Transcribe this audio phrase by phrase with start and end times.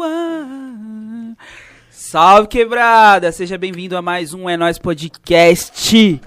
[0.00, 1.36] no ar.
[1.90, 3.30] Salve quebrada!
[3.32, 6.20] Seja bem-vindo a mais um É Nós Podcast.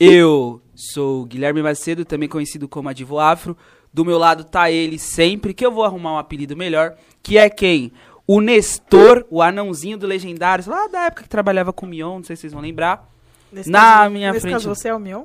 [0.00, 3.54] Eu sou o Guilherme Macedo, também conhecido como Adivo Afro.
[3.92, 7.50] Do meu lado tá ele sempre, que eu vou arrumar um apelido melhor, que é
[7.50, 7.92] quem?
[8.26, 12.24] O Nestor, o anãozinho do Legendários, lá da época que trabalhava com o Mion, não
[12.24, 13.10] sei se vocês vão lembrar.
[13.52, 15.24] Nesse Na caso, minha nesse frente- caso você é o Mion?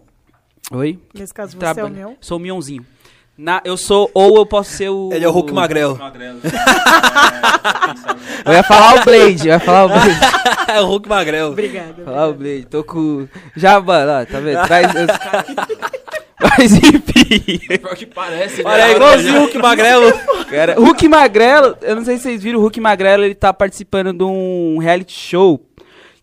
[0.71, 0.99] Oi?
[1.13, 2.13] Nesse caso você é o Mion?
[2.19, 2.85] Sou o Mionzinho.
[3.35, 5.09] Na, eu sou, ou eu posso ser o.
[5.11, 5.97] Ele é o Hulk Magrelo.
[5.97, 6.39] Magrelo.
[8.45, 10.19] Eu ia falar o Blade, eu ia falar o Blade.
[10.67, 11.51] é o Hulk Magrelo.
[11.51, 12.03] Obrigada.
[12.03, 13.27] Falar o Blade, tô com.
[13.55, 14.61] Já, mano, ó, tá vendo?
[14.67, 14.87] Traz.
[14.87, 17.59] os- Mas enfim.
[17.79, 18.69] Pior que parece, né?
[18.69, 20.13] Olha aí, igualzinho o Hulk Magrelo.
[20.49, 24.11] Cara, Hulk Magrelo, eu não sei se vocês viram, o Hulk Magrelo ele tá participando
[24.11, 25.65] de um reality show.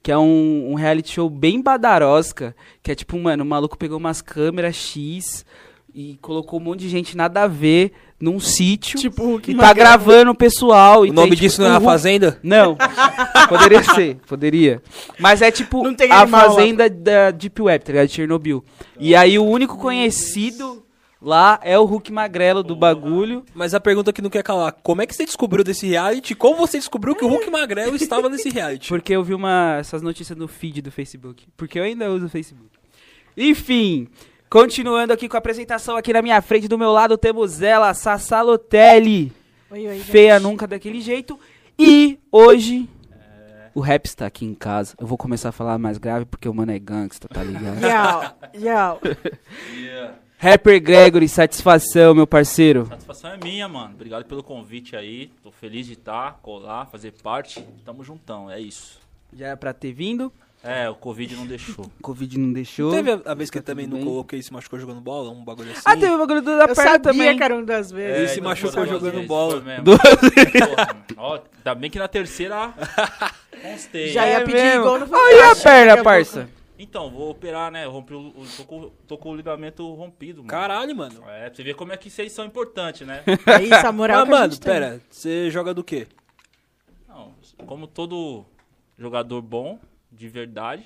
[0.03, 2.55] Que é um, um reality show bem badarosca.
[2.83, 5.45] Que é tipo, mano, o maluco pegou umas câmeras X
[5.95, 8.99] e colocou um monte de gente nada a ver num sítio.
[8.99, 11.07] Tipo o Hulk e tá gravando o pessoal.
[11.07, 12.39] e O nome tem, tipo, disso não é o a Fazenda?
[12.43, 12.77] Não,
[13.49, 14.83] poderia ser, poderia.
[15.19, 16.55] Mas é tipo Não tem a animal lá.
[16.55, 18.09] fazenda da Deep Web, tá ligado?
[18.09, 18.65] De Chernobyl.
[18.99, 20.85] E aí o único conhecido
[21.21, 23.45] lá é o Hulk Magrelo do bagulho.
[23.55, 26.35] Mas a pergunta que não quer calar, como é que você descobriu desse reality?
[26.35, 28.89] Como você descobriu que o Hulk Magrelo estava nesse reality?
[28.89, 31.47] Porque eu vi uma, essas notícias no feed do Facebook.
[31.57, 32.71] Porque eu ainda uso o Facebook.
[33.37, 34.09] Enfim,
[34.51, 39.33] continuando aqui com a apresentação aqui na minha frente, do meu lado temos ela, Sassalotelli.
[39.71, 40.43] Oi, oi, Feia gente.
[40.43, 41.39] nunca daquele jeito.
[41.79, 42.89] E hoje
[43.73, 44.97] o rap está aqui em casa.
[44.99, 47.79] Eu vou começar a falar mais grave porque o mano é gangsta, tá ligado?
[47.87, 49.01] Yau, yau.
[49.73, 50.15] Yeah.
[50.37, 52.87] Rapper Gregory, satisfação, meu parceiro.
[52.87, 53.95] Satisfação é minha, mano.
[53.95, 55.31] Obrigado pelo convite aí.
[55.43, 57.65] Tô feliz de estar, colar, fazer parte.
[57.85, 58.99] Tamo juntão, é isso.
[59.33, 61.87] Já era pra ter vindo, É, o Covid não deixou.
[61.87, 62.91] o Covid não deixou.
[62.91, 65.31] Teve a, a vez que ele Tá também não colocou e se machucou jogando bola,
[65.31, 65.81] um bagulho assim?
[65.87, 67.37] Ah, teve o bagulho da Eu perna sabia também.
[67.37, 68.19] que era um das vezes.
[68.19, 69.61] Ele se machucou jogando vezes, bola.
[69.61, 69.85] mesmo.
[69.85, 69.99] Duas
[71.17, 72.75] ó, ainda bem que na terceira
[73.63, 74.09] constei.
[74.09, 74.81] Já ia É pedir mesmo?
[74.81, 76.49] igual no Olha a perna, parça?
[76.79, 77.85] Então, vou operar, né?
[77.85, 80.49] Eu rompi o, o- tô, com, tô com o ligamento rompido, mano.
[80.49, 81.23] Caralho, mano.
[81.29, 83.23] É, pra você ver como é que vocês são importantes, né?
[83.47, 86.07] É isso, a moral Mas, que a mano, pera, você joga do quê?
[87.07, 87.33] Não,
[87.67, 88.47] como todo
[88.99, 89.79] jogador bom,
[90.13, 90.85] de verdade,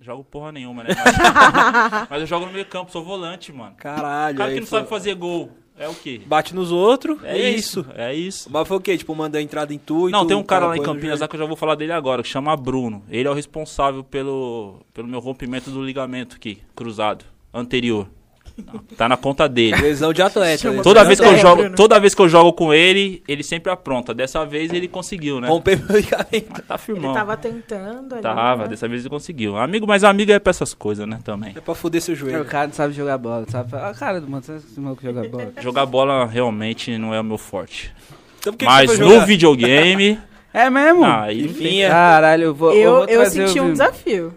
[0.00, 0.90] jogo porra nenhuma, né?
[0.94, 3.72] Mas, mas eu jogo no meio campo, sou volante, mano.
[3.72, 4.36] O Caralho.
[4.36, 6.20] cara aí que não foi- sabe fazer gol, é o quê?
[6.26, 8.48] Bate nos outros, É, isso, é isso.
[8.52, 8.96] Mas foi o quê?
[8.96, 11.34] Tipo, manda entrada em tu Não, tu tem um cara lá em Campinas lá que
[11.36, 13.02] eu já vou falar dele agora, que chama Bruno.
[13.08, 18.08] Ele é o responsável pelo, pelo meu rompimento do ligamento aqui, cruzado, anterior.
[18.56, 19.76] Não, Tá na conta dele.
[19.80, 20.68] Lesão de atleta.
[20.68, 23.42] Lesão Toda de vez que eu jogo, toda vez que eu jogo com ele, ele
[23.42, 24.14] sempre apronta.
[24.14, 25.48] Dessa vez ele conseguiu, né?
[25.48, 26.62] Romper meu ligamento.
[26.62, 27.12] Tá Ele firmão.
[27.14, 28.22] tava tentando ali.
[28.22, 28.68] Tava, né?
[28.68, 29.56] dessa vez ele conseguiu.
[29.56, 31.52] Amigo, mas amigo é pra essas coisas, né, também.
[31.56, 32.44] É pra fuder seu O joelho.
[32.44, 33.74] cara não sabe jogar bola, sabe?
[33.76, 35.52] A cara do mano, sabe esse maluco que joga bola?
[35.60, 37.92] Jogar bola realmente não é o meu forte.
[38.38, 39.26] Então que Mas que no jogar?
[39.26, 40.18] videogame,
[40.54, 41.00] É mesmo?
[41.00, 41.88] não Enfim, é.
[41.88, 42.72] Caralho, eu vou.
[42.72, 44.32] eu, Eu, vou eu senti o- um desafio.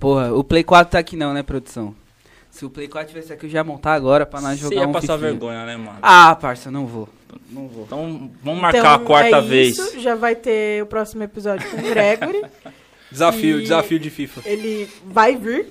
[0.00, 1.94] Porra, o Play 4 tá aqui não, né, produção?
[2.62, 4.82] Se o Play 4 tivesse aqui, eu já ia montar agora pra nós Você jogar
[4.82, 5.98] ia um passar vergonha, né, mano?
[6.00, 7.08] Ah, parça, não vou.
[7.50, 7.82] Não vou.
[7.82, 9.76] Então vamos marcar então, a quarta é vez.
[9.76, 12.40] Isso, já vai ter o próximo episódio com o Gregory.
[13.10, 14.42] Desafio, desafio de FIFA.
[14.48, 15.66] Ele vai vir.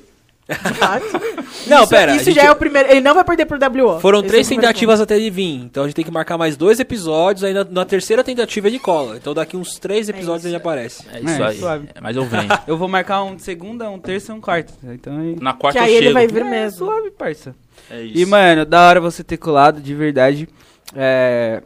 [1.68, 2.90] Não, isso, pera, a Isso gente- já é o primeiro.
[2.90, 4.00] Ele não vai perder pro WO.
[4.00, 5.56] Foram Esse três é tentativas até ele vir.
[5.64, 7.44] Então a gente tem que marcar mais dois episódios.
[7.44, 9.18] Aí na, na terceira tentativa ele cola.
[9.18, 10.48] Então daqui uns três episódios isso.
[10.50, 11.06] ele aparece.
[11.14, 11.58] É isso É, aí.
[11.58, 11.90] suave.
[11.94, 12.50] É, mas eu venho.
[12.68, 14.74] Eu vou marcar um de segunda, um terça e um quarto.
[14.84, 15.36] Então aí.
[15.40, 16.80] Na quarta Que aí eu ele vai vir É, mesmo.
[16.80, 17.56] suave, parça.
[17.90, 18.18] É isso.
[18.18, 20.48] E, mano, da hora você ter colado, de verdade.
[20.96, 21.62] É.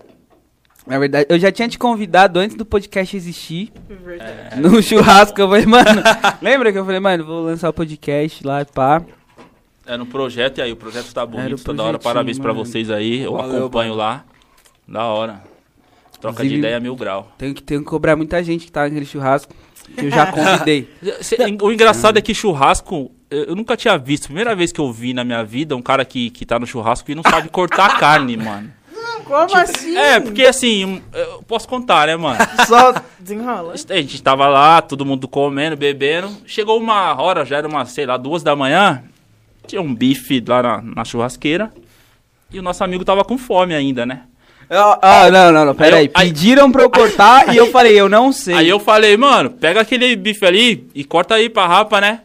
[0.85, 3.71] Na verdade, eu já tinha te convidado antes do podcast existir.
[3.89, 4.59] Verdade.
[4.61, 6.01] No churrasco, eu falei, mano.
[6.41, 9.01] lembra que eu falei, mano, vou lançar o podcast lá e pá.
[9.87, 11.97] É no projeto, e aí o projeto tá Era bonito, tá da hora.
[11.99, 12.65] Parabéns pra mano.
[12.65, 13.21] vocês aí.
[13.21, 13.99] Eu Valeu, acompanho mano.
[14.01, 14.23] lá.
[14.87, 15.41] Da hora.
[16.21, 17.31] Troca Inclusive- de ideia mil grau.
[17.37, 19.53] Tenho que, tenho que cobrar muita gente que tá naquele churrasco.
[19.97, 20.87] Que eu já convidei.
[21.61, 24.25] O engraçado é que churrasco, eu nunca tinha visto.
[24.25, 27.11] Primeira vez que eu vi na minha vida um cara que, que tá no churrasco
[27.11, 28.71] e não sabe cortar carne, mano.
[29.25, 29.97] Como assim?
[29.97, 32.37] É, porque assim, eu posso contar, né, mano?
[32.67, 32.93] Só.
[33.19, 33.73] Desenrola.
[33.73, 36.29] A gente tava lá, todo mundo comendo, bebendo.
[36.45, 39.03] Chegou uma hora, já era umas, sei lá, duas da manhã.
[39.65, 41.71] Tinha um bife lá na, na churrasqueira.
[42.51, 44.21] E o nosso amigo tava com fome ainda, né?
[44.69, 46.05] Ah, ah, não, não, não, pera Aí aí.
[46.07, 48.53] eu- aí- Pediram pra eu cortar e eu falei, eu não sei.
[48.55, 52.21] Aí eu falei, mano, pega aquele bife ali e corta aí pra rapa, né?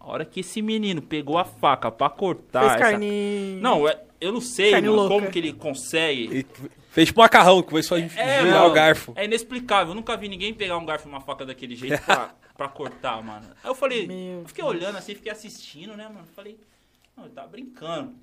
[0.00, 2.60] A hora que esse menino pegou a faca pra cortar.
[2.60, 3.58] Fez essa- carne.
[3.60, 3.96] Não, é-
[4.26, 6.40] eu não sei, mano, como que ele consegue.
[6.40, 6.46] E
[6.90, 9.12] fez macarrão, que foi só É, virar mano, o garfo.
[9.16, 9.88] É inexplicável.
[9.92, 13.22] Eu nunca vi ninguém pegar um garfo e uma faca daquele jeito pra, pra cortar,
[13.22, 13.46] mano.
[13.62, 16.26] Aí eu falei, Meu eu fiquei olhando assim, fiquei assistindo, né, mano?
[16.34, 16.58] Falei,
[17.16, 18.14] não, ele tá brincando.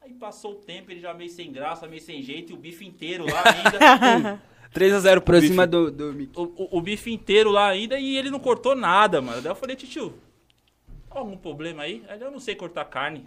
[0.00, 2.84] Aí passou o tempo, ele já meio sem graça, meio sem jeito, e o bife
[2.84, 4.42] inteiro lá ainda.
[4.74, 5.70] 3x0 pro Por cima bife.
[5.70, 6.32] do, do Mickey.
[6.40, 9.42] o, o, o bife inteiro lá ainda e ele não cortou nada, mano.
[9.42, 10.14] Daí eu falei, tio,
[11.10, 12.02] algum problema aí?
[12.08, 13.22] Aí eu não sei cortar carne.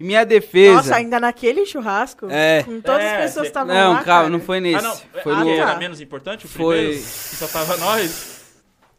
[0.00, 0.74] Minha defesa.
[0.76, 2.62] Nossa, ainda naquele churrasco, É.
[2.64, 4.28] com todas É, as pessoas estavam Não, lá, calma, cara.
[4.28, 4.76] não foi nesse.
[4.84, 5.22] ah, não.
[5.22, 5.44] Foi ah, no.
[5.44, 7.00] que era menos importante o Foi- primeiro?
[7.02, 8.36] Que só tava nós?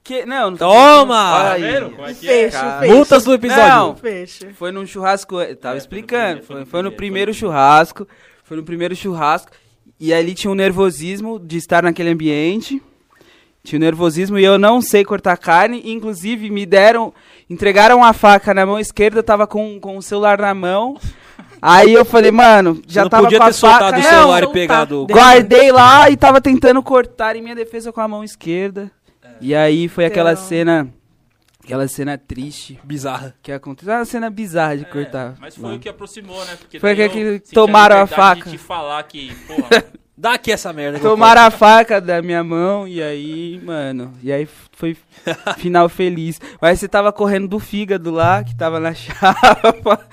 [0.04, 1.52] Que, não, não Toma!
[1.52, 1.62] Aí.
[1.62, 2.50] vendo como é que é?
[2.50, 2.94] fecho, o fecho.
[2.96, 3.68] Multas do episódio.
[3.68, 3.96] Não.
[3.98, 4.54] Fecho.
[4.54, 5.42] Foi num churrasco.
[5.42, 6.40] Eu tava É, foi no explicando.
[6.40, 8.08] primeiro, Foi, foi no foi primeiro churrasco.
[8.44, 9.52] Foi no primeiro churrasco.
[10.00, 12.82] E ali tinha um nervosismo de estar naquele ambiente.
[13.68, 15.82] Tinha nervosismo e eu não sei cortar carne.
[15.86, 17.14] Inclusive, me deram.
[17.50, 20.98] Entregaram a faca na mão esquerda, eu tava com, com o celular na mão.
[21.62, 23.98] Aí eu falei, mano, já Você não tava podia com a ter soltado faca.
[23.98, 25.06] o Não, celular e pegado o...
[25.08, 28.90] Guardei lá e tava tentando cortar em minha defesa com a mão esquerda.
[29.42, 30.44] E aí foi aquela Então.
[30.44, 30.88] cena.
[31.64, 33.36] Aquela cena triste Bizarra.
[33.44, 33.94] que aconteceu.
[33.94, 35.36] Uma cena bizarra de É, cortar.
[35.42, 36.56] mas foi o que aproximou, né?
[36.58, 38.50] Porque Foi que- eu que tomaram a liberdade faca.
[38.50, 39.84] De te falar que, porra,
[40.20, 41.00] Dá aqui essa merda.
[41.00, 44.98] Tomaram a faca da minha mão e aí, mano, e aí foi
[45.60, 46.42] final feliz.
[46.60, 50.08] Mas você tava correndo do fígado lá, que tava na chapa.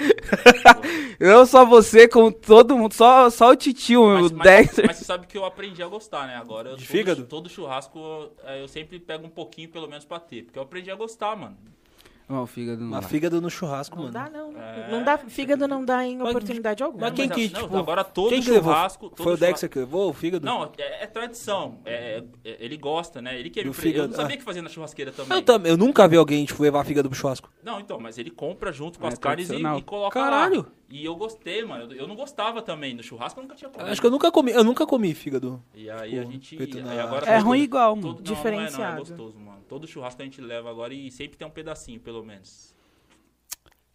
[1.18, 4.86] Não só você, como todo mundo, só, só o titio, o Mas, mas, Dexter.
[4.86, 6.36] mas você sabe que eu aprendi a gostar, né?
[6.36, 7.24] Agora, eu, De todo, fígado?
[7.24, 7.98] todo churrasco
[8.44, 10.42] é, eu sempre pego um pouquinho, pelo menos, pra ter.
[10.44, 11.56] Porque eu aprendi a gostar, mano.
[12.26, 13.06] Ó, o fígado não Uma dá.
[13.08, 14.14] fígado no churrasco, Não mano.
[14.14, 14.50] dá, não.
[14.56, 14.88] É.
[14.90, 17.06] Não dá, fígado não dá em Mas- oportunidade alguma.
[17.08, 19.10] mas quem Não, que, não, tipo, agora todo Quem churrasco...
[19.10, 20.46] Todo Foi o Dexter que levou o fígado?
[20.46, 21.80] Não, é, é tradição.
[21.84, 23.38] É, é- ele gosta, né?
[23.38, 24.38] Ele que o me pre- Eu fígado- não sabia ah.
[24.38, 25.36] que fazer na churrasqueira também.
[25.36, 27.50] Eu, também, eu nunca vi alguém, tipo, levar fígado pro churrasco.
[27.62, 30.60] Não, então, mas ele compra junto com É as carnes e, e coloca Caralho.
[30.60, 30.66] lá.
[30.96, 31.92] E eu gostei, mano.
[31.92, 32.94] Eu, não gostava também.
[32.94, 33.90] No churrasco eu nunca tinha comido.
[33.90, 35.60] Acho que eu nunca comi, eu nunca comi fígado.
[35.74, 36.56] E aí a Pô, gente.
[36.80, 38.14] na- aí agora É todo- ruim igual, mano.
[38.14, 38.98] todo- não, Não é, não, é Diferenciado.
[39.00, 39.60] gostoso, mano.
[39.68, 42.72] Todo churrasco a gente leva agora e sempre tem um pedacinho, pelo menos.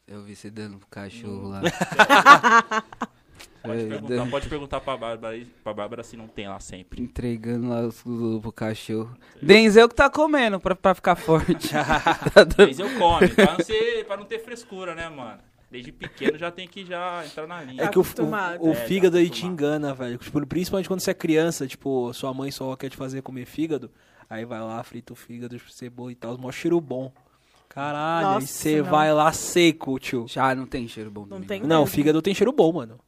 [0.06, 1.62] Eu vi você dando pro cachorro lá.
[3.64, 7.02] Pode perguntar, pode perguntar pra Bárbara, aí- pra Bárbara se não tem lá sempre.
[7.02, 9.16] Entregando lá os os- pro cachorro.
[9.42, 11.70] Denzel que tá comendo pra, pra ficar forte.
[12.78, 15.40] Eu come, pra não, ser, pra não ter frescura, né, mano?
[15.72, 17.84] Desde pequeno já tem que já entrar na linha.
[17.84, 20.18] É Tá que o, o, o É, tá fígado aí te engana, velho.
[20.18, 23.92] Tipo, principalmente quando você é criança, tipo, sua mãe só quer te fazer comer fígado.
[24.30, 27.12] Aí vai lá, frita o fígado, cebola e tal, mó cheiro bom.
[27.68, 30.26] Caralho, aí Nossa, você vai lá seco, tio.
[30.28, 31.96] Já não tem cheiro bom Não também, tem Não, mesmo.
[31.96, 33.00] fígado tem cheiro bom, mano.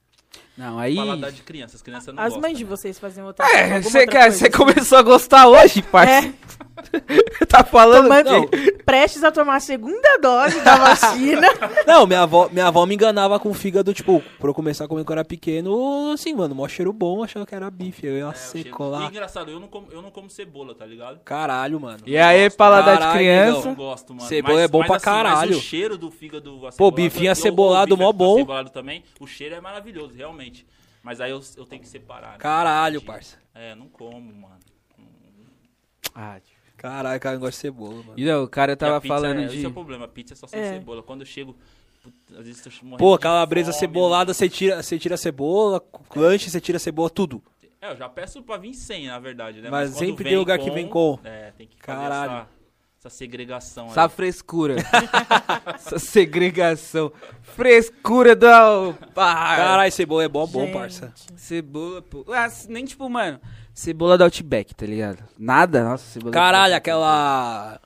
[0.58, 0.96] Não, aí.
[0.96, 2.42] Paladar de criança, as crianças não As gostam.
[2.42, 2.70] mães de né?
[2.70, 6.34] vocês faziam outra É, você quer- você começou a gostar hoje, parça.
[7.48, 8.72] tá falando Tomando- que...
[8.84, 11.48] Prestes a tomar a segunda dose da vacina.
[11.88, 15.04] Não, minha avó, minha avó me enganava com fígado, tipo, pra eu começar a comer
[15.04, 18.06] quando eu era pequeno, assim, mano, mó cheiro bom, achava que era bife.
[18.06, 19.06] Eu ia É, seco cheiro- E lá.
[19.08, 21.20] engraçado, eu não, como, eu não como cebola, tá ligado?
[21.24, 22.00] Caralho, mano.
[22.06, 23.68] E aí, paladar de Caralho, criança.
[23.70, 24.28] não gosto, mano.
[24.28, 25.52] Cebola é bom pra assim, caralho.
[25.52, 26.96] Mas o cheiro do fígado Pô, acebolado...
[26.96, 28.36] bifinho eu- acebolado, o bife mó bom.
[28.36, 30.41] acebolado também, o cheiro é maravilhoso, realmente.
[31.04, 32.34] Mas aí eu, eu tenho que separar.
[32.34, 32.38] né?
[32.38, 33.38] Caralho, parça.
[33.54, 34.60] É, não como, mano.
[36.14, 36.56] Ah, tio.
[36.78, 38.14] Caralho, cara, eu não gosto de cebola, mano.
[38.18, 39.58] E não, o cara a tava pizza falando é, de.
[39.58, 40.74] Esse é o problema, pizza é só sem É.
[40.74, 41.04] cebola.
[41.04, 41.56] Quando eu chego,
[42.32, 45.18] às vezes eu tô morrendo Pô, de calabresa fome, cebolada, você tira, você tira a
[45.18, 45.84] cebola,
[46.16, 47.44] lanche, você tira a cebola, tudo.
[47.80, 49.70] É, eu já peço pra vir sem, na verdade, né?
[49.70, 51.20] Mas quando sempre tem lugar que vem com.
[51.24, 52.32] É, tem que fazer Caralho.
[52.32, 52.50] essa,
[53.04, 54.10] essa segregação Essa aí.
[54.10, 54.76] frescura.
[55.74, 57.12] Essa segregação.
[57.42, 58.94] Frescura do.
[59.16, 61.12] Caralho, cebola é bom, bom, parça.
[61.36, 62.24] Cebola, pô.
[62.30, 63.40] Ah, nem tipo, mano.
[63.74, 65.24] Cebola do Outback, tá ligado?
[65.40, 66.32] Nada, nossa, cebola.
[66.32, 67.80] do Caralho, aquela...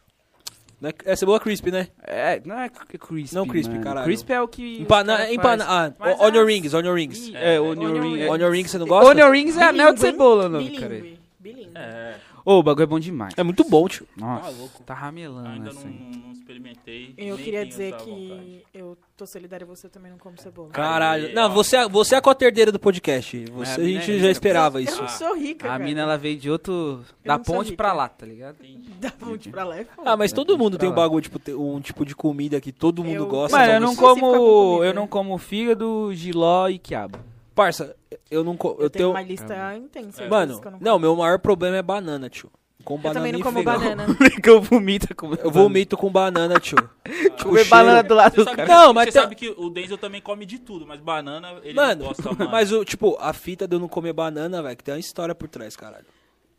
[0.84, 1.88] É, é cebola crispy, né?
[2.04, 3.34] É, não é crispy.
[3.36, 3.84] Não crispy, mano.
[3.86, 4.06] caralho.
[4.06, 4.82] Crispy é o que.
[4.82, 7.32] Empana, empana, ah, Mas onion as- rings, onion rings.
[7.34, 8.16] É, É, onion onion ring.
[8.18, 8.30] ring.
[8.30, 9.10] Onion rings você não gosta?
[9.10, 11.02] Onion rings é anel de cebola, não, cara.
[11.40, 11.72] Bilíngue.
[11.76, 13.34] É, Ô, o bagulho é bom demais.
[13.36, 14.08] É muito bom, tio.
[14.16, 14.84] Nossa, Tá louco.
[14.84, 15.92] tá ramelando ainda essa não,
[16.28, 17.12] não experimentei.
[17.18, 18.64] Eu queria dizer que vontade.
[18.72, 20.70] eu tô solidária, você também não come cebola.
[20.70, 21.34] Caralho.
[21.34, 23.46] Não, você, é- você é a coterdeira do podcast.
[23.52, 25.02] Você, a a mina gente é já esperava eu isso.
[25.02, 25.84] não sou rica, A cara.
[25.84, 27.04] mina, ela veio de outro.
[27.26, 27.78] Da não sou ponte rica.
[27.78, 28.58] pra lá, tá ligado?
[28.64, 28.90] Entendi.
[29.02, 30.12] Da ponte pra lá é foda.
[30.12, 33.04] Ah, mas É, todo mundo tem um bagulho, tipo, um tipo de comida que todo
[33.04, 33.58] mundo Eu- gosta.
[33.58, 34.84] Mano, eu mas não como.
[34.84, 37.18] Eu não como fígado, giló e quiabo.
[37.56, 37.96] Parça,
[38.30, 38.58] eu não...
[38.58, 39.10] co- Eu, Eu tenho tenho...
[39.12, 40.24] uma lista intensa.
[40.24, 42.52] de Mano, não, não, meu maior problema é banana, tio.
[42.84, 43.80] Com Eu banana também não como feijão.
[43.80, 44.16] banana.
[44.44, 46.78] que eu vomito com Eu vomito com banana, tio.
[47.06, 48.68] Tipo, Comer banana do lado Você do cara.
[48.68, 51.74] Não, você mas tem- sabe que o Denzel também come de tudo, mas banana ele
[51.74, 52.52] Mano, não gosta mais.
[52.52, 55.34] mas o, tipo, a fita de eu não comer banana, velho, que tem uma história
[55.34, 56.06] por trás, caralho.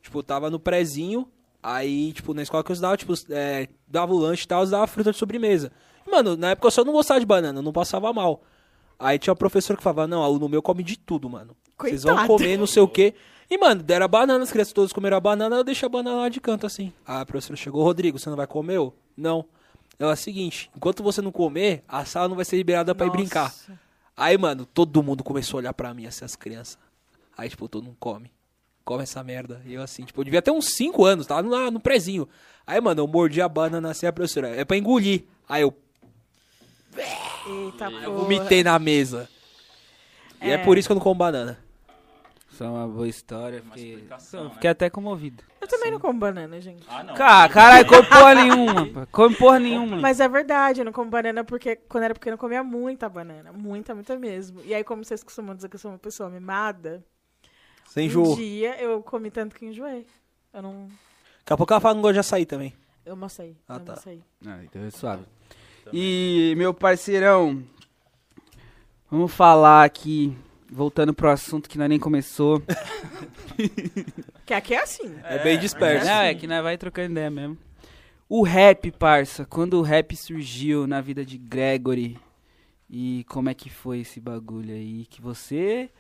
[0.03, 1.29] Tipo, eu tava no prézinho,
[1.63, 4.71] aí, tipo, na escola que eu estudava, tipo, é, dava o lanche e tal, eu
[4.71, 5.71] dava fruta de sobremesa.
[6.11, 8.43] Mano, na época eu só não gostava de banana, eu não passava mal.
[8.99, 11.57] Aí tinha uma professora que falava, não, aluno meu come de tudo, mano.
[11.79, 12.29] Vocês vão Coitado.
[12.29, 13.15] comer não sei o quê.
[13.51, 16.17] E, mano, deram a banana, as crianças todas comeram a banana, eu deixei a banana
[16.17, 16.93] lá de canto, assim.
[17.05, 18.77] A professora chegou, Rodrigo, você não vai comer?
[18.77, 19.45] Eu, não.
[19.99, 23.07] Ela é o seguinte, enquanto você não comer, a sala não vai ser liberada pra
[23.07, 23.55] ir brincar.
[24.17, 26.79] Aí, mano, todo mundo começou a olhar pra mim, assim, as crianças.
[27.37, 28.31] Aí, tipo, todo mundo come.
[28.85, 29.63] come essa merda.
[29.65, 32.29] E eu assim, tipo, eu devia ter uns 5 anos, tava lá no prezinho.
[32.67, 35.25] Aí, mano, eu mordi a banana assim, a professora, é pra engolir.
[35.49, 35.75] Aí eu
[37.03, 38.11] Eita, porra.
[38.11, 39.29] vomitei na mesa.
[40.43, 40.59] E é É.
[40.59, 41.59] por isso que eu não como banana.
[42.51, 43.61] Isso é uma boa história.
[43.63, 44.51] Uma Fiquei, explicação, né?
[44.55, 45.45] fiquei até comovido.
[45.61, 46.87] Eu também não como banana, gente.
[46.89, 47.15] Ah, não.
[47.15, 48.87] Cara, caralho, come porra nenhuma.
[48.87, 49.07] pô.
[49.13, 49.97] Come porra nenhuma.
[49.99, 53.53] Mas é verdade, eu não como banana porque quando era pequena eu comia muita banana.
[53.53, 54.63] Muita, muita mesmo.
[54.65, 57.05] E aí, como vocês costumam dizer que eu sou uma pessoa mimada,
[57.89, 58.37] Sem um jogo.
[58.37, 60.07] dia eu comi tanto que enjoei.
[60.55, 60.89] Eu não.
[61.41, 62.75] Daqui a pouco ela fala que não gosta de açaí também.
[63.05, 63.57] Eu almocei.
[63.69, 63.95] Ah, eu tá.
[64.47, 65.25] Ah, então é suave.
[65.93, 67.63] E, meu parceirão,
[69.11, 70.37] vamos falar aqui,
[70.71, 72.63] voltando pro assunto que nós nem começou.
[74.47, 75.13] Que aqui é assim.
[75.25, 76.07] É, bem disperso.
[76.07, 77.59] Não, é que nós vai trocando ideia mesmo.
[78.29, 82.17] O rap, parça, quando o rap surgiu na vida de Gregory,
[82.89, 85.07] e como é que foi esse bagulho aí?
[85.07, 85.91] Que você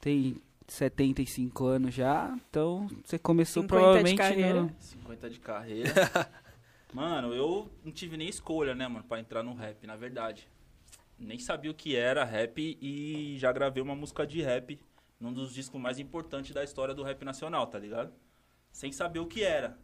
[0.00, 4.62] tem 75 anos já, então você começou 50 de provavelmente carreira.
[4.62, 4.72] no...
[4.80, 5.92] 50 de carreira.
[6.92, 10.48] mano, eu não tive nem escolha, né, mano, pra entrar no rap, na verdade.
[11.18, 14.78] Nem sabia o que era rap e já gravei uma música de rap
[15.18, 18.12] num dos discos mais importantes da história do rap nacional, tá ligado?
[18.70, 19.78] Sem saber o que era.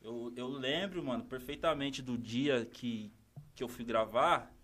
[0.00, 3.12] Eu, eu lembro, mano, perfeitamente do dia que,
[3.54, 4.54] que eu fui gravar,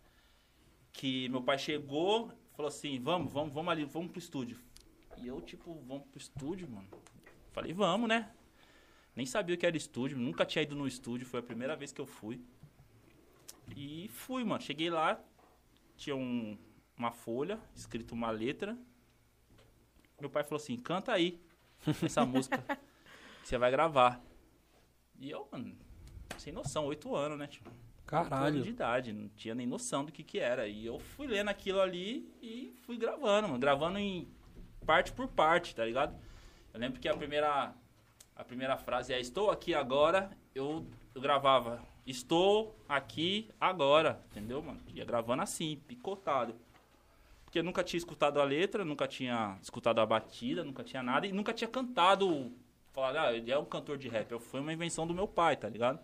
[0.92, 4.58] que meu pai chegou falou assim, vamos, vamos, vamos ali, vamos pro estúdio.
[5.18, 6.88] E eu, tipo, vamos pro estúdio, mano.
[7.52, 8.30] Falei, vamos, né?
[9.16, 11.90] Nem sabia o que era estúdio, nunca tinha ido no estúdio, foi a primeira vez
[11.90, 12.40] que eu fui.
[13.74, 14.60] E fui, mano.
[14.62, 15.18] Cheguei lá,
[15.96, 16.56] tinha um-
[16.96, 18.76] uma folha, escrito uma letra.
[20.20, 21.40] Meu pai falou assim: canta aí
[22.02, 22.58] essa música
[23.42, 24.22] que você vai gravar.
[25.18, 25.74] E eu, mano,
[26.38, 27.46] sem noção, oito anos, né?
[27.46, 28.66] Tipo, anos de Caralho.
[28.66, 30.68] idade, não tinha nem noção do que que era.
[30.68, 33.58] E eu fui lendo aquilo ali e fui gravando, mano.
[33.58, 34.28] Gravando em
[34.84, 36.14] parte por parte, tá ligado?
[36.72, 37.74] Eu lembro que a primeira,
[38.36, 40.30] a primeira frase é Estou aqui agora.
[40.54, 44.80] Eu, eu gravava Estou aqui agora, entendeu, mano?
[44.94, 46.54] Ia gravando assim, picotado.
[47.44, 51.26] Porque eu nunca tinha escutado a letra, nunca tinha escutado a batida, nunca tinha nada
[51.26, 52.52] e nunca tinha cantado.
[52.92, 54.38] Falar, ah, ele é um cantor de rap.
[54.38, 55.98] Foi uma invenção do meu pai, tá ligado?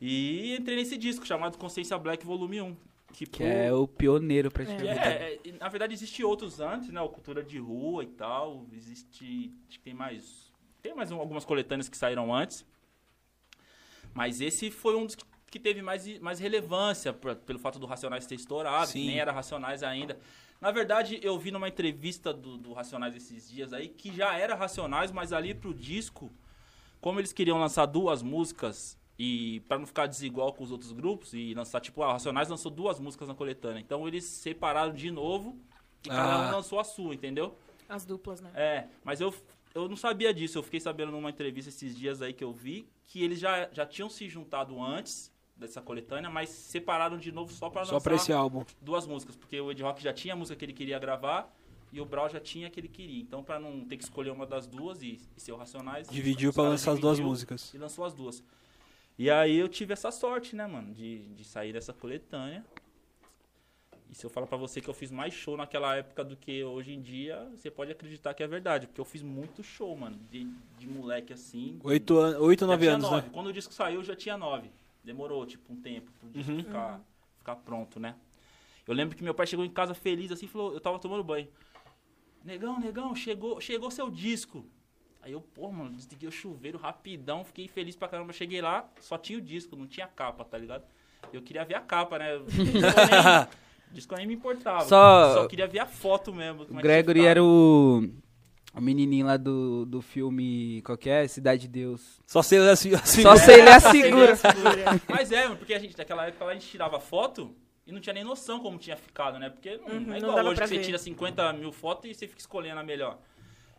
[0.00, 2.76] E entrei nesse disco chamado Consciência Black Volume 1.
[3.12, 4.88] Que, Que é o pioneiro praticamente.
[4.88, 7.00] é, é, na verdade existe outros antes, né?
[7.02, 8.66] O Cultura de Rua e tal.
[8.72, 9.52] Existe.
[9.68, 10.51] Acho que tem mais.
[10.82, 12.64] Tem mais um- algumas coletâneas que saíram antes.
[14.12, 17.86] Mas esse foi um dos que- que teve mais, mais relevância por- pelo fato do
[17.86, 19.06] Racionais ter estourado, Sim.
[19.06, 20.18] nem era Racionais ainda.
[20.60, 24.54] Na verdade, eu vi numa entrevista do, do Racionais esses dias aí que já era
[24.54, 26.30] Racionais, mas ali pro disco,
[27.00, 31.32] como eles queriam lançar duas músicas e para não ficar desigual com os outros grupos
[31.34, 33.80] e lançar tipo, ah, o Racionais lançou duas músicas na coletânea.
[33.80, 35.56] Então eles separaram de novo
[36.04, 36.48] e cada Ah.
[36.48, 37.56] um lançou a sua, entendeu?
[37.88, 38.50] As duplas, né?
[38.54, 39.34] É, mas eu,
[39.74, 40.58] eu não sabia disso.
[40.58, 43.86] Eu fiquei sabendo numa entrevista esses dias aí que eu vi que eles já, já
[43.86, 48.16] tinham se juntado antes dessa coletânea, mas separaram de novo só para Só lançar pra
[48.16, 48.64] esse álbum.
[48.80, 51.54] duas músicas, porque o Ed Rock já tinha a música que ele queria gravar
[51.92, 53.20] e o Brau já tinha a que ele queria.
[53.20, 56.52] Então, para não ter que escolher uma das duas e, e ser o Racionais, Dividiu
[56.52, 57.72] caras lançar as duas músicas.
[57.74, 58.42] E lançou as duas.
[59.18, 62.64] E aí eu tive essa sorte, né, mano, de, de sair dessa coletânea.
[64.12, 66.62] E se eu falar pra você que eu fiz mais show naquela época do que
[66.62, 68.86] hoje em dia, você pode acreditar que é verdade.
[68.86, 70.18] Porque eu fiz muito show, mano.
[70.30, 70.44] De,
[70.78, 71.80] de moleque assim.
[71.82, 73.26] Oito, an oito nove anos, nove.
[73.26, 73.30] né?
[73.32, 74.70] Quando o disco saiu, já tinha nove.
[75.02, 76.58] Demorou, tipo, um tempo pro disco Uhum.
[76.58, 77.00] ficar,
[77.38, 78.14] ficar pronto, né?
[78.86, 81.48] Eu lembro que meu pai chegou em casa feliz assim, falou, eu tava tomando banho.
[82.44, 84.66] Negão, negão, chegou, chegou seu disco.
[85.22, 88.32] Aí eu, pô, mano, desliguei o chuveiro rapidão, fiquei feliz pra caramba.
[88.34, 90.84] Cheguei lá, só tinha o disco, não tinha capa, tá ligado?
[91.32, 92.38] Eu queria ver a capa, né?
[92.44, 93.48] Disco nem,
[93.92, 94.84] o disco nem me importava.
[94.86, 96.62] Só- Só queria ver a foto mesmo.
[96.62, 98.02] O é que Gregory era o...
[98.74, 101.28] o menininho lá do, do filme, qual que é?
[101.28, 102.20] Cidade de Deus.
[102.26, 104.34] Só sei assim, assim Só sei ler a segura.
[105.08, 107.54] Mas é, porque a gente, naquela época, lá, a gente tirava foto
[107.86, 109.50] e não tinha nem noção como tinha ficado, né?
[109.50, 110.84] Porque não, Uhum, é igual hoje que você ver.
[110.84, 113.18] tira 50 mil fotos e você fica escolhendo a melhor.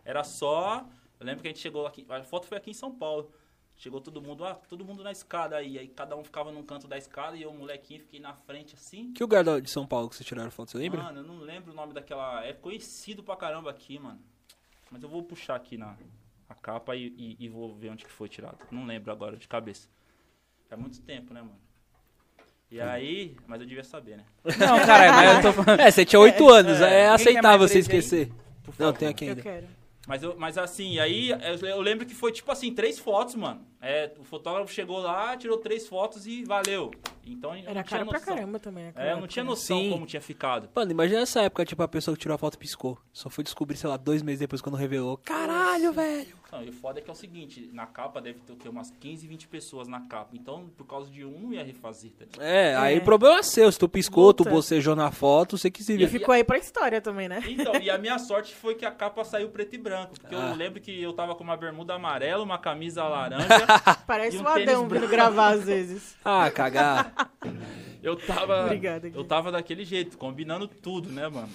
[0.06, 0.86] Era só.
[1.20, 2.06] Eu lembro que a gente chegou aqui.
[2.10, 3.32] A foto foi aqui em São Paulo.
[3.76, 5.78] Chegou todo mundo, ah, todo mundo na escada aí.
[5.78, 9.12] Aí cada um ficava num canto da escada e eu, molequinho, fiquei na frente assim.
[9.14, 11.02] Que lugar de São Paulo que vocês tiraram foto, você lembra?
[11.04, 12.46] Mano, eu não lembro o nome daquela.
[12.46, 14.20] É conhecido pra caramba aqui, mano.
[14.90, 15.98] Mas eu vou puxar aqui na
[16.48, 18.58] a capa e, e- e vou ver onde que foi tirado.
[18.72, 19.90] Não lembro agora de cabeça.
[20.70, 21.60] Faz muito tempo, né, mano?
[22.72, 23.36] E aí.
[23.48, 24.26] Mas eu devia saber, né?
[24.60, 25.80] Não, caralho, mas eu tô falando...
[25.80, 28.28] É, você tinha oito anos, é, Quem quer aceitável você esquecer.
[28.64, 28.98] Por Não, favor.
[28.98, 29.42] tem aqui Eu ainda.
[29.42, 29.68] quero.
[30.08, 31.30] Mas, eu, mas assim, aí
[31.62, 33.66] eu, lembro que foi tipo assim, três fotos, mano.
[33.82, 36.92] É, o fotógrafo chegou lá, tirou três fotos e valeu.
[37.26, 38.36] Então Era não tinha caro pra noção.
[38.36, 38.94] caramba também, né?
[38.96, 39.90] É, eu não tinha noção Sim.
[39.90, 40.70] como tinha ficado.
[40.76, 42.98] Mano, imagina essa época, tipo, a pessoa que tirou a foto piscou.
[43.14, 45.18] Só foi descobrir, sei lá, dois meses depois quando revelou.
[45.18, 46.43] Caralho, velho.
[46.54, 48.70] Não, e o foda é que é o seguinte, na capa deve ter o quê?
[48.70, 50.30] Umas 15, 20 pessoas na capa.
[50.36, 52.42] Então, por causa de um, não ia refazer, tá ligado?
[52.48, 53.00] É, aí É.
[53.00, 53.72] o problema é seu.
[53.72, 56.10] Se tu piscou, tu bocejou na foto, você que se E vira.
[56.12, 57.42] ficou aí pra história também, né?
[57.48, 60.14] Então, e a minha sorte foi que a capa saiu preto e branco.
[60.20, 60.50] Porque Ah.
[60.52, 63.48] eu lembro que eu tava com uma bermuda amarela, uma camisa laranja.
[64.06, 66.16] Parece E um o Adão vindo gravar às vezes.
[66.24, 67.14] Ah, cagar.
[68.02, 68.66] Eu tava.
[68.66, 71.50] Obrigada, Eu tava daquele jeito, combinando tudo, né, mano?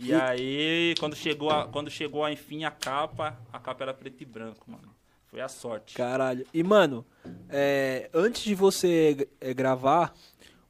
[0.00, 4.24] E aí, quando chegou, a, quando chegou enfim a capa, a capa era preto e
[4.24, 4.92] branco, mano.
[5.26, 5.94] Foi a sorte.
[5.94, 6.46] Caralho.
[6.52, 7.06] E, mano,
[7.48, 10.12] é, antes de você é, gravar,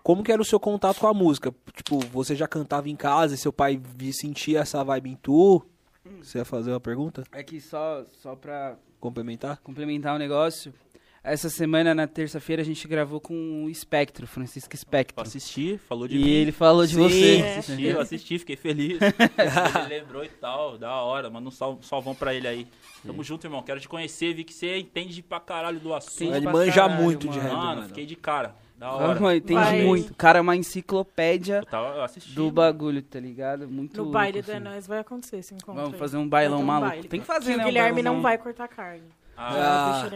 [0.02, 1.52] como que era o seu contato com a música?
[1.74, 5.64] Tipo, você já cantava em casa e seu pai vi- sentia essa vibe em tu?
[6.20, 7.24] Você ia fazer uma pergunta?
[7.32, 9.60] É que só, só pra Complementar?
[9.62, 10.72] complementar o negócio,
[11.24, 15.22] essa semana, na terça-feira, a gente gravou com o Espectro, Francisco Eu Espectro.
[15.22, 16.30] assisti, falou de E mim.
[16.30, 17.00] ele falou de Sim.
[17.00, 17.36] você.
[17.40, 17.58] É.
[17.58, 18.98] Assisti, eu assisti, fiquei feliz.
[19.86, 21.30] ele lembrou e tal, da hora.
[21.30, 22.66] Manda um sal, salvão pra ele aí.
[23.06, 23.62] Tamo junto, irmão.
[23.62, 26.34] Quero te conhecer, vi que você entende pra caralho do assunto.
[26.34, 27.42] Ele manja caralho, muito de mano.
[27.50, 28.54] rap, Mano, fiquei de cara.
[28.76, 29.20] Da hora.
[29.20, 29.82] mano, entende Vai.
[29.84, 30.10] muito.
[30.10, 32.32] O cara é uma enciclopédia Eu, tava, eu assisti.
[32.34, 32.52] do mano.
[32.52, 33.68] bagulho, tá ligado?
[33.68, 34.50] Muito No louco, baile assim.
[34.52, 35.74] da Nós vai acontecer esse encontro.
[35.80, 35.98] Vamos aí.
[36.00, 36.90] fazer um bailão um maluco.
[36.90, 37.08] baile.
[37.08, 37.62] Tem que fazer, Que né?
[37.62, 38.14] o um Guilherme bailãozão.
[38.16, 39.04] não vai cortar carne.
[39.36, 40.10] Ah, Ah.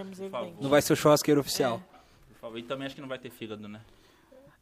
[0.61, 1.80] Não vai ser o churrasqueiro oficial.
[2.35, 2.58] por favor.
[2.58, 3.80] E também acho que não vai ter fígado, né?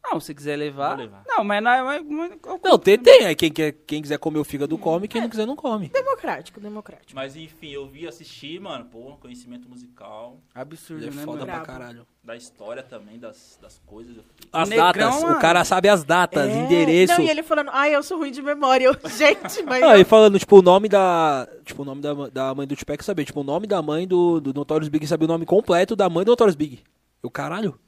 [0.07, 0.91] Não, se quiser levar.
[0.97, 1.23] Vou levar.
[1.27, 1.83] Não, mas não é.
[1.83, 3.25] mas- mas- eu- Não, tem, tem.
[3.27, 5.89] Aí quem, quer, quem quiser comer o fígado come, quem não quiser não come.
[5.89, 7.13] Democrático, democrático.
[7.15, 11.53] Mas enfim, eu vi assistir, mano, pô, conhecimento musical, Absurdo, Ele é né, foda mano?
[11.53, 12.07] pra caralho.
[12.23, 14.17] da história também, das, das coisas.
[14.53, 15.37] As Negrão, datas, mano.
[15.37, 16.55] o cara sabe as datas, É.
[16.59, 17.15] endereço.
[17.15, 18.85] Não, e ele falando, ai, eu sou ruim de memória.
[18.87, 19.83] Eu, gente, mas.
[19.83, 21.49] Ah, eu- e falando, tipo, o nome da.
[21.65, 23.25] Tipo, o nome da, da mãe do Tupac saber.
[23.25, 26.25] Tipo, o nome da mãe do, do Notorious Big saber o nome completo da mãe
[26.25, 26.83] do Notorious Big.
[27.23, 27.79] Eu, caralho.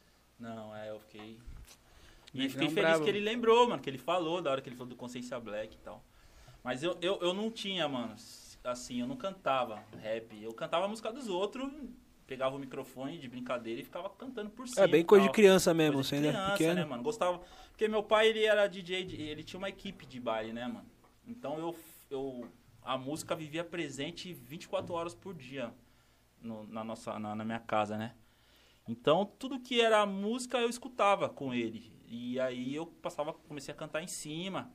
[0.40, 1.38] Não, é, eu fiquei.
[2.36, 3.04] E Negrão fiquei feliz brabo.
[3.04, 5.76] que ele lembrou, mano, que ele falou, da hora que ele falou do Consciência Black
[5.76, 6.04] e tal.
[6.62, 8.14] Mas eu, eu, eu não tinha, mano,
[8.64, 10.40] assim, eu não cantava rap.
[10.42, 11.70] Eu cantava a música dos outros,
[12.26, 14.84] pegava o microfone de brincadeira e ficava cantando por cima.
[14.84, 15.34] É bem coisa de tal.
[15.34, 16.74] criança mesmo, Coisa você de ainda é criança, pequeno.
[16.74, 17.02] né, mano?
[17.02, 17.40] Gostava.
[17.70, 20.86] Porque meu pai, ele era DJ, de- ele tinha uma equipe de baile, né, mano?
[21.26, 21.76] Então eu.
[22.10, 22.48] eu
[22.82, 25.74] a música vivia presente 24 horas por dia
[26.40, 28.14] no- na, nossa, na, na minha casa, né?
[28.88, 31.92] Então tudo que era música eu escutava com ele.
[32.08, 34.72] E aí eu passava, comecei a cantar em cima.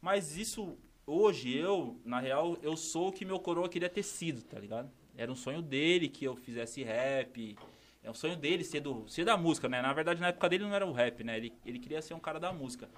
[0.00, 4.42] Mas isso, hoje, eu, na real, eu sou o que meu coroa queria ter sido,
[4.42, 4.90] tá ligado?
[5.16, 7.56] Era um sonho dele que eu fizesse rap.
[8.02, 9.82] É um sonho dele ser, do, ser da música, né?
[9.82, 11.36] Na verdade, na época dele não era o rap, né?
[11.36, 12.88] Ele, ele queria ser um cara da música.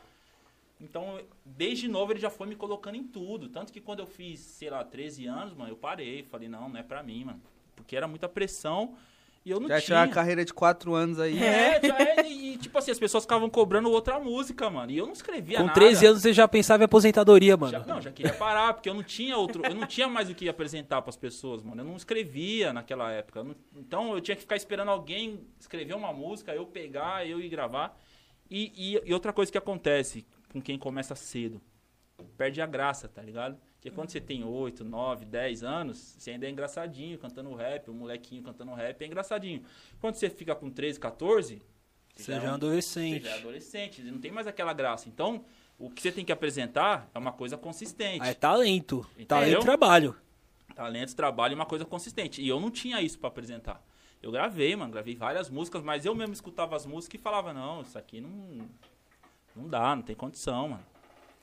[0.81, 3.49] Então, desde novo ele já foi me colocando em tudo.
[3.49, 6.23] Tanto que quando eu fiz, sei lá, 13 anos, mano, eu parei.
[6.23, 7.43] Falei, não, não é pra mim, mano.
[7.75, 8.97] Porque era muita pressão
[9.45, 9.99] e eu não Já tinha tinha.
[10.01, 11.37] uma carreira de quatro anos aí.
[11.43, 12.29] É, já é.
[12.29, 14.91] E, tipo assim, as pessoas ficavam cobrando outra música, mano.
[14.93, 15.75] E eu não escrevia Com nada.
[15.75, 17.73] 13 anos você já pensava em aposentadoria, mano.
[17.73, 20.35] Já- não, já queria parar, porque eu não tinha outro, eu não tinha mais o
[20.35, 21.81] que apresentar pras pessoas, mano.
[21.81, 23.41] Eu não escrevia naquela época.
[23.41, 27.41] Eu não- então eu tinha que ficar esperando alguém escrever uma música, eu pegar, eu
[27.41, 27.99] ir gravar.
[28.51, 31.61] E, e- e outra coisa que acontece com quem começa cedo,
[32.37, 33.57] perde a graça, tá ligado?
[33.83, 37.93] Porque quando você tem 8, 9, 10 anos, você ainda é engraçadinho cantando rap, o
[37.93, 39.65] molequinho cantando rap é engraçadinho.
[40.01, 41.61] Quando você fica com 13, 14,
[42.15, 43.25] Você já é um Você adolescente.
[43.25, 45.09] já é adolescente, não tem mais aquela graça.
[45.09, 45.45] Então,
[45.81, 48.21] o que você tem que apresentar é uma coisa consistente.
[48.23, 49.05] Ah, é talento.
[49.15, 49.27] Entendeu?
[49.27, 50.17] Talento e trabalho.
[50.77, 52.41] Talento, trabalho e uma coisa consistente.
[52.41, 53.85] E eu não tinha isso pra apresentar.
[54.23, 57.83] Eu gravei, mano, gravei várias músicas, mas eu mesmo escutava as músicas e falava, não,
[57.83, 58.69] isso aqui não.
[59.57, 60.92] Não dá, não tem condição, mano.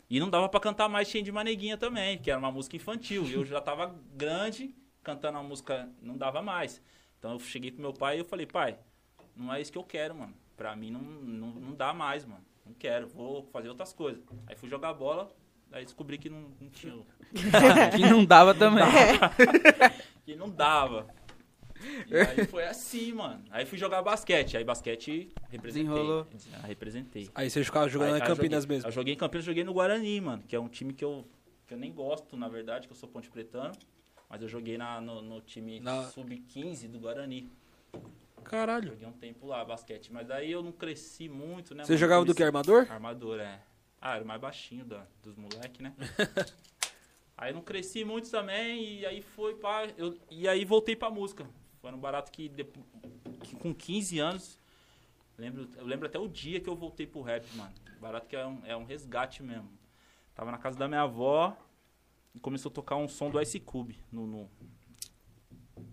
[0.10, 3.26] E não dava pra cantar mais cheio de maneguinha também, que era uma música infantil.
[3.26, 6.82] E eu já tava grande, cantando a música, não dava mais.
[7.20, 8.80] Então eu cheguei pro meu pai e eu falei, pai,
[9.36, 10.34] não é isso que eu quero, mano.
[10.58, 12.44] Pra mim não, não, não dá mais, mano.
[12.66, 14.24] Não quero, vou fazer outras coisas.
[14.48, 15.30] Aí fui jogar bola,
[15.72, 16.94] aí descobri que não, não tinha.
[17.96, 18.84] que não dava também.
[20.26, 21.08] que não dava.
[22.08, 23.44] E aí foi assim, mano.
[23.50, 24.58] Aí fui jogar basquete.
[24.58, 25.88] Aí basquete representei.
[25.90, 26.28] Desenrolou.
[26.54, 27.30] Ah, representei.
[27.34, 28.88] Aí você ficava jogando Aí- eu Campinas joguei, mesmo.
[28.88, 30.44] Eu joguei em Campinas, joguei no Guarani, mano.
[30.48, 31.26] Que é um time que eu,
[31.68, 33.74] que eu nem gosto, na verdade, que eu sou ponte pretano.
[34.30, 37.50] Mas eu joguei na, no, no time Na- sub-15 do Guarani.
[38.44, 38.90] Caralho.
[38.90, 40.12] Joguei um tempo lá, basquete.
[40.12, 41.84] Mas daí eu não cresci muito, né?
[41.86, 42.44] Você jogava do que?
[42.44, 42.88] Armador?
[42.90, 43.62] Armador, é.
[44.02, 45.94] Ah, era o mais baixinho da, dos moleques, né?
[47.38, 49.88] aí não cresci muito também, e aí foi pá.
[49.98, 51.46] Eu, e aí voltei pra música.
[51.82, 52.50] Foi um barato que,
[53.44, 54.60] que com 15 anos.
[55.38, 57.74] Lembro, eu lembro até o dia que eu voltei pro rap, mano.
[58.02, 59.70] Barato que é um, é um resgate mesmo.
[60.36, 61.56] Tava na casa da minha avó
[62.36, 64.26] e começou a tocar um som do Ice Cube no.
[64.28, 64.50] no-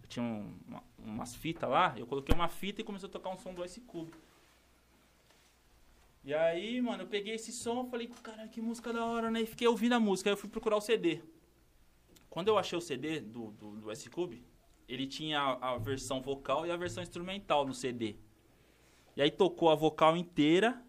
[0.09, 3.39] tinha um- uma- umas fitas lá, eu coloquei uma fita e começou a tocar um
[3.39, 4.13] som do Ice Cube.
[6.25, 9.43] E aí, mano, eu peguei esse som, falei, cara, que música da hora, né?
[9.43, 11.21] E fiquei ouvindo a música, aí eu fui procurar o CD.
[12.29, 14.43] Quando eu achei o CD do, do, do S-Cube,
[14.89, 18.17] ele tinha a, a versão vocal e a versão instrumental no CD.
[19.17, 20.81] E aí tocou a vocal inteira,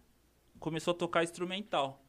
[0.58, 2.02] começou a tocar a instrumental.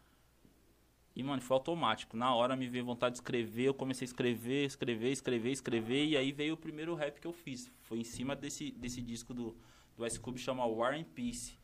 [1.16, 2.16] E, mano, foi automático.
[2.16, 6.18] Na hora me veio vontade de escrever, eu comecei a escrever, escrever, escrever, escrever, e
[6.18, 7.72] aí veio o primeiro rap que eu fiz.
[7.82, 9.58] Foi em cima desse, desse disco do,
[9.98, 11.58] do S-Cube, chama War and Peace.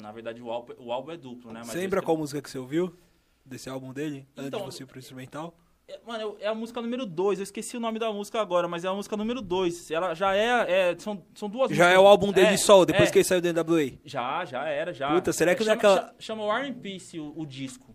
[0.00, 1.60] Na verdade, o álbum, o álbum é duplo, né?
[1.60, 2.96] Mas Você lembra qual música que você ouviu?
[3.44, 4.26] Desse álbum dele?
[4.36, 5.56] Antes Então, de você ir pro instrumental?
[5.88, 7.38] É, Mano, é a música número 2.
[7.38, 9.90] Eu esqueci o nome da música agora, mas é a música número 2.
[9.90, 10.90] Ela já é.
[10.92, 11.94] é- são, são duas Já músicas.
[11.94, 13.12] é o álbum dele É, solo, depois é.
[13.12, 13.92] que ele saiu do NWA.
[14.04, 15.12] Já, já era, já.
[15.14, 17.94] Puta, será que não é chama, aquela- cha- Chama War and Peace o, o disco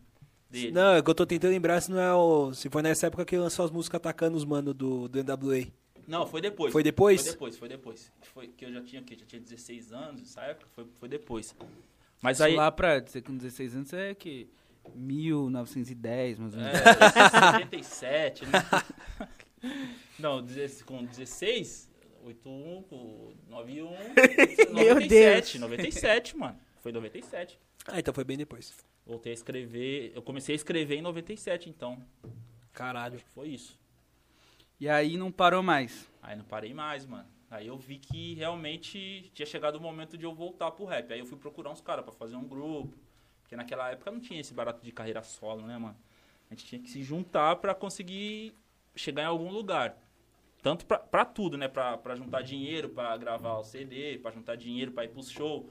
[0.49, 0.71] dele.
[0.71, 2.53] Não, é que eu tô tentando lembrar se não é o.
[2.53, 5.67] Se foi nessa época que ele lançou as músicas atacando os manos do, do NWA.
[6.07, 6.71] Não, foi depois.
[6.73, 7.21] Foi depois?
[7.21, 8.11] Foi depois, foi depois.
[8.33, 11.55] Foi que eu já tinha, que já tinha 16 anos nessa época, foi, foi depois.
[12.21, 12.55] Mas aí.
[12.55, 14.49] lá pra você com 16 anos é que
[14.95, 16.79] 1910, mais ou menos.
[16.79, 18.59] É, 77, né?
[20.19, 21.89] Não, 16 com 16,
[22.23, 23.89] 81, com 91,
[24.73, 25.55] Meu 97, Deus.
[25.55, 26.59] 97, mano.
[26.81, 27.59] Foi 97.
[27.87, 28.73] Ah, então foi bem depois.
[29.05, 32.01] Voltei a escrever, eu comecei a escrever em 97, então.
[32.71, 33.15] Caralho.
[33.15, 33.79] Acho que foi isso.
[34.79, 36.09] E aí não parou mais.
[36.21, 37.27] Aí não parei mais, mano.
[37.49, 41.11] Aí eu vi que realmente tinha chegado o momento de eu voltar pro rap.
[41.13, 42.97] Aí eu fui procurar uns caras pra fazer um grupo.
[43.53, 45.95] Porque naquela época não tinha esse barato de carreira solo, né, mano?
[46.49, 48.51] A gente tinha que se juntar pra conseguir
[48.95, 49.95] chegar em algum lugar.
[50.63, 51.67] Tanto pra, pra tudo, né?
[51.67, 55.69] Pra, pra juntar dinheiro pra gravar o CD, pra juntar dinheiro pra ir pro show.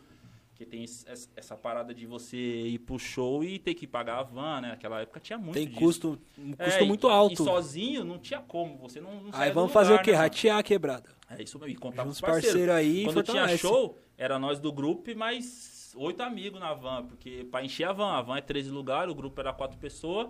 [0.51, 4.61] Porque tem essa, parada de você ir pro show e ter que pagar a van,
[4.61, 4.68] né?
[4.68, 5.81] Naquela época tinha muito Tem disso.
[5.81, 7.33] custo, um É, custo e- muito alto.
[7.42, 10.12] E sozinho não tinha como, você não, não Aí vamos lugar, fazer o quê?
[10.12, 10.18] né?
[10.18, 11.11] Ratear a quebrada.
[11.31, 12.47] É isso mesmo, e contar com os os parceiros.
[12.51, 16.74] parceiros aí e Quando tinha show, era nós do grupo e mais oito amigos na
[16.74, 19.78] van, porque pra encher a van, a van é 13 lugares, o grupo era quatro
[19.78, 20.28] pessoas,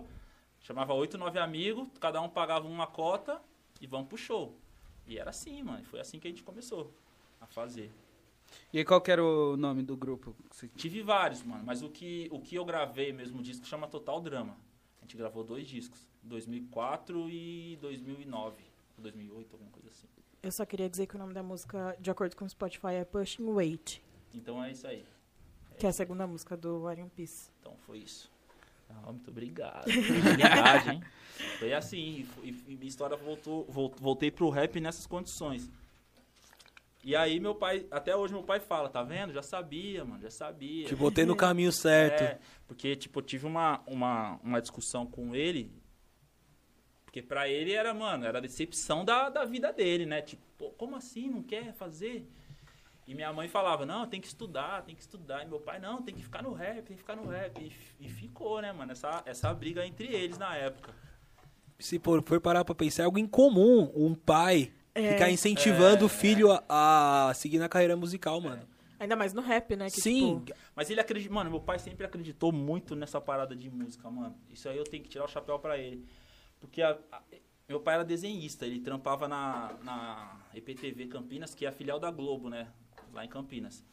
[0.59, 3.41] chamava oito, nove amigos, cada um pagava uma cota
[3.81, 4.57] e vamos pro show.
[5.05, 6.93] E era assim, mano, foi assim que a gente começou
[7.41, 7.91] a fazer.
[8.71, 10.35] E aí qual que era o nome do grupo?
[10.75, 14.55] Tive vários, mano, mas o que, o que eu gravei mesmo disco chama Total Drama.
[14.99, 18.55] A gente gravou dois discos, 2004 e 2009,
[18.97, 20.07] ou 2008, alguma coisa assim.
[20.41, 23.05] Eu só queria dizer que o nome da música, de acordo com o Spotify, é
[23.05, 24.01] Pushing Weight,
[24.33, 25.05] Então é isso aí.
[25.77, 27.49] Que é a segunda música do and Peace.
[27.59, 28.31] Então foi isso.
[28.89, 29.85] Ah, muito obrigado.
[29.87, 31.03] Verdade, hein?
[31.57, 35.67] Foi assim, e, e minha história voltou, vol- voltei pro rap nessas condições.
[37.03, 39.33] E aí meu pai, até hoje meu pai fala, tá vendo?
[39.33, 40.85] Já sabia, mano, já sabia.
[40.87, 42.21] Te botei no caminho certo.
[42.21, 45.71] É, porque, tipo, eu tive uma, uma, uma discussão com ele.
[47.03, 50.21] Porque pra ele era, mano, era a decepção da, da vida dele, né?
[50.21, 51.29] Tipo, como assim?
[51.29, 52.29] Não quer fazer?
[53.05, 55.43] E minha mãe falava, não, tem que estudar, tem que estudar.
[55.43, 57.59] E meu pai, não, tem que ficar no rap, tem que ficar no rap.
[57.61, 57.71] E,
[58.05, 58.91] e ficou, né, mano?
[58.93, 60.93] Essa, essa briga entre eles na época.
[61.79, 65.13] Se for, for parar pra pensar, é algo incomum um pai É.
[65.13, 68.61] ficar incentivando É, o filho a, a seguir na carreira musical, mano.
[68.97, 69.89] Ainda mais no rap, né?
[69.89, 73.69] Que, Sim, tipo, Mas ele acredita, mano, meu pai sempre acreditou muito nessa parada de
[73.69, 74.33] música, mano.
[74.49, 76.07] Isso aí eu tenho que tirar o chapéu pra ele.
[76.61, 77.21] Porque a- a-
[77.67, 82.09] meu pai era desenhista, ele trampava na, na EPTV Campinas, que é a filial da
[82.09, 82.69] Globo, né?
[83.13, 83.83] Lá em Campinas.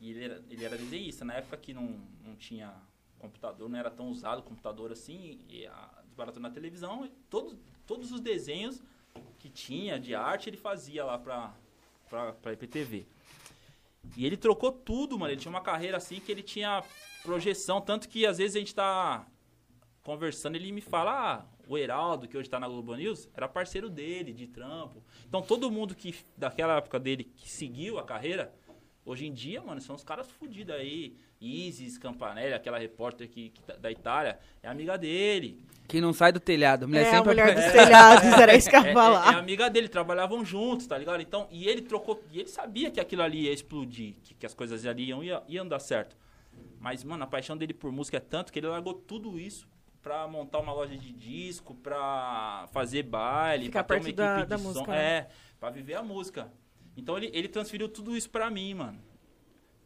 [0.00, 2.74] E ele era, ele era desenhista, na época que não, não tinha
[3.18, 8.20] computador, não era tão usado computador assim, e a desbaratou na televisão, e todos, os
[8.20, 8.82] desenhos
[9.38, 11.54] que tinha de arte ele fazia lá pra,
[12.08, 13.06] pra, pra EPTV.
[14.16, 15.32] E ele trocou tudo, mano.
[15.32, 16.82] Ele tinha uma carreira assim que ele tinha
[17.22, 17.80] projeção.
[17.80, 19.26] Tanto que às vezes a gente tá
[20.02, 23.90] conversando, ele me fala, ah, o Heraldo, que hoje tá na Globo News, era parceiro
[23.90, 25.02] dele, de trampo.
[25.26, 28.54] Então todo mundo que, daquela época dele, que seguiu a carreira,
[29.06, 31.16] hoje em dia, mano, são os caras fudidos aí.
[31.40, 35.62] Isis Campanelli, aquela repórter que, que tá- da Itália, é amiga dele.
[35.86, 36.84] Quem não sai do telhado.
[36.84, 38.94] A mulher é a sempre mulher dos telhados, era isso que eu É, ia é-
[38.94, 39.34] falar.
[39.34, 41.20] é amiga dele, trabalhavam juntos, tá ligado?
[41.20, 44.54] Então, e ele trocou, e ele sabia que aquilo ali ia explodir, que, que as
[44.54, 46.16] coisas ali iam, ia- iam dar certo.
[46.80, 49.68] Mas, mano, a paixão dele por música é tanto que ele largou tudo isso
[50.02, 54.34] pra montar uma loja de disco, pra fazer baile, Ficar pra ter uma perto da-
[54.38, 54.68] equipe da de som.
[54.68, 54.98] música, né?
[55.18, 55.28] É,
[55.60, 56.50] pra viver a música.
[56.96, 58.98] Então ele, ele transferiu tudo isso pra mim, mano.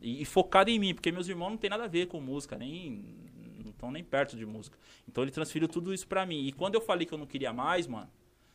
[0.00, 2.56] E, e focado em mim, porque meus irmãos não tem nada a ver com música,
[2.56, 3.18] nem
[3.62, 4.78] não estão nem perto de música.
[5.08, 6.46] Então ele transferiu tudo isso pra mim.
[6.46, 8.10] E quando eu falei que eu não queria mais, mano,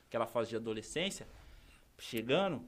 [0.07, 1.27] aquela fase de adolescência,
[1.97, 2.63] chegando,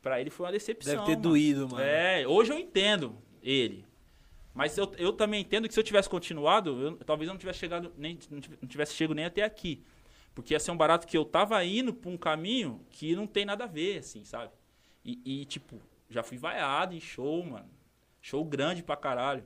[0.00, 0.94] pra ele foi uma decepção.
[0.94, 1.22] deve ter mano.
[1.22, 1.82] doído, mano.
[1.82, 3.84] É, hoje eu entendo ele.
[4.54, 7.58] Mas eu, eu também entendo que se eu tivesse continuado, eu- talvez eu não tivesse
[7.58, 9.82] chegado, nem, não tivesse chego nem até aqui.
[10.34, 13.44] Porque ia ser um barato que eu tava indo pra um caminho que não tem
[13.44, 14.50] nada a ver, assim, sabe?
[15.04, 17.70] E, e, tipo, já fui vaiado em show, mano.
[18.20, 19.44] Show grande pra caralho.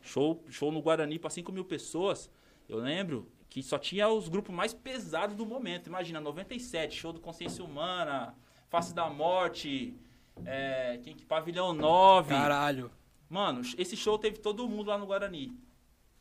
[0.00, 2.30] Show, show no Guarani pra 5 mil pessoas.
[2.68, 5.86] Eu lembro que só tinha os grupos mais pesados do momento.
[5.86, 8.34] Imagina, 97, show do Consciência Humana,
[8.68, 9.96] Face da Morte,
[10.44, 12.34] é, quem que, Pavilhão 9.
[12.34, 12.90] Caralho.
[13.28, 15.58] Mano, esse show teve todo mundo lá no Guarani.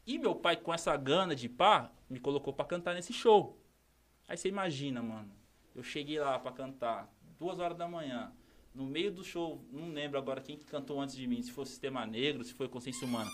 [0.05, 3.59] E meu pai, com essa gana de pá, me colocou pra cantar nesse show.
[4.27, 5.31] Aí você imagina, mano.
[5.75, 8.31] Eu cheguei lá pra cantar, duas horas da manhã.
[8.75, 11.63] No meio do show, não lembro agora quem que cantou antes de mim, se foi
[11.63, 13.31] o Sistema Negro, se foi Consciência Humana.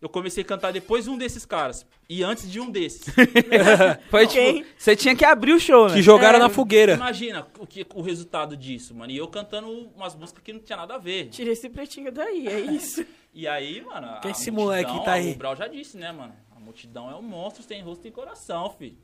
[0.00, 1.84] Eu comecei a cantar depois de um desses caras.
[2.08, 3.02] E antes de um desses.
[4.08, 5.96] Foi tipo, você tinha que abrir o show, né?
[5.96, 6.42] Que jogaram É.
[6.42, 6.94] na fogueira.
[6.94, 9.12] Imagina o, que, o resultado disso, mano.
[9.12, 11.28] E eu cantando umas músicas que não tinha nada a ver.
[11.28, 13.04] Tira esse pretinho daí, é isso.
[13.34, 14.20] E aí, mano.
[14.22, 15.32] Quem esse multidão, moleque que tá aí?
[15.32, 16.32] O Brau já disse, né, mano?
[16.56, 18.96] A multidão é um monstro sem rosto e coração, filho.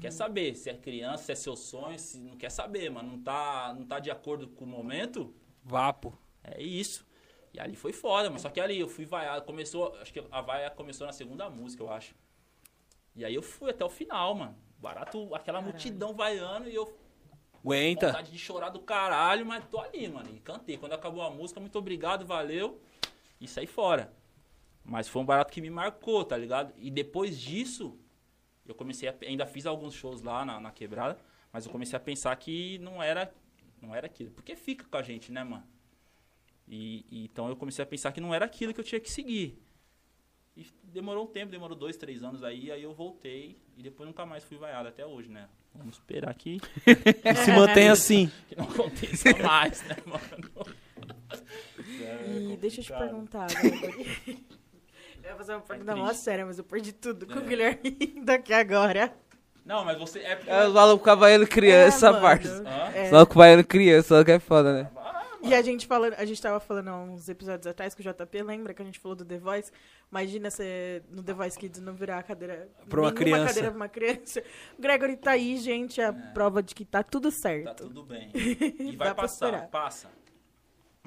[0.00, 3.12] Quer saber se é criança, se é seu sonho, se não quer saber, mano.
[3.12, 6.16] Não tá, não tá de acordo com o momento, Vapo.
[6.44, 7.06] é isso.
[7.52, 8.40] E ali foi foda, mano.
[8.40, 9.44] Só que ali eu fui vaiado.
[9.44, 12.14] Começou, acho que a vaia começou na segunda música, eu acho.
[13.16, 14.56] E aí eu fui até o final, mano.
[14.78, 16.96] Barato, aquela multidão vaiando e eu
[17.64, 18.06] Aguenta.
[18.08, 20.30] vontade de chorar do caralho, mas tô ali, mano.
[20.34, 20.76] E cantei.
[20.76, 22.80] Quando acabou a música, muito obrigado, valeu.
[23.40, 24.12] E saí fora.
[24.84, 26.72] Mas foi um barato que me marcou, tá ligado?
[26.76, 27.98] E depois disso,
[28.70, 29.14] eu comecei a.
[29.22, 31.18] Ainda fiz alguns shows lá na, na quebrada,
[31.52, 33.32] mas eu comecei a pensar que não era.
[33.80, 34.30] Não era aquilo.
[34.32, 35.64] Porque fica com a gente, né, mano?
[36.66, 39.10] E, e então eu comecei a pensar que não era aquilo que eu tinha que
[39.10, 39.58] seguir.
[40.56, 44.26] E demorou um tempo, demorou dois, três anos aí, aí eu voltei e depois nunca
[44.26, 45.48] mais fui vaiado até hoje, né?
[45.72, 46.58] Vamos esperar que
[47.24, 48.30] E se mantém assim.
[48.48, 50.78] que não aconteça mais, né, mano?
[52.26, 54.46] E deixa eu te perguntar, Gregory.
[55.28, 56.22] Eu ia fazer uma pergunta mó triste.
[56.24, 57.46] séria, mas eu perdi tudo com o É.
[57.46, 57.90] Guilherme
[58.24, 59.12] daqui agora.
[59.64, 60.50] Não, mas você é porque.
[60.50, 62.22] É os malucos cavaiano criança, É, mano.
[62.22, 62.64] parça.
[62.94, 63.04] É.
[63.06, 64.90] Os malucos baiano criança, só que é foda, né?
[65.40, 68.42] E a gente falando, a gente tava falando há uns episódios atrás com o JP,
[68.42, 69.70] lembra que a gente falou do The Voice?
[70.10, 73.46] Imagina você no The Voice Kids não virar a cadeira Pra uma criança.
[73.46, 74.42] cadeira pra uma criança.
[74.76, 77.84] O Gregory tá aí, gente, a prova de que tá tudo Tá certo.
[77.84, 78.32] tudo bem.
[78.34, 80.08] E vai passar, passa.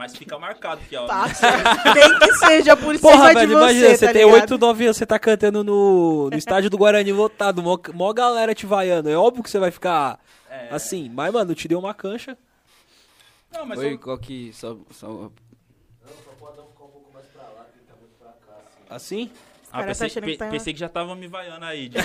[0.01, 1.05] Mas fica marcado que, ó.
[1.05, 1.47] Passa.
[1.93, 4.41] Nem que seja por Porra, cima de velho, você, imagina, você tá tem ligado?
[4.41, 8.55] 8, 9 anos, você tá cantando no, no estádio do Guarani lotado, mó, mó galera
[8.55, 9.11] te vaiando.
[9.11, 10.69] É óbvio que você vai ficar É.
[10.71, 11.07] assim.
[11.07, 12.35] Mas, mano, te deu uma cancha.
[13.53, 14.51] Não, mas Oi, só- qual que...
[14.53, 15.31] Só, só...
[18.89, 19.29] Assim?
[19.67, 21.91] Ah, cara tá pensei, achando que tá- pensei que já tava me vaiando aí.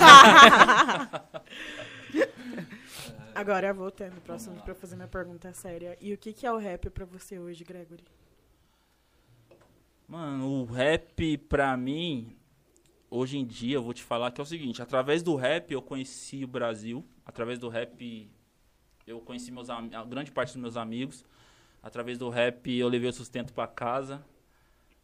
[3.36, 5.94] Agora, voltando próximo pra fazer minha pergunta séria.
[6.00, 8.02] E o que, que é o rap pra você hoje, Gregory?
[10.08, 12.34] Mano, o rap pra mim,
[13.10, 15.82] hoje em dia, eu vou te falar que é o seguinte: através do rap eu
[15.82, 18.26] conheci o Brasil, através do rap
[19.06, 21.22] eu conheci meus a grande parte dos meus amigos,
[21.82, 24.24] através do rap eu levei o sustento pra casa,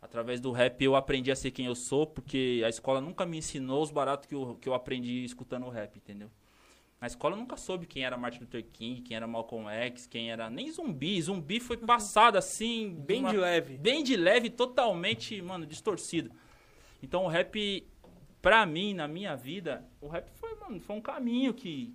[0.01, 3.37] através do rap eu aprendi a ser quem eu sou, porque a escola nunca me
[3.37, 6.31] ensinou os baratos que eu, que eu aprendi escutando o rap, entendeu?
[7.03, 10.31] Na escola eu nunca soube quem era Martin Luther King, quem era Malcolm X, quem
[10.31, 10.49] era.
[10.49, 11.21] Nem zumbi.
[11.21, 12.95] Zumbi foi passado assim.
[12.95, 13.77] Bem uma- de leve.
[13.77, 16.31] bem de leve, totalmente, mano, distorcido.
[17.03, 17.85] Então o rap,
[18.41, 21.93] pra mim, na minha vida, o rap foi, mano, foi um caminho que,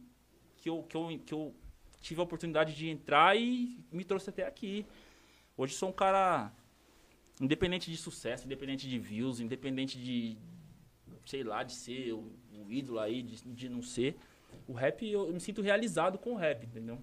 [0.58, 1.56] que, eu, que, eu, que eu
[2.02, 4.86] tive a oportunidade de entrar e me trouxe até aqui.
[5.56, 6.52] Hoje sou um cara
[7.40, 10.38] independente de sucesso, independente de views, independente de,
[11.26, 14.14] sei lá, de ser o, o ídolo aí, de, de não ser.
[14.68, 17.00] O rap, eu, me sinto realizado com o rap, entendeu?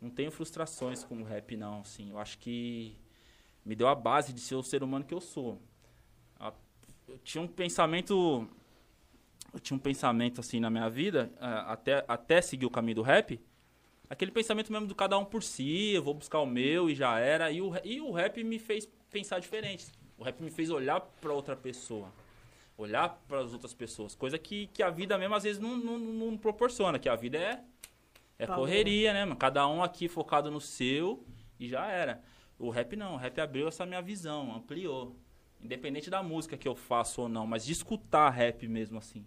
[0.00, 2.10] Não tenho frustrações com o rap, não, assim.
[2.10, 2.96] Eu acho que
[3.64, 5.60] me deu a base de ser o ser humano que eu sou.
[7.06, 8.48] Eu tinha um pensamento,
[9.52, 13.40] eu tinha um pensamento assim na minha vida, até, até seguir o caminho do rap,
[14.08, 17.18] aquele pensamento mesmo do cada um por si, eu vou buscar o meu e já
[17.18, 19.86] era, e o, e o rap me fez pensar diferente.
[20.16, 22.10] O rap me fez olhar para outra pessoa,
[22.76, 25.98] olhar para as outras pessoas, coisa que, que a vida mesmo às vezes não, não,
[25.98, 27.62] não proporciona, que a vida é
[28.38, 28.62] é Valeu.
[28.62, 29.36] correria, né, mano?
[29.36, 31.24] Cada um aqui focado no seu
[31.58, 32.20] e já era.
[32.58, 35.16] O rap não, o rap abriu essa minha visão, ampliou.
[35.60, 39.24] Independente da música que eu faço ou não, mas de escutar rap mesmo assim.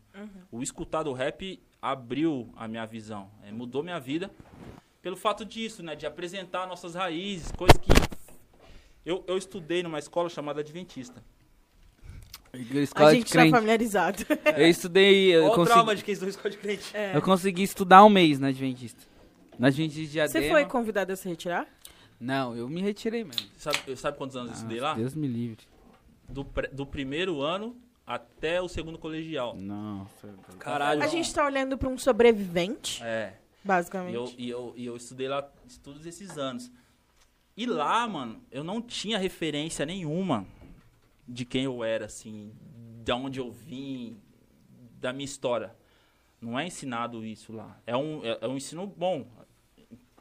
[0.51, 4.29] O escutar do rap abriu a minha visão, é, mudou minha vida
[5.01, 7.89] pelo fato disso, né, de apresentar nossas raízes, coisas que
[9.05, 11.23] eu, eu estudei numa escola chamada Adventista.
[12.53, 14.23] Escola a de gente tá familiarizado.
[14.57, 15.35] Eu estudei...
[15.35, 16.95] Eu Olha o consegui, trauma de quem estudou escola de crente.
[16.95, 17.15] É.
[17.15, 19.03] eu consegui estudar um mês na Adventista.
[19.59, 20.45] Na Adventista de Diadema.
[20.45, 21.67] Você foi convidado a se retirar?
[22.19, 23.47] Não, eu me retirei mesmo.
[23.57, 24.93] Sabe, sabe quantos anos eu estudei Ah, lá?
[24.95, 25.65] Deus me livre.
[26.27, 29.55] Do, do primeiro ano até o segundo colegial.
[29.55, 30.29] Nossa.
[30.57, 31.03] Caralho.
[31.03, 33.33] A gente tá olhando pra um sobrevivente, É.
[33.63, 34.15] E basicamente.
[34.15, 35.41] eu, e, eu, e eu estudei lá
[35.83, 36.71] todos esses anos.
[37.55, 40.45] E lá, mano, eu não tinha referência nenhuma
[41.27, 42.53] de quem eu era, assim,
[43.03, 44.21] de onde eu vim,
[44.99, 45.75] da minha história.
[46.39, 47.79] Não é ensinado isso lá.
[47.85, 49.27] É um, é, é um ensino bom.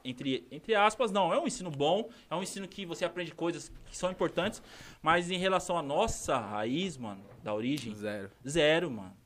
[0.04, 1.32] Entre, entre aspas, não.
[1.32, 2.08] É um ensino bom.
[2.30, 4.62] É um ensino que você aprende coisas que são importantes.
[5.02, 8.30] Mas em relação à nossa raiz, mano, da origem, Zero.
[8.48, 9.16] Zero, mano.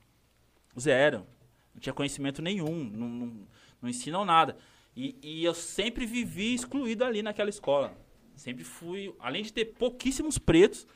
[0.78, 1.26] Zero.
[1.74, 2.84] Não tinha conhecimento nenhum.
[2.84, 3.46] Não, não,
[3.80, 4.56] não ensinam nada.
[4.96, 7.96] E, e eu sempre vivi excluído ali naquela escola.
[8.34, 9.14] Sempre fui.
[9.20, 10.86] Além de ter pouquíssimos pretos,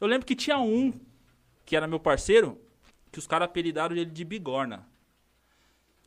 [0.00, 0.92] eu lembro que tinha um,
[1.64, 2.58] que era meu parceiro,
[3.12, 4.86] que os caras apelidaram ele de Bigorna.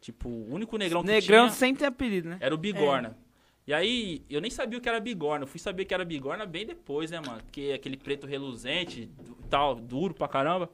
[0.01, 2.37] Tipo, o único negrão que Negrão tinha sempre tem apelido, né?
[2.41, 3.17] era o Bigorna.
[3.65, 5.43] E aí, eu nem sabia o que era Bigorna.
[5.43, 7.41] Eu fui saber que era Bigorna bem depois, né, mano?
[7.43, 10.69] Porque aquele preto reluzente, du- tal, duro pra caramba.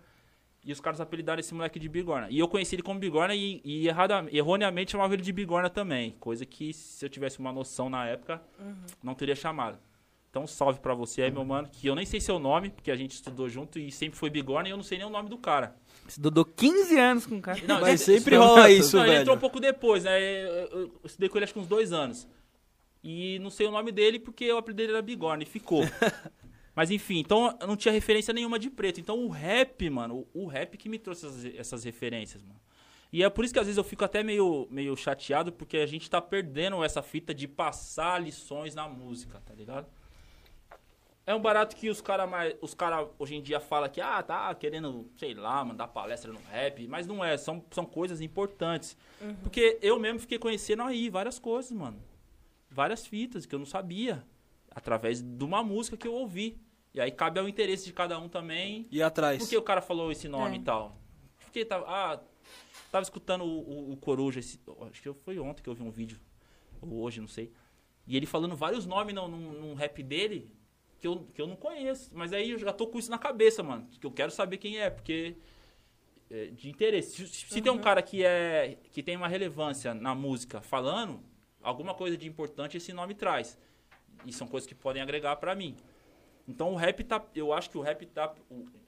[0.66, 2.28] E os caras apelidaram esse moleque de Bigorna.
[2.32, 6.16] E eu conheci ele como Bigorna e, e errada, erroneamente chamava ele de Bigorna também.
[6.20, 8.42] Coisa que, se eu tivesse uma noção na época,
[9.04, 9.78] não teria chamado.
[10.30, 11.68] Então, salve pra você aí, meu mano.
[11.72, 14.68] Que eu nem sei seu nome, porque a gente estudou junto e sempre foi Bigorna
[14.70, 15.76] e eu não sei nem o nome do cara.
[16.08, 17.60] Estudou 15 anos com o cara.
[17.68, 19.22] Não, Mas esse- sempre rola não, isso, Ele velho.
[19.22, 20.20] entrou um pouco depois, né?
[20.20, 22.28] Eu, eu- eu estudei com ele acho que uns dois anos.
[23.04, 25.82] E não sei o nome dele porque o apelido dele era Bigorna e ficou.
[26.76, 29.00] Mas enfim, então eu não tinha referência nenhuma de preto.
[29.00, 32.60] Então o rap, mano, o, o rap que me trouxe essas, essas referências, mano.
[33.12, 35.86] E é por isso que às vezes eu fico até meio, meio chateado, porque a
[35.88, 39.88] gente tá perdendo essa fita de passar lições na música, tá ligado?
[41.30, 42.28] É um barato que os caras
[42.60, 46.40] os cara hoje em dia falam que, ah, tá querendo, sei lá, mandar palestra no
[46.50, 48.98] rap, mas não é, são, são coisas importantes.
[49.44, 52.02] Porque eu mesmo fiquei conhecendo aí várias coisas, mano.
[52.68, 54.26] Várias fitas que eu não sabia,
[54.72, 56.60] através de uma música que eu ouvi.
[56.96, 58.88] E aí cabe ao interesse de cada um também.
[58.90, 59.38] E atrás.
[59.38, 60.60] Por que o cara falou esse nome É.
[60.60, 60.98] e tal?
[61.42, 62.20] Porque tava, ah,
[62.92, 65.92] tava escutando o, o, o Coruja, esse- acho que foi ontem que eu vi um
[65.92, 66.20] vídeo,
[66.82, 67.54] ou hoje, não sei.
[68.08, 70.52] E ele falando vários nomes num, num, num rap dele
[71.00, 72.12] que eu, que eu não conheço.
[72.14, 73.88] Mas aí eu já tô com isso na cabeça, mano.
[74.00, 75.36] Que eu quero saber quem é, porque.
[76.30, 77.28] é, de interesse.
[77.28, 81.22] Se, se tem um cara que é que tem uma relevância na música falando,
[81.62, 83.58] alguma coisa de importante esse nome traz.
[84.26, 85.76] E são coisas que podem agregar pra mim.
[86.48, 87.24] Então o rap tá.
[87.34, 88.34] Eu acho que o rap tá,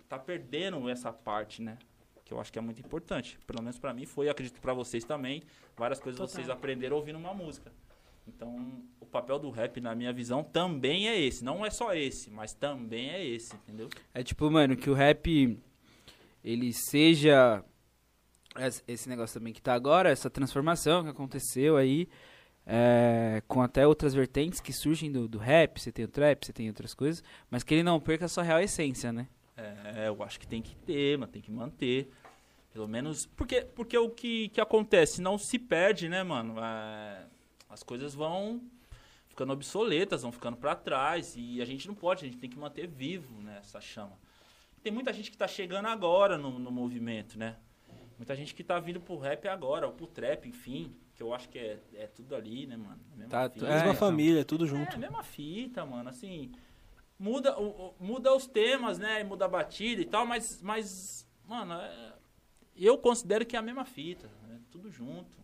[0.10, 1.78] tá perdendo essa parte, né?
[2.26, 3.40] Que eu acho que é muito importante.
[3.48, 5.44] Pelo menos pra mim foi, acredito pra vocês também.
[5.78, 6.34] Várias coisas Total.
[6.34, 7.72] vocês aprenderam ouvindo uma música.
[8.28, 11.44] Então, o papel do rap, na minha visão, também é esse.
[11.44, 13.90] Não é só esse, mas também é esse, entendeu?
[14.14, 15.58] É tipo, mano, que o rap
[16.44, 17.64] ele seja
[18.60, 22.08] es- esse negócio também que tá agora, essa transformação que aconteceu aí,
[22.66, 26.54] é, com até outras vertentes que surgem do, do rap, você tem o trap, você
[26.54, 29.28] tem outras coisas, mas que ele não perca a sua real essência, né?
[29.58, 32.10] É, eu acho que tem que ter, mano, tem que manter.
[32.74, 33.26] Pelo menos.
[33.36, 35.22] Porque, porque o que, que acontece?
[35.22, 36.56] Não se perde, né, mano?
[36.58, 37.26] É,
[37.72, 38.62] as coisas vão
[39.28, 41.36] ficando obsoletas, vão ficando pra trás.
[41.38, 44.20] E a gente não pode, a gente tem que manter vivo né, essa chama.
[44.84, 47.56] Tem muita gente que tá chegando agora no, no movimento, né?
[48.18, 50.96] Muita gente que tá vindo pro rap agora, ou pro trap, enfim.
[51.16, 53.00] Que eu acho que é, é tudo ali, né, mano?
[53.14, 53.66] A mesma Tá, fita.
[53.66, 53.96] é, Mesma então.
[53.96, 54.96] família, tudo É, junto.
[54.96, 56.52] a mesma fita, mano, assim.
[57.18, 59.24] Muda, o- o- muda os temas, né?
[59.24, 62.14] Muda a batida e tal, mas, mas mano, é-
[62.76, 64.60] eu considero que é a mesma fita, né?
[64.72, 65.41] tudo junto.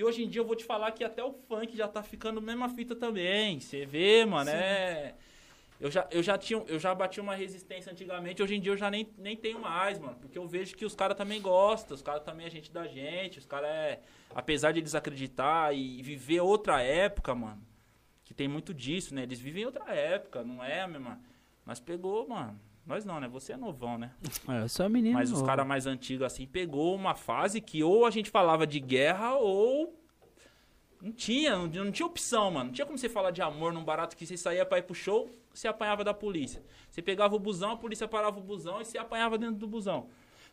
[0.00, 2.38] E hoje em dia eu vou te falar que até o funk já tá ficando
[2.38, 3.60] a mesma fita também.
[3.60, 5.14] Você vê, mano, é.
[5.78, 8.76] Eu já, eu, já tinha, eu já bati uma resistência antigamente, hoje em dia eu
[8.76, 10.16] já nem, nem tenho mais, mano.
[10.18, 13.38] Porque eu vejo que os caras também gostam, os caras também é gente da gente,
[13.38, 14.00] os caras é.
[14.34, 17.70] Apesar de eles acreditar e viver outra época, mano
[18.30, 19.24] que tem muito disso, né?
[19.24, 21.20] Eles vivem em outra época, não é a mesma.
[21.66, 22.56] Nós pegou, mano.
[22.90, 23.28] Nós não, né?
[23.28, 24.10] Você é novão, né?
[24.48, 25.14] É, eu sou menino.
[25.14, 25.46] Mas os novo.
[25.46, 29.96] caras mais antigos, assim, pegou uma fase que ou a gente falava de guerra ou.
[31.00, 32.64] Não tinha, não, não tinha opção, mano.
[32.64, 34.94] Não tinha como você falar de amor num barato que você saía pra ir pro
[34.94, 36.64] show, você apanhava da polícia.
[36.90, 40.08] Você pegava o busão, a polícia parava o busão e você apanhava dentro do busão.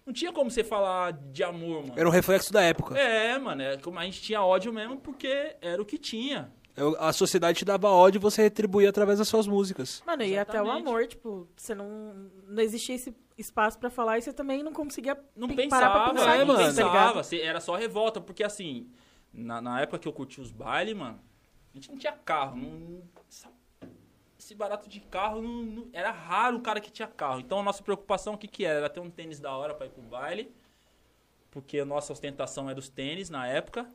[0.06, 1.94] Não tinha como você falar de amor, mano.
[1.98, 2.96] Era um reflexo da época.
[2.98, 6.54] É, mano, é a gente tinha ódio mesmo porque era o que tinha.
[7.00, 10.04] A sociedade te dava ódio e você retribuía através das suas músicas.
[10.06, 12.30] Mano, e até o amor, tipo, você não.
[12.48, 16.14] Não existia esse espaço pra falar e você também não conseguia Não pen- parar pra
[16.14, 16.60] pensava, pensar é, mano.
[16.60, 16.76] tá ligado?
[16.94, 18.90] pensava, cê- era só revolta, porque assim,
[19.34, 21.20] na, na época que eu curti os bailes, mano,
[21.74, 23.02] a gente não tinha carro, não-
[24.40, 27.64] esse barato de carro, não- não- era raro um cara que tinha carro, então a
[27.64, 28.80] nossa preocupação o que que era?
[28.80, 30.52] Era ter um tênis da hora pra ir pro baile,
[31.52, 33.90] porque a nossa ostentação era os tênis na época,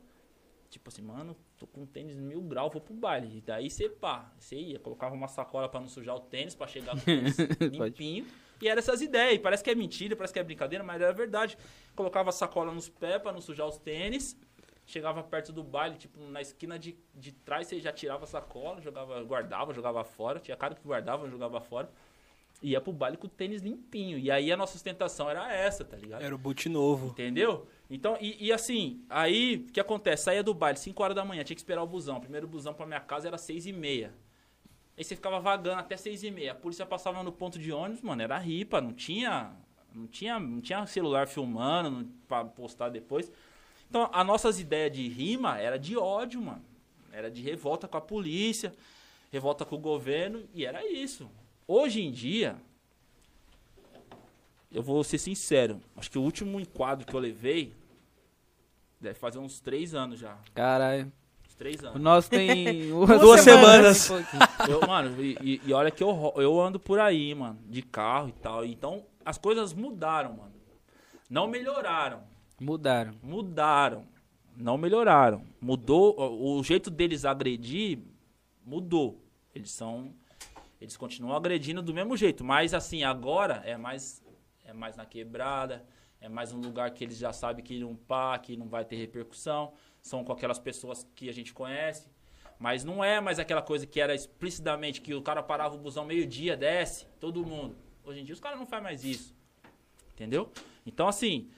[0.73, 3.87] tipo assim, mano, tô com um tênis mil grau, vou pro baile, e daí você
[3.89, 7.01] pá, você ia, colocava uma sacola pra não sujar o tênis, pra chegar com o
[7.01, 7.37] tênis
[7.71, 8.25] limpinho,
[8.61, 9.35] e eram essas ideias.
[9.35, 11.57] E parece que é mentira, parece que é brincadeira, mas era verdade.
[11.95, 14.39] Colocava a sacola nos pés pra não sujar os tênis.
[14.85, 18.81] Chegava perto do baile, tipo, na esquina de, de trás, você já tirava a sacola,
[18.81, 20.39] jogava, guardava, jogava fora.
[20.39, 21.89] Tinha cara que guardava, jogava fora.
[22.61, 24.17] ia pro baile com o tênis limpinho.
[24.17, 26.21] E aí a nossa sustentação era essa, tá ligado?
[26.21, 27.07] Era o boot novo.
[27.07, 27.67] Entendeu?
[27.89, 30.23] Então, e, e assim, aí, o que acontece?
[30.23, 32.17] Saía do baile 5 horas da manhã, tinha que esperar o busão.
[32.17, 34.13] O primeiro busão pra minha casa era 6 e meia.
[34.97, 36.51] Aí você ficava vagando até 6 e meia.
[36.51, 39.51] A polícia passava no ponto de ônibus, mano, era ripa, não tinha,
[39.93, 43.31] não tinha, não tinha celular filmando pra postar depois.
[43.89, 46.63] Então, as nossas ideias de rima era de ódio, mano.
[47.11, 48.73] Era de revolta com a polícia,
[49.31, 51.29] revolta com o governo, e era isso.
[51.67, 52.55] Hoje em dia,
[54.73, 57.73] eu vou ser sincero, acho que o último enquadro que eu levei
[58.99, 60.37] deve fazer uns três anos já.
[60.53, 61.11] Caralho.
[61.47, 62.01] Uns três O anos.
[62.01, 64.09] nosso tem Duas semanas.
[64.67, 68.33] Eu, mano, e, e- olha que eu, eu ando por aí, mano, de carro e
[68.33, 68.65] tal.
[68.65, 70.53] Então, as coisas mudaram, mano.
[71.29, 72.21] Não melhoraram.
[72.59, 73.13] Mudaram.
[73.21, 74.05] Mudaram.
[74.55, 75.43] Não melhoraram.
[75.59, 76.15] Mudou.
[76.17, 77.99] O o jeito deles agredir
[78.65, 79.19] mudou.
[79.53, 80.13] Eles são.
[80.79, 82.43] Eles continuam agredindo do mesmo jeito.
[82.43, 84.22] Mas assim, agora é mais.
[84.73, 85.85] É mais na quebrada.
[86.19, 88.95] É mais um lugar que eles já sabem que não pá, que não vai ter
[88.95, 89.73] repercussão.
[90.01, 92.09] São com aquelas pessoas que a gente conhece.
[92.57, 96.05] Mas não é mais aquela coisa que era explicitamente que o cara parava o busão
[96.05, 97.75] meio-dia, desce, todo mundo.
[98.03, 99.35] Hoje em dia os caras não fazem mais isso.
[100.13, 100.51] Entendeu?
[100.85, 101.51] Então, assim,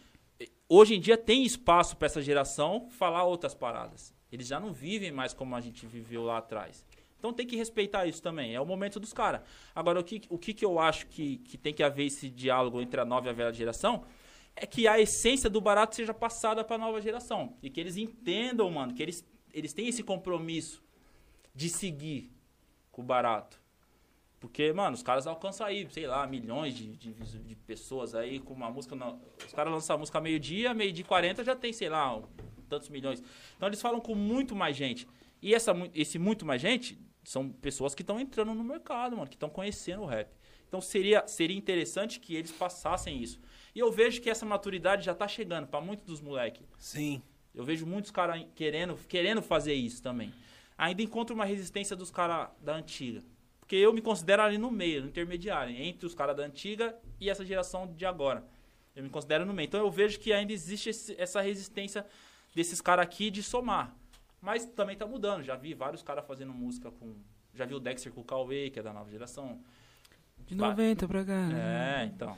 [0.67, 4.13] hoje em dia tem espaço para essa geração falar outras paradas.
[4.31, 6.85] Eles já não vivem mais como a gente viveu lá atrás.
[7.17, 8.53] Então tem que respeitar isso também.
[8.53, 9.41] É o momento dos caras.
[9.73, 12.79] Agora, o que, o que, que eu acho que, que tem que haver esse diálogo
[12.81, 14.05] entre a nova e a velha geração
[14.55, 17.57] é que a essência do barato seja passada para a nova geração.
[17.61, 20.83] E que eles entendam, mano, que eles, eles têm esse compromisso
[21.53, 22.31] de seguir
[22.91, 23.59] com o barato.
[24.39, 28.53] Porque, mano, os caras alcançam aí, sei lá, milhões de, de, de pessoas aí com
[28.53, 28.95] uma música.
[28.95, 32.21] na- os caras lançam a música meio-dia, meio-dia e 40 já tem, sei lá,
[32.69, 33.23] tantos milhões.
[33.55, 35.07] Então eles falam com muito mais gente.
[35.41, 39.35] E essa, esse muito mais gente são pessoas que estão entrando no mercado, mano, que
[39.35, 40.29] estão conhecendo o rap.
[40.67, 43.39] Então seria, seria interessante que eles passassem isso.
[43.73, 46.63] E eu vejo que essa maturidade já tá chegando para muitos dos moleques.
[46.77, 47.21] Sim.
[47.53, 50.33] Eu vejo muitos caras querendo, querendo fazer isso também.
[50.77, 53.21] Ainda encontro uma resistência dos caras da antiga.
[53.59, 57.29] Porque eu me considero ali no meio, no intermediário, entre os caras da antiga e
[57.29, 58.45] essa geração de agora.
[58.95, 59.65] Eu me considero no meio.
[59.67, 62.05] Então eu vejo que ainda existe esse- essa resistência
[62.53, 63.95] desses caras aqui de somar.
[64.45, 65.41] Mas também tá mudando.
[65.43, 67.15] Já vi vários caras fazendo música com.
[67.53, 69.57] Já vi o Dexter com o Cauê, que é da nova geração.
[70.45, 71.49] De 90 pra cá.
[71.51, 72.37] É, então.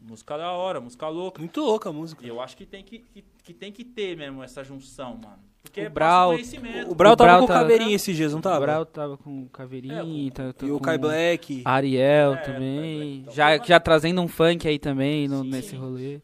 [0.00, 1.38] Música da hora, música louca.
[1.38, 2.24] Muito louca a música.
[2.24, 5.38] E eu acho que tem que, que, que tem que ter mesmo essa junção, mano.
[5.62, 6.90] Porque O é Brau- conhecimento.
[6.90, 8.60] O Brau O tava Brau com o tá- caveirinho esses dias, não O tava?
[8.60, 11.62] Brau tava com o Caveirinho, É, tá, tá E o Kai Black.
[11.64, 12.96] Ariel É, também.
[12.98, 13.18] Black.
[13.22, 15.50] Então, já, já trazendo um funk aí também no- Sim.
[15.50, 16.20] nesse rolê.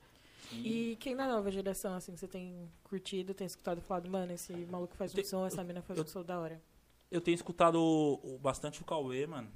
[0.53, 4.53] E quem da nova geração, assim, você tem curtido, tem escutado e falado, mano, esse
[4.67, 6.61] maluco faz um som, essa mina faz eu- um som da hora.
[7.11, 9.51] Eu tenho escutado bastante o Cauê, mano.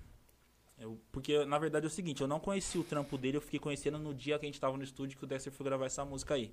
[0.78, 3.60] Eu- porque, na verdade, é o seguinte, eu não conheci o trampo dele, eu fiquei
[3.60, 6.04] conhecendo no dia que a gente tava no estúdio que o Dexter foi gravar essa
[6.04, 6.52] música aí.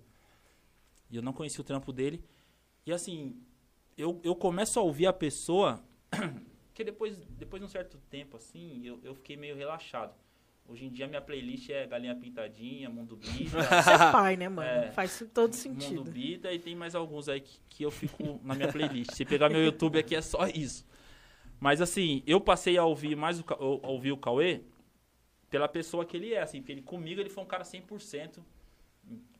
[1.09, 2.23] E eu não conheci o trampo dele.
[2.85, 3.35] E assim,
[3.97, 5.83] eu, eu começo a ouvir a pessoa,
[6.73, 10.13] que depois, depois de um certo tempo, assim, eu, eu fiquei meio relaxado.
[10.67, 14.69] Hoje em dia minha playlist é Galinha Pintadinha, Mundo Bita, Você é pai, né, mano?
[14.69, 14.91] É.
[14.91, 16.03] Faz todo Mundo sentido.
[16.03, 19.11] Bita e tem mais alguns aí que, que eu fico na minha playlist.
[19.11, 20.85] Se pegar meu YouTube aqui é só isso.
[21.59, 23.45] Mas assim, eu passei a ouvir mais o,
[23.83, 24.61] a ouvir o Cauê
[25.49, 28.39] pela pessoa que ele é, assim, porque ele comigo ele foi um cara 100%,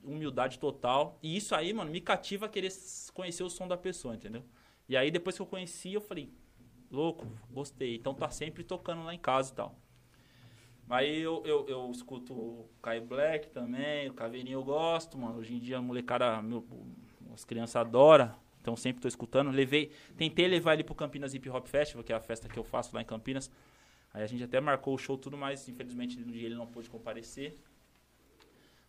[0.03, 1.17] humildade total.
[1.23, 2.71] E isso aí, mano, me cativa a querer
[3.13, 4.43] conhecer o som da pessoa, entendeu?
[4.87, 6.29] E aí depois que eu conheci, eu falei,
[6.91, 7.95] louco, gostei.
[7.95, 9.79] Então tá sempre tocando lá em casa e tal.
[10.91, 15.39] Aí eu, eu, eu escuto o Kai Black também, o Caveirinho eu gosto, mano.
[15.39, 16.67] Hoje em dia a molecada, meu,
[17.33, 19.51] as crianças adoram, então sempre tô escutando.
[19.51, 22.63] Levei, tentei levar ele pro Campinas Hip Hop Festival, que é a festa que eu
[22.65, 23.49] faço lá em Campinas.
[24.13, 26.89] Aí a gente até marcou o show tudo, mas infelizmente no dia ele não pôde
[26.89, 27.55] comparecer.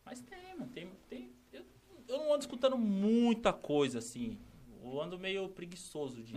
[0.05, 0.91] Mas tem, mano, tem.
[1.09, 1.65] tem eu,
[2.09, 4.41] eu não ando escutando muita coisa assim.
[4.83, 6.35] Eu ando meio preguiçoso de.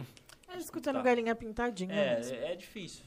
[0.47, 1.91] Mas escutando galinha pintadinha.
[1.91, 3.03] É, é, é difícil.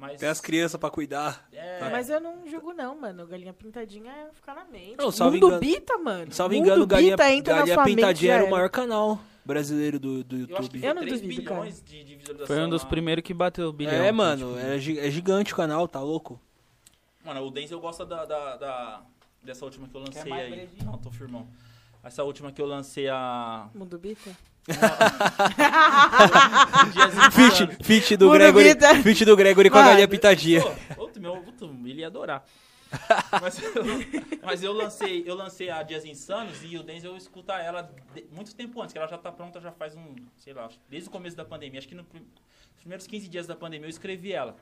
[0.00, 0.18] Mas.
[0.18, 1.46] Tem as crianças pra cuidar.
[1.52, 3.26] é, Mas eu não julgo, não, mano.
[3.26, 4.96] Galinha pintadinha é ficar na mente.
[4.96, 6.32] Não, salvo Mundo engano- Bita, mano.
[6.32, 9.20] Salvo Mundo engano, Galinha, Bita entra Galinha na sua mente, Pintadinha era o maior canal
[9.44, 10.80] brasileiro do, do Eu acho que YouTube.
[10.80, 12.46] foi Eu não 3 duvido, bilhões de, de visualização.
[12.46, 12.88] Foi um dos lá.
[12.88, 13.92] primeiros que bateu o bilhão.
[13.92, 16.40] É, mano, tipo, é, é gigante o canal, tá louco?
[17.22, 19.02] Mano, o Denzel gosta da, da, da-
[19.42, 20.50] dessa última que eu lancei mais aí.
[20.50, 20.84] brejinho?
[20.86, 21.46] Não, tô firmão.
[22.02, 23.68] Essa última que eu lancei a.
[23.74, 24.30] Mundo Bita?
[27.30, 27.76] Insanos.
[27.82, 28.94] feat do Mundo Gregory, Vida.
[29.02, 30.62] feat do Gregory com a galinha pitadinha.
[30.62, 32.44] Pô, outro meu, outro, ele ia adorar.
[33.40, 33.72] mas, eu,
[34.42, 37.82] mas eu lancei, eu lancei a Dias Insanos e o Denzel escuta ela
[38.14, 41.08] de- muito tempo antes, que ela já tá pronta já faz um, sei lá, desde
[41.08, 41.78] o começo da pandemia.
[41.78, 44.56] Acho que no nos primeiros 15 dias da pandemia eu escrevi ela.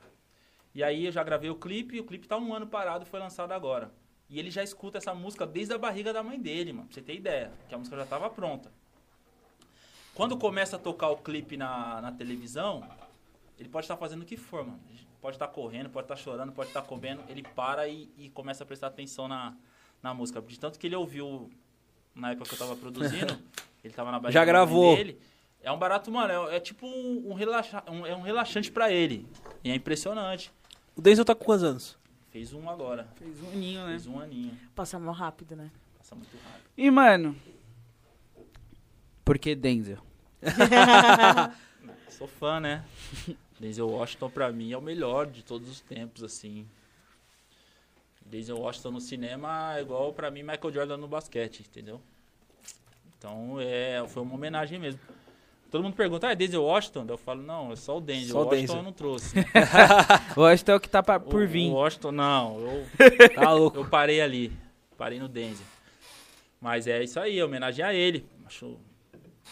[0.74, 3.52] E aí eu já gravei o clipe, o clipe tá um ano parado, foi lançado
[3.52, 3.90] agora.
[4.28, 6.86] E ele já escuta essa música desde a barriga da mãe dele, mano.
[6.88, 8.70] Pra você ter ideia, que a música já tava pronta.
[10.18, 12.82] Quando começa a tocar o clipe na, na televisão,
[13.56, 14.80] ele pode estar fazendo o que for, mano.
[15.20, 17.22] Pode estar correndo, pode estar chorando, pode estar comendo.
[17.28, 19.54] Ele para e, e começa a prestar atenção na,
[20.02, 20.42] na música.
[20.42, 21.48] De tanto que ele ouviu
[22.16, 23.38] na época que eu tava produzindo,
[23.84, 24.96] ele tava na Já gravou.
[24.96, 25.20] dele.
[25.62, 28.90] É um barato, mano, é, é tipo um, um, relaxa, um- é um relaxante pra
[28.90, 29.24] ele.
[29.62, 30.52] E é impressionante.
[30.96, 31.96] O Denzel tá com quantos anos?
[32.32, 33.06] Fez um agora.
[33.14, 33.90] Fez um ninho, né?
[33.90, 34.58] Fez um aninho.
[34.74, 35.70] Passa mal rápido, né?
[35.96, 36.64] Passa muito rápido.
[36.76, 37.36] E, mano.
[39.24, 40.07] Por que Denzel?
[42.10, 42.84] Sou fã, né?
[43.60, 46.66] Denzel Washington pra mim é o melhor de todos os tempos, assim.
[48.24, 52.00] Denzel Washington no cinema é igual pra mim Michael Jordan no basquete, entendeu?
[53.16, 55.00] Então é, foi uma homenagem mesmo.
[55.70, 57.04] Todo mundo pergunta, ah, é Denzel Washington?
[57.08, 58.32] Eu falo, não, é só o Denzel.
[58.32, 58.76] Só o o Washington Denzel.
[58.76, 59.34] eu não trouxe.
[60.52, 61.68] Acho que é o que tá pra- O- por vir.
[61.70, 62.58] O Washington, não.
[62.60, 62.86] Eu,
[63.34, 63.76] Tá louco.
[63.78, 64.52] eu parei ali.
[64.96, 65.66] Parei no Denzel.
[66.60, 68.26] Mas é isso aí, homenagem a ele.
[68.46, 68.78] Acho.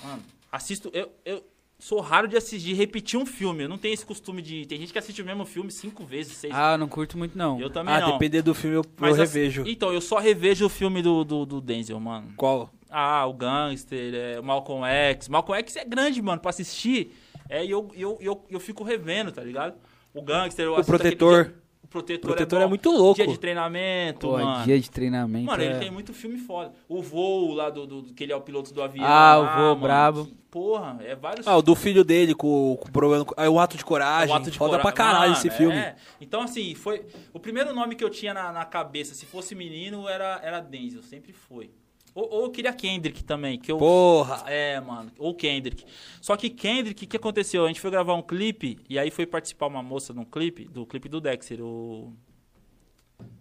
[0.02, 0.22] Mano,
[0.56, 0.90] assisto.
[0.92, 1.42] Eu, eu
[1.78, 3.64] sou raro de assistir, de repetir um filme.
[3.64, 4.66] Eu não tenho esse costume de.
[4.66, 7.36] Tem gente que assiste o mesmo filme cinco vezes, seis Ah, eu não curto muito,
[7.36, 7.60] não.
[7.60, 8.12] Eu também Ah, não.
[8.12, 9.64] depender do filme eu, eu Mas assim, revejo.
[9.66, 12.32] então, eu só revejo o filme do, do, do Denzel, mano.
[12.36, 12.70] Qual?
[12.90, 15.28] Ah, o Gangster, é, o Malcolm X.
[15.28, 17.14] Malcolm X é grande, mano, pra assistir.
[17.48, 19.74] É, e eu, eu, eu, eu fico revendo, tá ligado?
[20.14, 21.44] O Gangster, eu O aquele Protetor.
[21.44, 21.54] dia-
[21.86, 23.14] O Protetor, O Protetor é, é muito louco.
[23.14, 24.64] Dia de treinamento, Pô, mano.
[24.64, 25.46] dia de treinamento.
[25.46, 26.72] Mano, ele é- tem muito filme foda.
[26.88, 29.06] O voo lá do, do, do- que ele é o piloto do avião.
[29.06, 30.26] Ah, o lá, voo mano, brabo.
[30.26, 33.24] que- porra, é vários Ah, o do filho dele com, com o problema.
[33.36, 34.34] Ah, o ato de coragem.
[34.34, 35.76] o ato de Foda cora- pra caralho Mano, esse filme.
[35.76, 35.94] é.
[36.20, 37.06] Então, assim, foi.
[37.32, 41.02] O primeiro nome que eu tinha na, na cabeça, se fosse menino, era, era Denzel,
[41.04, 41.70] sempre foi.
[42.16, 43.76] Ou, ou eu queria Kendrick também, que eu.
[43.76, 44.42] Porra.
[44.50, 45.12] É, mano.
[45.18, 45.84] Ou Kendrick.
[46.22, 47.66] Só que Kendrick, o que aconteceu?
[47.66, 50.86] A gente foi gravar um clipe, e aí foi participar uma moça num clipe, do
[50.86, 52.16] clipe do Dexter, o.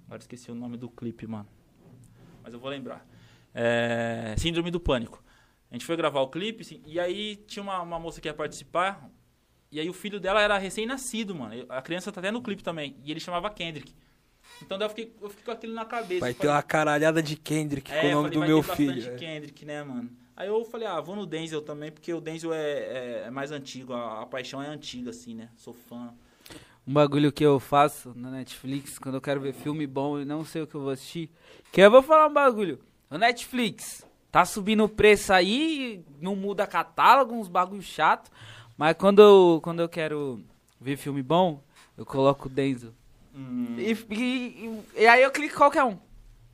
[0.05, 1.47] Agora esqueci o nome do clipe, mano.
[2.43, 3.07] Mas eu vou lembrar.
[3.53, 4.35] É...
[4.37, 5.23] Síndrome do Pânico.
[5.71, 8.33] A gente foi gravar o clipe, assim, e aí tinha uma, uma moça que ia
[8.33, 9.09] participar,
[9.71, 11.65] e aí o filho dela era recém-nascido, mano.
[11.69, 12.97] A criança tá até no clipe também.
[13.05, 13.95] E ele chamava Kendrick.
[14.61, 16.21] Então daí eu fiquei, eu fiquei com aquilo na cabeça.
[16.21, 18.39] Vai Eu ter falei, uma caralhada de Kendrick com é, o eu nome falei, do
[18.39, 18.95] vai meu ter filho.
[18.95, 19.17] bastante é.
[19.17, 20.09] Kendrick, né, mano?
[20.35, 23.51] Aí eu falei, ah, vou no Denzel também, porque o Denzel é, é- é mais
[23.51, 25.49] antigo, a, a paixão é antiga, assim, né?
[25.55, 26.13] Sou fã.
[26.87, 30.43] Um bagulho que eu faço na Netflix, quando eu quero ver filme bom e não
[30.45, 31.31] sei o que eu vou assistir.
[31.71, 32.79] Que eu vou falar um bagulho.
[33.09, 38.29] O Netflix tá subindo o preço aí, não muda catálogo, uns bagulho chato.
[38.77, 40.43] Mas quando eu, quando eu quero
[40.79, 41.63] ver filme bom,
[41.97, 42.93] eu coloco o Denzel.
[43.35, 44.15] Hum, E, e-
[44.95, 45.97] e- e aí eu clico qualquer um.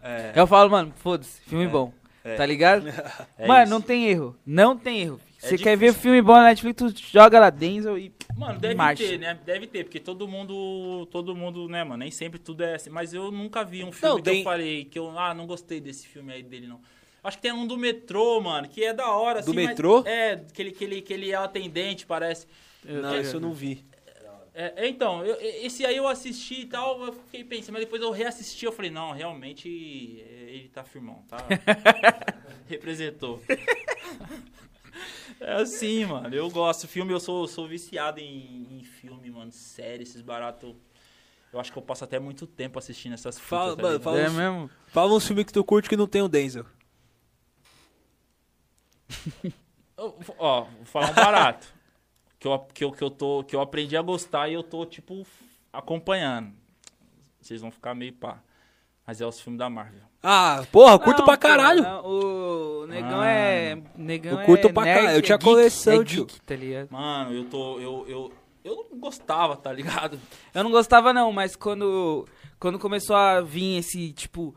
[0.01, 1.93] é, Eu falo, mano, foda-se, filme É, bom.
[2.23, 2.35] é.
[2.35, 2.87] Tá ligado?
[3.37, 3.71] é mano, isso.
[3.71, 4.35] não tem erro.
[4.45, 5.19] Não tem erro.
[5.43, 8.11] É Você quer ver filme bom na Netflix, tu joga lá Denzel e.
[8.37, 9.03] Mano, deve Marcha.
[9.03, 9.37] ter, né?
[9.45, 11.97] Deve ter, porque todo mundo, todo mundo, né, mano?
[11.97, 12.89] Nem sempre tudo é assim.
[12.89, 15.45] Mas eu nunca vi um filme Não, que tem- eu falei que eu, ah, não
[15.47, 16.79] gostei desse filme aí dele, não.
[17.23, 19.55] Acho que tem um do metrô, mano, que é da hora, Do assim.
[19.67, 20.03] metrô?
[20.07, 22.47] é, que ele, que, ele, que ele é atendente, parece.
[22.83, 23.83] Não, isso eu não vi.
[24.53, 28.01] É, é, então, eu- esse aí eu assisti e tal, eu fiquei pensando, mas depois
[28.01, 31.37] eu reassisti, eu falei, não, realmente é, ele tá firmão, tá?
[32.67, 33.41] Representou.
[35.39, 36.87] É assim, mano, eu gosto.
[36.87, 40.75] Filme, eu sou, sou viciado em, em filme, mano, série, esses baratos.
[41.51, 44.19] Eu acho que eu passo até muito tempo assistindo essas fitas, Fala- tá mano, fala
[44.19, 44.69] É uns- mesmo?
[44.87, 46.65] Fala uns filmes que tu curte que não tem o Denzel.
[50.37, 51.67] Ó, vou falar um barato.
[52.41, 54.83] que, eu, que, eu, que, eu tô, que eu aprendi a gostar e eu tô,
[54.83, 55.23] tipo,
[55.71, 56.51] acompanhando.
[57.39, 58.39] Vocês vão ficar meio pá.
[59.05, 60.01] Mas é os filmes da Marvel.
[60.23, 61.81] Ah, porra, eu curto Não, pra caralho.
[61.83, 63.27] não, o negão Ah.
[63.29, 63.81] é.
[63.95, 66.25] Negão Eu curto é pra caralho, eu é tinha geek, coleção, é tio.
[66.25, 66.89] geek, tá ligado?
[66.91, 67.79] Mano, eu tô.
[67.79, 68.33] Eu, eu,
[68.63, 70.19] eu não gostava, tá ligado?
[70.53, 72.27] Eu não gostava, não, mas quando,
[72.59, 74.55] quando começou a vir esse, tipo.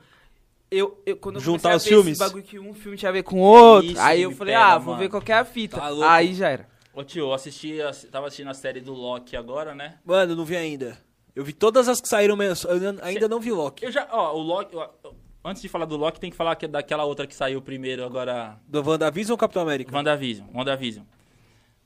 [0.70, 2.12] Eu, eu, quando eu Juntar os ver filmes?
[2.12, 4.55] esse bagulho que um filme tinha a ver com o outro, Isso aí eu falei,
[4.55, 4.99] pega, ah, vou mano.
[4.99, 5.78] ver qual que é a fita.
[5.78, 6.74] Tá aí já era.
[6.95, 7.80] Ô tio, eu assisti.
[7.82, 9.99] assi- Tava assistindo a série do Loki agora, né?
[10.05, 10.97] Mano, não vi ainda.
[11.34, 12.36] Eu vi todas as que saíram.
[12.40, 13.84] Eu ainda- ainda não vi Loki.
[13.84, 14.07] Eu já.
[14.12, 14.76] Ó, o Loki.
[14.76, 14.88] ó,
[15.45, 18.05] antes de falar do Loki, tem que falar que é daquela outra que saiu primeiro
[18.05, 18.57] agora.
[18.68, 19.95] Do WandaVision ou Capitão América?
[19.95, 20.47] WandaVision.
[20.55, 21.05] WandaVision.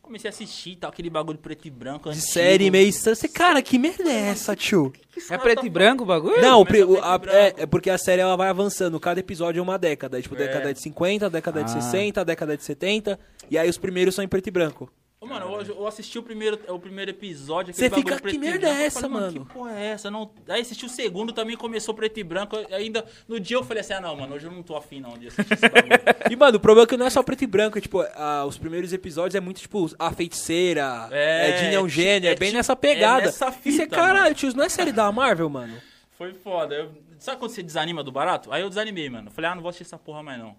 [0.09, 2.05] Comecei a assistir tal, aquele bagulho preto e branco.
[2.11, 2.33] De antigo.
[2.33, 3.15] série meio estranha.
[3.15, 4.91] Você, Cara, que merda é essa, tio?
[5.31, 6.41] É preto e branco o bagulho?
[6.41, 8.99] Não, pri- o- preto e a- é, é porque a série ela vai avançando.
[8.99, 10.21] Cada episódio é uma década.
[10.23, 10.39] Tipo, É.
[10.39, 11.81] década de 50, década de Ah.
[11.81, 13.21] 60, década de 70.
[13.51, 14.91] E aí os primeiros são em preto e branco.
[15.21, 17.75] Ô, Mano, eu, eu assisti o primeiro, o primeiro episódio.
[17.75, 19.45] Você fica, "Que e merda é branco", eu essa, falei, mano?
[19.47, 20.11] Que porra é essa?
[20.13, 20.31] Não...
[20.49, 22.57] Aí assisti o segundo, também começou preto e branco.
[22.71, 25.19] Ainda no dia eu falei assim: ah, não, mano, hoje eu não tô afim não
[25.19, 25.91] de assistir esse bagulho.
[26.31, 27.77] E, mano, o problema é que não é só preto e branco.
[27.79, 31.89] é, Tipo, ah, os primeiros episódios é muito, tipo, a feiticeira, é, É, é um
[31.89, 33.23] gênio, é, é bem nessa pegada.
[33.23, 35.81] é nessa e você, fita, caralho, tio, não é série da Marvel, mano?
[36.17, 36.75] Foi foda.
[36.77, 38.53] Eu- Sabe quando você desanima do barato?
[38.53, 39.29] Aí eu desanimei, mano.
[39.33, 40.55] Falei, ah, não vou assistir essa porra mais não.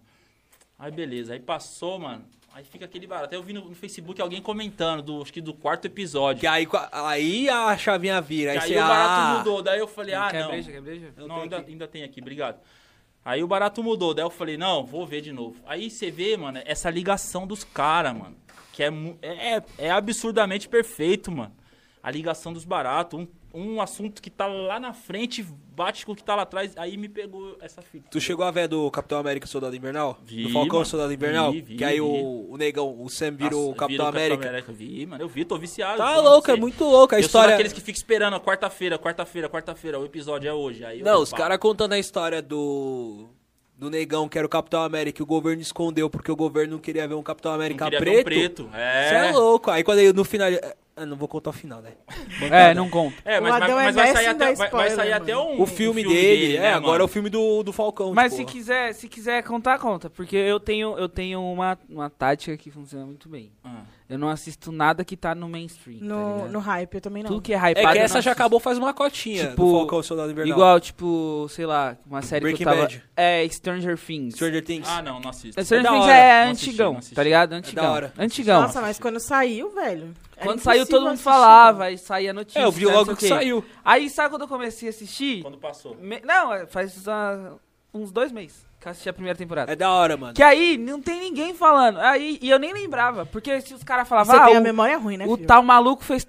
[0.77, 2.25] Aí beleza, aí passou, mano.
[2.53, 3.33] Aí fica aquele barato.
[3.33, 6.41] Aí eu vi no, no Facebook alguém comentando, do, acho que do quarto episódio.
[6.41, 8.51] Que aí, aí a chavinha vira.
[8.51, 9.61] Aí, aí você, o barato ah, mudou.
[9.61, 10.49] Daí eu falei, ah, quer não.
[10.49, 11.13] breja, quer breja?
[11.15, 12.59] Eu Não, tenho ainda, ainda tem aqui, obrigado.
[13.23, 15.61] Aí o barato mudou, daí eu falei, não, vou ver de novo.
[15.67, 18.35] Aí você vê, mano, essa ligação dos caras, mano.
[18.73, 18.89] Que é,
[19.21, 21.53] é, é- é absurdamente perfeito, mano.
[22.01, 23.19] A ligação dos baratos.
[23.19, 25.45] Um, um assunto que tá lá na frente
[25.79, 26.73] bate com o que tá lá atrás.
[26.75, 28.09] Aí me pegou essa fita.
[28.11, 30.19] Tu chegou a ver do Capitão América Soldado Invernal?
[30.25, 30.85] Vi, do Falcão mano.
[30.85, 31.53] Soldado Invernal?
[31.53, 34.37] Vi, vi, que aí o, o negão, o Sam vira o Nossa, Capitão vira o
[34.37, 34.73] América.
[34.73, 35.97] Vi, mano, eu vi, tô viciado.
[35.97, 37.15] Tá louco, é muito louco.
[37.15, 37.51] A eu sou história.
[37.51, 40.83] daqueles que fica esperando, ó, quarta-feira, quarta-feira, quarta-feira, o episódio é hoje.
[40.83, 43.29] Aí Não, os caras contando a história do.
[43.77, 46.79] Do negão que era o Capitão América e o governo escondeu porque o governo não
[46.79, 48.19] queria ver um Capitão América preto.
[48.19, 48.69] um preto.
[48.73, 49.07] É.
[49.07, 49.71] Você é louco.
[49.71, 50.49] Aí quando ele, no final.
[50.99, 51.93] Ah, não vou contar o final, né?
[52.51, 53.15] É, não conta.
[53.23, 55.23] É, mas, Adão mas, é mas vai sair até, da vai, spoiler, sair mano.
[55.23, 58.13] até um, O filme, um dele, é, né, agora é o filme do, do Falcão.
[58.13, 60.09] Mas tipo, se quiser, se quiser contar, conta.
[60.09, 63.53] Porque eu tenho, eu tenho uma, uma tática que funciona muito bem.
[63.63, 63.83] Ah.
[64.09, 65.99] Eu não assisto nada que tá no mainstream.
[65.99, 66.51] tá No, ligado?
[66.51, 67.29] no hype, eu também não.
[67.29, 67.91] Tudo que é É hypado.
[67.93, 70.51] que essa já acabou faz uma cotinha Tipo, do Falcão e Soldado Invernal.
[70.57, 72.81] Igual, tipo, sei lá, uma série Breaking que eu tava...
[72.81, 73.03] Bad.
[73.15, 74.33] É, Stranger Things.
[74.33, 74.87] Stranger Things.
[74.89, 75.63] Ah, não, não assisto.
[75.63, 76.13] Stranger da Things hora.
[76.15, 77.15] é Não assisti, antigão, não assisti.
[77.15, 77.49] tá ligado?
[77.51, 77.91] da Antigão.
[77.93, 78.13] hora.
[78.17, 78.61] Antigão.
[78.63, 80.11] Nossa, mas quando saiu, velho.
[80.41, 81.23] Quando saiu, todo mundo assistir.
[81.25, 82.59] falava, aí saía notícia.
[82.59, 83.63] é, eu vi logo que saiu.
[83.85, 85.43] Aí, sabe quando eu comecei a assistir?
[85.43, 85.95] Quando passou.
[85.95, 87.05] Me- Não, é, faz
[87.93, 89.71] uns dois meses que eu assisti a primeira temporada.
[89.71, 90.33] É da hora, mano.
[90.33, 91.99] Que aí, não tem ninguém falando.
[91.99, 93.25] Aí, e eu nem lembrava.
[93.25, 95.47] Porque se os caras falavam, Você ah, tem a o- memória ruim, né, o filho?
[95.47, 96.25] tal maluco fez.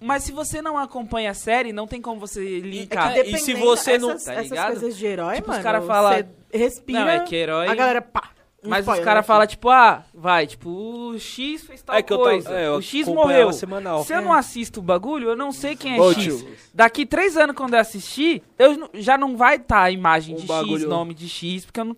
[0.00, 3.12] Mas se você não acompanha a série, não tem como você É linkar.
[3.12, 4.66] que e se você não- essas, tá essas ligado?
[4.68, 6.26] coisas de herói, Tipo, os mano, cara fala- você
[6.58, 7.68] respira, Não, é que herói.
[7.68, 8.30] a galera, pá.
[8.62, 9.26] Mas os caras aqui.
[9.26, 12.44] falam, tipo, ah, vai, tipo, o X fez tal É que eu coisa.
[12.48, 13.52] tava- é, eu o X morreu.
[13.52, 14.04] semanal.
[14.04, 16.22] Se eu não assisto o bagulho, eu não sei quem é Ô, X.
[16.22, 16.48] tio.
[16.74, 20.42] Daqui três anos, quando eu assistir, eu já não vai estar a imagem Um de
[20.42, 21.96] X, bagulho- nome de X, porque eu não.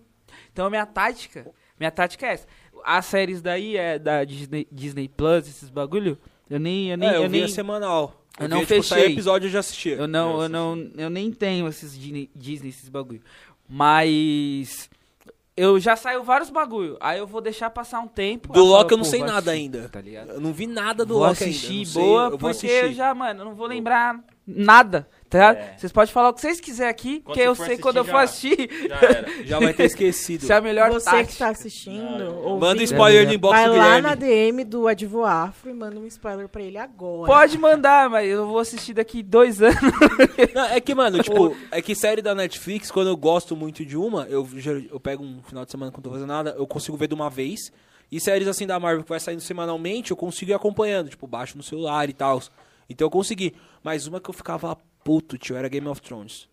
[0.53, 1.45] Então, a minha tática.
[1.79, 2.47] Minha tática é essa.
[2.85, 6.17] As séries daí é da Disney, Disney Plus, esses bagulho.
[6.49, 6.89] Eu nem.
[6.91, 8.21] Eu nem, é, eu, eu nem semanal.
[8.39, 9.11] eu Eu não via, tipo, fechei.
[9.13, 9.95] episódio eu já assistia.
[9.95, 13.21] Eu não, eu Nossa, não, eu nem tenho esses Disney, Disney, esses bagulho.
[13.67, 14.89] Mas
[15.55, 16.97] eu já saio vários bagulho.
[16.99, 18.51] Aí eu vou deixar passar um tempo.
[18.51, 19.89] Do Loki eu não sei nada assistir, ainda.
[19.89, 20.31] Tá ligado?
[20.31, 21.55] Eu não vi nada do vou Loki ainda.
[21.55, 25.57] assistir sei, boa, eu porque eu já, mano, eu não vou lembrar nada, tá ligado?
[25.57, 25.77] É.
[25.77, 28.05] Vocês podem falar o que vocês quiserem aqui, Quando porque você eu sei quando eu
[28.05, 28.69] for assistir.
[28.87, 29.25] Já era.
[29.43, 30.43] Já vai ter esquecido.
[30.43, 31.25] Isso é a melhor Você tática.
[31.31, 34.01] que tá assistindo, ouvindo, Manda spoiler no Vai inbox vai do lá Guilherme.
[34.01, 37.31] na DM do Advo Afro e manda um spoiler pra ele agora.
[37.31, 39.79] Pode mandar, mas eu vou assistir daqui dois anos.
[40.53, 43.97] Não, é que, mano, tipo, é que série da Netflix, quando eu gosto muito de
[43.97, 44.47] uma, eu,
[44.91, 47.29] eu pego um final de semana quando tô fazendo nada, eu consigo ver de uma
[47.29, 47.71] vez.
[48.11, 51.57] E séries assim da Marvel que vai saindo semanalmente, eu consigo ir acompanhando, tipo, baixo
[51.57, 52.39] no celular e tal.
[52.87, 53.55] Então eu consegui.
[53.83, 56.47] Mas uma que eu ficava puto, tio, era Game of Thrones.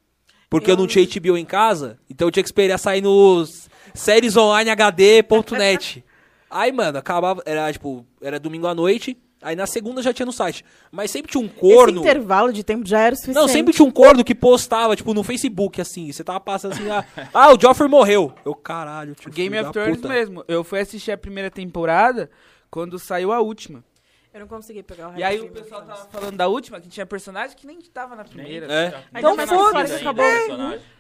[0.49, 3.69] Porque eu, Eu- não tinha HBO em casa, então eu tinha que esperar sair nos
[3.95, 6.05] sériesonlinehd.net.
[6.51, 10.33] Aí, mano, acabava, era tipo, era domingo à noite, aí na segunda já tinha no
[10.33, 10.65] site.
[10.91, 12.01] Mas sempre tinha um corno.
[12.01, 13.37] Esse intervalo de tempo já era suficiente.
[13.39, 16.11] Não, sempre tinha um corno que postava, tipo, no Facebook, assim.
[16.11, 18.35] Você tava passando assim, ah, ah, o Joffrey morreu.
[18.45, 19.31] Eu, caralho, tio.
[19.31, 20.09] Game of Thrones puta.
[20.09, 20.45] mesmo.
[20.49, 22.29] Eu fui assistir a primeira temporada
[22.69, 23.85] quando saiu a última.
[24.33, 27.05] Eu não consegui pegar o E aí o pessoal tava falando da última, que tinha
[27.05, 28.67] personagem que nem tava na primeira.
[28.73, 29.05] É.
[29.13, 30.25] Ainda Então foda-se, acabou.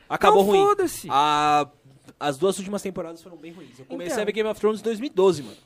[0.08, 0.60] Acabou Então ruim.
[0.66, 1.06] foda-se.
[1.10, 1.68] A-
[2.18, 3.78] as duas últimas temporadas foram bem ruins.
[3.78, 4.22] Eu comecei Então.
[4.22, 5.56] a ver Game of Thrones em 2012, mano.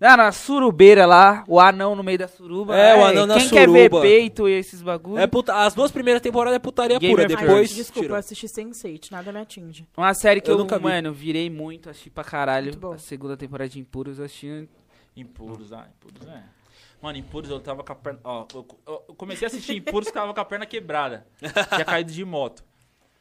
[0.00, 2.76] Ah, na surubeira lá, o anão no meio da suruba.
[2.76, 4.00] É, o Ai, anão na Quem quer ver suruba.
[4.02, 5.18] peito e esses bagulho.
[5.18, 7.68] É puta- as duas primeiras temporadas é putaria Game pura, Ai, depois.
[7.70, 9.86] gente, desculpa, eu assisti Sense8, nada me atinge.
[9.96, 10.84] Uma série que Eu eu, nunca vi.
[10.84, 12.72] mano, virei muito, achei pra caralho.
[12.92, 14.68] A segunda temporada de Impuros, eu achei...
[15.16, 16.42] Impuros, ah, Impuros é.
[17.00, 18.20] Mano, Impuros eu tava com a perna.
[18.24, 21.26] Ó, eu, eu- comecei a assistir Impuros tava com a perna quebrada.
[21.74, 22.64] Tinha caído de moto.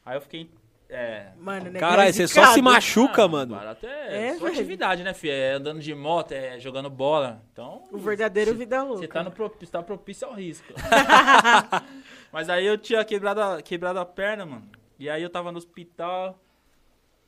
[0.06, 0.50] Aí eu fiquei.
[0.88, 1.32] É.
[1.38, 3.56] Mano, negócio Caralho, você só se machuca, Ah, mano.
[3.56, 5.34] Barato é, É, sua atividade, né, filho?
[5.34, 7.42] É andando de moto, é jogando bola.
[7.52, 7.84] Então.
[7.92, 9.00] O verdadeiro vida louca.
[9.02, 10.72] Você tá, no propício, tá propício ao risco.
[12.32, 14.70] Mas aí eu tinha quebrado a, quebrado a perna, mano.
[15.00, 16.40] E aí eu tava no hospital.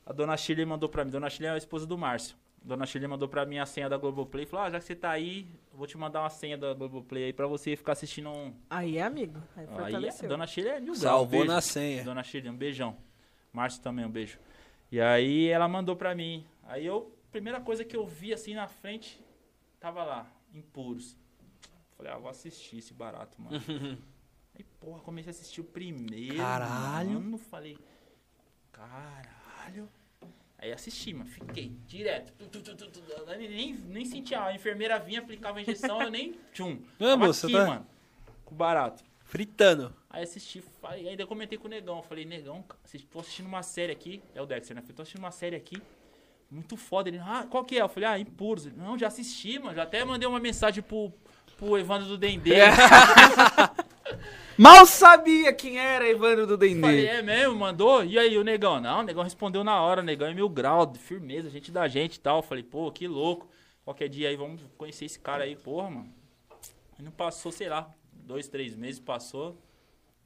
[0.06, 1.10] A dona Shirley mandou pra mim.
[1.10, 2.36] Dona Shirley é a esposa do Márcio.
[2.68, 4.44] Dona Shirley mandou pra mim a senha da Globoplay.
[4.44, 7.24] Falou: Ah, já que você tá aí, eu vou te mandar uma senha da Globoplay
[7.24, 8.54] aí pra você ficar assistindo um.
[8.68, 9.42] Aí é amigo.
[9.56, 10.98] Aí Aí, a Dona Shirley é mil graus.
[10.98, 12.04] Salvou um na senha.
[12.04, 12.94] Dona Shirley, um beijão.
[13.52, 14.38] Márcio também, um beijo.
[14.92, 16.46] E aí ela mandou pra mim.
[16.64, 19.18] Aí eu, primeira coisa que eu vi assim na frente,
[19.80, 20.30] tava lá.
[20.52, 21.16] Impuros.
[21.96, 23.58] Falei, ah, vou assistir esse barato, mano.
[24.54, 26.36] Aí, porra, comecei a assistir o primeiro.
[26.36, 27.12] Caralho.
[27.12, 27.78] Mano, falei,
[28.72, 29.88] caralho.
[30.58, 31.30] Aí assisti, mano.
[31.30, 32.32] Fiquei direto.
[32.50, 33.02] Tu, tu, tu,
[33.38, 34.42] nem, nem sentia.
[34.42, 36.34] A enfermeira vinha, aplicava a injeção, eu nem.
[36.52, 36.82] Tchum.
[36.98, 37.86] Não, moça, aqui, tá- mano.
[38.44, 39.04] Com barato.
[39.20, 39.94] Fritando.
[40.10, 42.02] Aí assisti, falei, aí ainda comentei com o Negão.
[42.02, 42.64] Falei, Negão,
[43.10, 44.22] tô assistindo uma série aqui.
[44.34, 44.80] É o Dexter, né?
[44.80, 45.80] Falei, tô assistindo uma série aqui.
[46.50, 47.08] Muito foda.
[47.08, 47.82] Ele, ah, qual que é?
[47.82, 48.66] Eu falei, ah, Impuros.
[48.66, 49.76] Ele, não, já assisti, mano.
[49.76, 51.12] Já até mandei uma mensagem pro,
[51.56, 52.56] pro Evandro do Dendê.
[54.56, 57.06] Mal sabia quem era Evandro do Falei, Dendê.
[57.06, 57.54] é mesmo?
[57.54, 58.04] Mandou?
[58.04, 58.80] E aí, o Negão?
[58.80, 60.00] Não, o Negão respondeu na hora.
[60.00, 62.42] O Negão é mil grau, de firmeza, gente da gente e tal.
[62.42, 63.48] Falei, pô, que louco.
[63.84, 66.12] Qualquer dia aí, vamos conhecer esse cara aí, porra, mano.
[66.98, 69.56] Aí não passou, sei lá, dois, três meses passou.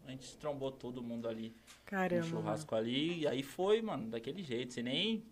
[0.07, 1.55] A gente trombou todo mundo ali
[1.85, 2.24] Caramba.
[2.24, 3.20] churrasco ali.
[3.20, 4.72] E aí foi, mano, daquele jeito.
[4.72, 5.22] Você nem,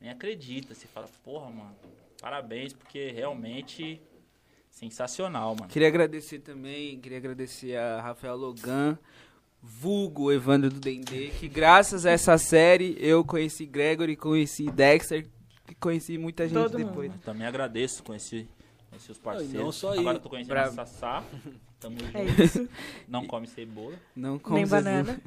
[0.00, 0.74] nem acredita.
[0.74, 1.76] Você fala, porra, mano,
[2.20, 4.02] parabéns, porque realmente
[4.78, 5.68] sensacional, mano.
[5.68, 8.98] Queria agradecer também, queria agradecer a Rafael Logan,
[9.62, 15.26] vulgo Evandro do Dendê, que graças a essa série eu conheci Gregory, conheci Dexter,
[15.68, 17.10] e conheci muita gente Todo depois.
[17.10, 17.20] mundo.
[17.22, 18.48] Também agradeço conheci,
[18.88, 19.52] conheci os parceiros.
[19.54, 21.24] não só Agora eu tô conhecendo Pra- a Sassá.
[21.80, 22.42] Tamo É junto.
[22.42, 22.68] isso.
[23.06, 23.94] Não come cebola.
[24.16, 25.20] Não como Nem banana.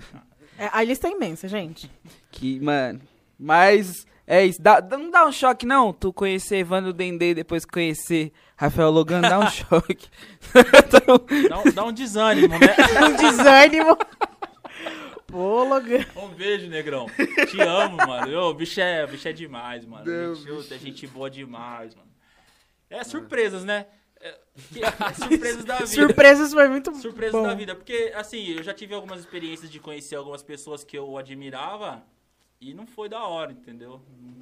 [0.57, 1.89] É, a lista é imensa, gente.
[2.29, 2.99] Que, mano,
[3.39, 4.61] mas é isso.
[4.61, 5.91] Dá, não dá um choque, não?
[5.91, 10.07] Tu conhecer Evandro Dendê e depois conhecer Rafael Logan, dá um choque.
[11.49, 12.75] Dá um, dá um desânimo, né?
[13.03, 13.97] Um desânimo.
[15.27, 16.05] Pô, Logan.
[16.15, 17.07] Um beijo, negrão.
[17.49, 18.39] Te amo, mano.
[18.39, 20.05] Ô, o bicho é, bicho é demais, mano.
[20.05, 22.09] Não, gente, ô, é gente boa demais, mano.
[22.89, 23.85] É surpresas, né?
[24.21, 25.87] É, é surpresas da vida.
[25.87, 27.43] Surpresas foi muito Surpresas bom.
[27.43, 27.75] da vida.
[27.75, 32.01] Porque, assim, eu já tive algumas experiências de conhecer algumas pessoas que eu admirava
[32.61, 34.01] e não foi da hora, entendeu?
[34.21, 34.37] Hum,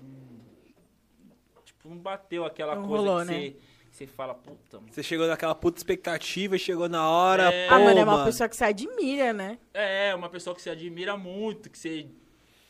[1.66, 3.40] Tipo, não bateu aquela Não coisa rolou, que né?
[3.40, 3.56] você,
[3.92, 4.92] você fala, puta, mano.
[4.92, 7.44] Você chegou naquela puta expectativa e chegou na hora.
[7.54, 7.68] É.
[7.70, 8.26] pô, Ah, mano, é uma mano.
[8.26, 9.58] pessoa que você admira, né?
[9.74, 12.08] É, uma pessoa que você admira muito, que você.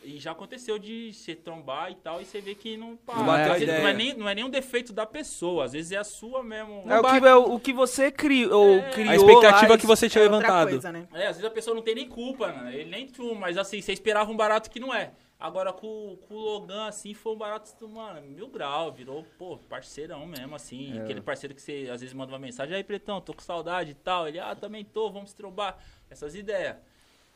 [0.03, 2.95] E já aconteceu de se trombar e tal, e você vê que não.
[2.97, 3.81] pá, Não ideia.
[3.81, 6.41] não, é nem, não é nem um defeito da pessoa, às vezes é a sua
[6.43, 6.83] mesmo.
[6.89, 8.89] é o que, é o que você criou, É.
[8.91, 10.69] criou A expectativa lá, que você tinha É levantado.
[10.69, 11.07] coisa, né?
[11.13, 12.75] É, às vezes a pessoa não tem nem culpa, né?
[12.75, 15.11] Ele nem tu, mas assim, você esperava um barato que não é.
[15.39, 20.25] Agora com, com o Logan, assim, foi um barato, mano, mil grau, virou, pô, parceirão
[20.25, 20.99] mesmo, assim.
[20.99, 23.93] Aquele parceiro que você às vezes manda uma mensagem, aí, Pretão, tô com saudade e
[23.93, 24.27] tal.
[24.27, 25.77] Ele, ah, também tô, vamos se trombar.
[26.09, 26.75] Essas ideias.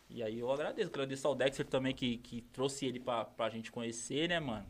[0.09, 3.71] E aí eu agradeço, agradeço ao Dexter também que, que trouxe ele pra, pra gente
[3.71, 4.65] conhecer, né, mano?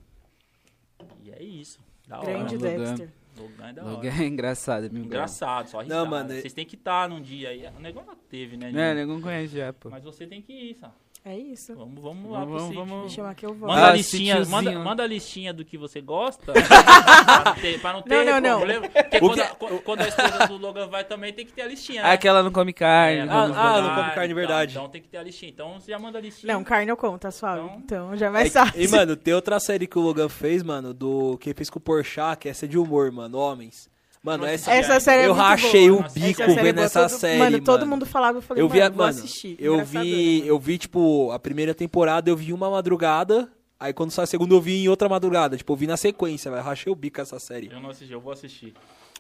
[1.24, 1.80] E é isso.
[2.08, 2.32] Da hora.
[2.32, 2.78] Grande Logan.
[2.78, 3.14] Dexter.
[3.36, 3.92] Logan é da hora.
[3.94, 5.08] Logan é engraçado, é mil graus.
[5.08, 6.04] Engraçado, só risada.
[6.04, 7.66] Não, mano, Vocês têm que estar num dia aí.
[7.66, 8.68] O negócio já teve, né?
[8.70, 9.08] É, Nino?
[9.08, 9.90] ninguém conhece já, pô.
[9.90, 10.94] Mas você tem que ir, sabe?
[11.26, 11.74] É isso.
[11.74, 12.86] Vamos, vamos lá Vamos, pro vamos, sítio.
[12.86, 13.14] vamos.
[13.14, 13.70] Chamar que eu vou.
[13.70, 16.52] Manda, Ah, a listinha, manda, manda a listinha do que você gosta.
[16.52, 18.58] pra não ter, pra não ter Não, não, não.
[18.58, 18.90] problema.
[18.90, 21.62] Porque O quando, que- a, quando- a esposa do Logan vai também tem que ter
[21.62, 22.04] a listinha.
[22.04, 22.12] Né?
[22.12, 23.20] Aquela não come carne.
[23.20, 24.72] É, não ah, come ah, não come carne, então, verdade.
[24.74, 25.50] Então tem que ter a listinha.
[25.50, 26.54] Então você já manda a listinha.
[26.54, 27.62] Não, carne eu conto, tá suave.
[27.62, 28.82] Então- Então já é mais É, fácil.
[28.82, 31.80] e, mano, tem outra série que o Logan fez, mano, do que ele fez com
[31.80, 33.90] o Porchat, que é essa de humor, mano, Homens.
[34.24, 36.02] Mano, essa, Essa série é eu muito rachei boa.
[36.02, 37.64] o Essa bico é vendo essa todo- série, Mano, mano.
[37.64, 39.58] todo mundo falava, eu falei, eu vi, a- mano, vou mano, assistir.
[39.60, 40.50] eu vi, né?
[40.50, 44.56] eu vi, tipo, a primeira temporada eu vi uma madrugada, aí quando saiu a segunda
[44.56, 47.38] eu vi em outra madrugada, tipo, eu vi na sequência, velho, rachei o bico essa
[47.38, 47.70] série.
[47.70, 48.74] Eu não assisti, eu vou assistir.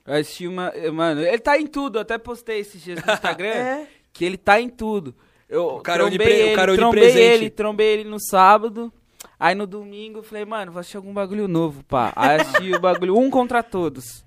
[0.08, 0.72] Eu assisti uma.
[0.94, 1.98] Mano, ele tá em tudo.
[1.98, 3.88] Eu até postei esses dias no Instagram É.
[4.14, 5.14] que ele tá em tudo.
[5.50, 8.92] Eu O cara é trombei o ele, cara é trombei ele, trombei ele no sábado.
[9.40, 12.12] Aí no domingo eu falei, mano, vou assistir algum bagulho novo, pá.
[12.16, 14.24] Aí assisti o bagulho Um Contra Todos.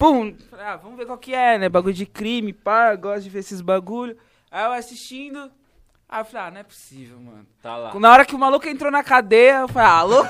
[0.00, 0.34] Pum!
[0.52, 1.68] Ah, vamos ver qual que é, né?
[1.68, 4.16] Bagulho de crime, pá, gosto de ver esses bagulho.
[4.50, 5.52] Aí eu assistindo.
[6.12, 7.46] Aí eu falei, ah, não é possível, mano.
[7.62, 7.94] Tá lá.
[7.94, 10.28] Na hora que o maluco entrou na cadeia, eu falei, ah, louco,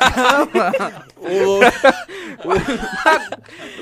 [0.54, 1.00] mano.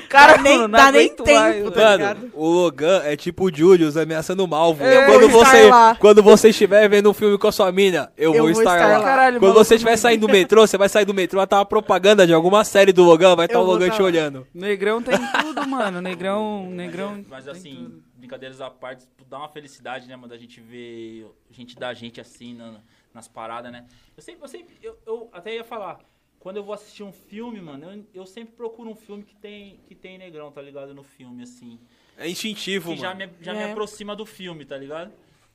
[0.05, 2.31] O cara Dá nem- mano, dá nem tempo, mais, tá mano.
[2.33, 4.81] o Logan é tipo o Julius ameaçando o Malvo.
[4.83, 5.95] É, quando, eu vou estar você, lá.
[5.99, 9.03] quando você estiver vendo um filme com a sua mina, eu, vou, estar, lá.
[9.03, 11.65] Caralho, Quando você estiver saindo do metrô, você vai sair do metrô, vai estar uma
[11.65, 14.07] propaganda de alguma série do Logan, vai estar Eu o Logan tá te lá.
[14.07, 14.47] olhando.
[14.53, 16.01] Negrão tem tudo, mano.
[16.01, 17.23] Negrão, negrão.
[17.29, 18.08] Mas assim, tudo.
[18.29, 22.21] Brincadeiras à parte, tipo, dá uma felicidade, né, mano, da gente ver gente da gente
[22.21, 22.81] assim na-
[23.13, 23.87] nas paradas, né?
[24.15, 25.99] Eu sempre, eu sempre, eu, eu até ia falar,
[26.39, 29.79] quando eu vou assistir um filme, mano, eu, eu sempre procuro um filme que tem,
[29.87, 30.93] que tem negrão, tá ligado?
[30.93, 31.79] No filme, assim.
[32.15, 33.31] É instintivo, Que já mano.
[33.33, 33.57] me, já É.
[33.57, 35.11] me aproxima do filme, tá ligado?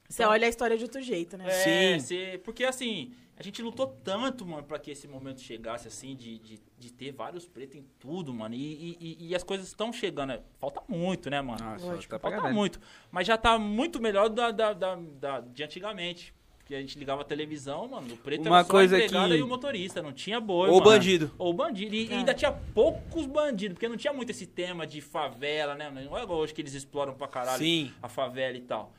[0.09, 1.47] Você Então, olha a história de outro jeito, né?
[1.47, 2.01] É, Sim.
[2.01, 6.39] cê- porque assim, a gente lutou tanto, mano, pra que esse momento chegasse, assim, de,
[6.39, 8.55] de, de ter vários pretos em tudo, mano.
[8.55, 10.29] E, e- e- as coisas estão chegando.
[10.29, 10.41] né?
[10.61, 11.59] Falta muito, né, mano?
[11.65, 12.81] Nossa, Lógico, tá Falta muito.
[13.11, 16.33] Mas já tá muito melhor da, da, da- da- de antigamente.
[16.67, 19.29] que a gente ligava a televisão, mano, o preto Uma era só coisa a empregada
[19.29, 20.91] que- e o motorista, não tinha boi, Ou mano.
[20.93, 21.31] bandido.
[21.37, 21.95] Ou bandido.
[21.95, 25.91] E, e ainda tinha poucos bandidos, porque não tinha muito esse tema de favela, né?
[25.91, 27.93] Não é igual hoje que eles exploram pra caralho Sim.
[28.03, 28.95] a favela e tal.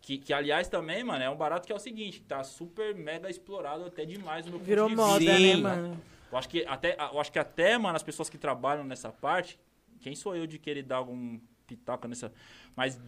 [0.00, 3.28] Que, que, aliás, também, mano, é um barato que é o seguinte, tá super mega
[3.30, 6.00] explorado até demais no meu ponto Virou de moda, né, mano?
[6.30, 9.58] Eu acho que até, eu acho que até, mano, as pessoas que trabalham nessa parte,
[10.00, 12.32] quem sou eu de querer dar algum pitaco nessa.
[12.74, 13.00] Mas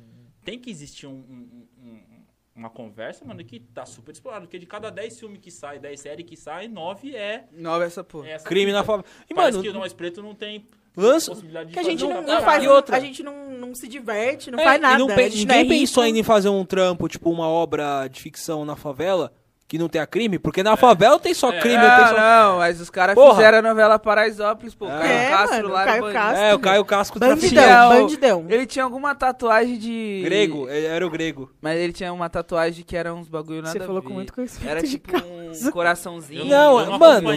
[0.45, 2.25] tem que existir um- um- um-
[2.57, 4.47] uma conversa, mano, que tá super explorado.
[4.47, 8.03] Porque de cada 10 filmes que sai, 10 séries que saem, 9 é, Nova essa
[8.03, 8.29] porra.
[8.29, 9.05] é essa Crime na favela.
[9.31, 10.67] E, Parece mano, que o Nós Preto não tem
[11.01, 11.31] lança.
[11.31, 12.97] possibilidade de Que a gente não, um não faz, e outra?
[12.97, 14.99] a gente não, não se diverte, não É, faz e nada.
[14.99, 18.21] não gente não é ninguém pensou ainda em fazer um trampo, tipo, uma obra de
[18.21, 19.33] ficção na favela
[19.67, 21.61] que não tenha crime, porque na favela tem só É.
[21.61, 22.17] crime, não tem Ah, só...
[22.17, 24.87] não, mas os caras fizeram a novela Paraisópolis, pô.
[24.87, 26.11] O É, Caio Castro mano, lá Caio.
[26.11, 26.43] Castro.
[26.43, 28.47] É, o Caio Casco Bandidão, Tinha o- bandidão.
[28.49, 30.23] Ele tinha alguma tatuagem de.
[30.25, 31.53] Grego, era o grego.
[31.61, 34.71] Mas ele tinha uma tatuagem que era uns bagulho nada Você falou com muito conhecimento
[34.71, 35.48] Era de tipo causa.
[35.53, 36.41] Um coraçãozinho.
[36.43, 37.31] Eu Não, não mano,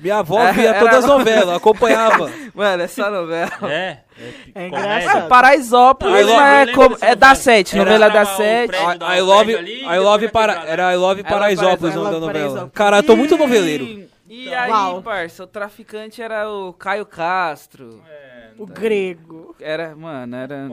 [0.00, 2.30] minha avó É, via era- todas as novelas, acompanhava.
[2.54, 3.50] Mano, essa novela.
[3.72, 5.28] É, é, É engraçado.
[5.28, 7.34] Paraisópolis, é, eu lembro como- é da novela.
[7.34, 8.68] sete, Era novela da o sete.
[8.68, 10.72] prédio I, love, ali, I love para, quebrar.
[10.72, 12.32] era I love Paraisópolis o nome da novela.
[12.32, 12.72] Paraisópolis.
[12.74, 14.10] Cara, eu tô muito noveleiro.
[14.28, 15.02] E aí, uau.
[15.02, 18.02] parça, o traficante era o Caio Castro.
[18.10, 19.54] É, O grego.
[19.60, 20.68] Era, mano, era.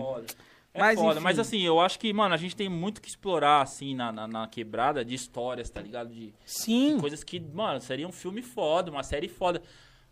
[0.73, 1.23] É Mas, foda, enfim.
[1.23, 4.27] mas assim, eu acho que, mano, a gente tem muito que explorar, assim, na, na,
[4.27, 6.09] na quebrada de histórias, tá ligado?
[6.13, 6.99] De Sim.
[6.99, 9.61] coisas que, mano, seria um filme foda, uma série foda.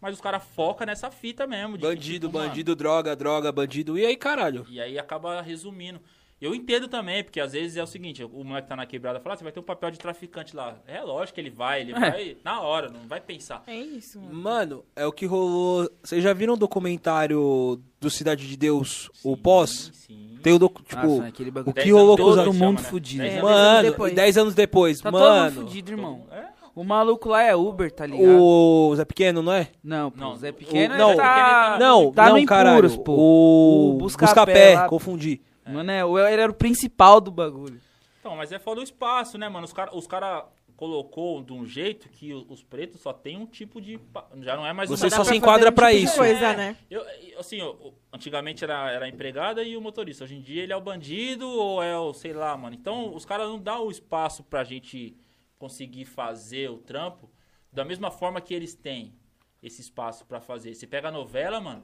[0.02, 1.78] Mas os caras focam nessa fita mesmo.
[1.78, 3.98] de que, Bandido, tipo, mano, bandido, droga, droga, bandido.
[3.98, 4.66] E aí, caralho?
[4.70, 6.00] E aí acaba resumindo.
[6.40, 9.22] Eu entendo também, porque às vezes é o seguinte, o moleque tá na quebrada e
[9.24, 10.76] fala, ah, você vai ter um papel de traficante lá.
[10.88, 13.64] É lógico que ele vai, ele vai na hora, não vai pensar.
[13.66, 14.34] É isso, mano.
[14.36, 15.90] Mano, é o que rolou.
[16.04, 19.90] Vocês já viram o documentário do Cidade de Deus, o pós?
[19.94, 20.38] Sim.
[20.44, 20.84] Tem o docu...
[20.84, 21.72] tipo, Nossa, aquele bagulho.
[21.72, 22.88] o que Dez rolou anos com Todo mundo chama, né?
[22.90, 23.24] fudido.
[23.24, 24.14] Dez anos Mano, depois.
[24.14, 25.62] 10 anos depois, Tá todo mundo mano.
[25.62, 26.24] fudido, irmão.
[26.32, 26.46] É?
[26.76, 28.40] O maluco lá é Uber, tá ligado?
[28.40, 29.70] O Zé Pequeno, não é?
[29.84, 31.78] Não, pô, Não, o Zé o- Pequeno não, ele tá...
[31.80, 32.78] Não, tá não, no caralho.
[32.86, 33.14] Impuros, pô.
[33.16, 34.88] O, O Buscapé, Buscapé lá.
[34.88, 35.42] confundi.
[35.70, 37.80] Mano, é, o- ele era o principal do bagulho.
[38.20, 39.66] Então, mas é foda o espaço, né, mano?
[39.66, 40.46] Os caras os cara
[40.76, 44.00] colocou de um jeito que os pretos só tem um tipo de...
[44.42, 46.18] Já não é mais Você só se enquadra um pra tipo isso.
[46.18, 46.78] Coisa, É, né?
[46.88, 47.04] Eu,
[47.40, 50.24] assim, eu- eu- antigamente era, era a empregada e o motorista.
[50.24, 52.76] Hoje em dia ele é o bandido ou é o, sei lá, mano.
[52.76, 55.18] Então os caras não dão o espaço pra gente
[55.58, 57.28] conseguir fazer o trampo
[57.74, 59.16] da mesma forma que eles têm
[59.64, 60.76] esse espaço pra fazer.
[60.76, 61.82] Você pega a novela, mano.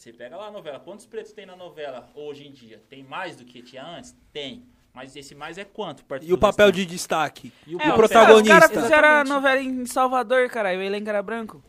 [0.00, 0.80] Você pega lá a novela.
[0.80, 2.82] Quantos pretos tem na novela hoje em dia?
[2.88, 4.16] Tem mais do que tinha antes?
[4.32, 4.64] Tem.
[4.94, 6.02] Mas esse mais é quanto?
[6.22, 6.86] E o papel restante?
[6.86, 7.52] de destaque?
[7.66, 8.54] E o E o protagonista?
[8.54, 10.80] Os caras fizeram a novela em Salvador, caralho.
[10.80, 11.62] O elenco era branco.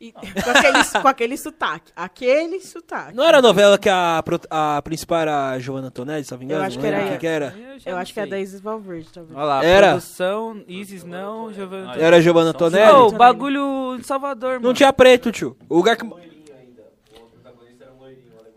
[0.00, 1.92] E- com, aquele, com aquele sotaque.
[1.94, 3.14] Aquele sotaque.
[3.14, 6.46] Não era a novela que a, a principal era a Joana Antonelli, se não me
[6.46, 6.62] engano?
[6.62, 7.16] Eu acho Não que era ela.
[7.16, 7.54] que era.
[7.86, 8.30] Eu não acho que é sei.
[8.30, 9.36] da Isis Valverde, talvez.
[9.36, 9.88] Olha lá, Era?
[9.90, 11.92] produção, Isis não, Giovanna...
[11.92, 12.90] Ah, Era a Giovanna São Antonelli?
[12.90, 13.14] Antonelli.
[13.14, 14.66] o bagulho em Salvador, mano.
[14.66, 15.56] Não tinha preto, tio.
[15.68, 16.31] O lugar que...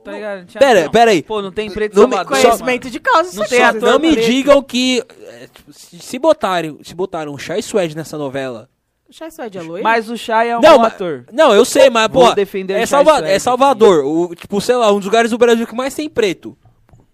[0.06, 0.38] Tá ligado?
[0.40, 0.92] Não tinha Pera, não.
[0.92, 1.24] pera aí.
[1.24, 4.00] Pô, não tem preto Não me- Salvador, Conhecimento de causa, Não isso tem ator Não
[4.00, 4.26] me preto.
[4.26, 5.04] digam que...
[5.28, 8.70] é, tipo, se se botarem, se botaram um Chai Suede nessa novela...
[9.10, 9.84] O Chai Suede é loiro?
[9.84, 11.26] Mas o Chay é um Não, bom mas- ator.
[11.32, 14.04] Não, eu sei, mas, Vou pô, defender o é, Chai Salva- Suede é Salvador.
[14.06, 16.58] O, tipo, sei lá, um dos lugares do Brasil que mais tem preto.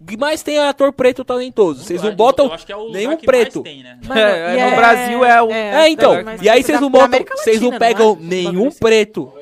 [0.00, 1.84] O que mais tem é ator preto talentoso.
[1.84, 3.62] Vocês não botam eu acho que é o lugar nenhum que mais preto.
[3.62, 3.98] tem, né?
[4.06, 6.22] Mano, É, e no Brasil é o- É, então.
[6.24, 7.06] mas E aí vocês não da botam.
[7.06, 8.24] América Vocês não Latina, pegam é?
[8.24, 8.78] nenhum Bagulho assim.
[8.80, 9.32] preto.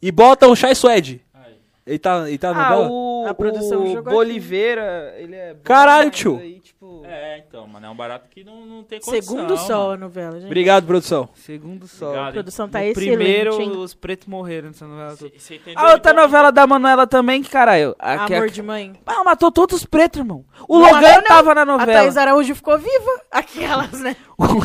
[0.00, 1.21] E botam Chai Suede.
[1.84, 2.90] Ele tá, ele tá na Ah, novela?
[2.92, 5.56] o, A produção o jogou Boliveira, ele é...
[5.64, 6.38] Caralho, tio.
[6.38, 9.20] Aí, tipo, É, então, mano, é um barato que não, não tem condição.
[9.36, 9.92] Segundo sol mano.
[9.92, 10.46] a novela, gente.
[10.46, 11.28] Obrigado, produção.
[11.34, 12.08] segundo sol.
[12.10, 13.70] Obrigado, A produção tá No excelente, primeiro, hein?
[13.76, 15.16] os pretos morreram nessa novela.
[15.16, 15.60] Cê- cê?
[15.74, 17.96] A outra Então, novela da Manuela também, que caralho.
[17.98, 18.92] A, Amor a- de mãe.
[19.04, 20.44] Ah, matou todos os pretos, irmão.
[20.68, 21.22] O Não Logan não.
[21.24, 21.92] tava na A novela.
[21.92, 23.20] Thaís Araújo ficou viva.
[23.30, 24.14] Aquelas, né?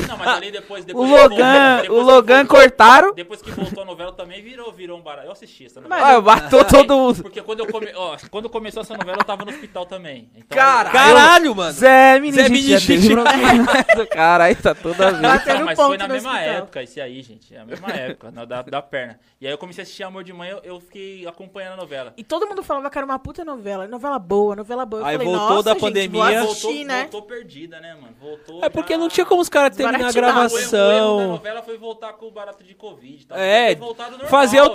[0.08, 0.84] Não, mas ali depois...
[0.84, 3.14] O depois Logan, depois o Logan voltou- cortaram.
[3.14, 5.28] Depois que voltou a novela também virou, virou um barato.
[5.28, 6.10] Eu assisti essa novela.
[6.18, 7.22] Ah, matou todo mundo.
[7.24, 7.88] Porque quando, eu come...
[7.96, 10.30] Ó, quando começou essa novela, eu tava no hospital também.
[10.36, 10.92] Então, Caralho.
[10.92, 11.72] Caralho, mano.
[11.72, 12.44] Zé Menino.
[12.44, 13.10] Zé Meningite.
[14.12, 15.22] Caralho, tá toda vez.
[15.22, 16.54] Batendo mas foi na mesma hospital.
[16.56, 17.56] época, esse aí, gente.
[17.56, 19.20] É a mesma época, na, da, da perna.
[19.40, 22.14] E aí eu comecei a assistir Amor de Mãe, eu, eu fiquei acompanhando a novela.
[22.18, 23.88] E todo mundo falava que era uma puta novela.
[23.88, 25.02] Novela boa, novela boa.
[25.02, 26.44] Eu Aí falei, voltou nossa, da gente, pandemia.
[26.44, 27.02] Vou voltou, né?
[27.02, 28.16] voltou perdida, né, mano?
[28.20, 28.64] Voltou.
[28.64, 30.54] É porque já- não tinha como os caras terminar a Desbaratinado.
[30.54, 31.28] O erro- da gravação.
[31.30, 33.28] novela foi voltar com o barato de Covid.
[33.28, 33.38] Tá?
[33.40, 34.66] É, normal, Fazer tipo,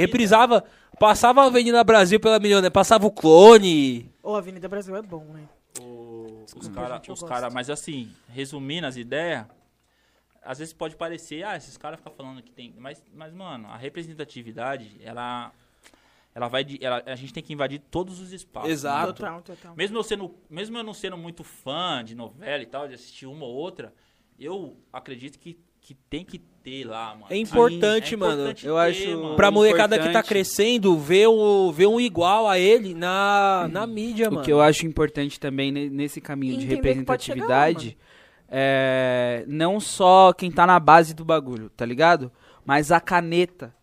[0.00, 0.64] reprisava.
[0.98, 4.10] Passava a Avenida Brasil pela milhona, passava o clone.
[4.22, 5.42] Ô, Avenida Brasil é bom, né?
[5.80, 9.44] O- os caras, os cara, mas assim, resumindo as ideias,
[10.42, 12.74] às vezes pode parecer, ah, esses caras ficam falando que tem.
[12.78, 15.52] Mas, mas, mano, a representatividade, ela.
[16.36, 18.68] Ela vai de, ela, a gente tem que invadir todos os espaços.
[18.70, 19.14] Exato.
[19.14, 19.74] Total, total.
[19.74, 23.24] Mesmo eu sendo, mesmo eu não sendo muito fã de novela e tal, de assistir
[23.24, 23.94] uma ou outra,
[24.38, 27.26] eu acredito que, que tem que ter lá, mano.
[27.30, 28.34] É importante, É mano.
[28.34, 29.34] importante Eu ter, acho- mano.
[29.36, 34.28] Pra molecada que tá crescendo, ver, o, ver um igual a ele na, na mídia,
[34.28, 34.44] O mano.
[34.44, 36.76] que eu acho importante também ne- nesse caminho de Entender
[37.06, 37.96] pode chegar representatividade
[38.48, 42.30] é não só quem tá na base do bagulho, tá ligado?
[42.64, 43.74] Mas a caneta,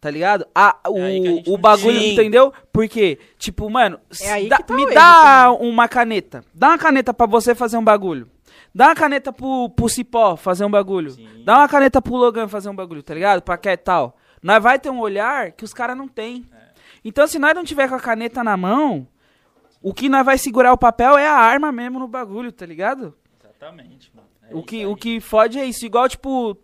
[0.00, 0.46] tá ligado?
[0.54, 2.52] A, o, É a gente o não bagulho, entendeu?
[2.72, 6.44] Porque, tipo, mano, É aí dá- que tá me o erro dá uma caneta.
[6.54, 8.28] Dá uma caneta pra você fazer um bagulho.
[8.74, 11.10] Dá uma caneta pro, pro Cipó fazer um bagulho.
[11.10, 11.42] Sim.
[11.44, 13.42] Dá uma caneta pro Logan fazer um bagulho, tá ligado?
[13.42, 14.16] Pra que tal.
[14.42, 16.46] Nós vai ter um olhar que os caras não tem.
[16.52, 16.58] É.
[17.04, 19.08] Então, se nós não tiver com a caneta na mão,
[19.82, 23.14] o que nós vai segurar o papel é a arma mesmo no bagulho, tá ligado?
[23.42, 24.28] Exatamente, mano.
[24.50, 25.84] É o, que, o que fode é isso.
[25.84, 26.56] Igual, tipo,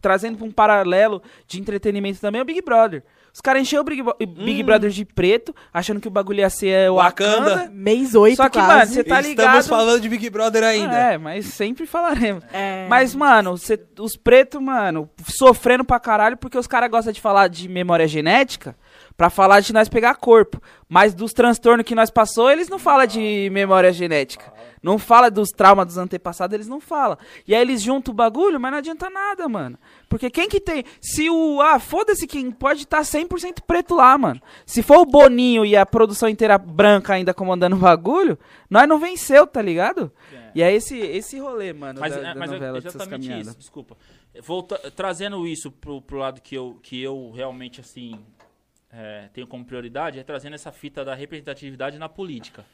[0.00, 3.02] trazendo pra um paralelo de entretenimento também, é o Big Brother.
[3.32, 6.50] Os caras encheram o Big, Bo- Big Brother de preto, achando que o bagulho ia
[6.50, 7.50] ser o Wakanda.
[7.50, 7.70] Wakanda.
[7.72, 8.68] Mês 8 Só que, quase.
[8.68, 9.58] mano, você tá ligado.
[9.60, 10.96] Estamos falando de Big Brother ainda.
[10.96, 12.42] É, mas sempre falaremos.
[12.52, 12.86] É.
[12.88, 17.48] Mas, mano, cê- os pretos, mano, sofrendo pra caralho porque os caras gostam de falar
[17.48, 18.74] de memória genética
[19.18, 20.62] pra falar de nós pegar corpo.
[20.88, 24.50] Mas dos transtornos que nós passou, eles não falam de memória genética.
[24.80, 27.18] Não fala dos traumas dos antepassados, eles não falam.
[27.46, 29.76] E aí eles juntam o bagulho, mas não adianta nada, mano.
[30.08, 30.84] Porque quem que tem.
[31.00, 31.60] Se o.
[31.60, 34.40] Ah, foda-se quem pode estar 100% preto lá, mano.
[34.64, 38.38] Se for o Boninho e a produção inteira branca ainda comandando o bagulho,
[38.70, 40.12] nós não venceu, tá ligado?
[40.32, 40.50] É.
[40.54, 43.58] E é esse, esse rolê, mano, Mas, da, é, da mas é novela exatamente isso,
[43.58, 43.96] desculpa.
[44.40, 48.18] Volta, trazendo isso pro, pro lado que eu, que eu realmente, assim,
[48.90, 52.64] é, tenho como prioridade, é trazendo essa fita da representatividade na política.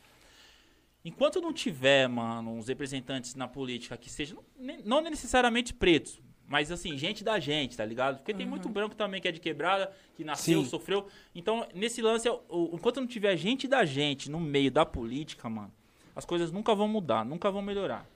[1.05, 4.43] Enquanto não tiver, mano, uns representantes na política que sejam,
[4.85, 8.19] não necessariamente pretos, mas assim, gente da gente, tá ligado?
[8.19, 10.69] Porque tem muito branco também que é de quebrada, que nasceu, Sim.
[10.69, 11.09] sofreu.
[11.35, 12.29] Então, nesse lance,
[12.73, 15.73] enquanto não tiver gente da gente no meio da política, mano,
[16.15, 18.07] as coisas nunca vão mudar, nunca vão melhorar.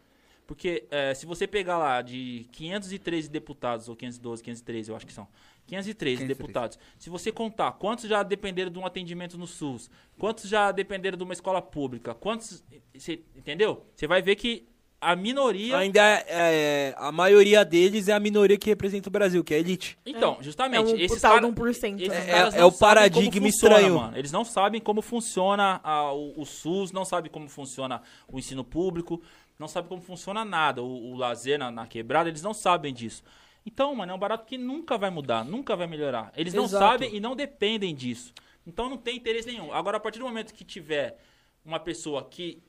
[0.47, 5.13] Porque é, se você pegar lá de 513 deputados, ou 512, 513, eu acho que
[5.13, 5.29] são,
[5.69, 6.27] 513 513.
[6.27, 11.17] deputados, se você contar quantos já dependeram de um atendimento no SUS, quantos já dependeram
[11.17, 12.65] de uma escola pública, quantos.
[12.97, 13.85] Você, entendeu?
[13.95, 14.67] Você vai ver que
[15.01, 15.77] a minoria.
[15.77, 19.59] Ainda é, é, a maioria deles é a minoria que representa o Brasil, que é
[19.59, 19.97] a elite.
[20.05, 22.01] Então, É justamente, um, esses cara- de 1%.
[22.01, 22.13] esses?
[22.19, 23.95] É- caras é não o paradigma estranho.
[23.97, 24.17] mano.
[24.19, 28.65] Eles não sabem como funciona a- o, o SUS, não sabem como funciona o ensino
[28.65, 29.23] público,
[29.57, 30.83] não sabem como funciona nada.
[30.83, 33.23] O, o lazer na, na quebrada, eles não sabem disso.
[33.67, 36.33] Então, mano, é um barato que nunca vai mudar, nunca vai melhorar.
[36.37, 36.85] Eles não Exato.
[36.85, 38.33] sabem e não dependem disso.
[38.67, 39.73] Então não tem interesse nenhum.
[39.73, 41.19] Agora, a partir do momento que tiver
[41.65, 42.63] uma pessoa que,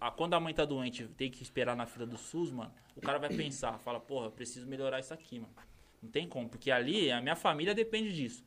[0.00, 3.00] ah, quando a mãe tá doente, tem que esperar na fila do SUS, mano, o
[3.00, 5.52] cara vai pensar, fala, porra, eu preciso melhorar isso aqui, mano.
[6.02, 8.44] Não tem como, porque ali a minha família depende disso.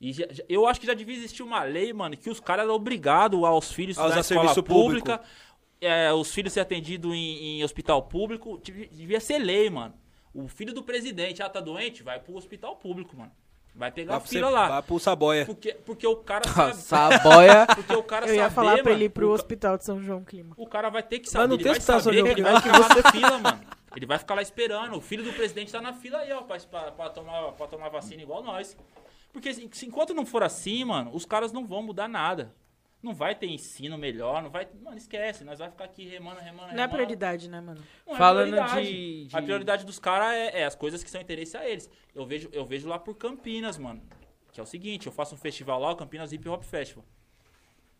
[0.00, 2.64] E já- já- eu acho que já devia existir uma lei, mano, que os caras
[2.64, 5.06] eram obrigados aos filhos A usar da escola serviço público.
[5.06, 5.22] pública,
[5.80, 8.58] é, os filhos ser atendidos em, em hospital público.
[8.90, 9.94] Devia ser lei, mano.
[10.34, 13.32] O filho do presidente, ah, tá doente, vai pro hospital público, mano.
[13.74, 14.68] Vai pegar a Vai, fila pro- lá.
[14.68, 15.46] vai pro Saboia.
[15.46, 16.74] Porque, porque o cara sabe.
[16.74, 17.66] Saboia.
[17.74, 20.02] Porque o cara Eu ia saber, falar pra mano, ele ir pro hospital de São
[20.02, 20.54] João Clima.
[20.58, 21.46] o cara vai ter que Mas saber.
[21.48, 22.74] não ele tem vai saber São que ele João vai Clima.
[22.82, 23.60] ficar lá na fila, mano.
[23.96, 24.96] Ele vai ficar lá esperando.
[24.96, 27.88] O filho do presidente tá na fila aí, ó, pra, pra, pra tomar, pra tomar
[27.88, 28.76] vacina igual nós.
[29.32, 32.52] Porque se, se enquanto não for assim, mano, os caras não vão mudar nada.
[33.02, 34.68] Não vai ter ensino melhor, não vai.
[34.82, 35.42] Mano, esquece.
[35.42, 36.76] Nós vai ficar aqui remando, remando, remando.
[36.76, 37.80] Não é prioridade, né, mano?
[38.06, 38.86] Não é Falando prioridade.
[38.86, 41.88] de- de- A prioridade dos caras é, é as coisas que são interesse a eles.
[42.14, 44.02] Eu vejo, eu vejo lá por Campinas, mano.
[44.52, 47.04] Que é o seguinte, eu faço um festival lá, o Campinas Hip Hop Festival.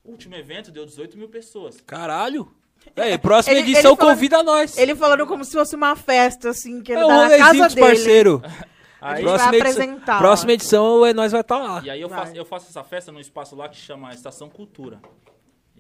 [0.04, 1.80] O último evento deu 18 mil pessoas.
[1.80, 2.52] Caralho.
[2.96, 4.76] É, próxima Ele- edição ele falando- convida nós.
[4.78, 7.68] Ele falando como se fosse uma festa, assim, que ele é o tá na casa
[7.68, 7.80] dele.
[7.86, 8.42] parceiro.
[9.00, 10.18] A gente Aí, vai Próxima edição, apresentar.
[10.18, 11.82] próxima edição é nós vai estar lá.
[11.84, 15.00] E aí eu faço, eu faço essa festa num espaço lá que chama Estação Cultura.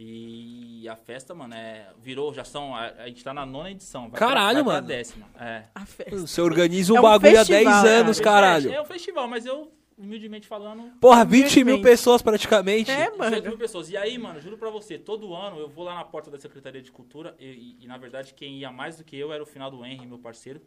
[0.02, 4.08] E a festa, mano, é, virou, já são, a, a gente tá na nona edição.
[4.08, 4.86] Vai Caralho, pra, vai mano.
[4.86, 5.64] Pra décima, é.
[5.74, 6.16] A festa.
[6.16, 8.46] Você organiza um É um bagulho há festival, 10 anos, cara.
[8.46, 8.72] caralho.
[8.72, 12.90] É, é um festival, mas eu, humildemente falando, Porra, 20 mil pessoas praticamente.
[12.90, 13.42] É, 18 mano.
[13.42, 13.90] mil pessoas.
[13.90, 16.80] E aí, mano, juro pra você, todo ano eu vou lá na porta da Secretaria
[16.80, 19.46] de Cultura e, e- e, na verdade quem ia mais do que eu era o
[19.46, 20.62] final do Henry, meu parceiro.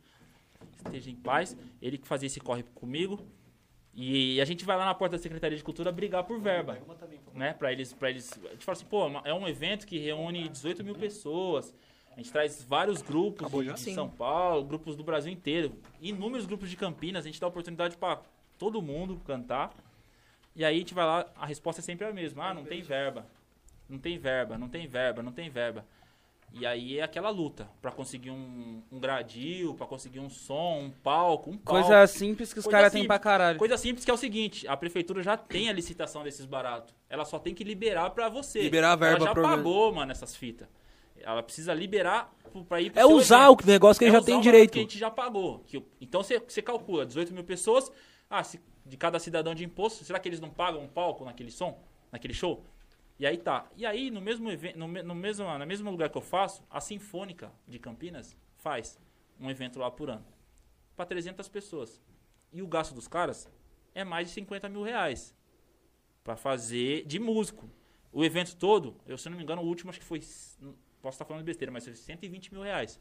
[0.78, 1.56] Esteja em paz.
[1.82, 3.20] Ele que fazia esse corre comigo.
[3.96, 6.74] E a gente vai lá na porta da Secretaria de Cultura brigar por verba.
[7.34, 7.54] Né?
[7.54, 8.32] Pra eles, pra eles.
[8.46, 11.74] A gente fala assim, pô, é um evento que reúne 18 mil pessoas.
[12.12, 13.94] A gente traz vários grupos de, de.
[13.94, 17.24] São Paulo, grupos do Brasil inteiro, inúmeros grupos de Campinas.
[17.26, 18.22] A gente dá oportunidade pra
[18.58, 19.74] todo mundo cantar.
[20.56, 22.50] E aí a gente vai lá, a resposta é sempre a mesma.
[22.50, 23.26] Ah, não tem verba.
[23.90, 25.86] Não tem verba, não tem verba, não tem verba.
[26.56, 30.92] E aí é aquela luta pra conseguir um, um gradil, pra conseguir um som, um
[30.92, 31.82] palco, um palco.
[31.82, 33.58] Coisa simples que os caras têm pra caralho.
[33.58, 36.94] Coisa simples que é o seguinte, a prefeitura já tem a licitação desses baratos.
[37.10, 38.62] Ela só tem que liberar pra você.
[38.62, 40.68] Liberar a verba Ela já pro- pagou, mano, essas fitas.
[41.18, 42.32] Ela precisa liberar
[42.68, 43.64] pra ir pro É seu usar evento.
[43.64, 44.72] o negócio que ele É já usar tem direito.
[44.74, 45.60] Que a gente já pagou.
[45.66, 47.92] Que então você, você calcula 18 mil pessoas.
[48.30, 51.50] Ah, se, de cada cidadão de imposto, será que eles não pagam um palco naquele
[51.50, 51.80] som?
[52.12, 52.64] Naquele show?
[53.20, 53.70] E aí tá.
[53.76, 56.64] E aí, no mesmo evento, no, me- no mesmo, no mesmo lugar que eu faço,
[56.70, 59.00] a Sinfônica de Campinas faz
[59.40, 60.26] um evento lá por ano.
[60.96, 62.02] Pra 300 pessoas.
[62.52, 63.50] E o gasto dos caras
[63.94, 65.36] é mais de 50 mil reais.
[66.24, 67.70] Pra fazer de músico.
[68.12, 70.20] O evento todo, eu se não me engano, o último acho que foi.
[71.02, 73.00] Posso estar falando besteira, mas foi 120 mil reais.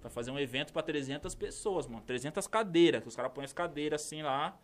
[0.00, 2.04] Pra fazer um evento pra 300 pessoas, mano.
[2.04, 3.02] 300 cadeiras.
[3.02, 4.58] que Os caras põem as cadeiras assim lá.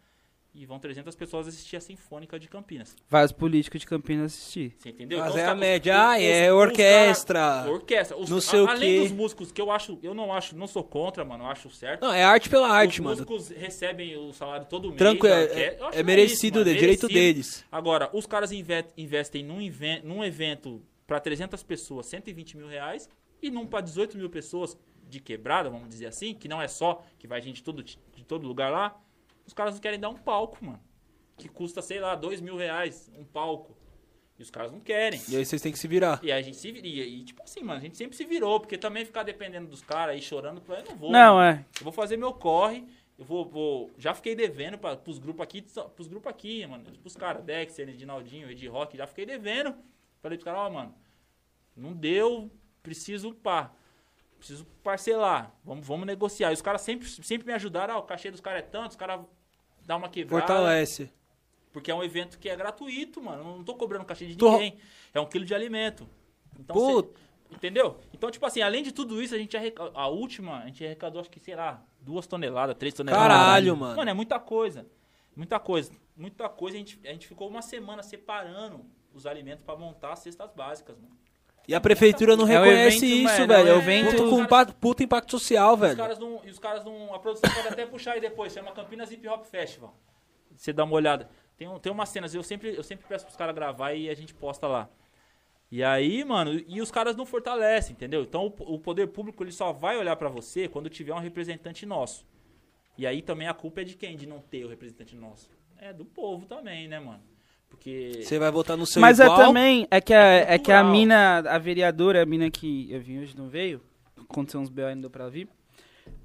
[0.57, 2.95] E vão 300 pessoas assistir a Sinfônica de Campinas.
[3.11, 4.73] Vários políticos de Campinas assistir.
[4.79, 5.19] Você entendeu?
[5.19, 5.93] Mas os é a média.
[5.95, 7.41] os- Ah, os- é os orquestra.
[7.41, 8.17] cara- orquestra.
[8.17, 9.01] Os- não sei o além quê.
[9.03, 12.03] dos músicos, que eu acho, eu não acho, não sou contra, mano, eu acho certo.
[12.03, 13.17] Não, é arte pela arte, os mano.
[13.17, 14.99] músicos recebem o salário todo mês.
[14.99, 17.65] Tranquilo, é, é isso, merecido, é direito deles.
[17.73, 19.59] Agora, os caras inve- investem num,
[20.05, 23.09] num evento pra 300 pessoas, 120 mil reais,
[23.43, 24.79] e num pra 18 mil pessoas
[25.09, 28.47] de quebrada, vamos dizer assim, que não é só que vai gente todo, de todo
[28.47, 28.97] lugar lá.
[29.47, 30.81] Os caras não querem dar um palco, mano.
[31.37, 33.77] Que custa, sei lá, 2 mil reais um palco.
[34.39, 35.21] E os caras não querem.
[35.29, 36.19] E aí vocês têm que se virar.
[36.23, 37.05] E aí a gente se viria.
[37.05, 40.15] E tipo assim, mano, a gente sempre se virou, porque também ficar dependendo dos caras
[40.17, 41.11] aí chorando, eu não vou.
[41.13, 41.59] Não, mano.
[41.61, 41.67] é.
[41.79, 42.85] Eu vou fazer meu corre,
[43.17, 43.45] eu vou.
[43.45, 45.63] vou- já fiquei devendo pra, pros grupos aqui,
[45.95, 46.85] pros grupos aqui, mano.
[47.01, 49.73] Pros caras, Dexter, Edinaldinho, Ed Rock, já fiquei devendo.
[50.21, 50.95] Falei pros caras, ó, mano,
[51.77, 52.51] não deu,
[52.83, 53.73] preciso pá.
[54.45, 55.55] Preciso parcelar.
[55.65, 56.51] Vamos, vamos negociar.
[56.51, 58.97] E os caras sempre, sempre me ajudaram, ah, o cachê dos caras é tanto, os
[58.97, 59.23] caras
[59.87, 60.47] dá uma quebrada.
[60.47, 61.11] Fortalece.
[61.73, 63.39] Porque é um evento que é gratuito, mano.
[63.41, 64.77] Eu não tô cobrando cachê de Tu- ninguém.
[65.15, 66.07] É um quilo de alimento.
[66.61, 67.99] Então, Put- cê- entendeu?
[68.13, 71.23] Então, tipo assim, além de tudo isso, a gente arrecadou, a última, a gente arrecadou,
[71.23, 73.27] acho que, sei lá, duas toneladas, três toneladas.
[73.27, 73.97] Caralho, mano.
[73.97, 74.87] Mano, é muita coisa.
[75.35, 75.91] Muita coisa.
[76.15, 76.77] Muita coisa.
[76.77, 78.85] A gente, a gente ficou uma semana separando
[79.15, 81.17] os alimentos pra montar as cestas básicas, mano.
[81.67, 83.69] E a prefeitura não É reconhece evento, isso, mano, velho.
[83.69, 85.97] é É o evento- evento com pa- puta impacto social, E os velho.
[85.97, 86.41] caras não.
[86.45, 87.15] E os caras não.
[87.15, 88.53] A produção pode até puxar aí depois.
[88.53, 89.95] Chama Campinas Hip Hop Festival.
[90.55, 91.29] Você dá uma olhada.
[91.57, 94.35] Tem, tem umas cenas, eu sempre, eu sempre peço pros caras gravar e a gente
[94.35, 94.89] posta lá.
[95.71, 98.23] E aí, mano, e os caras não fortalecem, entendeu?
[98.23, 101.87] Então o, o poder público ele só vai olhar pra você quando tiver um representante
[101.87, 102.27] nosso.
[102.99, 104.17] E aí também a culpa é de quem?
[104.17, 105.49] De não ter o representante nosso.
[105.79, 107.23] É do povo também, né, mano?
[107.75, 108.21] Porque.
[108.23, 109.39] Você vai votar no seu Mas é igual.
[109.39, 113.01] também, é que, a, É é que a mina, a vereadora, a mina que eu
[113.01, 113.81] vim hoje não veio,
[114.31, 114.87] aconteceu uns B.O.
[114.87, 115.49] ainda deu pra vir.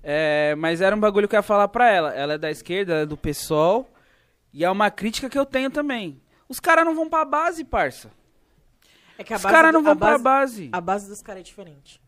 [0.04, 2.14] É, mas era um bagulho que eu ia falar pra ela.
[2.14, 3.90] Ela é da esquerda, ela é do PSOL,
[4.54, 6.22] e é uma crítica que eu tenho também.
[6.48, 8.12] Os caras não vão pra base, parça.
[9.18, 10.70] É que a Os base caras não vão a pra base, base.
[10.72, 12.02] A base dos caras é diferente.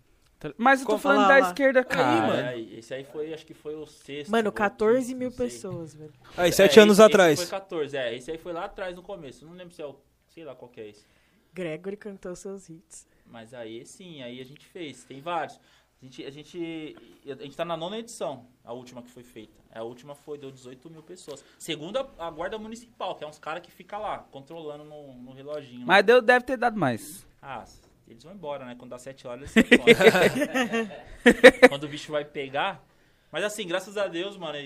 [0.58, 1.48] Mas eu tô Como- falando olha da lá, lá.
[1.50, 2.28] esquerda, cara.
[2.28, 2.34] mano.
[2.50, 4.32] É, esse aí foi, acho que foi o sexto.
[4.32, 5.46] Mano, ou 14 quinto, mil não sei.
[5.48, 6.14] pessoas, velho.
[6.38, 7.40] Aí, sete É, anos esse- atrás.
[7.40, 8.16] Esse foi 14, é.
[8.16, 9.46] Esse aí foi lá atrás no começo.
[9.46, 9.96] Não lembro se é o.
[10.30, 11.06] Sei lá qual que é esse.
[11.54, 13.06] Gregory cantou seus hits.
[13.26, 15.04] Mas aí sim, aí a gente fez.
[15.04, 15.60] Tem vários.
[16.02, 16.96] A gente, a gente,
[17.28, 19.62] a gente tá na nona edição, a última que foi feita.
[19.72, 21.46] A última foi, deu 18 mil pessoas.
[21.60, 25.32] Segundo a, a guarda municipal, que é uns caras que fica lá, controlando no, no
[25.32, 25.86] reloginho.
[25.86, 27.24] Mas deu, deve ter dado mais.
[27.40, 27.64] Ah,
[28.14, 28.76] eles vão embora, né?
[28.78, 29.96] Quando dá 7 horas, eles se embora.
[31.70, 32.84] Quando o bicho vai pegar.
[33.32, 34.58] Mas assim, graças a Deus, mano,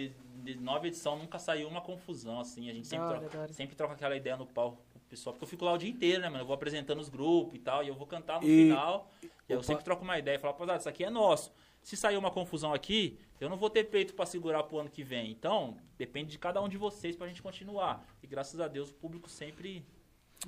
[0.44, 2.70] de nova edição nunca saiu uma confusão, assim.
[2.70, 3.54] A gente sempre, Da hora, troca, da hora.
[3.54, 5.34] sempre troca aquela ideia no palco com o pessoal.
[5.34, 6.42] Porque eu fico lá o dia inteiro, né, mano?
[6.44, 9.12] Eu vou apresentando os grupos e tal, e eu vou cantar no E- final.
[9.48, 11.52] E eu sempre troco uma ideia e falo, rapaziada, isso aqui é nosso.
[11.84, 15.04] Se sair uma confusão aqui, eu não vou ter peito pra segurar pro ano que
[15.04, 15.30] vem.
[15.30, 18.04] Então, depende de cada um de vocês pra gente continuar.
[18.24, 19.86] E graças a Deus o público sempre.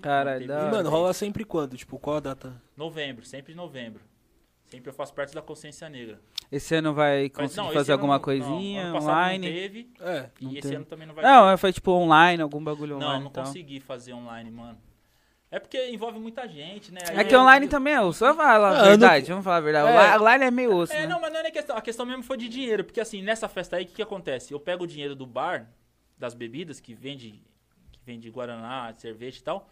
[0.01, 1.75] Caralho, Teve- da E, mano, rola sempre quando?
[1.75, 2.61] Tipo, qual a data?
[2.75, 4.01] Novembro, sempre novembro.
[4.65, 6.19] Sempre eu faço parte da consciência negra.
[6.51, 9.47] Esse ano vai conseguir não, esse fazer alguma não- coisinha não, online?
[9.47, 10.29] Não teve, É.
[10.39, 10.75] e Não esse teve.
[10.75, 11.57] ano também não vai Não, ter.
[11.57, 13.45] foi tipo online, algum bagulho Não, online não e tal.
[13.45, 14.77] consegui fazer online, mano.
[15.49, 16.99] É porque envolve muita gente, né?
[17.09, 18.19] É Aí que eu- online também é osso.
[18.25, 19.87] Vamos falar Ah, a eu verdade, vamos falar a verdade.
[19.87, 19.91] É.
[19.93, 21.07] Online- Online é meio osso, É, né?
[21.07, 21.77] não, mas não é nem questão.
[21.77, 22.83] A questão mesmo foi de dinheiro.
[22.83, 24.53] Porque assim, nessa festa aí, o que, que acontece?
[24.53, 25.69] Eu pego o dinheiro do bar,
[26.17, 27.41] das bebidas, que vende,
[27.93, 29.69] que vende Guaraná, cerveja e tal.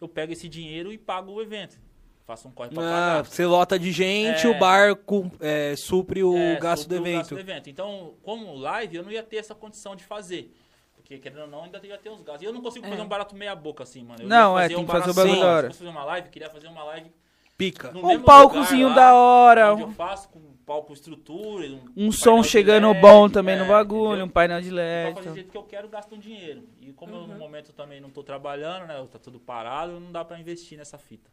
[0.00, 1.78] Eu pego esse dinheiro e pago o evento.
[2.24, 2.84] Faço um corre pra Ah,
[3.16, 3.24] pagar.
[3.24, 4.50] você lota de gente, É.
[4.50, 7.38] o bar com- é, supre o É, gasto do sobre o evento.
[7.38, 7.70] evento.
[7.70, 10.54] Então, como live, eu não ia ter essa condição de fazer.
[10.94, 12.42] Porque, querendo ou não, ainda ia ter uns gastos.
[12.42, 12.90] E eu não consigo É.
[12.90, 14.22] fazer um barato meia boca assim, mano.
[14.22, 15.40] Eu Não, é, tem um que fazer o bagulho só.
[15.40, 15.66] da hora.
[15.68, 17.10] Se eu fazer uma live, queria fazer uma live
[17.56, 17.90] Pica.
[17.96, 20.38] Um palcozinho lugar lá, da hora, Onde eu faço com
[20.68, 21.66] palco estrutura.
[21.66, 24.26] Um, Um som chegando LED, bom também no é, bagulho, entendeu?
[24.26, 25.14] um painel de LED.
[25.14, 25.34] pra fazer do então.
[25.34, 26.62] jeito que eu quero, gasto um dinheiro.
[26.82, 28.94] E como eu, no momento também não tô trabalhando, né?
[29.10, 31.30] Tá tudo parado, não dá pra investir nessa fita.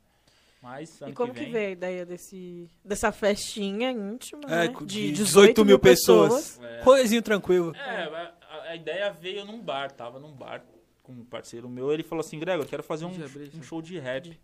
[0.61, 1.51] Mas E como que que, vem.
[1.53, 4.67] veio a ideia desse, dessa festinha íntima, É, né?
[4.69, 6.59] com- De de 18 mil pessoas.
[6.63, 7.75] É, Coisinho tranquilo.
[7.75, 8.03] É,
[8.49, 10.63] a, a ideia veio num bar, tava num bar
[11.03, 13.11] com um parceiro meu, ele falou assim, Gregor, eu quero fazer um,
[13.59, 14.39] um show de rap.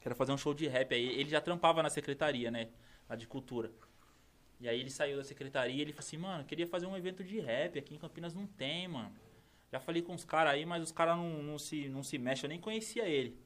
[0.00, 0.92] Quero fazer um show de rap.
[0.92, 2.68] Aí ele já trampava na secretaria, né?
[3.12, 3.70] Lá de cultura.
[4.58, 7.22] E aí ele saiu da secretaria e ele falou assim, mano, queria fazer um evento
[7.22, 9.12] de rap, aqui em Campinas não tem, mano.
[9.70, 12.44] Já falei com os caras aí, mas os caras não, não, se, não se mexem,
[12.44, 13.36] eu nem conhecia ele.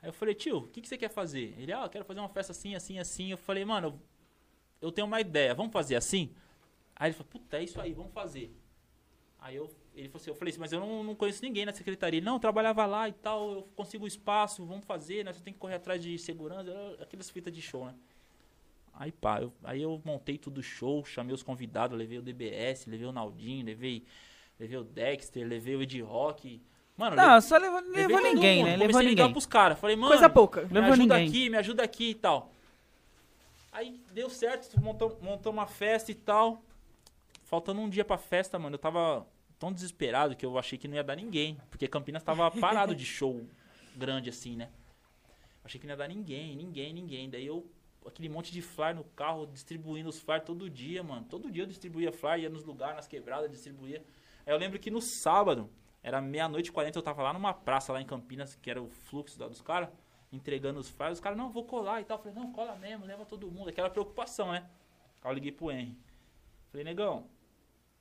[0.00, 1.52] Aí eu falei, tio, o que, que você quer fazer?
[1.58, 3.32] Ele, ah, eu quero fazer uma festa assim, assim, assim.
[3.32, 4.00] Eu falei, mano, eu,
[4.80, 6.32] eu tenho uma ideia, vamos fazer assim?
[6.94, 8.56] Aí ele falou, puta, é isso aí, vamos fazer.
[9.40, 11.72] Aí eu, ele falou assim, eu falei assim, mas eu não, não conheço ninguém na
[11.72, 12.18] secretaria.
[12.18, 15.32] Ele, não, eu trabalhava lá e tal, eu consigo espaço, vamos fazer, né?
[15.32, 17.92] Você tem que correr atrás de segurança, aquelas fitas de show, né?
[18.98, 23.06] Aí pá, eu, aí eu montei tudo show, chamei os convidados, levei o DBS, levei
[23.06, 24.04] o Naldinho, levei,
[24.58, 26.62] levei o Dexter, levei o Ed Rock.
[26.96, 28.70] Mano, Não, só levou, levei levou ninguém, né?
[28.72, 29.32] Comecei Levou a ligar ninguém.
[29.32, 29.78] pros caras.
[29.78, 30.62] Falei, mano, Coisa pouca.
[30.62, 31.28] me Levou ajuda ninguém.
[31.28, 32.50] aqui, me ajuda aqui e tal.
[33.70, 36.62] Aí deu certo, montou, montou uma festa e tal.
[37.44, 39.26] Faltando um dia pra festa, mano, eu tava
[39.58, 41.58] tão desesperado que eu achei que não ia dar ninguém.
[41.70, 43.44] Porque Campinas tava parado de show
[43.94, 44.70] grande assim, né?
[45.62, 47.28] Achei que não ia dar ninguém, ninguém, ninguém.
[47.28, 47.66] Daí eu,
[48.06, 51.26] aquele monte de flyer no carro, distribuindo os flyers todo dia, mano.
[51.28, 54.04] Todo dia eu distribuía flyer, ia nos lugares, nas quebradas, distribuía.
[54.46, 55.70] Aí eu lembro que no sábado,
[56.02, 58.88] era meia-noite e quarenta, eu tava lá numa praça lá em Campinas, que era o
[58.88, 59.88] fluxo dos caras,
[60.32, 61.18] entregando os flyers.
[61.18, 62.18] Os caras, não, vou colar e tal.
[62.18, 63.70] Eu falei, não, cola mesmo, leva todo mundo.
[63.70, 64.68] Aquela preocupação, né?
[65.22, 65.98] Aí eu liguei pro Henry.
[66.70, 67.28] Falei, negão,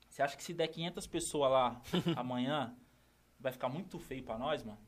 [0.07, 1.81] você acha que se der 500 pessoas lá
[2.15, 2.75] amanhã,
[3.39, 4.79] vai ficar muito feio pra nós, mano?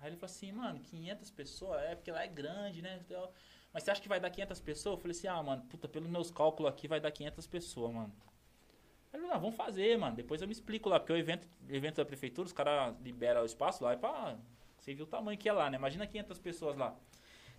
[0.00, 3.00] Aí ele falou assim, mano, 500 pessoas, é porque lá é grande, né?
[3.72, 4.96] Mas você acha que vai dar 500 pessoas?
[4.96, 8.12] Eu falei assim, ah, mano, puta, pelos meus cálculos aqui vai dar 500 pessoas, mano.
[9.12, 10.16] Ele falou, não, vamos fazer, mano.
[10.16, 13.46] Depois eu me explico lá, porque o evento, evento da prefeitura, os caras liberam o
[13.46, 14.36] espaço lá, é pra...
[14.78, 15.76] Você viu o tamanho que é lá, né?
[15.76, 16.94] Imagina 500 pessoas lá.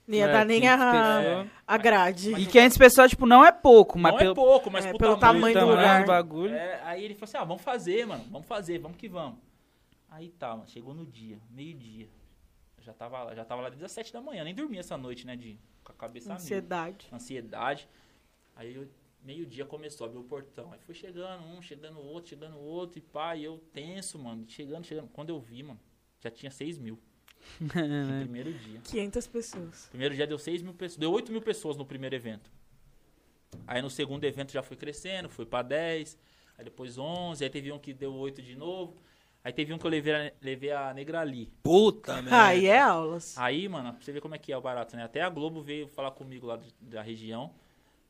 [0.08, 1.48] Não ia É, dar nem 500 a, pessoas.
[1.68, 2.34] a grade.
[2.34, 5.18] E 500 pessoas, tipo, não é pouco, mas não pelo, é pouco, mas é, pelo
[5.18, 6.06] tamanho, tamanho do lugar.
[6.06, 6.56] bagulho.
[6.56, 8.24] É, aí ele falou assim, ah, vamos fazer, mano.
[8.32, 9.38] Vamos fazer, vamos que vamos.
[10.10, 10.68] Aí tá, mano.
[10.68, 12.10] Chegou no dia, meio-dia.
[12.90, 14.44] Já tava lá, já tava lá desde as 7 da manhã.
[14.44, 15.36] Nem dormi essa noite, né?
[15.36, 16.42] De, com a cabeça a mil.
[16.42, 17.08] Ansiedade.
[17.14, 17.88] Ansiedade.
[18.56, 18.90] Aí
[19.24, 20.74] meio-dia começou a abrir o portão.
[20.74, 22.98] Aí foi chegando um, chegando outro, chegando outro.
[22.98, 24.44] E pá, e eu tenso, mano.
[24.48, 25.08] Chegando, chegando.
[25.10, 25.80] Quando eu vi, mano,
[26.20, 27.00] já tinha 6 mil.
[27.62, 28.82] No primeiro dia.
[28.82, 29.88] 500 pessoas.
[29.90, 30.98] Primeiro dia deu 6 mil pessoas.
[30.98, 32.52] Deu 8 mil pessoas no primeiro evento.
[33.68, 36.18] Aí no segundo evento já foi crescendo, foi pra 10.
[36.58, 37.44] Aí depois 11.
[37.44, 39.00] Aí teve um que deu 8 de novo.
[39.44, 41.52] Aí teve um que eu levei a, levei a Negrali.
[41.64, 42.46] Puta merda.
[42.48, 43.38] Aí é aulas.
[43.38, 45.04] Aí, mano, pra você ver como é que é o barato, né?
[45.04, 47.54] Até a Globo veio falar comigo lá de- da região.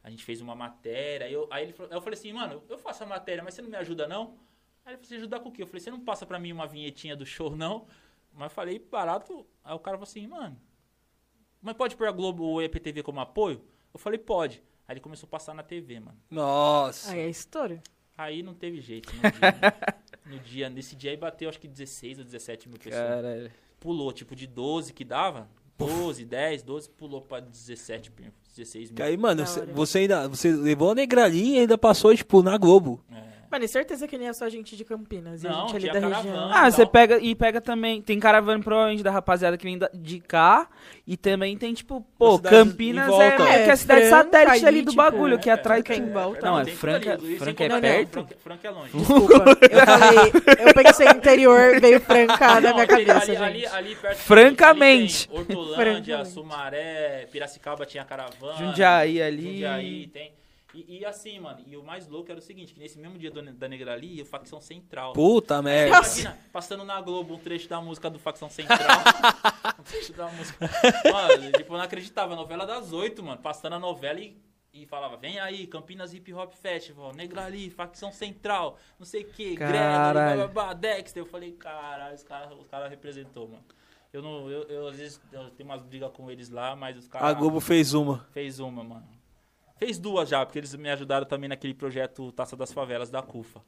[0.04, 1.28] A gente fez uma matéria.
[1.28, 3.54] Aí eu, aí ele, falou- aí eu falei assim, mano, eu faço a matéria, mas
[3.54, 4.38] você não me ajuda, não?
[4.86, 5.62] Aí ele falou, você ajudar com o quê?
[5.62, 7.86] Eu falei, você não passa pra mim uma vinhetinha do show, não?
[8.34, 9.46] Mas eu falei, barato.
[9.64, 10.60] Aí o cara falou assim, mano,
[11.62, 13.64] mas pode pôr a Globo ou a EPTV como apoio?
[13.94, 14.64] Eu falei, pode.
[14.88, 16.18] Aí ele começou a passar na TV, mano.
[16.32, 17.12] Nossa.
[17.12, 17.84] Aí é história.
[18.18, 19.12] Aí não teve jeito.
[19.22, 23.52] Dia, no dia- nesse dia aí bateu acho que 16 ou 17 mil pessoas Caralho.
[23.80, 25.48] pulou, tipo, de 12 que dava,
[25.78, 28.12] 12, 10, 12, pulou pra 17,
[28.56, 29.06] 16 Que mil.
[29.06, 29.44] aí, mano,
[29.74, 30.28] você ainda.
[30.28, 33.04] Você levou a negralinha e ainda passou, tipo, na Globo.
[33.12, 33.39] É.
[33.52, 35.44] Mano, e certeza que nem é só gente de Campinas.
[35.44, 36.22] E a Não, gente ali tinha da caravana.
[36.32, 36.52] região.
[36.54, 36.72] Ah, Não.
[36.72, 38.02] você pega e pega também.
[38.02, 40.68] Tem caravana provavelmente da rapaziada que vem da- de cá.
[41.08, 44.82] E também tem, tipo, pô, Campinas é meio que É, a cidade Franca satélite ali
[44.84, 46.46] do tipo, bagulho, é, que atrai Franca em volta.
[46.46, 48.28] Não, é Franca, ali, Franca é contar- perto.
[48.44, 48.98] Franca, é longe.
[48.98, 49.34] Desculpa.
[49.62, 50.68] Eu falei.
[50.68, 53.76] Eu pensei interior, veio Franca na Não, minha cabeça, ali, ali, gente.
[53.76, 55.28] ali perto Francamente.
[55.32, 56.30] ali Hortolândia, Francamente.
[56.34, 58.58] Sumaré, Piracicaba tinha caravana.
[58.58, 59.42] Jundiaí ali.
[59.54, 60.39] Jundiaí tem.
[60.74, 63.32] E, e assim, mano, e o mais louco era o seguinte, que nesse mesmo dia
[63.32, 65.14] do, da Negrali, o Facção Central.
[65.14, 65.98] Puta merda.
[65.98, 68.78] Imagina, passando na Globo um trecho da música do Facção Central.
[69.80, 70.70] um trecho da música.
[71.12, 72.36] Mano, tipo, eu não acreditava.
[72.36, 73.42] Novela das oito, mano.
[73.42, 74.38] Passando a novela e,
[74.72, 79.58] e falava: vem aí, Campinas Hip Hop Festival, Negrali, Facção Central, não sei o Gregory,
[79.58, 80.48] Caralho.
[80.48, 81.24] bababá, Dexter.
[81.24, 83.66] Eu falei: caralho, os caras os cara representou, mano.
[84.14, 87.08] Eu não, eu, eu, às vezes eu tenho umas brigas com eles lá, mas os
[87.08, 87.30] caras.
[87.30, 88.28] A Globo fez uma.
[88.32, 89.19] Fez uma, mano.
[89.80, 93.62] Fez duas já, porque eles me ajudaram também naquele projeto Taça das Favelas da CUFA.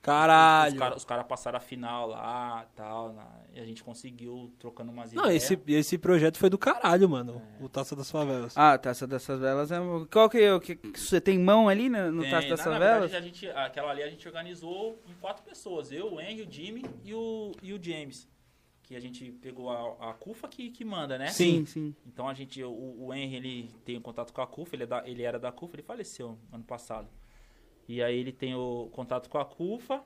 [0.00, 0.72] Caralho.
[0.74, 4.92] Os caras cara passaram a final lá e tal, na- e a gente conseguiu trocando
[4.92, 5.42] umas Não, ideias.
[5.50, 7.42] esse, esse projeto foi do caralho, mano.
[7.60, 8.56] O Taça das Favelas.
[8.56, 9.78] Ah, Taça dessas Velas é.
[10.12, 10.76] Qual que é o que.
[10.76, 13.48] que Você tem mão ali no, no Tem, Taça na- dessas na verdade, a gente,
[13.50, 15.90] aquela ali a gente organizou em quatro pessoas.
[15.90, 18.28] Eu, o Henry, o Jimmy e o, e o James.
[18.86, 21.26] Que a gente pegou a, a CUFA que, que manda, né?
[21.28, 21.94] Sim, sim.
[22.06, 22.70] Então a gente, o,
[23.06, 25.50] o Henry, ele tem um contato com a CUFA, ele, é da- ele era da
[25.52, 27.08] CUFA, ele faleceu ano passado.
[27.88, 30.02] E aí ele tem o contato com a CUFA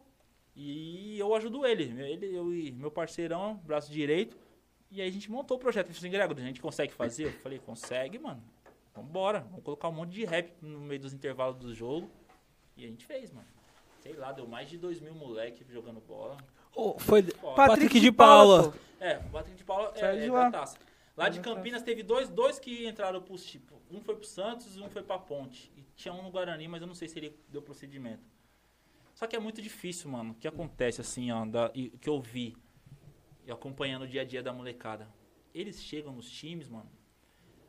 [0.57, 1.85] e eu ajudo ele.
[2.03, 4.37] ele eu e meu parceirão, braço direito,
[4.91, 5.87] E aí a gente montou o projeto.
[5.87, 7.27] Ele falou assim, Gregor, a gente consegue fazer?
[7.27, 8.43] Eu falei, consegue, mano.
[8.95, 9.41] Vambora.
[9.51, 12.11] Vamos colocar um monte de rap no meio dos intervalos do jogo.
[12.77, 13.47] E a gente fez, mano.
[14.01, 16.37] Sei lá, deu mais de dois mil moleque jogando bola.
[16.75, 17.55] Ô, foi Foda.
[17.57, 18.71] Patrick, de Paula.
[18.71, 18.79] pô.
[19.01, 20.45] É, o Patrick de Paula é, de é lá.
[20.49, 20.79] da taça.
[21.17, 24.81] Lá de Campinas teve dois, dois que entraram pro tipo, um foi pro Santos e
[24.81, 25.71] um foi pra Ponte.
[25.77, 28.23] E tinha um no Guarani, mas eu não sei se ele deu procedimento.
[29.15, 30.33] Só que é muito difícil, mano.
[30.33, 32.57] O que acontece assim, ó, da, e, que eu vi
[33.45, 35.09] e acompanhando o dia a dia da molecada.
[35.53, 36.91] Eles chegam nos times, mano.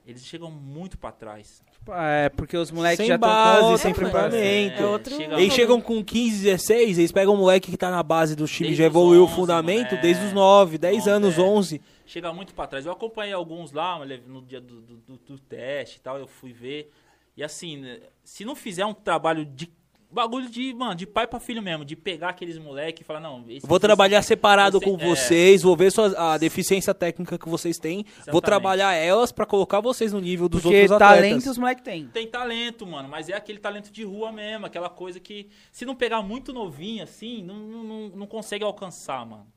[0.05, 1.61] Eles chegam muito pra trás.
[1.89, 4.81] É, porque os moleques Sem já estão base, sem preparamento.
[4.81, 8.01] É outro- chega- Eles chegam com 15, 16, eles pegam o moleque que tá na
[8.03, 9.97] base do time, Desde já evoluiu 11, o fundamento, é.
[10.01, 11.41] desde os 9, 10 Onze, anos, é.
[11.41, 11.81] 11.
[12.05, 12.85] chega muito pra trás.
[12.85, 16.51] Eu acompanhei alguns lá no dia do, do, do- do teste e tal, eu fui
[16.51, 16.91] ver.
[17.37, 19.71] E assim, né, se não fizer um trabalho de.
[20.11, 23.45] Bagulho de, mano, de pai pra filho mesmo, de pegar aqueles moleque e falar, não,
[23.49, 25.05] esse Vou esse- trabalhar separado você- com é.
[25.07, 28.41] vocês, vou ver suas, a deficiência técnica que vocês têm, vou Exatamente.
[28.43, 31.47] trabalhar elas pra colocar vocês no nível dos Porque outros talento atletas.
[31.47, 32.07] os moleques têm.
[32.07, 35.95] Tem talento, mano, mas é aquele talento de rua mesmo, aquela coisa que, se não
[35.95, 39.47] pegar muito novinho assim, não, não, não, consegue alcançar, mano.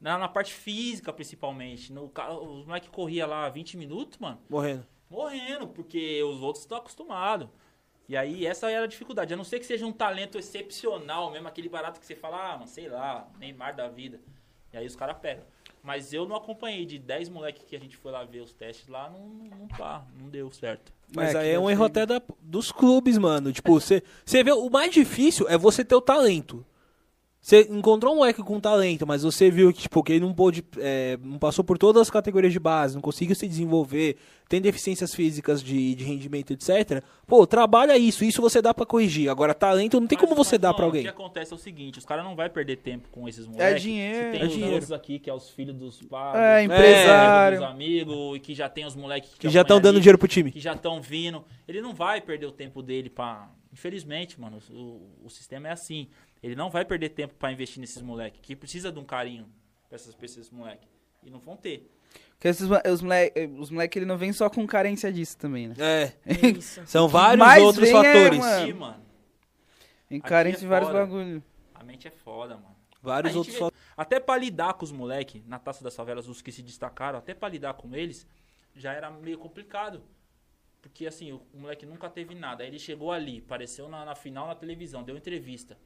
[0.00, 1.92] Na, na parte física, principalmente.
[1.92, 2.10] No,
[2.50, 4.38] os moleques corria lá 20 minutos, mano.
[4.50, 4.84] Morrendo.
[5.08, 7.46] morrendo, porque os outros estão acostumados.
[8.08, 9.32] E aí, essa era a dificuldade.
[9.32, 12.58] A não ser que seja um talento excepcional mesmo, aquele barato que você fala, ah,
[12.58, 14.20] mano, sei lá, Neymar da vida.
[14.72, 15.44] E aí os caras pegam.
[15.82, 18.86] Mas eu não acompanhei de 10 moleques que a gente foi lá ver os testes
[18.88, 19.26] lá, não,
[19.58, 20.92] não tá, não deu certo.
[21.14, 23.52] Mas É, aí é um deve erro até da- dos clubes, mano.
[23.52, 26.64] Tipo, você você vê, o mais difícil é você ter o talento.
[27.44, 30.64] Você encontrou um moleque com talento, mas você viu que, tipo, que ele não pôde,
[30.78, 34.16] é, não passou por todas as categorias de base, não conseguiu se desenvolver,
[34.48, 37.02] tem deficiências físicas de, de rendimento, etc.
[37.26, 39.28] Pô, trabalha isso, isso você dá pra corrigir.
[39.28, 41.02] Agora, talento não tem Mas- como você mas, dar mano, pra O alguém.
[41.02, 43.82] que acontece é o seguinte, os caras não vão perder tempo com esses moleques.
[43.82, 44.26] dinheiro.
[44.26, 44.72] Se tem É os dinheiro.
[44.74, 46.36] outros aqui, que é os filhos dos pais.
[46.38, 47.58] É, dos empresário.
[47.58, 50.00] Dos amigos, e que já tem os moleques Que já estão dando ali.
[50.02, 50.52] dinheiro pro time.
[50.52, 51.44] que já estão vindo.
[51.66, 53.50] Ele não vai perder o tempo dele pra.
[53.72, 56.06] Infelizmente, mano, o, o sistema é assim.
[56.42, 59.46] Ele não vai perder tempo pra investir nesses moleques, que precisa de um carinho
[59.88, 60.88] pra essas pra esses moleques.
[61.22, 61.88] E não vão ter.
[62.32, 65.74] Porque esses, os moleques, os moleque, ele não vem só com carência disso também, né?
[65.78, 66.82] É, É isso.
[66.86, 68.38] são vários outros vem é, fatores.
[68.40, 68.62] mano.
[68.62, 69.04] Aqui, mano,
[70.08, 71.00] Tem Aqui carência é de vários foda.
[71.06, 71.42] bagulho.
[71.74, 72.76] a mente é foda, mano.
[73.00, 73.82] Vários outros vê- fatores.
[73.96, 77.34] Até pra lidar com os moleques, na Taça das Favelas, os que se destacaram, até
[77.34, 78.26] pra lidar com eles,
[78.74, 80.02] já era meio complicado.
[80.80, 82.64] Porque, assim, o, o moleque nunca teve nada.
[82.64, 85.78] Aí ele chegou ali, apareceu na, na final na televisão, deu entrevista.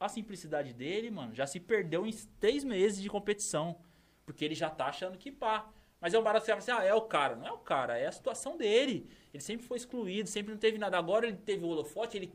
[0.00, 2.10] A simplicidade dele, mano, já se perdeu em
[2.40, 3.76] três meses de competição.
[4.24, 5.68] Porque ele já tá achando que pá.
[6.00, 7.36] Mas é um barato que você fala assim, ah, é o cara.
[7.36, 9.06] Não é o cara, é a situação dele.
[9.34, 10.96] Ele sempre foi excluído, sempre não teve nada.
[10.96, 12.32] Agora ele teve o holofote, ele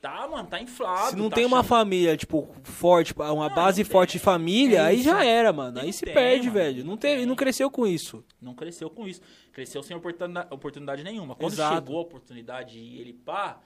[0.00, 1.10] tá, mano, tá inflado.
[1.10, 4.18] Se não tá tem uma achando- família, tipo, forte, uma Não, base não forte de
[4.20, 5.72] família, É aí já era, mano.
[5.72, 6.52] Não Aí se tem, perde, mano.
[6.58, 6.84] velho.
[6.86, 8.24] Não, teve, não cresceu com isso.
[8.40, 9.20] não cresceu com isso.
[9.52, 11.34] Cresceu sem oportunidade, oportunidade nenhuma.
[11.34, 11.74] Quando Exato.
[11.74, 13.60] chegou a oportunidade e ele pá,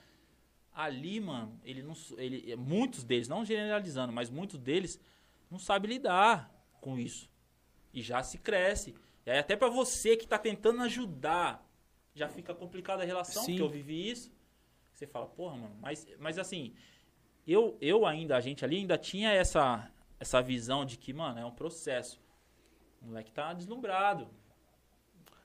[0.74, 5.00] ali, mano, ele não, ele, muitos deles, não generalizando, mas muitos deles
[5.50, 7.30] não sabem lidar com isso.
[7.92, 8.94] E já se cresce.
[9.24, 11.64] E aí até pra você que tá tentando ajudar,
[12.14, 13.52] já fica complicada a relação, Sim.
[13.52, 14.32] porque eu vivi isso.
[14.92, 16.74] Você fala, porra, mano, mas, mas assim,
[17.46, 21.44] eu, eu ainda, a gente ali ainda tinha essa, essa visão de que, mano, é
[21.44, 22.20] um processo.
[23.00, 24.28] O moleque tá deslumbrado.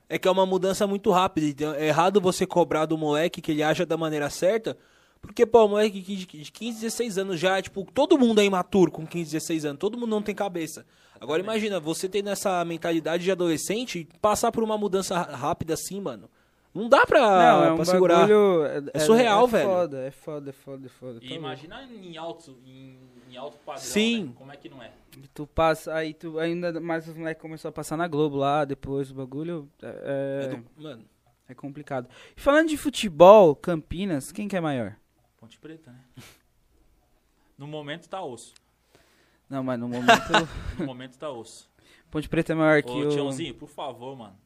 [0.08, 1.46] É que é uma mudança muito rápida.
[1.46, 4.76] Então é errado você cobrar do moleque que ele aja da maneira certa.
[5.22, 8.44] Porque, pô, o moleque que de de 15, 16 anos já, tipo, todo mundo é
[8.44, 9.78] imaturo com 15, 16 anos.
[9.78, 10.84] Todo mundo não tem cabeça.
[11.20, 16.00] Agora imagina, você tendo essa mentalidade de adolescente e passar por uma mudança rápida assim,
[16.00, 16.28] mano.
[16.72, 18.20] Não dá pra, não, é um pra segurar.
[18.20, 18.62] bagulho...
[18.94, 19.68] É surreal, é velho.
[19.68, 21.18] Foda, é foda, é foda, é foda.
[21.20, 22.96] E tá imagina em alto, em,
[23.30, 24.24] em alto padrão, Sim.
[24.26, 24.32] né?
[24.36, 24.86] Como é que não é?
[24.86, 25.28] louco.
[25.34, 29.10] Tu passa, aí tu ainda mais os moleques começou a passar na Globo lá, depois
[29.10, 31.04] o bagulho é, É é, do- Mano,
[31.48, 32.08] é complicado.
[32.36, 34.94] E falando de futebol, Campinas, quem que é maior?
[35.40, 36.22] Ponte Preta, né?
[37.56, 38.52] No momento tá osso.
[39.48, 40.22] Não, mas no momento
[40.78, 41.68] No momento tá osso.
[42.10, 43.08] Ponte Preta é maior que Ô, o...
[43.08, 44.36] Tiãozinho, por favor, mano.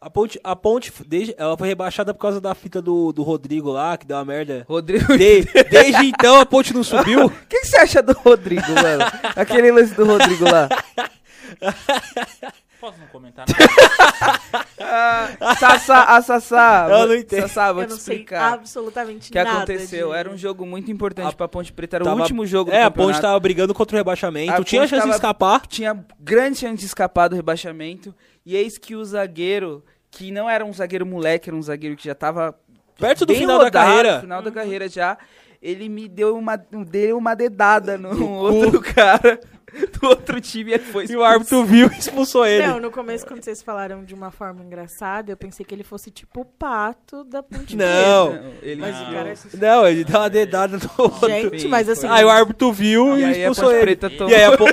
[0.00, 3.70] a ponte, a ponte desde, ela foi rebaixada por causa da fita do, do Rodrigo
[3.70, 4.64] lá, que deu uma merda.
[4.68, 5.16] Rodrigo...
[5.18, 7.26] De- desde então a ponte não subiu.
[7.26, 9.04] O que, que você acha do Rodrigo, mano?
[9.36, 10.68] Aquele lance do Rodrigo lá.
[12.82, 14.66] Posso não comentar nada?
[14.80, 16.88] Ah, Sassá, a Sassá.
[16.90, 17.42] Eu não entendo.
[17.42, 18.54] Sassá, vou Eu te não sei explicar.
[18.54, 19.56] absolutamente O que nada.
[19.58, 20.08] aconteceu?
[20.10, 21.98] de- Era um jogo muito importante A- pra Ponte Preta.
[21.98, 24.52] Era Tava- o último jogo do É, a ponte tava brigando contra o rebaixamento.
[24.52, 25.66] A Tinha chance de tava- escapar.
[25.68, 28.12] Tinha grande chance de escapar do rebaixamento.
[28.44, 32.04] E eis que o zagueiro, que não era um zagueiro moleque, era um zagueiro que
[32.06, 32.52] já tava
[32.98, 34.20] Perto do final da rodado, carreira.
[34.20, 35.16] final da carreira já.
[35.62, 39.38] Ele me deu uma, deu uma dedada no outro cara.
[39.98, 42.66] do outro time e foi E o árbitro viu e expulsou ele.
[42.66, 46.10] Não, no começo, quando vocês falaram de uma forma engraçada, eu pensei que ele fosse
[46.10, 48.30] tipo o pato da Ponte Não.
[48.32, 48.56] Preta.
[48.62, 49.08] ele Mas Não.
[49.08, 49.34] o cara...
[49.54, 51.28] Não, ele deu uma dedada no outro.
[51.28, 52.06] Gente, mas assim...
[52.06, 53.82] Aí o árbitro viu E e, aí a expulsou Ponte ele.
[53.96, 54.30] Preta tomou.
[54.30, 54.66] E aí a, Pon-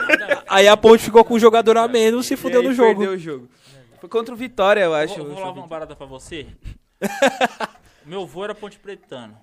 [0.48, 3.00] aí a Ponte ficou com um jogador a menos e E fudeu no jogo.
[3.00, 3.50] Perdeu o jogo.
[4.00, 5.16] Foi contra o Vitória, eu acho.
[5.18, 6.48] Vou, vou falar uma barata pra você.
[8.06, 9.38] Meu avô era ponte pretano.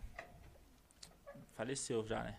[1.57, 2.35] Faleceu já, né?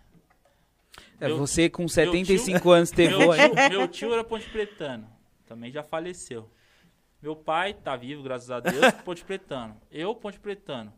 [1.19, 3.39] É, Meu- você com meu 75 anos teve Meu aí.
[3.49, 5.07] tio, meu tio era ponte pretano.
[5.45, 6.49] Também já faleceu.
[7.21, 9.75] Meu pai tá vivo, graças a Deus, ponte pretano.
[9.91, 10.93] Eu, ponte pretano.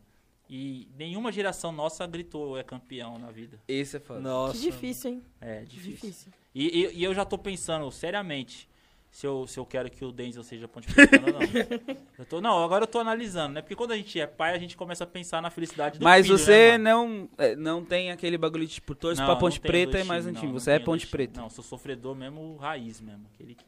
[0.49, 3.59] E nenhuma geração nossa gritou é campeão na vida.
[3.67, 4.19] Esse é foda.
[4.19, 4.53] Nossa.
[4.53, 5.23] Que difícil, hein?
[5.39, 5.91] É difícil.
[5.91, 6.31] difícil.
[6.53, 8.67] E, e- e eu já tô pensando seriamente
[9.11, 11.40] se eu, se eu quero que o Denzel seja ponte pretano ou não.
[12.19, 13.61] Eu tô, não, agora eu tô analisando, né?
[13.61, 16.26] Porque quando a gente é pai, a gente começa a pensar na felicidade do Mas
[16.26, 19.60] filho, você né, não, é, não tem aquele bagulho de tipo, torce Não, pra Ponte
[19.60, 20.52] Preta e mais times, time.
[20.53, 21.41] não, Você não é Ponte Preta.
[21.41, 23.26] Não, sou sofredor mesmo, raiz mesmo.
[23.34, 23.64] Aquele que...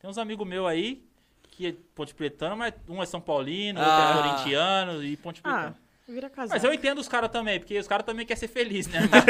[0.00, 1.02] Tem uns amigos meus aí
[1.52, 4.10] que é Ponte Pretano, mas um é São Paulino, outro Ah.
[4.18, 5.76] é corintiano e Ponte Ah, Pretano.
[6.08, 6.32] vira.
[6.48, 9.24] Mas eu entendo os caras também, porque os caras também querem ser felizes, né, mano?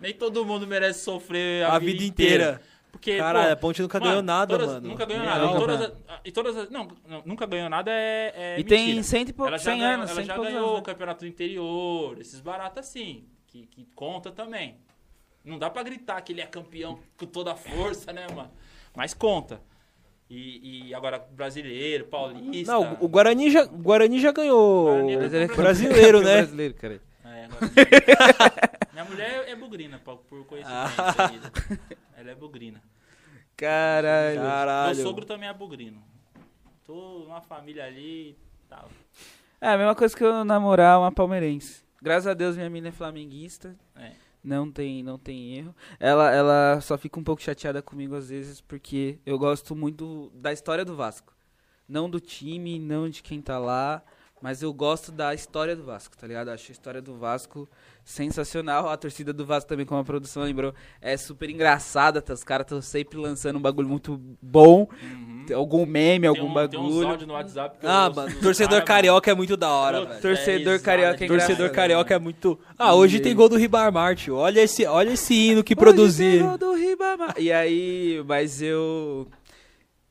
[0.00, 2.60] Nem todo mundo merece sofrer a, A vida inteira.
[2.96, 4.88] Porque, Cara, pô, a Ponte nunca mano, ganhou nada, todas- mano.
[4.88, 5.36] Nunca ganhou Real.
[5.38, 5.50] nada.
[5.54, 5.92] E todas, as-
[6.24, 9.02] e todas as- não, não, nunca ganhou nada é, é E tem mentira.
[9.02, 10.80] 100 e pou- Ela já 100 ganhou, anos, ela 100 e já poucos ganhou anos,
[10.80, 14.78] o campeonato do interior, esses baratos assim, que, que conta também.
[15.44, 18.50] Não dá pra gritar que ele é campeão com toda a força, né, mano?
[18.96, 19.60] Mas conta.
[20.28, 22.72] E, e agora brasileiro, paulista.
[22.72, 24.86] Não, o Guarani já, o Guarani já ganhou.
[24.86, 26.36] Guarani é Brasileiro, Brasileiro, né?
[26.38, 27.00] Brasileiro, cara.
[27.24, 27.70] É, agora-
[28.92, 30.94] Minha mulher é bugrina, por por coincidência.
[30.98, 31.96] Ah.
[32.26, 32.82] Ela é bugrina.
[33.56, 34.40] Caralho.
[34.40, 34.96] Caralho.
[34.96, 36.02] Meu sogro também é bugrino.
[36.84, 38.36] Tô numa família ali e
[38.68, 38.88] tal.
[39.60, 41.84] É a mesma coisa que eu namorar uma palmeirense.
[42.02, 43.76] Graças a Deus minha mina é flamenguista.
[43.94, 44.10] É.
[44.42, 45.74] Não tem, não tem erro.
[46.00, 50.52] Ela, ela só fica um pouco chateada comigo às vezes porque eu gosto muito da
[50.52, 51.32] história do Vasco.
[51.88, 54.02] Não do time, não de quem tá lá,
[54.42, 56.48] mas eu gosto da história do Vasco, tá ligado?
[56.48, 57.68] Acho a história do Vasco
[58.06, 58.88] sensacional.
[58.88, 62.22] A torcida do Vasco também, como a produção lembrou, é super engraçada.
[62.22, 62.32] Tá?
[62.32, 64.88] Os caras estão sempre lançando um bagulho muito bom.
[65.52, 66.54] Algum meme, algum Uhum.
[66.54, 67.08] tem, um, tem bagulho.
[67.08, 70.22] áudios no WhatsApp que Ah, mano, torcedor carioca é muito da hora, Puta, velho.
[70.22, 72.58] Torcedor risada carioca é Torcedor engraçado, carioca é muito.
[72.78, 74.36] Ah, hoje E- tem gol do Ribamar, tio.
[74.36, 76.38] Olha esse, olha esse hino que Hoje produzir.
[76.38, 77.34] tem gol do Ribamar.
[77.38, 79.26] E aí, mas eu.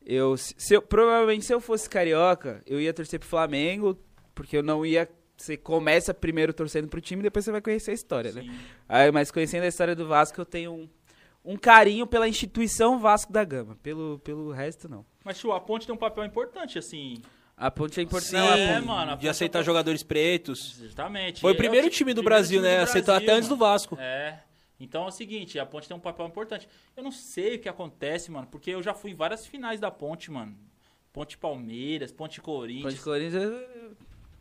[0.06, 0.82] Eu, se eu.
[0.82, 3.98] Provavelmente, se eu fosse carioca, eu ia torcer pro Flamengo,
[4.36, 5.10] porque eu não ia.
[5.38, 8.42] Você começa primeiro torcendo pro time, depois você vai conhecer a história, né?
[8.42, 8.52] Sim.
[8.88, 10.90] Aí, mas conhecendo a história do Vasco, eu tenho um,
[11.44, 13.76] um carinho pela instituição Vasco da Gama.
[13.84, 15.06] Pelo, pelo resto, não.
[15.24, 17.22] Mas, tio, a ponte tem um papel importante, assim.
[17.58, 18.30] A ponte é importante.
[18.30, 20.82] Sim, é, mano, a de aceitar é jogadores pretos.
[20.82, 21.42] Exatamente.
[21.42, 22.78] Foi o É primeiro ti- time do primeiro Brasil, time né?
[22.80, 23.72] do Aceitou Brasil, até antes do mano.
[23.72, 23.98] Vasco.
[24.00, 24.42] É.
[24.80, 26.68] Então é o seguinte, a ponte tem um papel importante.
[26.98, 29.90] Eu não sei o que acontece, mano, porque eu já fui em várias finais da
[29.90, 30.54] ponte, mano.
[31.14, 32.94] Ponte Palmeiras, Ponte Corinthians.
[32.96, 33.54] Ponte Corinthians.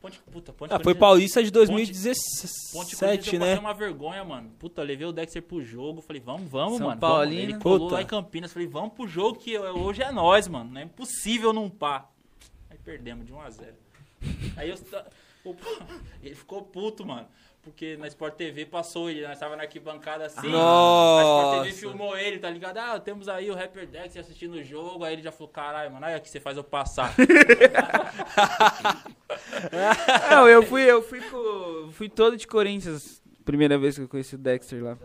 [0.04, 3.58] Ponte, puta, Ponte Ah, foi Paulista de Ponte Corinthians 2017, eu passei né?
[3.58, 4.50] uma vergonha, mano.
[4.58, 6.02] Puta, levei o Dexter pro jogo.
[6.02, 7.00] Falei, vamos, vamos, São mano.
[7.00, 7.36] Paulino.
[7.36, 7.54] Vamos.
[7.54, 7.94] Ele colou Puta.
[7.94, 8.52] lá em Campinas.
[8.52, 10.72] Falei, vamos pro jogo que hoje é nós, mano.
[10.72, 12.06] Não é impossível não pá.
[12.68, 13.72] Aí perdemos de 1 a 0
[14.58, 14.76] Aí eu,
[16.22, 17.26] ele ficou puto, mano.
[17.64, 20.36] Porque na Sport TV passou ele, nós tava na arquibancada assim.
[20.54, 21.72] A Sport TV Nossa.
[21.80, 22.76] filmou ele, tá ligado?
[22.76, 25.02] Ah, temos aí o Rapper Dex assistindo o jogo.
[25.02, 27.14] Aí ele já falou, caralho, mano, aí aqui você faz eu passar.
[30.30, 33.22] Não, eu fui, eu fui com, fui todo de Corinthians.
[33.44, 34.98] Primeira vez que eu conheci o Dexter lá.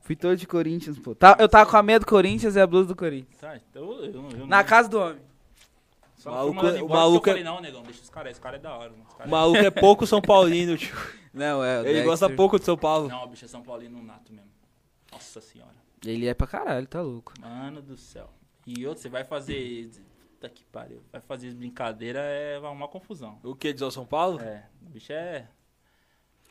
[0.00, 1.14] Fui todo de Corinthians, pô.
[1.14, 3.38] Tá- eu tava com a meia do Corinthians e a blusa do Corinthians.
[3.40, 5.20] tá, então eu, eu, eu Na não- casa do homem.
[6.16, 8.56] Só maluco- mandado o maluco eu é- falei, não, negão, deixa os caras, esse cara
[8.56, 9.06] é da hora, mano.
[9.18, 10.94] O é- maluco é pouco São Paulino, tio.
[11.32, 11.76] Não, é.
[11.78, 12.04] o Ele Dexter.
[12.04, 13.08] gosta pouco de São Paulo.
[13.08, 14.50] Não, o bicho é São Paulino nato mesmo.
[15.12, 15.74] Nossa senhora.
[16.04, 17.32] Ele é pra caralho, tá louco.
[17.40, 18.30] Mano do céu.
[18.66, 19.90] E outro, você vai fazer.
[20.32, 21.02] Puta que pariu.
[21.12, 23.38] Vai fazer brincadeira, é vai arrumar confusão.
[23.44, 24.40] O que, diz o São Paulo?
[24.40, 25.46] É, o bicho é.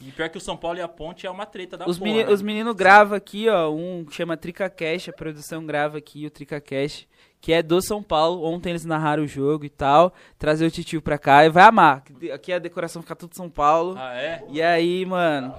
[0.01, 2.11] E pior que o São Paulo e a Ponte é uma treta da Os, porra.
[2.11, 2.31] meni- né?
[2.31, 3.69] os meninos gravam aqui, ó.
[3.69, 7.06] Um chama Trica Cash, a produção grava aqui o Trica Cash,
[7.41, 8.44] que é do São Paulo.
[8.44, 10.14] Ontem eles narraram o jogo e tal.
[10.38, 12.03] Trazer o titio pra cá e vai amar.
[12.34, 13.95] Aqui a decoração fica tudo São Paulo.
[13.98, 14.44] Ah, é?
[14.49, 15.53] E aí, mano.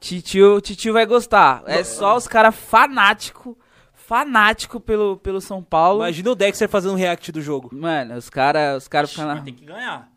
[0.00, 1.62] Titio, titio vai gostar.
[1.66, 3.56] É só os caras fanático,
[3.94, 6.00] fanático pelo, pelo São Paulo.
[6.00, 7.70] Imagina o Dexter fazendo um react do jogo.
[7.72, 9.40] Mano, os caras os cara ficam lá.
[9.40, 10.13] tem que ganhar.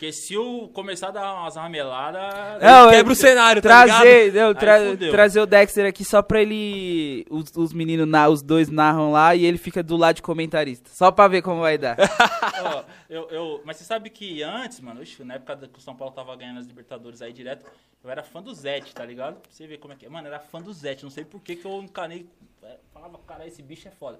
[0.00, 2.62] Porque se o começar a dar umas rameladas.
[2.62, 3.84] Não, quebra o cenário, tá?
[3.84, 4.78] Trazer, não, tra-
[5.10, 7.26] trazer o Dexter aqui só pra ele.
[7.28, 10.88] Os, os meninos, na- os dois narram lá e ele fica do lado de comentarista.
[10.88, 11.98] Só pra ver como vai dar.
[12.64, 15.94] Ó, eu, eu, mas você sabe que antes, mano, ixi, na época que o São
[15.94, 17.66] Paulo tava ganhando as Libertadores aí direto,
[18.02, 19.34] eu era fã do Zete, tá ligado?
[19.34, 20.08] Pra você ver como é que é.
[20.08, 21.02] Mano, eu era fã do Zete.
[21.02, 22.26] Não sei por que, que eu encanei
[22.62, 24.18] é, falava, cara, esse bicho é foda.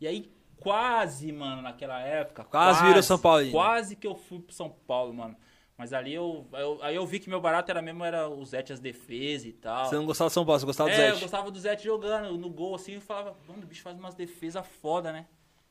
[0.00, 0.30] E aí,
[0.60, 2.44] quase, mano, naquela época.
[2.44, 3.50] Quase virou São Paulo.
[3.50, 5.36] Quase que eu fui pro São Paulo, mano.
[5.76, 8.72] Mas ali eu, eu- aí eu vi que meu barato era mesmo, era o Zete
[8.72, 9.86] as defesas e tal.
[9.86, 12.36] Você não gostava do São Paulo, você gostava do É, eu gostava do Zete jogando
[12.36, 15.26] no gol, assim, e falava, mano, o bicho faz umas defesas foda, né?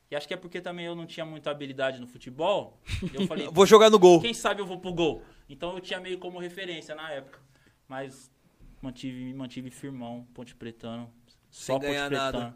[0.10, 2.80] E acho que é porque também eu não tinha muita habilidade no futebol.
[3.12, 4.22] e eu falei, Vou jogar no gol.
[4.22, 5.22] quem sabe eu vou pro gol.
[5.50, 7.42] Então eu tinha meio como referência na época.
[7.86, 8.32] Mas
[8.82, 11.12] mantive, mantive firmão, Ponte Pretano.
[11.50, 12.40] Só Sem Ponte ganhar Pretano.
[12.40, 12.56] nada.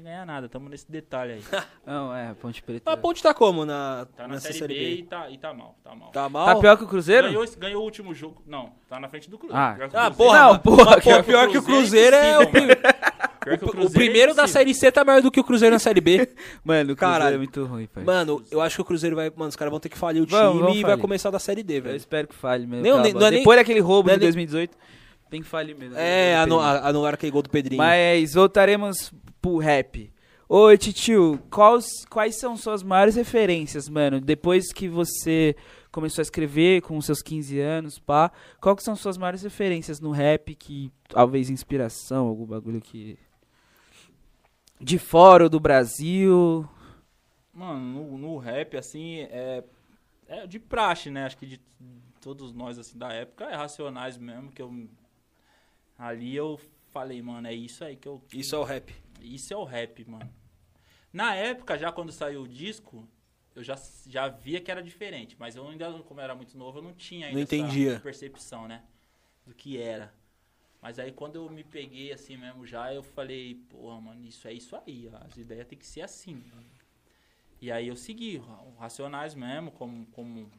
[0.00, 1.42] Sem ganhar nada, tamo nesse detalhe aí.
[1.86, 2.82] Não, é, Ponte Preta.
[2.86, 5.52] Mas a Ponte tá como na, Tá na nessa série, B, e tá, e tá
[5.52, 6.10] mal, tá mal.
[6.10, 6.46] Tá mal?
[6.46, 7.26] Tá pior que o Cruzeiro?
[7.28, 8.42] Ganhou, ganhou o último jogo.
[8.46, 9.60] Não, tá na frente do Cruzeiro.
[9.62, 9.76] Ah.
[9.78, 10.14] O Ah, Cruzeiro.
[10.14, 12.94] porra, Não, porra, mas, que- pô, pior que o Cruzeiro é o, impossível, prim- mano.
[13.44, 14.46] Pior que o Cruzeiro primeiro é da.
[14.46, 16.18] Série C tá maior do que o Cruzeiro na Série B.
[16.64, 17.34] Mano, o Cruzeiro Caralho.
[17.34, 18.02] é muito ruim, pai.
[18.04, 19.30] Mano, eu acho que o Cruzeiro vai.
[19.36, 21.02] Mano, os caras vão ter que falir o time Vamos, vamos e vai falir.
[21.02, 21.96] começar da Série D, Eu velho.
[21.96, 22.82] espero que falhe mesmo.
[22.82, 24.76] Nem- nem- não é nem- Depois daquele roubo não é de nem- 2018,
[25.30, 25.96] tem que falir mesmo.
[25.96, 26.84] É, Não anu- tem jeito.
[26.84, 27.78] a- anularam aquele gol do Pedrinho.
[27.78, 30.12] Mas voltaremos pro rap.
[30.48, 34.20] Ô, Titio, quais, quais são suas maiores referências, mano?
[34.20, 35.54] Depois que você
[35.92, 40.00] começou a escrever com os seus 15 anos, pá, qual que são suas maiores referências
[40.00, 43.16] no rap que talvez inspiração, algum bagulho que
[44.80, 46.68] de fora ou do Brasil?
[47.52, 49.62] Mano, no, no rap, assim, é,
[50.28, 51.26] é de praxe, né?
[51.26, 51.60] Acho que de
[52.20, 54.72] todos nós, assim, da época, é Racionais mesmo, que eu...
[56.00, 56.58] Ali eu
[56.92, 58.24] falei, mano, é isso aí que eu...
[58.32, 58.94] Isso é o rap.
[59.20, 60.32] Isso é o rap, mano.
[61.12, 63.06] Na época, já quando saiu o disco,
[63.54, 65.36] eu já, já via que era diferente.
[65.38, 67.92] Mas eu ainda, como eu era muito novo, eu não tinha ainda Não entendia.
[67.92, 68.82] essa percepção, né?
[69.46, 70.10] Do que era.
[70.80, 74.54] Mas aí quando eu me peguei assim mesmo já, eu falei, porra, mano, isso é
[74.54, 75.10] isso aí.
[75.26, 76.42] As ideias tem que ser assim.
[76.50, 76.64] mano.
[77.60, 80.06] E aí eu segui o Racionais mesmo, como.
[80.06, 80.50] como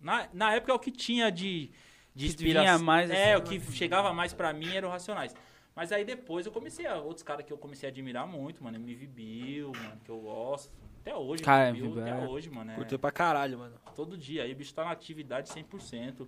[0.00, 1.70] na, na época é o que tinha de,
[2.18, 2.76] de Que inspiração.
[2.78, 5.34] vinha mais, é, assim, o que chegava mais pra mim era o Racionais.
[5.74, 6.96] Mas aí depois eu comecei a.
[6.96, 8.76] Outros caras que eu comecei a admirar muito, mano.
[8.76, 10.72] MV Bill, mano, que eu gosto.
[11.00, 12.26] Até hoje, Cara, MV Bill, até é.
[12.26, 12.72] hoje, mano.
[12.72, 13.76] É, Curtiu pra caralho, mano.
[13.94, 14.42] todo dia.
[14.42, 16.26] Aí o bicho tá na atividade 100%.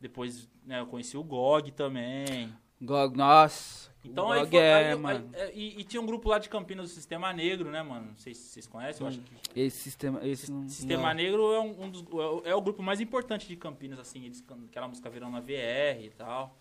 [0.00, 2.50] Depois, né, eu conheci o GOG também.
[2.82, 3.90] Gog, nossa.
[4.04, 6.48] Então o aí, foi, é, aí aí- é, e, e tinha um grupo lá de
[6.48, 8.08] Campinas do Sistema Negro, né, mano?
[8.08, 9.60] Não sei se vocês conhecem, eu acho que.
[9.60, 10.68] Esse sistema, esse não...
[10.68, 11.14] Sistema Não.
[11.14, 14.24] Negro é um, um dos, é o- é o grupo mais importante de Campinas, assim,
[14.24, 16.56] eles, aquela música Verão na VR e tal.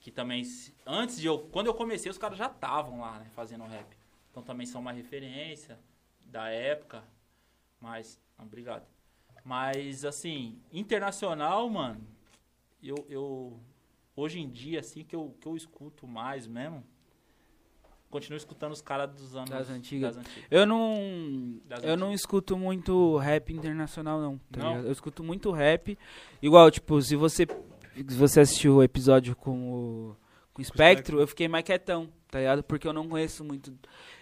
[0.00, 0.42] Que também,
[0.86, 3.86] antes de eu, quando eu comecei, os caras já estavam lá, né, fazendo rap.
[4.30, 5.78] Então também são uma referência
[6.24, 7.02] da época,
[7.80, 8.86] mas, obrigado.
[9.44, 12.00] Mas, assim, internacional, mano,
[12.82, 13.60] eu, eu,
[14.16, 16.82] hoje em dia, assim, que eu, que eu escuto mais mesmo,
[18.10, 19.50] continuo escutando os caras dos anos...
[19.50, 20.16] Das antigas.
[20.16, 20.48] das antigas.
[20.50, 21.60] Eu não.
[21.66, 22.20] Das Eu não antigas.
[22.20, 24.38] escuto muito rap internacional, não.
[24.50, 24.78] tá Não?
[24.80, 25.98] Eu escuto muito rap.
[26.40, 27.46] Igual, tipo, se você.
[27.94, 30.16] Se você assistiu o episódio com o.
[30.52, 32.62] Com o Spectro, eu fiquei mais quietão, tá ligado?
[32.62, 33.74] Porque eu não conheço muito.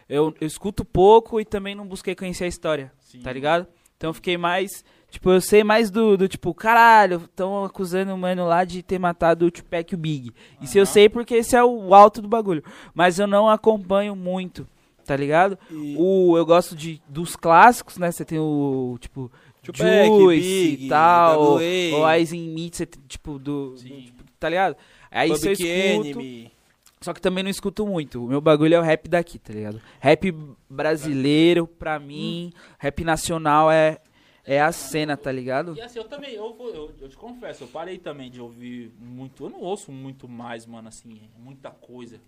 [0.09, 3.21] Eu, eu escuto pouco e também não busquei conhecer a história, Sim.
[3.21, 3.69] tá ligado?
[3.97, 4.85] Então eu fiquei mais.
[5.15, 8.99] Tipo, eu sei mais do, do tipo, caralho, estão acusando o mano lá de ter
[8.99, 10.32] matado o Tupac e o Big.
[10.61, 12.65] Isso eu sei porque esse é o alto do bagulho.
[12.93, 14.66] Mas eu não acompanho muito,
[15.07, 15.57] tá ligado?
[15.70, 18.11] E O, eu gosto de, dos clássicos, né?
[18.11, 19.31] Você tem o, tipo,
[19.62, 24.07] Tupac, Juice Big, e tal, ou Eyes in Meat, você tem, tipo, do, Sim.
[24.07, 24.77] tipo, tá ligado?
[25.12, 26.53] Aí eu Public escuto, Enemy.
[27.01, 28.24] só que também não escuto muito.
[28.24, 29.81] O meu bagulho é o rap daqui, tá ligado?
[30.01, 30.35] Rap
[30.69, 33.99] brasileiro, pra mim, rap nacional é,
[34.45, 35.75] é a cena, tá ligado?
[35.77, 39.45] E assim, eu também, eu, eu, eu te confesso, eu parei também de ouvir muito.
[39.45, 42.21] Eu não ouço muito mais, mano, assim, muita coisa.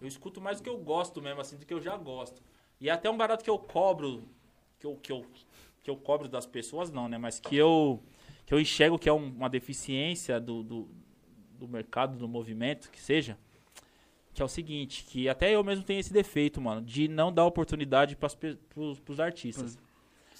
[0.00, 2.42] Eu escuto mais do que eu gosto mesmo, assim, do que eu já gosto.
[2.80, 4.24] E é até um barato que eu cobro,
[4.80, 5.24] que eu, que eu,
[5.82, 7.16] que eu cobro das pessoas, não, né?
[7.18, 8.02] Mas que eu,
[8.44, 10.88] que eu enxergo que é um- uma deficiência do, do,
[11.60, 13.38] do mercado, do movimento, que seja.
[14.34, 17.44] Que é o seguinte, que até eu mesmo tenho esse defeito, mano, de não dar
[17.44, 19.78] oportunidade pros, pros artistas.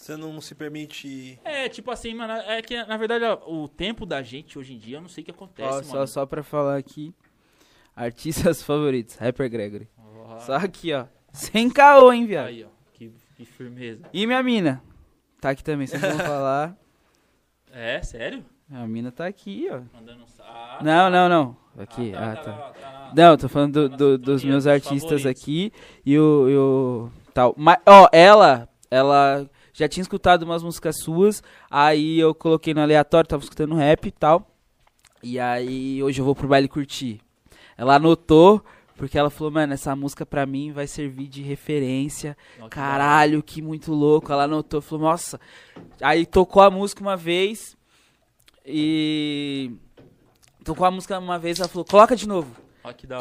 [0.03, 1.39] Você não se permite.
[1.45, 4.79] É, tipo assim, mano, é que na verdade ó, o tempo da gente hoje em
[4.79, 5.85] dia, eu não sei o que acontece, Ó, mano.
[5.85, 7.15] só, só pra falar aqui,
[7.95, 9.89] artistas favoritos, Rapper Gregory.
[10.27, 11.07] Ó, Só aqui, ó.
[11.33, 12.47] Sem caô, hein, viado.
[12.49, 14.03] Aí, ó, que, que firmeza.
[14.13, 14.83] E minha mina?
[15.41, 16.77] Tá aqui também, vocês vão falar.
[17.73, 18.45] É, sério?
[18.73, 19.83] A mina tá aqui, ó.
[19.95, 21.57] Mandando um sa- Não, não, não.
[21.79, 22.53] Aqui, tá, ah, tá, tá.
[22.53, 23.13] tá, tá.
[23.15, 25.27] Não, tô falando do- Tá do- dos meus artistas favoritos.
[25.43, 25.73] aqui
[26.05, 27.55] e o, e o tal.
[27.57, 33.29] Mas, ó, ela, ela já tinha escutado umas músicas suas, aí eu coloquei no aleatório,
[33.29, 34.49] tava escutando rap e tal.
[35.23, 37.21] E aí hoje eu vou pro baile curtir.
[37.77, 38.63] Ela anotou,
[38.97, 42.37] porque ela falou, mano, essa música pra mim vai servir de referência.
[42.61, 44.33] Que Caralho, que muito louco.
[44.33, 45.41] Ela anotou, falou, nossa.
[46.01, 47.77] Aí tocou a música uma vez
[48.67, 49.73] e.
[50.65, 52.55] Tocou a música uma vez, ela falou, coloca de novo.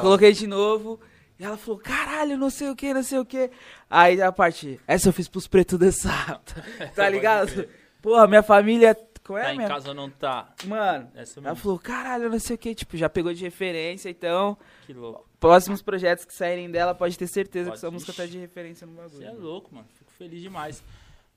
[0.01, 0.99] Coloquei de novo.
[1.41, 3.49] E ela falou, caralho, não sei o que, não sei o que.
[3.89, 6.37] Aí a parte, essa eu fiz pros pretos dançar.
[6.45, 7.67] tá Pode ligado?
[7.99, 8.95] Porra, minha família.
[9.25, 9.67] Qual é Tá a em minha?
[9.67, 10.53] casa ou não tá?
[10.65, 11.11] Mano,
[11.43, 12.75] ela falou, caralho, não sei o que.
[12.75, 14.55] Tipo, já pegou de referência, então.
[14.85, 15.27] Que louco.
[15.39, 18.33] Próximos projetos que saírem dela, pode ter certeza Pode, que sua música tá ixi.
[18.33, 19.17] de referência no bagulho.
[19.17, 19.87] Você é louco, mano.
[19.95, 20.83] Fico feliz demais.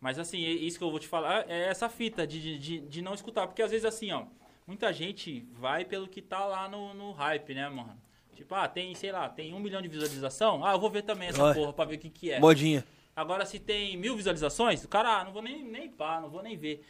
[0.02, 2.80] Mas assim, é isso que eu vou te falar é essa fita de, de- de,
[2.80, 3.46] de não escutar.
[3.46, 4.24] Porque às vezes assim, ó,
[4.66, 7.96] muita gente vai pelo que tá lá no, no hype, né, mano?
[8.34, 10.64] Tipo, ah, tem, sei lá, tem um milhão de visualização.
[10.64, 11.54] Ah, eu vou ver também essa Olha.
[11.54, 12.38] porra pra ver o que que é.
[12.40, 12.84] Modinha.
[13.16, 16.42] Agora, se tem mil visualizações, o cara, ah, não vou nem, nem pá, não vou
[16.42, 16.84] nem ver.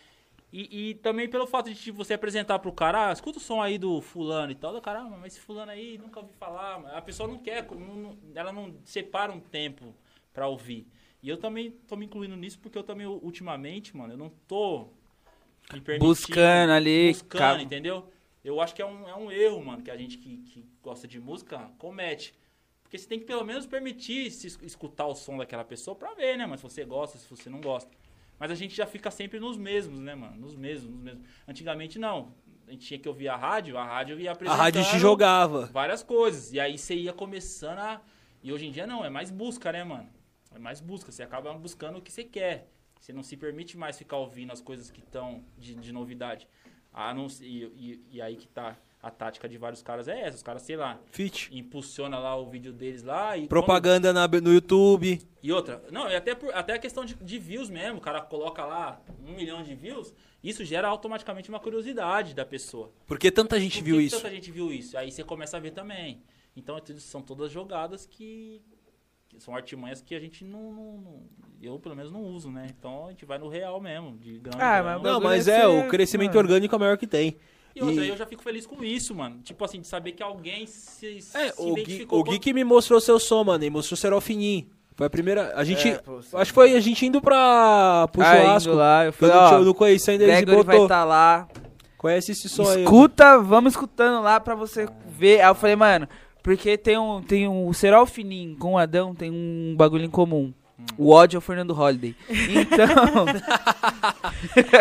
[0.52, 3.60] E, e também pelo fato de tipo, você apresentar pro cara, ah, escuta o som
[3.60, 6.76] aí do fulano e tal, do cara, ah, mas esse fulano aí nunca ouvi falar.
[6.96, 9.94] A pessoa não quer, não- ela não separa um tempo
[10.32, 10.86] pra ouvir.
[11.22, 14.88] E eu também tô me incluindo nisso porque eu também, ultimamente, mano, eu não tô
[15.72, 17.62] me permitindo, Buscando ali, Buscando, cara.
[17.62, 18.08] entendeu?
[18.44, 21.08] Eu acho que é um, é um erro, mano, que a gente que, que gosta
[21.08, 22.34] de música comete.
[22.82, 26.12] Porque você tem que pelo menos permitir se es- escutar o som daquela pessoa pra
[26.14, 26.58] ver, né, mano?
[26.58, 27.90] Se você gosta, se você não gosta.
[28.38, 30.36] Mas a gente já fica sempre nos mesmos, né, mano?
[30.36, 31.26] Nos mesmos, nos mesmos.
[31.48, 32.34] Antigamente não.
[32.66, 35.66] A gente tinha que ouvir a rádio, a rádio ia A apresentando rádio te jogava.
[35.66, 36.52] várias coisas.
[36.52, 38.00] E aí você ia começando a.
[38.42, 40.08] E hoje em dia não, é mais busca, né, mano?
[40.54, 41.10] É mais busca.
[41.10, 42.68] Você acaba buscando o que você quer.
[43.00, 46.48] Você não se permite mais ficar ouvindo as coisas que estão de, de novidade.
[46.94, 50.36] A não, e, e, e aí que tá a tática de vários caras é essa.
[50.38, 51.50] Os caras, sei lá, Fit.
[51.52, 53.46] impulsiona lá o vídeo deles lá e.
[53.48, 55.20] Propaganda na- no YouTube.
[55.42, 58.22] E outra, não, e até, por, até a questão de, de views mesmo, o cara
[58.22, 62.90] coloca lá um milhão de views, isso gera automaticamente uma curiosidade da pessoa.
[63.06, 64.16] Porque tanta gente Por viu que que isso.
[64.16, 64.96] tanta gente viu isso?
[64.96, 66.22] Aí você começa a ver também.
[66.56, 68.73] Então é são todas jogadas que, que
[69.38, 71.22] são artimanhas que a gente não, não- não-
[71.62, 72.66] Eu pelo menos não uso, né?
[72.78, 74.84] Então a gente vai no real mesmo, de grão Ah, grão.
[74.94, 76.40] mas Não, mas é é, o crescimento mano.
[76.40, 77.36] orgânico é o maior que tem.
[77.74, 79.40] E outra, E- eu já fico feliz com isso, mano.
[79.42, 82.52] Tipo assim, de saber que alguém se, se É, o Gui, identificou o Gui que
[82.52, 83.64] me mostrou seu som, mano.
[83.64, 84.68] Ele mostrou Fininho.
[84.94, 85.52] Foi a primeira.
[85.56, 85.88] A gente.
[85.88, 88.68] É, pô, acho que foi a gente indo pra, pro Ah, churrasco.
[88.68, 90.84] indo lá, eu não, ó, eu não conhecia ainda e Gregory vai botou.
[90.84, 91.48] estar lá.
[91.96, 92.82] Conhece esse som aí.
[92.84, 95.40] Escuta, vamos escutando lá pra você ver.
[95.40, 96.06] Aí eu falei, mano,
[96.44, 97.22] porque tem um.
[97.22, 97.66] Tem um.
[97.66, 98.06] O Serol
[98.58, 100.52] com o Adão tem um bagulho em comum.
[100.98, 102.14] O ódio é o Fernando Holliday.
[102.28, 103.24] Então,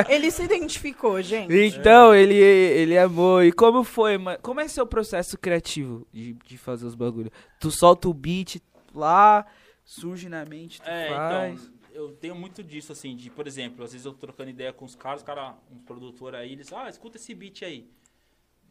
[0.10, 1.54] Ele se identificou, gente.
[1.54, 3.42] então ele, ele amou.
[3.44, 4.38] E como foi, mano?
[4.42, 7.32] Como é seu processo criativo de, de fazer os bagulhos?
[7.60, 8.62] Tu solta o beat
[8.94, 9.46] lá,
[9.86, 11.62] surge na mente, tu É, faz.
[11.64, 14.74] então, eu tenho muito disso, assim, de, por exemplo, às vezes eu tô trocando ideia
[14.74, 17.88] com os caras, os caras, um produtor aí, eles, ah, escuta esse beat aí.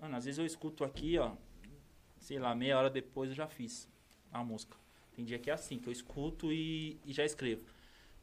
[0.00, 1.30] Mano, às vezes eu escuto aqui, ó,
[2.22, 3.88] sei lá, meia hora depois eu já fiz
[4.32, 4.76] a música.
[5.14, 7.64] Tem dia que é assim, que eu escuto e, e já escrevo.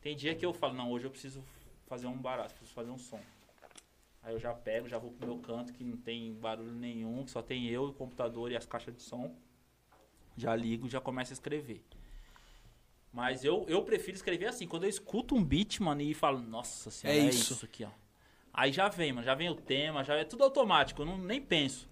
[0.02, 1.44] Tem dia que eu falo, não, hoje eu preciso
[1.86, 3.20] fazer um barato, preciso fazer um som.
[4.24, 7.32] Aí eu já pego, já vou pro meu canto, que não tem barulho nenhum, que
[7.32, 9.36] só tem eu, o computador e as caixas de som.
[10.38, 11.84] Já ligo já começo a escrever.
[13.12, 16.90] Mas eu, eu prefiro escrever assim, quando eu escuto um beat, mano, e falo, nossa
[16.90, 17.54] senhora, É é isso.
[17.54, 17.66] isso.
[17.66, 17.90] aqui, ó.
[18.54, 21.42] Aí já vem, mano, já vem o tema, já é tudo automático, eu não, nem
[21.42, 21.90] penso.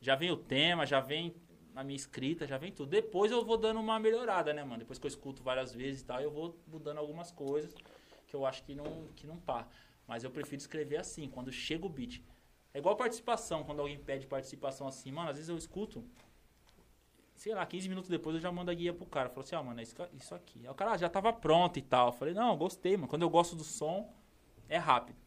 [0.00, 1.34] Já vem o tema, já vem
[1.74, 2.88] a minha escrita, já vem tudo.
[2.90, 4.78] Depois eu vou dando uma melhorada, né, mano?
[4.78, 7.72] Depois que eu escuto várias vezes e tal, eu vou mudando algumas coisas
[8.26, 9.66] que eu acho que não, que não pá.
[10.06, 12.22] Mas eu prefiro escrever assim, quando chega o beat.
[12.72, 16.04] É igual participação, quando alguém pede participação assim, mano, às vezes eu escuto,
[17.34, 19.28] sei lá, 15 minutos depois eu já mando a guia pro cara.
[19.28, 20.60] Falo assim, ó, mano, é isso aqui.
[20.64, 22.08] Aí o cara ah, já tava pronto e tal.
[22.08, 23.08] Eu falei, não, gostei, mano.
[23.08, 24.12] Quando eu gosto do som,
[24.68, 25.18] é rápido.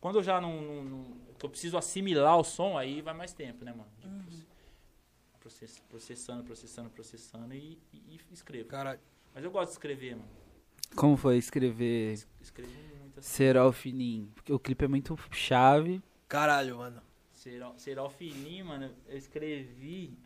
[0.00, 3.32] Quando eu já não, não- não- que eu preciso assimilar o som, aí vai mais
[3.34, 3.90] tempo, né, mano?
[3.98, 4.45] Tipo, process-
[5.88, 8.68] processando, processando, processando e, e- e escrevo.
[8.68, 9.00] Caralho.
[9.34, 10.28] Mas eu gosto de escrever, mano.
[10.94, 12.70] Como foi escrever Es- Escrevo
[13.00, 13.28] muito assim.
[13.28, 14.30] Serol Fininho?
[14.34, 16.02] Porque o clipe é muito chave.
[16.28, 17.02] Caralho, mano.
[17.32, 18.90] Será, será fininho, mano.
[19.06, 20.18] Eu escrevi.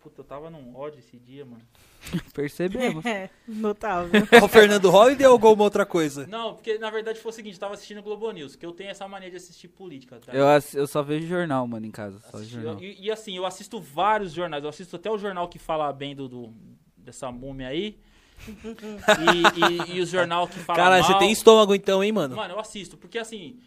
[0.00, 1.60] Puta, eu tava num ódio esse dia, mano.
[2.32, 3.04] Percebemos.
[3.04, 4.10] É, notável.
[4.42, 6.26] o Fernando Holliday ou alguma outra coisa?
[6.26, 8.88] Não, porque na verdade foi o seguinte, eu tava assistindo Globo News, que eu tenho
[8.88, 10.32] essa mania de assistir política, tá?
[10.32, 12.18] eu, eu só vejo jornal, mano, em casa.
[12.30, 12.82] Só Assisti- jornal.
[12.82, 14.64] e, e assim, eu assisto vários jornais.
[14.64, 16.54] Eu assisto até o jornal que fala bem do, do-
[16.96, 17.98] dessa múmia aí.
[18.48, 21.18] e, e, e o jornal que fala você mal.
[21.18, 22.36] tem estômago então, hein, mano?
[22.36, 23.58] Mano, eu assisto, porque assim,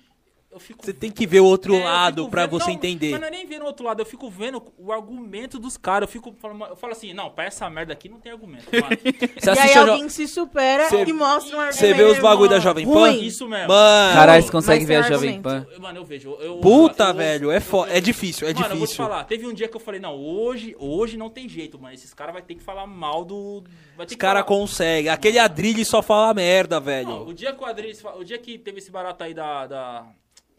[0.54, 0.86] eu fico...
[0.86, 3.12] Você tem que ver o outro É, lado vendo- você não, entender.
[3.12, 6.08] Mas não é nem ver no outro lado, eu fico vendo o argumento dos caras.
[6.08, 8.66] Eu fico falando, eu falo assim, não, pra essa merda aqui não tem argumento.
[8.72, 8.98] Mano.
[9.44, 11.76] E aí assiste a jo- alguém se supera Cê- e mostra um argumento.
[11.80, 12.92] Você vê os bagulho da Jovem Pan?
[12.94, 13.24] ruim.
[13.26, 13.68] Isso mesmo.
[13.68, 15.42] Mano, Caralho, você consegue ver a Jovem.
[15.42, 15.68] Pan?
[15.80, 16.38] Mano, eu vejo.
[16.40, 17.86] eu- puta, eu- velho, é, fo...
[17.86, 19.04] é difícil, é Mano, eu vou te difícil.
[19.06, 21.94] falar, teve um dia que eu falei, não, hoje, hoje não tem jeito, mano.
[21.94, 23.64] Esses caras vão ter que falar mal do.
[23.98, 25.10] Vai ter Os caras falar- conseguem.
[25.12, 27.28] Aquele Adrilho só fala merda, Não, velho.
[27.28, 30.06] o dia que o Adriles, fa- o dia que teve esse barato aí da, da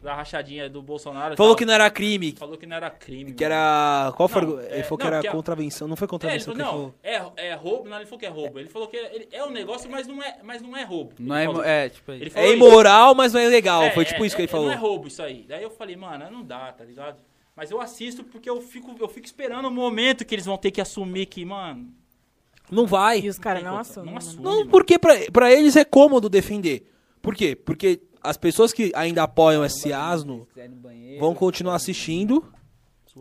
[0.05, 1.35] da rachadinha do Bolsonaro.
[1.35, 1.57] Falou tal.
[1.57, 3.33] que não era crime, Falou que não era crime.
[3.33, 3.53] que mano.
[3.55, 4.13] era...
[4.15, 4.41] Qual foi?
[4.43, 6.55] Não, ele é, falou que não, era que a- contravenção, não foi É, ele contravenção
[6.55, 7.35] falou, que ele não, falou.
[7.37, 8.59] é, é roubo, não, ele falou que é roubo.
[8.59, 11.13] Ele falou que é, é um negócio, mas não é, mas não é roubo.
[11.19, 11.63] Não Ele é, falou.
[11.63, 12.11] é, tipo.
[12.11, 12.53] Ele É isso.
[12.55, 14.67] imoral, mas não é legal, É, foi tipo é, isso que ele falou.
[14.67, 15.43] Não é roubo isso aí.
[15.47, 17.17] Daí eu falei, mano, não dá, tá ligado?
[17.55, 20.71] Mas eu assisto porque eu fico, eu fico esperando o momento que eles vão ter
[20.71, 21.89] que assumir que, mano.
[22.69, 23.19] Não vai.
[23.21, 24.03] E os caras não condição.
[24.03, 24.11] assumem.
[24.11, 24.43] Não assume.
[24.43, 24.69] Não, mano.
[24.71, 26.89] porque pra, pra eles é cômodo defender.
[27.21, 27.55] Por quê?
[27.55, 30.47] Porque as pessoas que ainda apoiam esse asno
[31.19, 32.43] vão continuar assistindo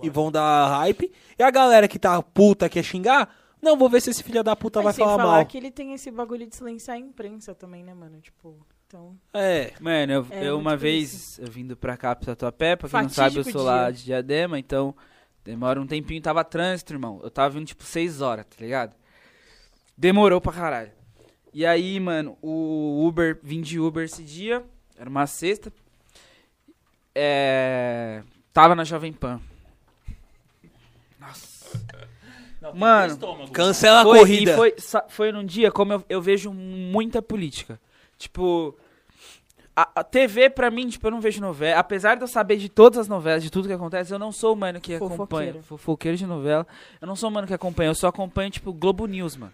[0.03, 1.13] e vão dar hype.
[1.39, 4.55] E a galera que tá puta quer xingar, não, vou ver se esse filho da
[4.55, 5.47] puta Mas vai sem falar falar mal.
[5.47, 8.21] que ele tem esse bagulho de silenciar a imprensa também, né, mano?
[8.21, 9.17] Tipo, então...
[9.33, 9.73] É.
[9.81, 13.09] Mano, eu, É, eu uma vez, eu vindo pra cá pro Tatuapé, pra quem não
[13.09, 13.93] sabe, eu Fatídico sou lá dia.
[13.93, 14.95] de Diadema, então
[15.45, 17.21] demora um tempinho, tava trânsito, irmão.
[17.23, 18.95] Eu tava vindo tipo 6 horas, tá ligado?
[19.97, 20.93] Demorou pra caralho.
[21.53, 24.65] E aí, mano, o Uber, vim de Uber esse dia,
[24.97, 25.73] era uma sexta.
[27.15, 28.23] É.
[28.53, 29.41] Tava na Jovem Pan.
[32.65, 33.53] Não, tem Mano, estômago.
[33.53, 34.53] Cancela a Foi, corrida.
[34.53, 34.75] E foi,
[35.09, 37.79] foi num dia como eu, eu vejo muita política.
[38.17, 38.75] Tipo,
[39.77, 41.79] a, a TV pra mim, tipo, eu não vejo novela.
[41.79, 44.55] Apesar de eu saber de todas as novelas, de tudo que acontece, eu não sou
[44.55, 45.17] o mano que acompanha.
[45.19, 45.63] Fofoqueiro.
[45.63, 46.67] Fofoqueiro de novela.
[47.01, 49.53] Eu não sou o mano que acompanha, eu só acompanho, tipo, Globo News, mano.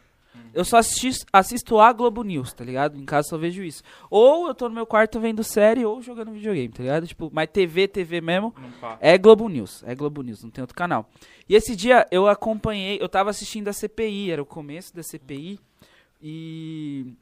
[0.53, 2.99] Eu só assisto, assisto a Globo News, tá ligado?
[2.99, 3.83] Em casa só vejo isso.
[4.11, 7.07] Ou eu tô no meu quarto vendo série ou jogando videogame, tá ligado?
[7.07, 8.55] Tipo, mas TV, TV mesmo,
[9.01, 11.09] é Globo News, é Globo News, não tem outro canal.
[11.49, 15.59] E esse dia eu acompanhei, eu tava assistindo a CPI, era o começo da CPI,
[16.21, 17.15] e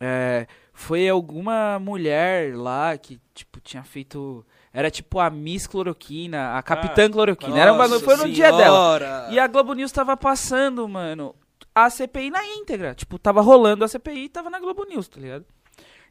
[0.00, 6.62] é, foi alguma mulher lá que, tipo, tinha feito, era tipo a Miss Cloroquina, a
[6.62, 9.28] Capitã Cloroquina, era um bagulho, foi no dia dela.
[9.30, 11.34] E a Globo News tava passando, mano,
[11.74, 15.20] a CPI na íntegra, tipo, tava rolando a CPI e tava na Globo News, tá
[15.20, 15.46] ligado?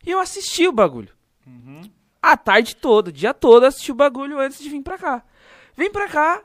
[0.05, 1.13] E eu assisti o bagulho.
[1.45, 1.81] Uhum.
[2.21, 5.23] A tarde toda, o dia todo, assisti o bagulho antes de vir pra cá.
[5.75, 6.43] Vim pra cá,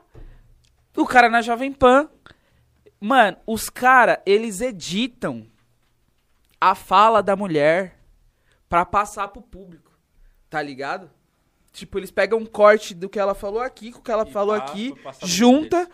[0.95, 2.09] o cara na Jovem Pan.
[2.99, 5.45] Mano, os cara, eles editam
[6.59, 7.99] a fala da mulher
[8.67, 9.91] pra passar pro público.
[10.49, 11.09] Tá ligado?
[11.71, 14.31] Tipo, eles pegam um corte do que ela falou aqui, com o que ela E
[14.31, 15.87] falou passa, aqui, passa junta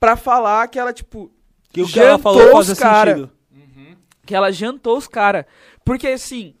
[0.00, 1.30] pra falar que ela, tipo,
[1.72, 3.10] Que o que ela jantou falou os cara.
[3.10, 3.30] sentido.
[3.52, 3.96] Uhum.
[4.24, 5.46] que ela jantou os cara.
[5.84, 6.54] Porque assim,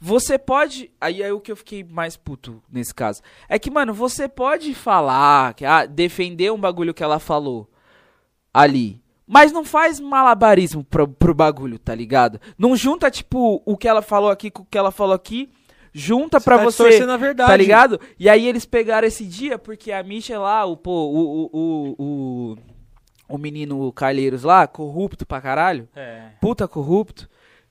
[0.00, 0.90] você pode.
[1.00, 3.22] Aí é o que eu fiquei mais puto nesse caso.
[3.48, 7.70] É que, mano, você pode falar, que, ah, defender um bagulho que ela falou
[8.52, 9.02] ali.
[9.26, 12.38] Mas não faz malabarismo pro, pro bagulho, tá ligado?
[12.58, 15.48] Não junta, tipo, o que ela falou aqui com o que ela falou aqui.
[15.90, 16.82] Junta pra tá você.
[16.82, 17.50] distorcendo a verdade.
[17.50, 18.00] Tá ligado?
[18.18, 21.94] E aí eles pegaram esse dia, porque a Misha lá, o, pô, o, o, o,
[21.98, 22.56] o,
[23.36, 26.30] o menino Calheiros lá, corrupto pra caralho É.
[26.40, 27.28] puta corrupto,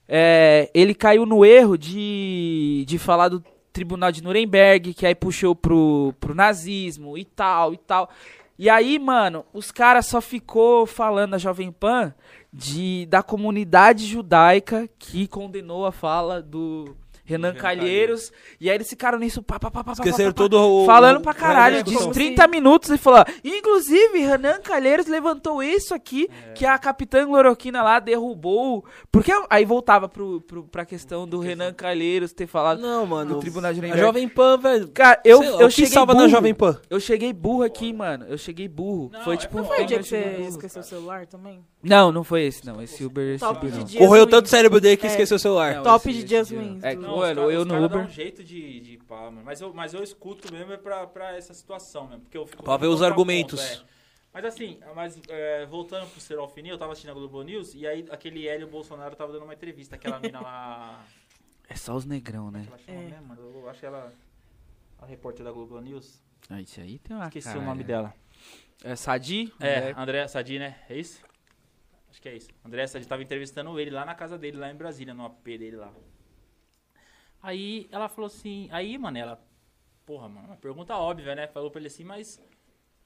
[0.08, 5.56] é, ele caiu no erro de, de falar do tribunal de Nuremberg, que aí puxou
[5.56, 8.10] pro, pro nazismo e tal, e tal.
[8.58, 12.14] E aí, mano, os caras só ficou falando na Jovem Pan
[12.52, 16.96] de, da comunidade judaica que condenou a fala do
[17.34, 18.32] Renan Renan Calheiros.
[18.60, 20.86] E aí eles ficaram nisso, pá, pá, pá, pá, pá, Esqueceram pá, pá, todo o...
[20.86, 22.14] Falando pra caralho, de como discussão.
[22.14, 23.24] se- 30 minutos e falou.
[23.44, 28.86] Inclusive, Renan Calheiros levantou isso aqui, que a Capitã Cloroquina lá derrubou.
[29.12, 32.80] Porque aí voltava pro, pro, pra questão do Renan Calheiros ter falado.
[32.82, 33.36] Não, mano.
[33.36, 34.06] No Tribunal de A Nuremberg.
[34.06, 34.88] Jovem Pan, velho.
[34.90, 36.26] Cara, eu, lá, eu cheguei salva burro.
[36.26, 36.80] na Jovem Pan?
[36.90, 38.26] Eu cheguei burro aqui, mano.
[38.28, 39.10] Eu cheguei burro.
[39.12, 40.50] Não, foi é tipo um Não foi o dia que cheguei você burro.
[40.50, 41.64] esqueceu o celular também?
[41.84, 42.82] Não, não foi esse, não.
[42.82, 43.84] Esse Uber, esse Top Uber não.
[43.84, 44.32] de dias Corroeu ruins.
[44.32, 45.10] tanto o cérebro dele que É.
[45.10, 45.76] esqueceu o celular.
[45.76, 46.68] Não, Top esse- de esse dias dia não.
[46.70, 47.90] ruins É, Não, mano, eu os no Uber.
[47.90, 49.42] dão um jeito de, de pá, mano.
[49.44, 52.22] Mas eu, mas eu escuto mesmo é pra, pra essa situação mesmo.
[52.24, 53.60] Porque eu fico Pra ver os contraponto, argumentos.
[53.62, 53.82] é.
[54.34, 57.86] Mas assim, mas, é, voltando pro Ser Alfini, eu tava assistindo a Globo News e
[57.86, 59.96] aí aquele Hélio Bolsonaro tava dando uma entrevista.
[59.96, 61.04] Aquela mina lá.
[61.70, 62.66] É só os negrão, né?
[62.68, 63.04] Ela chama É.
[63.06, 63.42] mesmo, mano?
[63.56, 64.14] Eu acho que ela.
[65.02, 66.22] A repórter da Globo News.
[66.50, 67.60] Ah, isso aí tem uma Esqueci cara.
[67.60, 68.14] o nome dela.
[68.84, 69.52] É Sadi?
[69.62, 70.76] É, André Sadi, né?
[70.90, 71.22] É isso?
[72.14, 72.50] Acho que é isso.
[72.64, 75.78] André Sadi tava entrevistando ele lá na casa dele, lá em Brasília, no AP dele
[75.78, 75.92] lá.
[77.42, 79.44] Aí ela falou assim, aí, mano, ela,
[80.06, 81.48] porra, mano, uma pergunta óbvia, né?
[81.48, 82.40] Falou pra ele assim, mas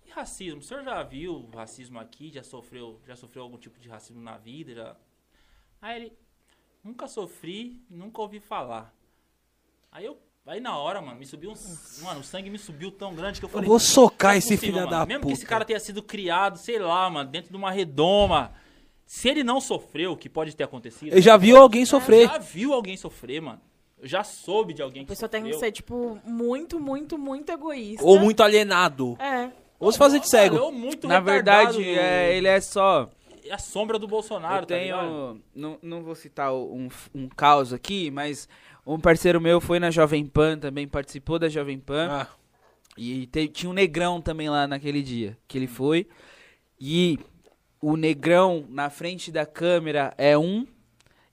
[0.05, 0.59] e racismo?
[0.59, 2.29] O senhor já viu racismo aqui?
[2.33, 4.75] Já sofreu, já sofreu algum tipo de racismo na vida?
[4.75, 4.95] Já...
[5.81, 6.13] Aí ele,
[6.83, 8.93] nunca sofri, nunca ouvi falar.
[9.89, 13.15] Aí eu, aí na hora, mano, me subiu um, mano, o sangue me subiu tão
[13.15, 14.91] grande que eu Eu falei, vou socar é esse possível, filho mano.
[14.91, 15.33] da Mesmo puta.
[15.33, 18.53] que esse cara tenha sido criado, sei lá, mano, dentro de uma redoma.
[19.07, 21.13] Se ele não sofreu, que pode ter acontecido.
[21.13, 22.27] Ele já viu alguém sofrer.
[22.27, 23.61] Já viu alguém sofrer, mano.
[23.99, 25.59] Eu já soube de alguém A que pessoa tem sofreu.
[25.59, 28.05] que ser, tipo, muito, muito, muito egoísta.
[28.05, 29.15] Ou muito alienado.
[29.19, 29.49] É.
[29.79, 30.57] Ou se fazer de cego.
[30.57, 33.09] Eu muito Na verdade, é, ele é só.
[33.45, 34.99] É a sombra do Bolsonaro, eu tá ligado?
[35.07, 35.41] tenho.
[35.55, 38.47] não, não vou citar um, um caos aqui, mas
[38.85, 42.07] Um parceiro meu foi na Jovem Pan também, participou da Jovem Pan.
[42.11, 42.27] Ah,
[42.97, 46.07] E te- tinha um negrão também lá naquele dia que ele foi.
[46.79, 47.17] E
[47.81, 50.65] o negrão na frente da câmera é um.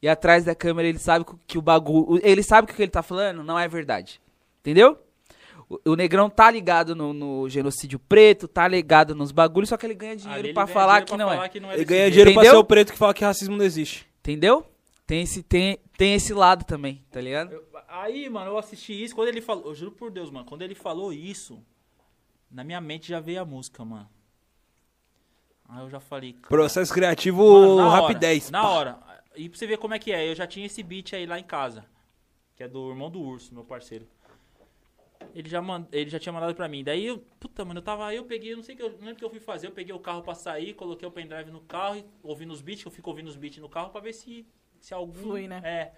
[0.03, 2.21] E atrás da câmera ele sabe que- o bagulho.
[2.23, 4.21] Ele sabe que o que ele tá falando não é verdade.
[4.61, 4.99] Entendeu?
[5.69, 9.87] O, o negrão tá ligado no, no genocídio preto, tá ligado nos bagulhos, só que
[9.87, 11.49] ele ganha dinheiro ele pra ganha falar dinheiro que pra não falar é.
[11.49, 12.53] que não ele desse ganha dinheiro pra Entendeu?
[12.53, 14.07] ser o preto que fala que racismo não existe.
[14.21, 14.67] Entendeu?
[15.07, 17.53] Tem esse, tem, tem esse lado também, tá ligado?
[17.53, 19.15] Eu- Aí, mano, eu assisti isso.
[19.15, 21.63] Quando ele falou, eu juro por Deus, mano, quando ele falou isso,
[22.51, 24.09] na minha mente já veio a música, mano.
[25.69, 26.33] Aí eu já falei.
[26.35, 28.51] cara, Processo criativo mano, na hora, rapidez.
[28.51, 28.69] Na Pá.
[28.69, 28.99] hora.
[29.37, 31.39] E pra você ver como é que é, eu já tinha esse beat aí lá
[31.39, 31.85] em casa.
[32.55, 34.07] Que é do irmão do urso, meu parceiro.
[35.35, 35.87] Ele já, mand...
[35.91, 36.85] ele já tinha mandado pra mim.
[36.85, 38.91] Daí eu, puta, mano, eu tava aí, eu peguei, eu não sei o que eu,
[38.91, 39.67] não lembro o que eu fui fazer.
[39.67, 42.83] Eu peguei o carro pra sair, coloquei o pendrive no carro, e ouvindo os beats,
[42.83, 44.47] que eu fico ouvindo os beats no carro pra ver se,
[44.79, 45.13] se algum.
[45.15, 45.61] Flui, né?
[45.65, 45.93] É.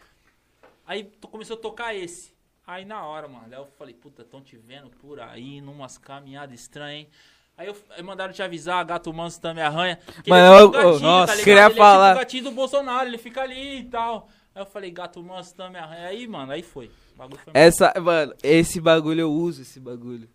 [0.86, 2.34] Aí to- começou a tocar esse.
[2.66, 6.58] Aí na hora, mano, aí eu falei, puta, tão te vendo por aí, numas caminhadas
[6.58, 7.08] estranhas, hein?
[7.58, 9.98] Aí, eu, aí mandaram te avisar, gato manso também arranha.
[10.22, 11.44] Que Mano, ele é eu- tipo um eu- nossa, ligado?
[11.44, 12.08] queria ele É falar.
[12.10, 14.28] tipo o gatinho do Bolsonaro, ele fica ali e tal.
[14.54, 16.06] Aí eu falei, gato manso também arranha.
[16.08, 16.90] Aí, mano, aí foi.
[17.14, 20.28] O bagulho foi Essa, mano, esse bagulho eu uso, esse bagulho.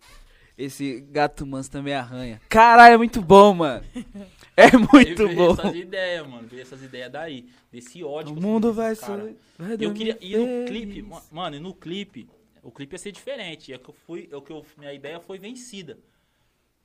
[0.58, 2.40] Esse gato manso também arranha.
[2.48, 3.84] Caralho, é muito bom, mano.
[4.54, 5.52] É muito veio bom.
[5.54, 6.46] essas ideias, mano.
[6.46, 7.46] Veio essas ideias daí.
[7.72, 8.34] Desse ódio.
[8.34, 9.34] O eu mundo vai ser.
[9.58, 10.18] vai Eu queria.
[10.20, 12.28] E no clipe, ma- mano, e no clipe,
[12.62, 13.72] o clipe ia ser diferente.
[13.72, 14.28] É que eu fui.
[14.30, 15.96] É que eu, minha ideia foi vencida.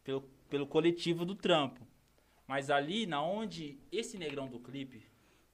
[0.08, 1.86] Pelo, pelo coletivo do trampo.
[2.48, 5.06] Mas ali, na onde esse negrão do clipe,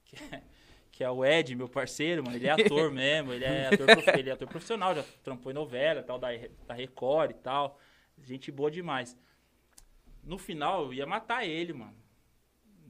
[0.04, 0.42] que é,
[0.92, 4.30] que é o Ed, meu parceiro, mano, ele é ator mesmo, ele é ator, ele
[4.30, 6.28] é ator profissional, já trampou em novela, tal, da,
[6.68, 7.80] da Record e tal.
[8.22, 9.18] Gente boa demais.
[10.22, 11.96] No final, eu ia matar ele, mano.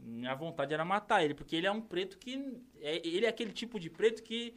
[0.03, 2.63] Minha vontade era matar ele, porque ele é um preto que.
[2.83, 4.55] É, ele é aquele tipo de preto que.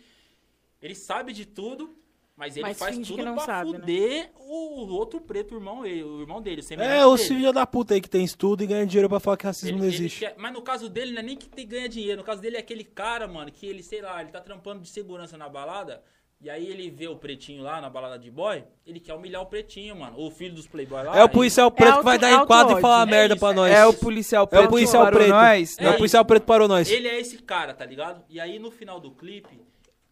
[0.81, 1.97] Ele sabe de tudo,
[2.38, 3.80] mas ele Mas faz tudo que não pra sabe, né?
[3.80, 6.61] fuder o outro preto, o irmão, ele, o irmão dele.
[6.61, 7.35] o É, os dele.
[7.35, 9.80] filhos da puta aí que tem estudo e ganha dinheiro pra falar que racismo Ele-
[9.81, 10.19] não existe.
[10.19, 12.19] quer- mas no caso dele, não é nem que tem, ganha dinheiro.
[12.19, 14.88] No caso dele é aquele cara, mano, que ele, sei lá, ele tá trampando de
[14.89, 16.01] segurança na balada.
[16.39, 19.47] E aí ele vê o pretinho lá na balada de boy, ele quer humilhar o
[19.47, 20.19] pretinho, mano.
[20.19, 21.18] O filho dos playboy lá.
[21.18, 23.49] É o policial preto que vai dar em quadro e falar É merda isso, pra
[23.49, 23.73] é nós.
[23.73, 24.65] É o policial É preto.
[24.65, 25.31] o policial parou preto.
[25.31, 25.89] Nós, É, né?
[25.89, 26.91] o policial preto parou nós.
[26.91, 28.23] Ele é esse cara, tá ligado?
[28.30, 29.59] E aí no final do clipe,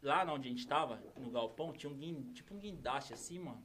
[0.06, 3.62] lá onde a gente tava, no galpão, tinha um guin, tipo um guindaste assim, mano.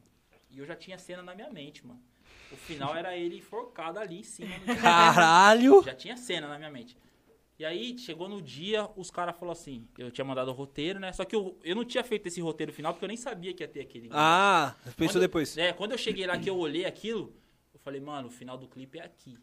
[0.50, 2.02] E eu já tinha cena na minha mente, mano.
[2.50, 4.50] O final era ele enforcado ali em cima.
[4.82, 5.82] Caralho!
[5.84, 6.96] Já tinha cena na minha mente.
[7.58, 11.12] E aí, chegou no dia, os caras falaram assim, eu tinha mandado o roteiro, né?
[11.12, 13.62] Só que eu, eu não tinha feito esse roteiro final, porque eu nem sabia que
[13.62, 14.08] ia ter aquele.
[14.12, 15.58] Ah, pensou Quando- depois.
[15.58, 17.34] É, quando eu cheguei lá que eu olhei aquilo,
[17.74, 19.38] eu falei, mano, o final do clipe é aqui.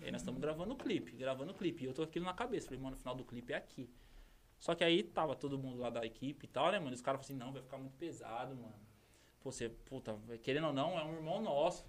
[0.00, 1.84] E aí nós estamos gravando o clipe, gravando o clipe.
[1.84, 2.68] E eu tô aquilo na cabeça.
[2.68, 3.90] Falei, mano, o final do clipe é aqui.
[4.60, 6.92] Só que aí tava todo mundo lá da equipe e tal, né, mano?
[6.94, 8.74] Os caras falaram assim, não, vai ficar muito pesado, mano.
[9.40, 11.84] Pô, você, puta, querendo ou não, é um irmão nosso.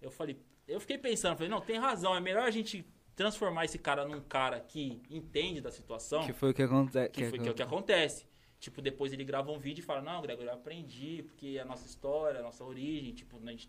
[0.00, 2.86] Eu falei, eu fiquei pensando, falei, não, tem razão, é melhor a gente
[3.16, 7.10] transformar esse cara num cara que entende da situação Que foi o que acontece.
[7.12, 8.26] que, foi, que é o que acontece.
[8.60, 11.64] Tipo, depois ele grava um vídeo e fala, não, Gregor, eu aprendi, porque é a
[11.64, 13.68] nossa história, a nossa origem, tipo, a gente,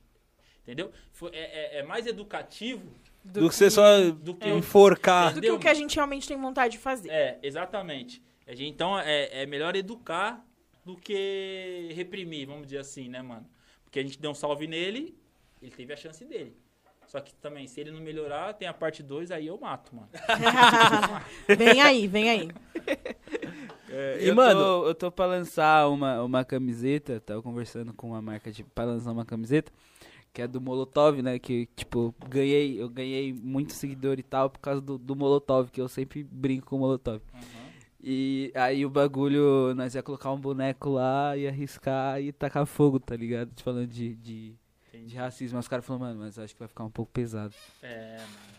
[0.61, 0.91] entendeu?
[1.11, 2.93] Foi- é, é- é mais educativo
[3.23, 5.33] Do que você só do que enforcar.
[5.33, 7.09] Do que o que a gente realmente tem vontade de fazer.
[7.09, 8.23] É, exatamente.
[8.47, 10.45] A gente, então, é, é melhor educar
[10.85, 13.47] do que reprimir, vamos dizer assim, né, mano?
[13.83, 15.17] Porque a gente deu um salve nele,
[15.61, 16.55] ele teve a chance dele.
[17.07, 20.09] Só que também, se ele não melhorar, tem a parte 2, aí eu mato, mano.
[21.57, 22.49] vem aí, vem aí.
[24.19, 28.21] E, eu mano- tô, eu tô pra lançar uma, uma camiseta, tava conversando com uma
[28.21, 29.71] marca de, pra lançar uma camiseta,
[30.33, 31.39] que é do Molotov, né?
[31.39, 35.79] Que, tipo, ganhei, eu ganhei muito seguidor e tal por causa do, do Molotov, que
[35.79, 37.21] eu sempre brinco com o Molotov.
[37.33, 37.64] Uhum.
[38.07, 42.99] E aí o bagulho, nós ia colocar um boneco lá e arriscar e tacar fogo,
[42.99, 43.49] tá ligado?
[43.63, 44.55] Falando de, de,
[44.93, 45.55] de racismo.
[45.55, 47.55] Mas os caras falaram, mano, mas acho que vai ficar um pouco pesado.
[47.81, 48.55] É, mano.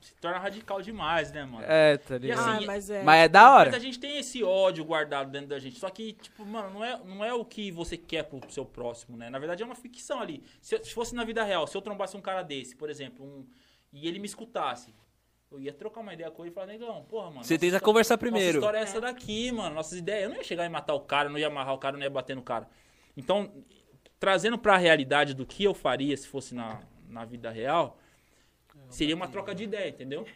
[0.00, 1.62] Se torna radical demais, né, mano?
[1.68, 2.38] É, tá ligado?
[2.38, 3.02] assim, ah, mas é.
[3.02, 3.70] mas é da hora.
[3.70, 5.78] Mas a gente tem esse ódio guardado dentro da gente.
[5.78, 9.14] Só que, tipo, mano, não é, não é o que você quer pro seu próximo,
[9.14, 9.28] né?
[9.28, 10.42] Na verdade é uma ficção ali.
[10.62, 13.44] Se, se fosse na vida real, se eu trombasse um cara desse, por exemplo, um,
[13.92, 14.94] e ele me escutasse,
[15.50, 17.44] eu ia trocar uma ideia com ele e falar, negão, porra, mano.
[17.44, 18.58] Você tenta conversar primeiro.
[18.60, 19.74] Nossa história é essa daqui, mano.
[19.74, 20.24] Nossas ideias.
[20.24, 22.10] Eu não ia chegar e matar o cara, não ia amarrar o cara, não ia
[22.10, 22.68] bater no cara.
[23.16, 23.50] Então,
[24.18, 27.98] trazendo pra realidade do que eu faria se fosse na, na vida real,
[28.90, 30.26] seria uma troca de ideia, entendeu?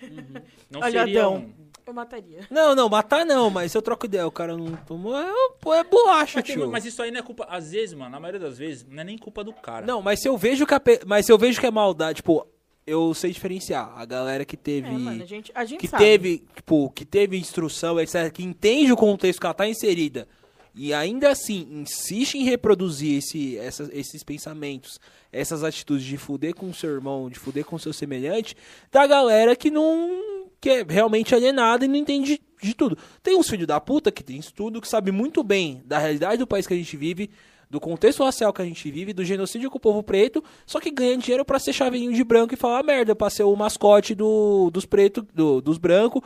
[0.70, 1.37] Não Olha, seria Adão.
[1.37, 1.70] um...
[1.87, 2.41] Eu mataria.
[2.51, 5.74] Não, não, matar não, mas se eu troco ideia, o cara não tomou, é, pô,
[5.74, 6.70] é bolacha, Mas, tem- tio.
[6.70, 7.47] mas isso aí não é culpa.
[7.49, 9.85] Às vezes, mano, na maioria das vezes, não é nem culpa do cara.
[9.87, 12.16] Não, mas se eu vejo que a pe- mas se eu vejo que é maldade,
[12.16, 12.47] tipo,
[12.90, 13.92] eu sei diferenciar.
[13.96, 16.04] A galera que teve É, mano, a gente, a gente que sabe.
[16.04, 20.26] teve, tipo, que teve instrução, etc, que entende o contexto que ela tá inserida
[20.74, 25.00] e ainda assim insiste em reproduzir esse, essas- esses pensamentos,
[25.32, 28.56] essas atitudes de fuder com o seu irmão, de fuder com o seu semelhante,
[28.90, 30.28] da galera que não
[30.60, 32.98] que é realmente alienada e não entende de, de tudo.
[33.22, 36.46] Tem uns filhos da puta que tem estudo, que sabe muito bem da realidade do
[36.46, 37.30] país que a gente vive,
[37.70, 40.90] do contexto racial que a gente vive, do genocídio com o povo preto, só que
[40.90, 44.70] ganha dinheiro pra ser chaveirinho de branco e falar merda, pra ser o mascote do,
[44.72, 46.20] dos pretos, do- dos brancos,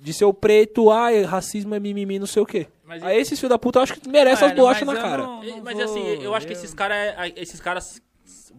[0.00, 2.66] de ser o preto, ai, racismo é mimimi, não sei o quê.
[2.84, 5.22] Mas Aí esses filhos da puta eu acho que merece as bolachas na eu cara.
[5.22, 8.02] não- não Mas vou- assim, eu acho que esses caras, esses caras,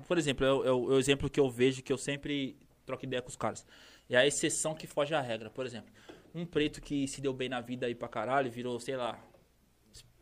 [0.07, 2.55] por exemplo, é o, é o- é o exemplo que eu vejo, que eu sempre
[2.85, 3.65] troco ideia com os caras.
[4.09, 5.49] É a exceção que foge à regra.
[5.49, 5.91] Por exemplo,
[6.33, 9.19] um preto que se deu bem na vida aí pra caralho, virou, sei lá,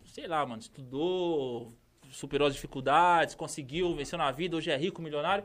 [0.06, 1.72] sei lá, mano, estudou,
[2.12, 5.44] superou as dificuldades, conseguiu, venceu na vida, hoje é rico, milionário.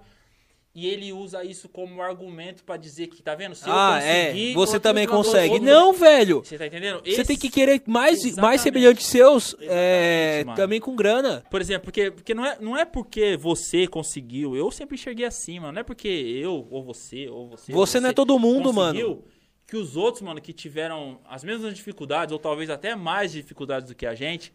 [0.74, 3.54] E ele usa isso como argumento pra dizer que, tá vendo?
[3.54, 5.52] Se Ah, eu é, você também consegue.
[5.52, 6.38] outro- Não, velho.
[6.42, 7.00] Você tá entendendo?
[7.04, 8.62] Você Esse- tem que querer mais, mais Exatamente.
[8.62, 10.56] semelhantes seus, é, mano.
[10.56, 11.44] também com grana.
[11.50, 15.60] Por exemplo, porque, porque não, é, não é porque você conseguiu, eu sempre enxerguei assim,
[15.60, 15.74] mano.
[15.74, 17.70] Não é porque eu, ou você, ou você.
[17.70, 19.22] ou Você não é todo mundo, conseguiu,
[19.66, 23.94] Que os outros, mano, que tiveram as mesmas dificuldades, ou talvez até mais dificuldades do
[23.94, 24.52] que a gente,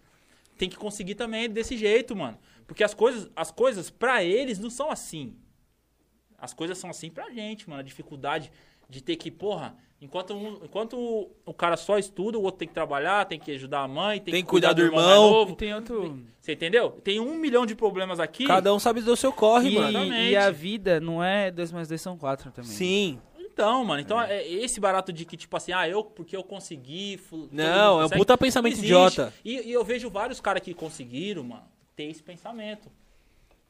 [0.57, 2.37] tem que conseguir também desse jeito, mano.
[2.65, 5.35] Porque as coisas, as coisas pra eles não são assim.
[6.37, 7.79] As coisas são assim pra gente, mano.
[7.79, 8.51] A dificuldade
[8.89, 12.73] de ter que, porra, enquanto, um- enquanto o cara só estuda, o outro tem que
[12.73, 15.31] trabalhar, tem que ajudar a mãe, tem, Tem que que cuidar do mais irmão.
[15.31, 15.55] novo.
[15.55, 16.23] Tem outro.
[16.39, 16.91] Você entendeu?
[17.03, 18.45] Tem um milhão de problemas aqui.
[18.45, 19.89] Cada um sabe do seu corre, E, mano.
[19.89, 20.29] Exatamente.
[20.31, 22.69] e a vida não é 2 mais 2 são 4 também.
[22.71, 23.19] Sim.
[23.57, 27.19] Então, mano, então é esse barato de que, tipo assim, ah, eu, porque eu consegui.
[27.51, 29.33] Não, é um puta pensamento não idiota.
[29.43, 31.63] E, e eu vejo vários caras que conseguiram, mano,
[31.95, 32.91] ter esse pensamento.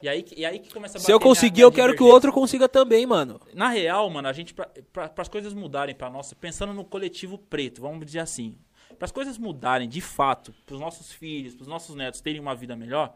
[0.02, 2.08] E aí, que- e aí que começa a Se eu conseguir, eu quero que o
[2.08, 3.40] outro consiga também, mano.
[3.54, 7.38] Na real, mano, a gente, pra, pra, as coisas mudarem pra nossa, pensando no coletivo
[7.38, 8.58] preto, vamos dizer assim,
[9.00, 12.76] para as coisas mudarem de fato, pros nossos filhos, pros nossos netos terem uma vida
[12.76, 13.16] melhor,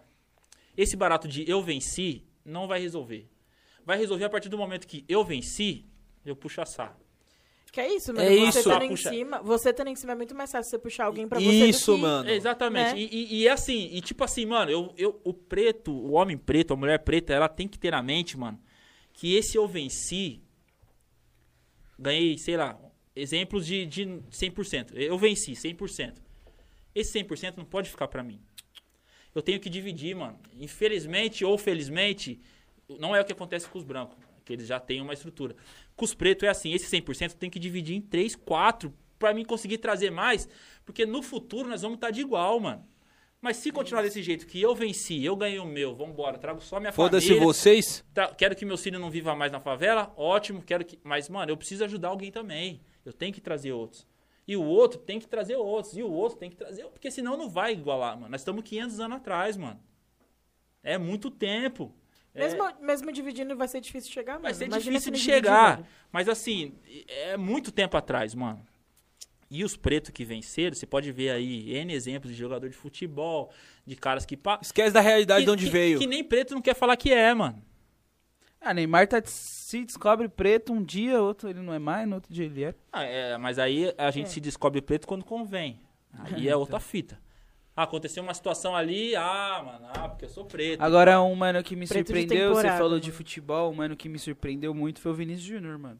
[0.77, 3.29] esse barato de eu venci não vai resolver.
[3.85, 5.85] Vai resolver a partir do momento que eu venci,
[6.25, 6.97] eu puxo a sarra.
[7.71, 8.27] Que é isso, mano.
[8.27, 8.59] É você isso.
[8.59, 9.09] Estando em Puxa.
[9.09, 11.91] cima, você estando em cima é muito mais fácil você puxar alguém pra você Isso,
[11.93, 12.01] do que...
[12.01, 12.29] mano.
[12.29, 12.93] Exatamente.
[12.95, 12.99] Né?
[12.99, 16.37] E, e- e é assim, e tipo assim, mano, eu, eu, o preto, o homem
[16.37, 18.59] preto, a mulher preta, ela tem que ter na mente, mano,
[19.13, 20.41] que esse eu venci,
[21.97, 22.77] ganhei, sei lá,
[23.15, 24.91] exemplos de, de 100%.
[24.93, 26.15] Eu venci 100%.
[26.93, 28.41] Esse 100% não pode ficar pra mim.
[29.33, 30.37] Eu tenho que dividir, mano.
[30.59, 32.37] Infelizmente ou felizmente,
[32.99, 35.55] não é o que acontece com os brancos, que eles já têm uma estrutura.
[35.95, 39.45] Com os pretos é assim, esse 100% tem que dividir em 3, 4, pra mim
[39.45, 40.47] conseguir trazer mais,
[40.85, 42.85] porque no futuro nós vamos estar de igual, mano.
[43.39, 46.79] Mas se continuar desse jeito, que eu venci, eu ganhei o meu, vambora, trago só
[46.79, 47.43] minha Foda-se família.
[47.45, 48.05] vocês.
[48.13, 50.99] Tra- quero que meu filho não viva mais na favela, ótimo, quero que.
[51.03, 52.81] Mas, mano, eu preciso ajudar alguém também.
[53.03, 54.05] Eu tenho que trazer outros.
[54.47, 55.97] E o outro tem que trazer outros.
[55.97, 56.83] E o outro tem que trazer.
[56.85, 58.29] Porque senão não vai igualar, mano.
[58.29, 59.79] Nós estamos 500 anos atrás, mano.
[60.83, 61.91] É muito tempo.
[62.33, 64.43] É- Mesmo, mesmo dividindo vai ser difícil chegar, mano.
[64.43, 65.83] vai ser Imagina difícil se de chegar.
[66.11, 66.73] Mas assim,
[67.07, 68.65] é muito tempo atrás, mano.
[69.49, 73.51] E os pretos que venceram, você pode ver aí N exemplos de jogador de futebol,
[73.85, 74.37] de caras que.
[74.37, 75.99] pa- Esquece da realidade que, de onde que- veio.
[75.99, 77.61] Que nem preto não quer falar que é, mano.
[78.61, 82.31] Ah, Neymar tá, se descobre preto um dia, outro ele não é mais, no outro
[82.31, 82.75] dia ele é.
[82.93, 84.29] Ah, é, mas aí a gente É.
[84.29, 85.81] se descobre preto quando convém.
[86.13, 87.19] Aí é outra fita.
[87.75, 90.81] Ah, aconteceu uma situação ali, ah, mano, ah, porque eu sou preto.
[90.81, 93.01] Agora, um mano que me Preto de surpreendeu, você falou mano.
[93.01, 95.99] de futebol, um mano que me surpreendeu muito foi o Vinícius Júnior, mano.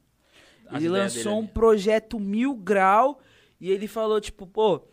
[0.67, 1.47] As ele lançou dele um ali.
[1.47, 3.19] projeto mil grau
[3.59, 4.83] e ele falou, tipo, pô,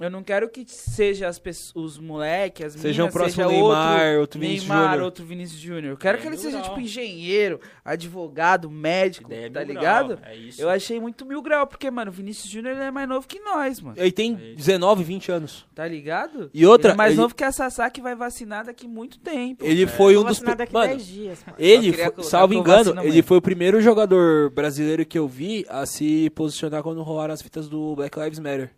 [0.00, 3.48] eu não quero que seja as pessoas, os moleques, as Seja o meninas, próximo seja
[3.48, 5.04] Neymar, outro, outro Vinícius Neymar, Júnior.
[5.04, 5.84] outro Vinícius Júnior.
[5.92, 6.62] Eu quero É que ele seja, grau.
[6.70, 10.16] tipo, engenheiro, advogado, médico, Ideia tá mil ligado?
[10.16, 10.60] grau, É isso.
[10.60, 13.40] Eu achei muito mil grau, porque, mano, o Vinícius Júnior ele é mais novo que
[13.40, 13.96] nós, mano.
[13.98, 15.66] Ele tem 19, 20 anos.
[15.74, 16.50] Tá ligado?
[16.52, 19.18] E outra, Ele é mais ele- novo que a Sassá que vai vacinar daqui muito
[19.18, 19.64] tempo.
[19.64, 20.36] Ele foi um dos.
[20.38, 21.44] vacinar daqui Mano, 10 dias.
[21.46, 21.56] mano.
[21.58, 23.22] ele, Eu queria foi- colocar salvo engano, ele amanhã.
[23.22, 27.68] foi o primeiro jogador brasileiro que eu vi a se posicionar quando rolaram as fitas
[27.68, 28.70] do Black Lives Matter.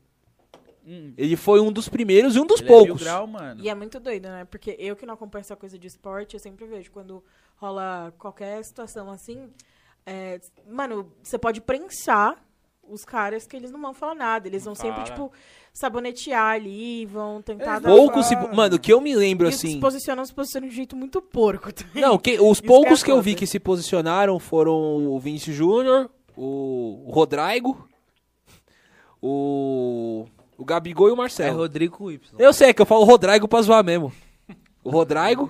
[0.91, 3.03] Hum, Ele foi um dos primeiros e um dos ele é poucos.
[3.03, 3.61] grau, mano.
[3.63, 4.45] E é muito doido, né?
[4.47, 7.23] Porque eu que não acompanho essa coisa de esporte, eu sempre vejo quando
[7.57, 9.51] rola qualquer situação assim.
[10.07, 12.43] é, mano, você pode prensar
[12.91, 14.49] os caras que eles não vão falar nada.
[14.49, 15.11] Eles Não vão sempre, fala.
[15.11, 15.31] tipo,
[15.75, 17.89] sabonetear ali, vão tentar Eles dar.
[17.91, 18.35] vão Poucos se.
[18.35, 19.79] Mano, o que eu me lembro E que se assim.
[19.81, 21.71] posicionam, se posicionam de um jeito muito porco.
[21.71, 21.85] tá?
[21.95, 26.09] Não, que- os é poucos que eu vi que se posicionaram foram o Vinicius Júnior,
[26.35, 27.87] o, o Rodrigo,
[29.21, 30.25] o,
[30.59, 31.57] o Gabigol e o É Marcelo.
[31.59, 32.21] Rodrigo com Y.
[32.39, 34.13] Eu sei que eu falo Rodrigo pra zoar mesmo.
[34.85, 35.49] O Rodrigo,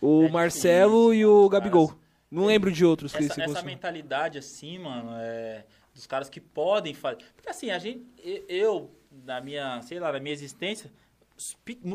[0.00, 1.50] o É Marcelo difícil, e o caras.
[1.50, 1.94] Gabigol.
[2.30, 5.64] Não lembro de outros que essa, essa mentalidade assim, mano, é
[5.94, 7.18] dos caras que podem fazer.
[7.36, 8.06] Porque assim, a gente,
[8.48, 8.90] eu,
[9.24, 10.90] na minha, sei lá, na minha existência,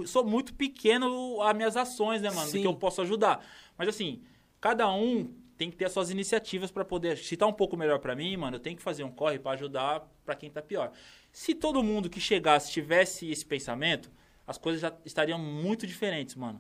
[0.06, 2.45] sou muito pequeno as minhas ações, né, mano?
[2.45, 2.61] Do Sim.
[2.61, 3.44] que eu posso ajudar.
[3.78, 4.22] Mas assim,
[4.61, 7.18] cada um tem que ter as suas iniciativas pra poder.
[7.18, 9.53] Se tá um pouco melhor pra mim, mano, eu tenho que fazer um corre pra
[9.53, 10.91] ajudar pra quem tá pior.
[11.38, 14.11] Se todo mundo que chegasse tivesse esse pensamento,
[14.47, 16.59] as coisas já estariam muito diferentes, mano.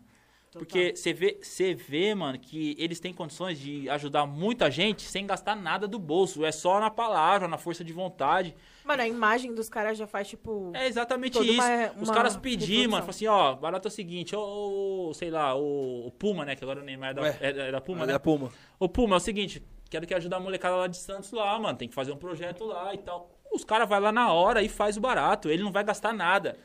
[0.51, 5.25] Porque você vê, você vê, mano, que eles têm condições de ajudar muita gente sem
[5.25, 6.45] gastar nada do bolso.
[6.45, 8.55] É só na palavra, na força de vontade.
[8.85, 10.71] Mano, a imagem dos caras já faz, tipo.
[10.75, 11.53] É exatamente isso.
[11.59, 15.31] uma- Os uma caras pedir, mano, falam assim, ó, barato é o seguinte, ô, sei
[15.31, 17.81] lá, o, o Puma, né, que agora o Neymar é da, Ué, é, é da
[17.81, 18.13] Puma, né?
[18.13, 18.51] a Puma.
[18.79, 21.75] Ô, Puma, é o seguinte, quero que ajudar a molecada lá de Santos lá, mano,
[21.77, 23.36] tem que fazer um projeto lá e tal.
[23.57, 26.57] Os caras vão lá na hora e faz o barato, ele não vai gastar nada.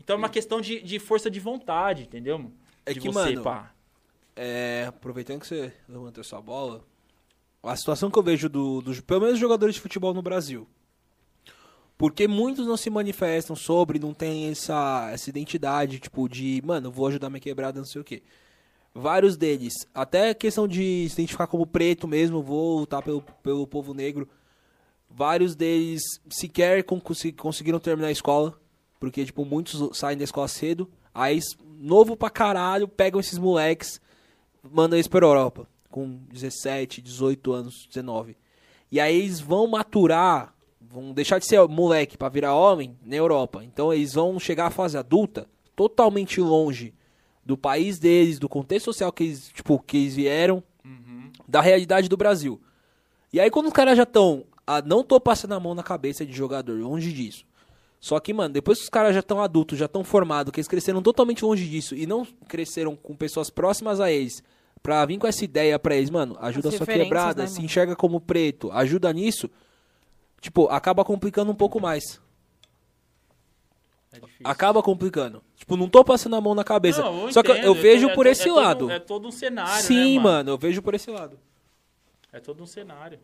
[0.00, 2.38] Então é uma questão de, de força de vontade, entendeu?
[2.38, 2.54] mano?
[2.86, 3.72] É de que, você, mano, pá.
[4.36, 6.84] É, aproveitando que você levantou essa bola,
[7.60, 10.66] a situação que eu vejo do, dos, pelo menos jogadores de futebol no Brasil.
[11.98, 17.08] Porque muitos não se manifestam sobre, não tem essa, essa identidade, tipo, de, mano, vou
[17.08, 18.22] ajudar minha quebrada, não sei o quê.
[18.94, 23.92] Vários deles, até questão de se identificar como preto mesmo, vou lutar pelo, pelo povo
[23.92, 24.28] negro.
[25.10, 28.58] Vários deles sequer conseguiram terminar a escola,
[29.00, 30.88] porque, tipo, muitos saem da escola cedo.
[31.14, 31.40] Aí,
[31.78, 34.00] novo pra caralho, pegam esses moleques,
[34.62, 38.36] mandam eles pra Europa, com 17, 18 anos, 19.
[38.90, 43.64] E aí eles vão maturar, vão deixar de ser moleque pra virar homem na Europa.
[43.64, 46.94] Então eles vão chegar à fase adulta totalmente longe
[47.44, 50.62] do país deles, do contexto social que eles, tipo, que eles vieram,
[51.46, 52.60] da realidade do Brasil.
[53.32, 56.24] E aí quando os caras já estão, ah, não tô passando a mão na cabeça
[56.26, 57.44] de jogador, longe disso.
[58.00, 60.68] Só que, mano, depois que os caras já estão adultos, já estão formados, que eles
[60.68, 64.42] cresceram totalmente longe disso e não cresceram com pessoas próximas a eles,
[64.82, 67.54] pra vir com essa ideia pra eles, mano, ajuda a As sua quebrada, né, se
[67.54, 67.64] mano?
[67.64, 69.50] enxerga como preto, ajuda nisso,
[70.40, 72.20] tipo, acaba complicando um pouco mais.
[74.12, 74.42] É difícil.
[74.44, 75.42] Acaba complicando.
[75.56, 77.02] Tipo, não tô passando a mão na cabeça.
[77.02, 78.90] Não, eu Só que eu- eu entendo, vejo é por to- esse é todo- lado.
[78.90, 81.38] é todo um cenário, Sim, né, mano, eu vejo por esse lado.
[82.32, 83.18] É todo um cenário.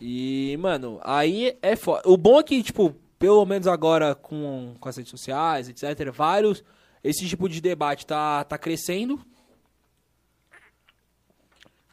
[0.00, 2.02] E, mano, aí é foda.
[2.06, 6.64] O bom é que, tipo, pelo menos agora com, com as redes sociais, etc., vários.
[7.02, 9.20] Esse tipo de debate tá, tá crescendo.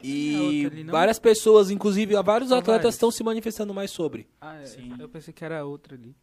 [0.02, 4.28] E É outra várias pessoas, inclusive vários São atletas, estão se manifestando mais sobre.
[4.40, 4.94] Ah, é, Sim.
[4.98, 6.14] eu pensei que era outra ali.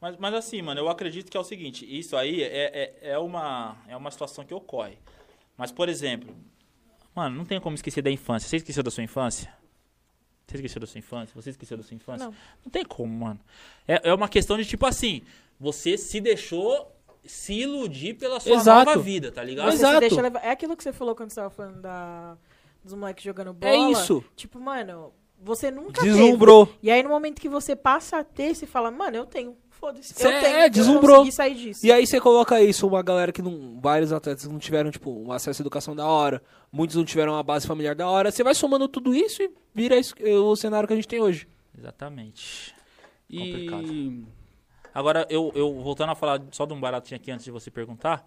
[0.00, 3.18] Mas, mas assim, mano, eu acredito que é o seguinte, isso aí é, é, é,
[3.18, 4.98] uma, é uma situação que ocorre.
[5.56, 6.34] Mas, por exemplo,
[7.14, 8.48] mano, não tem como esquecer da infância.
[8.48, 9.50] Você esqueceu da sua infância?
[10.46, 11.34] Você esqueceu da sua infância?
[11.34, 12.26] Você esqueceu da sua infância?
[12.26, 12.34] Não.
[12.64, 13.40] Não tem como, mano.
[13.88, 15.22] É, é uma questão de tipo assim,
[15.58, 16.92] você se deixou
[17.24, 18.90] se iludir pela sua Exato.
[18.90, 19.70] nova vida, tá ligado?
[19.70, 19.94] Você Exato.
[19.94, 20.40] se deixa levar.
[20.44, 22.36] É aquilo que você falou quando você tava falando da,
[22.82, 23.72] dos moleques jogando bola.
[23.72, 24.22] É isso.
[24.36, 26.66] Tipo, mano, você nunca Deslumbrou.
[26.66, 26.78] teve.
[26.82, 29.56] E aí, no momento que você passa a ter, você fala, mano, eu tenho.
[29.84, 30.14] Foda-se.
[30.14, 30.56] Cê- Eu tenho.
[30.56, 31.30] é, deslumbrou.
[31.30, 31.84] sair disso.
[31.84, 33.78] E aí você coloca isso, uma galera que não.
[33.80, 36.42] Vários atletas não tiveram, tipo, um acesso à educação da hora.
[36.72, 38.30] Muitos não tiveram uma base familiar da hora.
[38.30, 41.46] Você vai somando tudo isso e vira isso- o cenário que a gente tem hoje.
[41.76, 42.74] Exatamente.
[43.28, 43.38] E
[43.68, 44.26] Complicado.
[44.94, 48.26] Agora, eu, eu voltando a falar só de um baratinho aqui antes de você perguntar.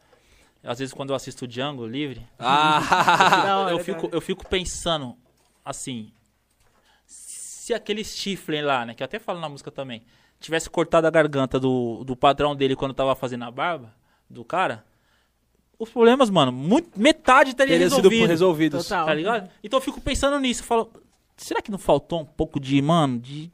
[0.63, 3.67] Às vezes quando eu assisto o Django livre, Ah!
[3.71, 4.15] Eu, fico, hora.
[4.15, 5.15] eu fico pensando,
[5.63, 6.11] assim,
[7.05, 10.03] se aquele Stifler lá, né, que eu até falo na música também,
[10.39, 13.93] tivesse cortado a garganta do, do patrão dele quando tava fazendo a barba
[14.29, 14.83] do cara,
[15.79, 18.87] os problemas, mano, muito, metade teria Teria sido resolvido, resolvidos.
[18.87, 19.05] Total.
[19.05, 19.49] tá ligado?
[19.63, 20.91] Então eu fico pensando nisso, eu falo,
[21.35, 23.51] será que não faltou um pouco de, mano, de...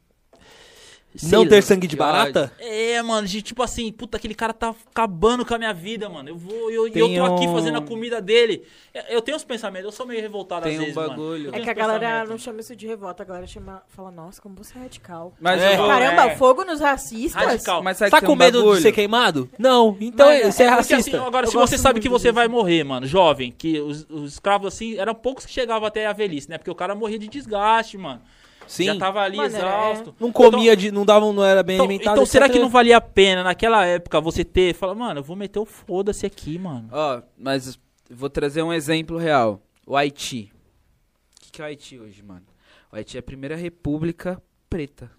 [1.15, 2.51] sei Não ter sangue de barata?
[2.59, 6.29] É, mano, de tipo assim, puta, aquele cara tá acabando com a minha vida, mano.
[6.29, 8.63] Eu vou, eu, eu tô aqui um- fazendo a comida dele.
[9.09, 11.09] Eu, tenho uns pensamentos, eu sou meio revoltado Tem às um vezes, mano.
[11.09, 11.45] bagulho.
[11.49, 14.41] Eu É que a galera não chama isso de revolta, a galera chama, fala, nossa,
[14.41, 15.33] como você é radical.
[15.39, 15.77] Mas É.
[15.77, 16.35] vou- Caramba, é.
[16.35, 17.43] fogo nos racistas?
[17.43, 17.81] Radical.
[17.83, 18.75] Mas sabe Tá com um medo bagulho?
[18.77, 19.49] de ser queimado?
[19.57, 19.97] Não.
[19.99, 21.17] Então Mas é- você é, é Porque, racista.
[21.17, 22.35] assim, agora, Eu se você sabe que você disso.
[22.35, 26.13] vai morrer, mano, jovem, que os, os escravos, assim, eram poucos que chegavam até a
[26.13, 26.57] velhice, né?
[26.57, 28.21] Porque o cara morria de desgaste, mano.
[28.67, 28.85] Sim.
[28.85, 30.15] Já tava ali Mano, é- exausto.
[30.19, 32.15] Não comia, de, não davam, não era bem Então, alimentado.
[32.15, 34.73] então será que não valia a pena, naquela época, você ter...
[34.73, 36.89] Fala, mano, eu vou meter o foda-se aqui, mano.
[36.91, 37.77] Ó, mas
[38.09, 39.61] vou trazer um exemplo real.
[39.85, 40.51] O Haiti.
[41.37, 42.45] O que, que é o Haiti hoje, mano?
[42.91, 45.11] O Haiti é a primeira república preta,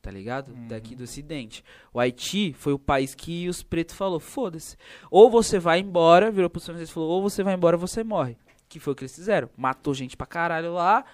[0.00, 0.52] tá ligado?
[0.68, 1.64] Daqui do ocidente.
[1.92, 4.76] O Haiti foi o país que os pretos falou, foda-se.
[5.10, 8.04] Ou você vai embora, virou pros franceses e falou, ou você vai embora ou você
[8.04, 8.36] morre.
[8.68, 9.48] Que foi o que eles fizeram.
[9.56, 11.04] Matou gente pra caralho lá,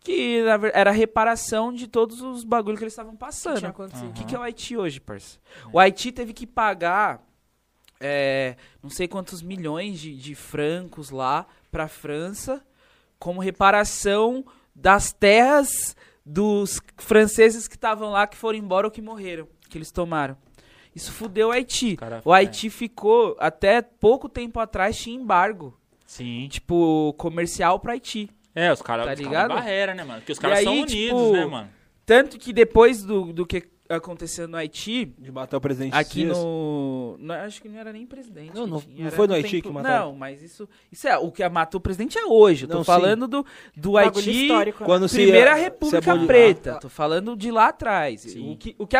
[0.00, 3.68] que era a reparação de todos os bagulhos que eles estavam passando.
[3.68, 5.38] O que, que é o Haiti hoje, parça?
[5.72, 7.22] O Haiti teve que pagar
[8.00, 12.64] é, não sei quantos milhões de, de francos lá pra França
[13.18, 14.44] como reparação
[14.74, 15.94] das terras
[16.24, 20.36] dos franceses que estavam lá, que foram embora ou que morreram, que eles tomaram.
[20.94, 21.96] Isso fudeu o Haiti.
[21.96, 25.78] Cara, o Haiti ficou, até pouco tempo atrás, tinha embargo.
[26.06, 26.48] Sim.
[26.48, 28.30] Tipo, comercial pra Haiti.
[28.54, 29.48] É, os caras Tá ligado?
[29.50, 30.20] barreira, né, mano?
[30.20, 31.68] Porque os caras aí, são unidos, tipo, né, mano?
[32.04, 36.38] Tanto que depois do, do que aconteceu no Haiti, De matar o presidente aqui Dias.
[36.38, 37.16] no.
[37.18, 38.54] não, acho que não era nem presidente.
[38.54, 40.06] Não, não- enfim, não foi no do Haiti tempo- que mataram?
[40.06, 40.68] Não, mas isso.
[40.90, 41.18] Isso é.
[41.18, 42.64] O que matou o presidente é hoje.
[42.64, 42.86] Eu tô Não, sim.
[42.86, 43.44] falando do,
[43.76, 44.48] do Bagulho Haiti.
[44.48, 44.72] né?
[44.84, 48.20] Quando se Primeira se República aboliu- Preta, tô falando de lá atrás.
[48.22, 48.52] Sim.
[48.52, 48.96] O que, o que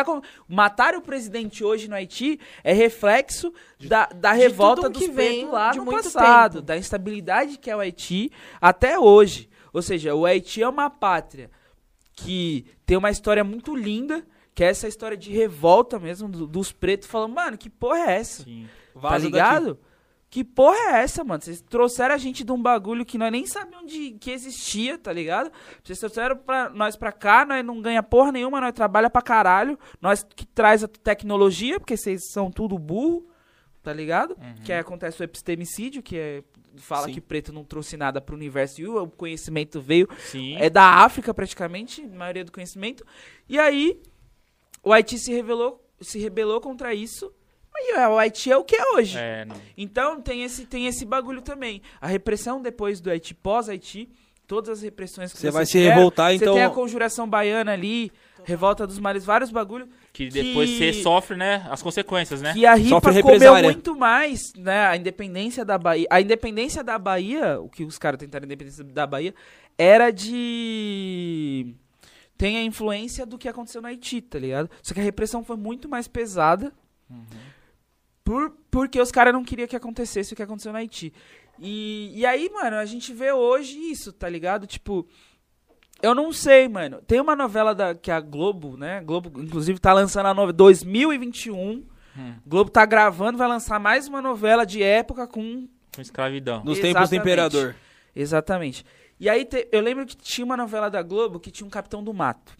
[0.47, 5.53] matar o presidente hoje no Haiti é reflexo da, da revolta dos que vem pretos
[5.53, 6.65] lá de no muito passado, tempo.
[6.65, 9.49] da instabilidade que é o Haiti até hoje.
[9.73, 11.49] Ou seja, o Haiti é uma pátria
[12.13, 14.23] que tem uma história muito linda,
[14.53, 18.15] que é essa história de revolta mesmo do- dos pretos falando, mano, que porra é
[18.17, 18.43] essa?
[18.43, 18.67] Sim.
[18.93, 19.25] Tá vaza daqui.
[19.25, 19.79] ligado?
[20.29, 21.41] Que porra é essa, mano?
[21.41, 25.11] Vocês trouxeram a gente de um bagulho que nós nem sabíamos de, que existia, tá
[25.11, 25.51] ligado?
[25.83, 29.77] Vocês trouxeram pra, nós pra cá, nós não ganha porra nenhuma, nós trabalha pra caralho.
[29.99, 33.27] Nós que traz a tecnologia, porque vocês são tudo burro,
[33.83, 34.37] tá ligado?
[34.63, 36.43] Que aí acontece o epistemicídio, que é
[36.77, 37.13] fala Sim.
[37.13, 40.55] que preto não trouxe nada pro universo e o conhecimento veio Sim.
[40.55, 43.05] é da África praticamente, a maioria do conhecimento.
[43.49, 44.01] E aí
[44.83, 47.31] o Haiti se revelou, se rebelou contra isso.
[47.75, 49.17] E é, o Haiti é o que é hoje.
[49.17, 49.55] É, não.
[49.77, 51.81] Então tem esse, tem esse bagulho também.
[51.99, 54.09] A repressão depois do Haiti, pós-Haiti,
[54.45, 57.27] todas as repressões que Você você vai se tiver, revoltar, Você então- tem a conjuração
[57.27, 58.11] baiana ali,
[58.43, 59.87] revolta dos males, vários bagulhos.
[60.11, 62.51] Que depois Que- você sofre, né, as consequências, né?
[62.53, 64.87] Que a Ripa Sofre comeu muito mais, né?
[64.87, 66.05] A independência da Bahia.
[66.09, 69.33] A independência da Bahia, o que os caras tentaram a independência da Bahia,
[69.77, 71.73] era de.
[72.41, 74.67] Tem a influência do que aconteceu no Haiti, tá ligado?
[74.81, 76.73] Só que a repressão foi muito mais pesada.
[78.23, 81.13] Por, porque os caras não queriam que acontecesse o que aconteceu no Haiti.
[81.59, 84.65] E, e aí, mano, a gente vê hoje isso, tá ligado?
[84.65, 85.07] Tipo,
[86.01, 86.99] eu não sei, mano.
[87.05, 89.01] Tem uma novela da, que a Globo, né?
[89.01, 91.85] Globo, inclusive, tá lançando a novela 2021.
[92.17, 92.33] Hum.
[92.43, 95.67] Globo tá gravando, vai lançar mais uma novela de época com.
[95.93, 96.63] Com escravidão.
[96.63, 97.21] Nos tempos do Exatamente.
[97.21, 97.75] imperador.
[98.15, 98.83] Exatamente.
[99.21, 102.03] E aí te- eu lembro que tinha uma novela da Globo que tinha um Capitão
[102.03, 102.57] do Mato.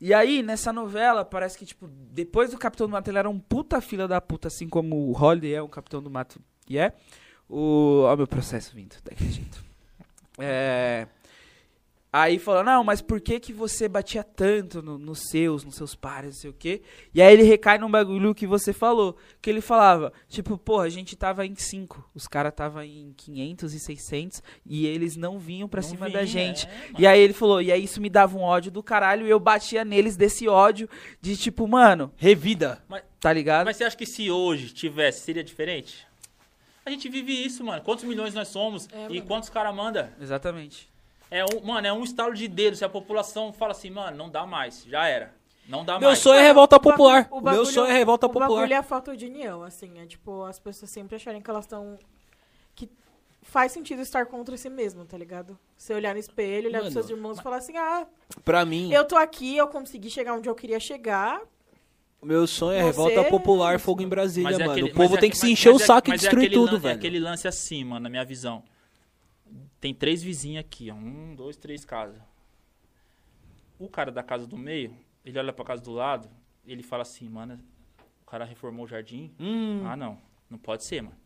[0.00, 3.38] E aí, nessa novela, parece que, tipo, depois do Capitão do Mato, ele era um
[3.38, 6.92] puta fila da puta, assim como o Holiday é um Capitão do Mato e é.
[7.48, 8.02] O.
[8.04, 9.62] Ó, meu processo vindo, daquele jeito.
[10.38, 11.06] É.
[12.14, 15.94] Aí falou, não, mas por que que você batia tanto no- nos seus, nos seus
[15.94, 16.82] pares, não sei o quê?
[17.14, 20.88] E aí ele recai num bagulho que você falou, que ele falava, tipo, porra, a
[20.90, 25.66] gente tava em 5, os caras tava em 500 e 600, e eles não vinham
[25.66, 26.66] pra Não cima vinha, da gente.
[26.66, 29.30] é, e aí ele falou, e aí isso me dava um ódio do caralho, e
[29.30, 32.84] eu batia neles desse ódio, de tipo, mano, Revida.
[33.18, 33.64] tá ligado?
[33.64, 36.06] Mas você acha que se hoje tivesse, seria diferente?
[36.84, 37.80] A gente vive isso, mano.
[37.80, 39.22] Quantos milhões nós somos É, e mano.
[39.22, 40.12] quantos caras manda?
[40.20, 40.91] Exatamente.
[41.32, 42.76] É um, mano, é um estalo de dedo.
[42.76, 45.34] Se a população fala assim, mano, não dá mais, já era.
[45.68, 46.18] Não dá Meu mais.
[46.18, 47.28] sonho é revolta o bagulho- popular.
[47.30, 48.48] o O meu bagulho- sonho é revolta O popular.
[48.48, 49.98] bagulho é a falta de união, assim.
[50.00, 51.96] É tipo, as pessoas sempre acharem que elas estão.
[52.74, 52.90] Que
[53.42, 55.56] faz sentido estar contra si mesmo, tá ligado?
[55.76, 58.06] Você olhar no espelho, olhar pros seus irmãos e falar assim: ah,
[58.44, 61.40] Pra mim, eu tô aqui, eu consegui chegar onde eu queria chegar.
[62.20, 64.72] o meu sonho é Você- revolta popular, fogo em Brasília, Mas é mano.
[64.72, 66.22] aquele- o povo é tem que se encher o mas é- saco e mas é
[66.22, 66.94] destruir aquele tudo, lan- É velho.
[66.96, 68.62] aquele lance assim, mano, na minha visão.
[69.82, 70.94] Tem três vizinhos aqui, ó.
[70.94, 72.16] Um, dois, três casas.
[73.78, 74.94] O cara da casa do meio,
[75.24, 76.28] ele olha pra casa do lado,
[76.64, 77.58] ele fala assim, mano,
[78.24, 79.32] o cara reformou o jardim.
[79.40, 80.16] Hum, Ah, não.
[80.48, 81.16] Não pode ser, mano.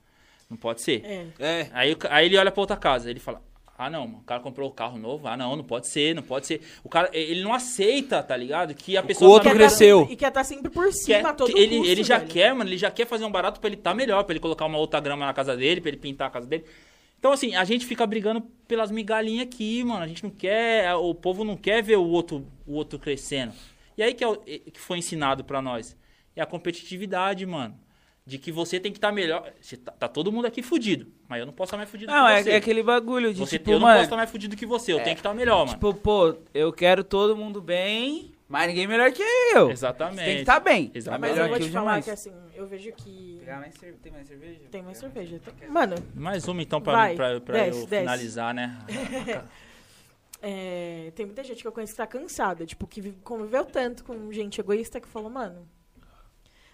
[0.49, 1.05] Não pode ser.
[1.05, 1.27] É.
[1.39, 1.71] é.
[1.75, 3.43] Aí, o aí ele olha pra outra casa, ele fala:
[3.77, 5.27] Ah, não, mano, o cara comprou o carro novo.
[5.29, 6.63] Ah, não, não pode ser, não pode ser.
[6.83, 8.73] O cara, ele não aceita, tá ligado?
[8.75, 9.29] Que a pessoa.
[9.33, 9.99] outro tá- Quer tá cresceu.
[9.99, 12.19] sempre- e quer estar sempre por quer- cima, a todo que ele, custo, ele já
[12.19, 12.31] velho.
[12.31, 14.65] quer, mano, ele já quer fazer um barato pra ele estar melhor, pra ele colocar
[14.65, 16.65] uma outra grama na casa dele, pra ele pintar a casa dele.
[17.19, 20.03] Então, assim, a gente fica brigando pelas migalhinhas aqui, mano.
[20.03, 23.53] A gente não quer, o povo não quer ver o outro, o outro crescendo.
[23.97, 25.97] E aí que, é o- que foi ensinado pra nós?
[26.35, 27.79] É a competitividade, mano.
[28.27, 29.53] De que você tem que estar melhor.
[29.61, 32.27] Você tá, tá todo mundo aqui fudido, mas eu não posso estar mais fudido Não,
[32.27, 32.51] que é, você.
[32.51, 34.93] é aquele bagulho de Você- tipo, eu não mano, posso estar mais fudido que você,
[34.93, 35.71] eu tenho que estar melhor, mano.
[35.71, 39.23] tipo, pô, eu quero todo mundo bem, mas ninguém melhor que
[39.55, 39.71] eu.
[39.71, 40.19] Exatamente.
[40.19, 40.89] Você tem que estar bem.
[40.89, 41.31] Tá Exatamente.
[41.31, 43.43] Mas eu vou te falar que assim, eu vejo que.
[43.47, 44.61] Mais cerve- Tem mais cerveja?
[44.71, 45.41] Tem mais cerveja.
[45.69, 48.01] Mano, Mais uma então pra, Vai, pra, pra desce, eu desce.
[48.03, 48.79] finalizar, né?
[50.43, 54.05] é, tem muita gente que eu conheço que tá cansada, tipo, que vive- conviveu tanto
[54.05, 55.67] com gente egoísta que falou, mano,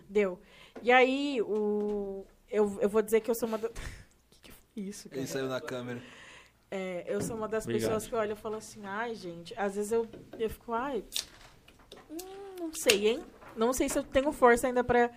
[0.09, 0.40] deu.
[0.82, 2.27] E aí, o.
[2.51, 3.57] Eu, eu vou dizer que eu sou uma.
[3.59, 3.69] Da...
[4.31, 5.20] que que foi isso, cara?
[5.20, 6.03] Ele saiu na câmera.
[6.70, 7.82] É, eu sou uma das Obrigado.
[7.90, 10.09] pessoas que olha e falo assim, ai, gente, às vezes eu,
[10.39, 11.05] eu fico, ai,
[12.73, 13.20] sei, hein?
[13.57, 15.11] Não sei se eu tenho força ainda pra.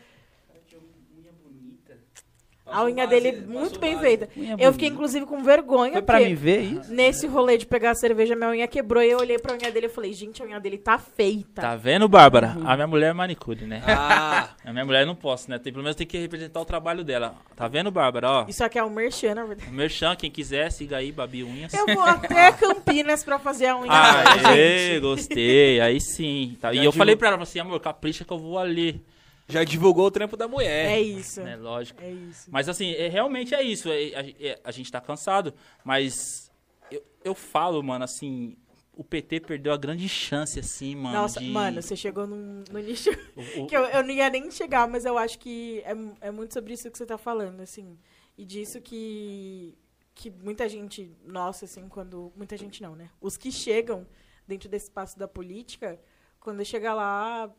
[2.67, 4.27] A unha dele muito bem feita.
[4.57, 5.93] Eu fiquei, inclusive, com vergonha.
[5.93, 6.91] Foi pra porque me ver isso?
[6.93, 9.85] Nesse rolê de pegar a cerveja, minha unha quebrou e eu olhei pra unha dele
[9.85, 11.61] e falei, gente, a unha dele tá feita.
[11.61, 12.57] Tá vendo, Bárbara?
[12.65, 13.83] A minha mulher é manicure, né?
[13.85, 15.59] Ah, A minha mulher eu não posso, né?
[15.59, 17.35] Tem, pelo menos tem que representar o trabalho dela.
[17.55, 18.29] Tá vendo, Bárbara?
[18.29, 19.69] Ó, Isso aqui é um merchan, na verdade.
[19.69, 21.71] o Merchan, quem quiser, siga aí, Babi Unhas.
[21.73, 24.99] Eu vou até Campinas pra fazer a unha Ah, gente.
[25.01, 25.79] gostei.
[25.81, 26.57] Aí sim.
[26.59, 26.71] Tá.
[26.73, 29.01] E Já eu digo- falei pra ela, assim, amor, capricha que eu vou ali.
[29.47, 30.91] Já divulgou o trampo da mulher.
[30.91, 31.41] É isso.
[31.41, 31.55] Né?
[31.55, 32.01] Lógico.
[32.01, 32.49] É isso.
[32.51, 33.89] Mas assim, é, realmente é isso.
[33.91, 35.53] é- é- a gente tá cansado,
[35.83, 36.51] mas
[36.91, 38.57] eu, eu falo, mano, assim,
[38.93, 41.15] o PT perdeu a grande chance, assim, mano.
[41.17, 44.29] Nossa, de- mano, você chegou num, no nicho o- o- que eu, eu não ia
[44.29, 47.59] nem chegar, mas eu acho que é, é muito sobre isso que você tá falando,
[47.61, 47.97] assim.
[48.37, 49.77] E disso que,
[50.13, 52.31] que muita gente, nossa, assim, quando.
[52.35, 53.09] Muita gente não, né?
[53.21, 54.05] Os que chegam
[54.47, 55.99] dentro desse espaço da política,
[56.39, 57.49] quando chega lá.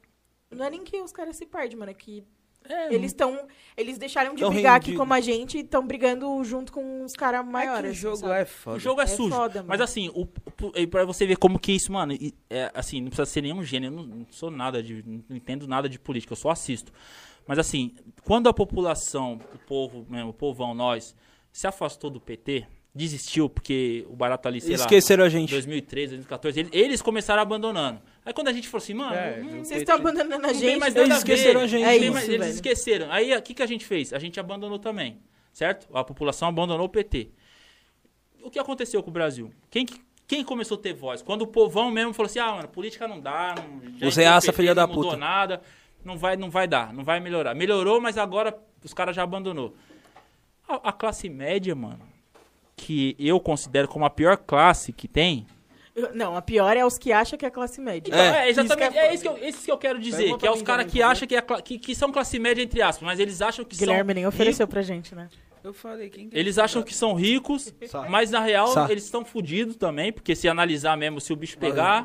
[0.51, 2.25] Não é nem que os caras se perdem, mano, é que
[2.69, 3.47] é, eles estão.
[3.77, 4.99] Eles deixaram de brigar aqui rendido.
[4.99, 7.91] como a gente e estão brigando junto com os caras É que maiores.
[7.93, 8.41] o jogo sabe?
[8.41, 8.77] é foda.
[8.77, 9.35] O jogo é, É sujo.
[9.35, 12.13] foda, mas assim, o, o, e pra você ver como que isso, mano,
[12.51, 15.05] é, assim, não precisa ser nenhum gênio, eu não, não sou nada de.
[15.29, 16.93] não entendo nada de política, eu só assisto.
[17.47, 17.95] Mas assim,
[18.25, 21.15] quando a população, o povo mesmo, o povão, nós,
[21.53, 24.83] se afastou do PT, desistiu, porque o barato ali, sei lá.
[24.83, 25.51] Esqueceram a gente.
[25.51, 28.01] 2013, 2014, eles, eles começaram abandonando.
[28.27, 29.65] Aí quando a gente falou assim, mano, É, não, viu?
[29.65, 30.79] Vocês estão abandonando a não gente.
[30.81, 31.83] mais eles esqueceram a gente.
[31.85, 33.13] Não É tem mais- isso, eles esqueceram.
[33.13, 34.13] Aí o que, que a gente fez?
[34.13, 35.21] A gente abandonou também,
[35.53, 35.87] certo?
[35.97, 37.31] A população abandonou o PT.
[38.43, 39.53] O que aconteceu com o Brasil?
[39.71, 41.23] Quem, que- quem começou a ter voz?
[41.23, 43.77] Quando o povão mesmo falou assim, ah, mano, política não dá, não,
[44.09, 45.17] o PT, filha da não mudou puta.
[45.17, 45.63] nada,
[46.05, 47.55] não vai, não vai dar, não vai melhorar.
[47.55, 49.77] Melhorou, mas agora os caras já abandonou.
[50.69, 52.01] A, a classe média, mano,
[52.77, 55.47] que eu considero como a pior classe que tem,
[56.15, 58.11] Não, a pior é os que acham que é classe média.
[58.11, 58.93] Então, é, Isso exatamente.
[58.93, 60.17] que é É, isso que eu, que eu quero dizer.
[60.25, 62.83] Pergunta Que é os caras que acham que, é que, que são classe média, entre
[62.83, 64.15] aspas, mas eles acham que Guilherme são.
[64.15, 64.73] nem ofereceu ricos.
[64.75, 65.29] pra gente, né?
[65.65, 67.75] Eu falei, quem que é Eles acham que são ricos,
[68.09, 71.59] mas na real Sa- eles estão fodidos também, porque se analisar mesmo, se o bicho
[71.59, 72.05] pegar.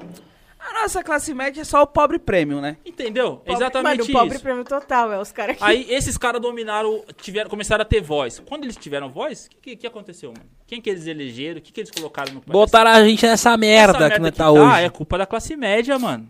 [0.70, 2.78] A nossa classe média é só o pobre prêmio, né?
[2.86, 3.38] Entendeu?
[3.38, 4.44] Pobre- Exatamente Mano, o pobre isso.
[4.44, 5.64] prêmio total, é os caras que...
[5.64, 8.40] Aí esses caras dominaram, tiveram, começaram a ter voz.
[8.46, 10.46] Quando eles tiveram voz, o que, que, que aconteceu, mano?
[10.68, 11.58] Quem que eles elegeram?
[11.60, 12.52] O que, que eles colocaram no país?
[12.52, 14.84] Botaram a gente nessa merda, Essa que que tá dá hoje.
[14.84, 16.30] É culpa da classe média, mano.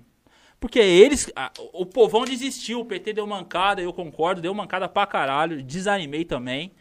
[0.60, 1.30] Porque eles.
[1.36, 5.62] a- o povão desistiu, o PT deu mancada, eu concordo, deu mancada pra caralho.
[5.62, 6.72] Desanimei também.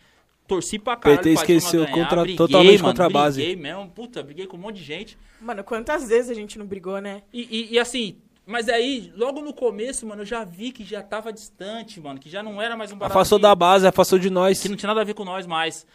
[0.46, 1.18] Torci pra caralho.
[1.22, 3.36] PT pra esqueceu ganhar, contra- briguei, totalmente mano, contra a base.
[3.40, 5.18] Briguei mesmo, puta, briguei com um monte de gente.
[5.40, 7.22] Mano, quantas vezes a gente não brigou, né?
[7.32, 11.02] E, e- e assim, mas aí, logo no começo, mano, eu já vi que já
[11.02, 13.16] tava distante, mano, que já não era mais um barato.
[13.18, 14.60] Afastou que- da base, afastou de nós.
[14.60, 15.86] que não tinha nada a ver com nós mais.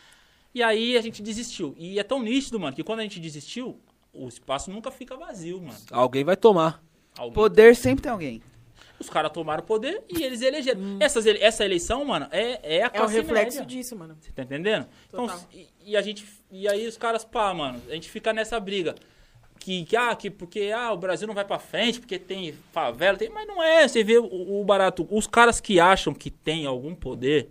[0.53, 1.75] E aí a gente desistiu.
[1.77, 3.77] E é tão nítido, mano, que quando a gente desistiu,
[4.13, 5.77] o espaço nunca fica vazio, mano.
[5.91, 6.81] Alguém vai tomar.
[7.17, 8.41] Alguém Poder sempre tem alguém.
[8.97, 10.79] Os caras tomaram o poder e eles elegeram.
[11.01, 13.65] Essas ele- essa eleição, mano, é, é a É o reflexo média.
[13.65, 14.15] disso, mano.
[14.21, 14.87] Você tá entendendo?
[15.09, 15.43] Então, Total.
[15.53, 16.25] e, e a gente.
[16.49, 18.95] E aí os caras, pá, mano, a gente fica nessa briga.
[19.65, 23.17] Que, que, ah, que porque ah, o Brasil não vai pra frente, porque tem favela,
[23.17, 23.87] tem, mas não é.
[23.87, 24.25] Você vê o,
[24.61, 25.07] o barato.
[25.09, 27.49] Os caras que acham que tem algum poder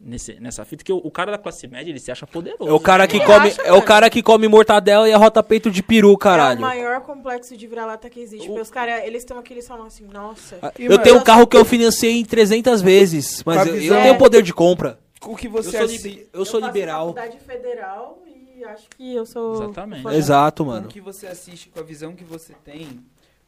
[0.00, 2.68] nesse, nessa fita, que o, o cara da classe média, ele se acha poderoso.
[2.68, 5.40] É o cara que Eu come, acho, é o cara que come mortadela e arrota
[5.40, 6.60] peito de peru, É o caralho.
[6.60, 8.46] maior complexo de vira-lata que existe.
[8.48, 10.58] Porque os caras, eles estão aqui, eles falam assim, nossa...
[10.60, 14.02] Ah, E, Eu tenho um carro que eu financiei em 300 vezes, mas eu, eu
[14.02, 14.98] tenho poder de compra.
[15.24, 17.14] O que Eu você sou, assi- libe- eu sou faço liberal.
[17.14, 18.22] faculdade federal
[18.58, 19.54] e acho que eu sou...
[19.54, 20.08] Exatamente.
[20.08, 20.88] Exato, com o mano.
[20.88, 23.00] que você assiste, com a visão que você tem,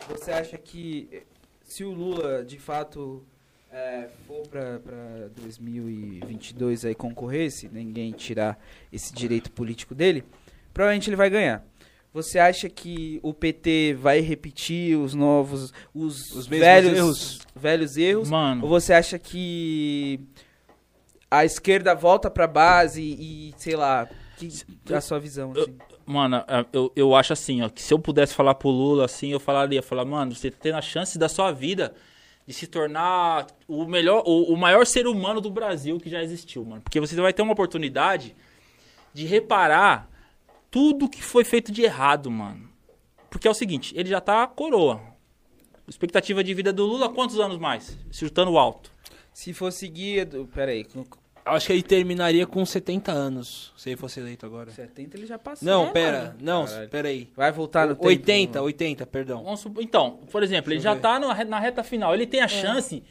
[0.09, 1.23] você acha que
[1.65, 3.23] se o Lula de fato
[3.73, 8.59] eh, for pra, pra 2022 aí concorresse, ninguém tirar
[8.93, 10.25] esse direito político dele,
[10.73, 11.65] provavelmente ele vai ganhar.
[12.13, 17.39] Você acha que o PT vai repetir os novos, os, Os velhos erros?
[17.55, 18.29] velhos erros?
[18.29, 18.65] Mano.
[18.65, 20.19] Ou você acha que
[21.31, 24.09] a esquerda volta pra base e, sei lá,
[24.85, 25.77] que, a sua visão, assim?
[26.07, 29.29] Mano, é, eu, eu acho assim, ó, que se eu pudesse falar pro Lula assim,
[29.29, 31.95] eu falaria, falar, mano, você tem a chance da sua vida
[32.47, 36.65] de se tornar o melhor, o, o maior ser humano do Brasil que já existiu,
[36.65, 36.83] mano.
[36.83, 38.35] Porque você vai ter uma oportunidade
[39.13, 40.11] de reparar
[40.71, 42.69] tudo que foi feito de errado, mano.
[43.29, 45.01] Porque é o seguinte, ele já tá coroa.
[45.87, 47.99] Expectativa de vida do Lula, quantos anos mais?
[48.11, 48.93] Chutando alto.
[49.33, 50.29] Se for seguir.
[50.55, 50.85] Peraí,
[51.51, 54.71] Acho que ele terminaria com 70 anos, se ele fosse eleito agora.
[54.71, 55.67] 70 ele já passou.
[55.67, 56.35] Não, É, pera, mano.
[56.41, 56.89] não, Caralho.
[56.89, 57.29] pera aí.
[57.37, 58.07] Vai voltar no tempo.
[58.07, 59.45] 80, 80, perdão.
[59.81, 62.15] Então, por exemplo, ele já tá no- na reta final.
[62.15, 63.03] Ele tem a chance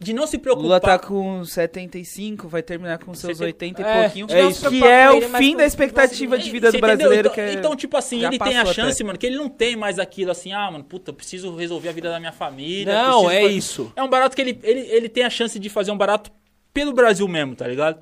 [0.00, 0.62] de não se O preocupar.
[0.64, 4.26] Lula tá com 75, vai terminar com seus 80 e É, pouquinho.
[4.30, 4.68] é isso.
[4.70, 6.44] Que é o fim da expectativa vacilos.
[6.44, 7.20] de vida do brasileiro.
[7.28, 7.52] Então, que é...
[7.54, 9.04] então, tipo assim, ele tem a chance, até.
[9.04, 12.10] mano, que ele não tem mais aquilo assim, ah, mano, puta, preciso resolver a vida
[12.10, 12.92] da minha família.
[12.94, 13.92] Não, é fazer- isso.
[13.96, 16.30] É um barato que ele, ele, ele tem a chance de fazer um barato
[16.78, 17.98] pelo Brasil mesmo, tá ligado?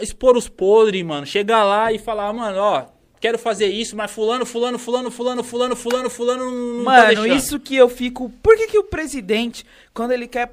[0.00, 1.26] Expor os podres, mano.
[1.26, 2.86] Chegar lá e falar, mano, ó,
[3.20, 7.36] quero fazer isso, mas fulano, fulano, fulano, fulano, fulano, fulano, fulano não tá Mano, deixando.
[7.36, 8.30] isso que eu fico.
[8.42, 10.48] Por que, que o presidente, quando ele quer,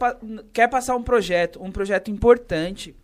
[0.52, 2.96] quer passar um projeto, um projeto importante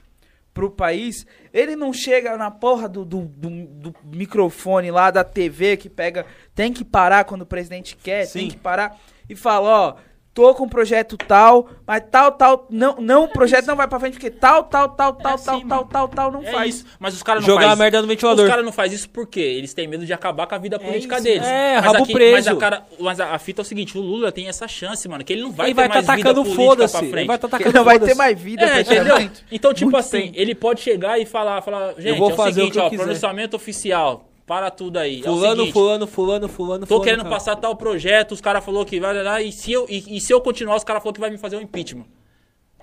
[0.53, 5.77] pro país, ele não chega na porra do, do, do- do microfone lá da TV
[5.77, 6.26] que pega.
[6.55, 8.49] Tem que parar quando o presidente quer, tem Sim.
[8.49, 8.99] que parar
[9.30, 9.95] e fala, ó.
[10.31, 13.99] Tô com um projeto tal, mas tal, tal, não, não, o projeto não vai pra
[13.99, 16.76] frente porque tal, tal, tal, tal, assim, tal, tal, tal, tal, não É faz.
[16.76, 16.85] isso.
[16.99, 18.45] Mas os caras não Jogar faz a merda no ventilador.
[18.45, 21.15] Os caras não fazem isso porque eles têm medo de acabar com a vida política
[21.15, 21.23] isso.
[21.23, 21.47] deles.
[21.47, 22.34] É, mas rabo aqui- preso.
[22.35, 25.06] Mas, a, cara, mas a, a fita é o seguinte, o Lula tem essa chance,
[25.10, 26.93] mano, que ele não vai ele ter vai tá mais vida tacando política foda-se.
[26.93, 27.27] pra Ele frente.
[27.27, 29.30] vai tá Porque tacando não vai ter mais vida, É, entendeu?
[29.51, 30.34] Então, tipo Muito assim, tempo.
[30.38, 32.89] ele pode chegar e falar, falar gente, vou é o fazer o seguinte, eu ó,
[32.89, 35.17] pronunciamento oficial, para tudo aí.
[35.17, 37.35] é o Fulano, seguinte, fulano, fulano, fulano, Tô fulano, querendo cara.
[37.35, 40.34] passar tal projeto, os caras falaram que vai dar, e se eu, e, e se
[40.34, 42.05] eu continuar, os caras falaram que vai me fazer um impeachment.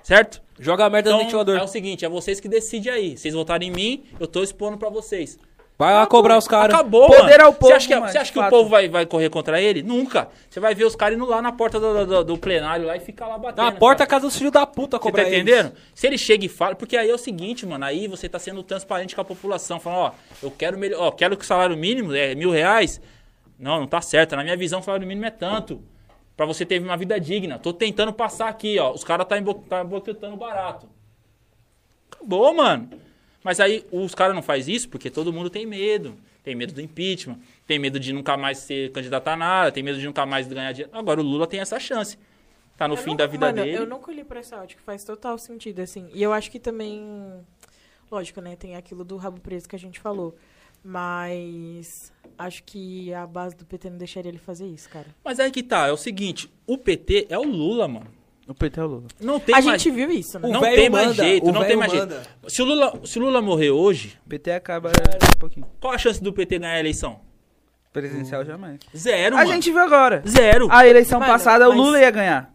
[0.01, 0.41] Certo?
[0.57, 1.57] Joga a merda no Então, ventilador.
[1.57, 3.17] é o seguinte, é vocês que decidem aí.
[3.17, 5.37] Vocês votarem em mim, eu tô expondo pra vocês.
[5.77, 6.73] Vai lá cobrar os caras.
[6.73, 9.05] Acabou, Poder ao povo, Você acha que, mano, você acha que o povo vai, vai
[9.05, 9.83] correr contra ele?
[9.83, 10.27] Nunca.
[10.49, 12.99] Você vai ver os caras indo lá na porta do, do- do plenário lá e
[12.99, 13.63] ficar lá batendo.
[13.65, 14.19] Na porta a cara.
[14.21, 15.41] casa dos filhos da puta Você cobrar tá eles.
[15.43, 15.73] entendendo?
[15.93, 18.63] Se ele chega e fala, porque aí é o seguinte, mano, aí você tá sendo
[18.63, 22.11] transparente com a população, falando, ó, eu quero melhor, ó, quero que o salário mínimo
[22.15, 22.99] é mil reais.
[23.59, 24.35] Não, não tá certo.
[24.35, 25.79] Na minha visão, o salário mínimo é tanto.
[26.35, 27.59] Pra você ter uma vida digna.
[27.59, 28.91] Tô tentando passar aqui, ó.
[28.93, 30.87] Os caras tá, embo tá boquetando barato.
[32.11, 32.89] Acabou, mano.
[33.47, 36.17] Mas aí os caras não faz isso porque todo mundo tem medo.
[36.43, 39.97] Tem medo do impeachment, tem medo de nunca mais ser candidato a nada, tem medo
[39.97, 40.91] de nunca mais ganhar dinheiro.
[40.93, 42.17] Agora o Lula tem essa chance.
[42.75, 43.77] Tá no Eu fim nunca- da vida mano, dele.
[43.77, 46.09] Eu não colhi pra essa ótica, faz total sentido, assim.
[46.13, 47.05] E eu acho que também.
[48.11, 48.57] Lógico, né?
[48.57, 50.35] Tem aquilo do rabo preso que a gente falou.
[50.83, 55.07] Mas acho que a base do PT não deixaria ele fazer isso, cara.
[55.23, 58.07] Mas aí que tá, é o seguinte, o PT é o Lula, mano.
[58.47, 59.03] O PT é o Lula.
[59.19, 60.47] Não tem a mais, gente viu isso, né?
[60.47, 62.15] O não tem mais manda, jeito, o não tem mais manda.
[62.15, 62.29] jeito.
[62.49, 65.65] Se o Lula, se o Lula morrer hoje, O PT acaba um pouquinho.
[65.81, 67.19] qual a chance do PT ganhar a eleição?
[67.91, 68.79] Presidencial jamais.
[68.95, 69.51] Zero, A mano.
[69.51, 70.23] gente viu agora.
[70.25, 70.67] Zero.
[70.71, 72.53] A eleição Mano, passada, mas- o Lula ia ganhar.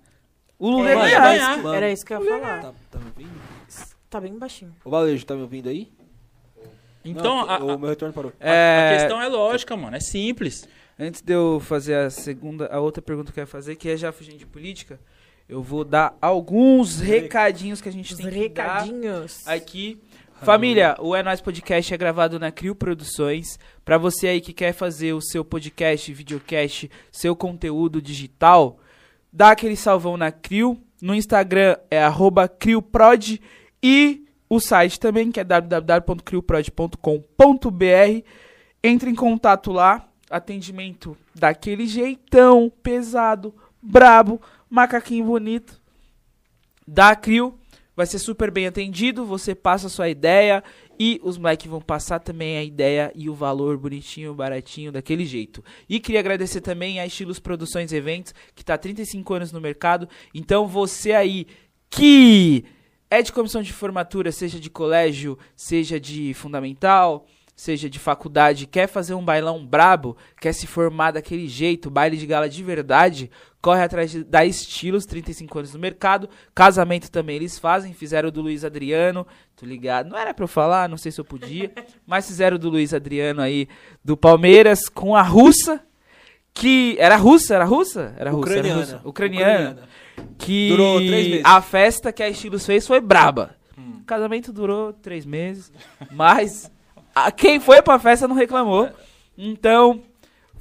[0.59, 1.21] O Lula É, ia ganhar.
[1.21, 1.57] ganhar.
[1.59, 1.75] Mano.
[1.75, 2.61] Era isso que eu ia falar.
[2.63, 3.43] Tá, tá me ouvindo?
[4.09, 4.75] Tá bem baixinho.
[4.85, 5.91] Ô, Valejo, tá me ouvindo aí?
[7.05, 8.33] Então, Não, a, o meu retorno parou.
[8.41, 9.97] a- É, a questão é lógica, mano.
[9.97, 10.69] É simples.
[10.99, 13.97] Antes de eu fazer a segunda, a outra pergunta que eu ia fazer, que é
[13.97, 15.01] já fugindo de política,
[15.53, 19.47] eu vou dar alguns recadinhos que a gente Os tem que dar recadinhos.
[19.47, 20.01] aqui.
[20.41, 23.59] Família, o É Nóis Podcast é gravado na Crio Produções.
[23.85, 28.79] Pra você aí que quer fazer o seu podcast, videocast, seu conteúdo digital,
[29.31, 30.81] dá aquele salvão na Crio.
[31.03, 33.39] No Instagram é arroba CrioProd
[33.83, 38.25] e o site também, que é www.crioprod.com.br.
[38.83, 40.09] Entre em contato lá.
[40.31, 44.41] Atendimento daquele jeitão, pesado, brabo,
[44.73, 45.79] macaquinho bonito
[46.89, 47.59] da Crio.
[47.95, 50.65] Vai ser super bem atendido, você passa a sua ideia
[50.99, 55.63] e os moleques vão passar também a ideia e o valor bonitinho, baratinho, daquele jeito.
[55.87, 60.09] E queria agradecer também a Estilos Produções Eventos, que está há 35 anos no mercado.
[60.33, 61.47] Então você aí
[61.91, 62.65] que
[63.11, 68.87] é de comissão de formatura, seja de colégio, seja de fundamental, seja de faculdade, quer
[68.87, 73.31] fazer um bailão brabo, quer se formar daquele jeito, baile de gala de verdade,
[73.63, 76.29] corre atrás de- da Estilos, 35 anos no mercado.
[76.55, 79.27] Casamento também eles fazem, fizeram o do Luiz Adriano,
[79.57, 80.11] tô ligado.
[80.11, 81.71] Não era pra eu falar, não sei se eu podia,
[82.07, 83.69] mas fizeram o do Luiz Adriano aí,
[84.05, 85.81] do Palmeiras, com a russa,
[86.53, 86.97] que.
[86.99, 88.15] Era russa, era russa?
[88.19, 88.81] Era russa, era Ucraniana.
[88.81, 89.01] russa.
[89.05, 89.89] Ucraniana.
[90.37, 91.43] Que Durou três meses.
[91.45, 93.57] a festa que a Estilos fez foi braba.
[93.79, 95.73] O casamento durou três meses,
[96.11, 96.71] mas
[97.15, 98.91] a- quem foi pra festa não reclamou.
[99.39, 100.03] Então,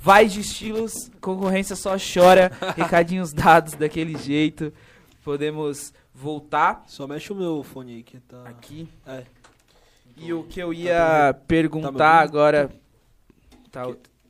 [0.01, 4.73] vai de estilos, concorrência só chora, recadinhos dados daquele jeito.
[5.23, 8.43] Podemos voltar Só mexe o meu fone aí que tá.
[8.45, 8.89] aqui.
[9.05, 9.23] É.
[10.17, 12.01] E o que eu ia perguntar ouvindo?
[12.01, 12.71] agora.
[13.71, 13.83] Tá,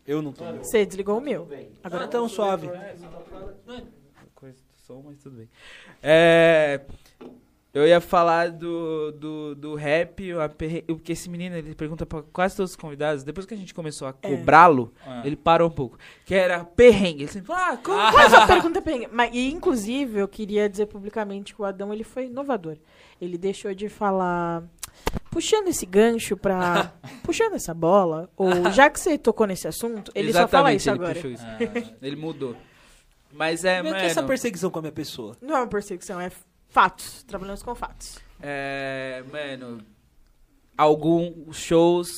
[0.06, 0.46] Eu não tô.
[0.58, 1.48] Você desligou o meu.
[1.84, 2.68] Agora tão suave.
[4.36, 5.50] coisa do som, mas tudo bem.
[6.04, 6.82] É,
[7.74, 12.22] eu ia falar do, do, do rap, a perre- porque esse menino ele pergunta pra
[12.34, 15.22] quase todos os convidados, depois que a gente começou a cobrá-lo, Ah.
[15.26, 15.98] ele parou um pouco.
[16.26, 17.24] Que era perrengue.
[17.24, 19.08] Ele sempre fala, ah, como Mas a pergunta é bem.
[19.12, 22.78] Mas, e, inclusive, eu queria dizer publicamente que o Adão ele foi inovador.
[23.22, 24.64] Ele deixou de falar.
[25.30, 26.92] Puxando esse gancho pra.
[27.24, 30.98] puxando essa bola, ou já que você tocou nesse assunto, ele só fala isso ele
[30.98, 31.14] agora.
[31.16, 31.44] puxou isso.
[31.46, 31.58] Ah,
[32.02, 32.56] Ele mudou.
[33.34, 35.38] Mas é, Como é que é essa perseguição com a minha pessoa?
[35.42, 36.30] Não é uma perseguição, é
[36.72, 37.24] fatos.
[37.24, 38.18] Trabalhamos com fatos.
[38.42, 39.80] é, mano,
[40.78, 42.10] alguns shows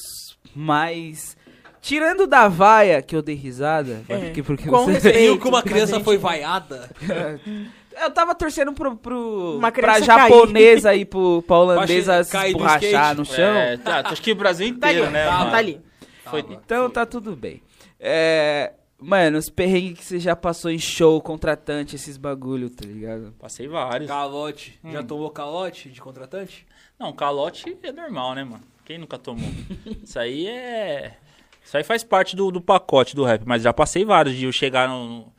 [0.55, 1.35] mais...
[1.81, 4.93] Tirando da vaia, que eu dei risada, É, porque, porque com você...
[4.93, 5.17] respeito.
[5.19, 6.89] Viu que uma criança gente- foi vaiada?
[8.01, 13.17] Eu tava torcendo pro, pro, Uma pra japonesa e pro, pra holandesa se cair skate.
[13.17, 13.53] no chão.
[13.53, 15.25] É, tá, acho que o Brasil Tá ali, inteiro, né?
[15.27, 15.79] tá, tá ali.
[16.23, 17.61] Foi, Então tá tudo bem.
[17.99, 18.73] É,
[19.03, 23.33] mano, os perrengues que você já passou em show, contratante, esses bagulho, tá ligado?
[23.39, 24.07] Passei vários.
[24.09, 24.79] Calote.
[24.83, 25.05] Já Hum.
[25.05, 26.65] tomou calote de contratante?
[26.99, 28.63] Não, calote é normal, né, mano?
[28.85, 29.49] Quem nunca tomou?
[30.03, 31.17] Isso aí é.
[31.63, 34.51] Isso aí faz parte do, do pacote do rap, mas já passei vários de eu
[34.51, 35.07] chegar no.
[35.19, 35.33] no-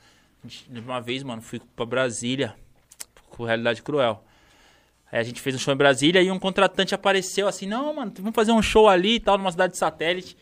[0.44, 2.54] de Uma vez, mano, fui pra Brasília
[3.30, 4.22] com Realidade Cruel.
[5.12, 8.12] Aí a gente fez um show em Brasília e um contratante apareceu assim: não, mano,
[8.16, 10.36] vamos fazer um show ali e tal, numa cidade de satélite.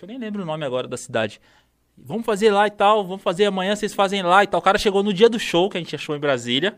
[0.00, 1.38] Eu nem lembro o nome agora da cidade.
[2.02, 4.58] Vamos fazer lá e tal, vamos fazer amanhã, vocês fazem lá e tal.
[4.60, 6.76] O cara chegou no dia do show, que a gente achou em Brasília,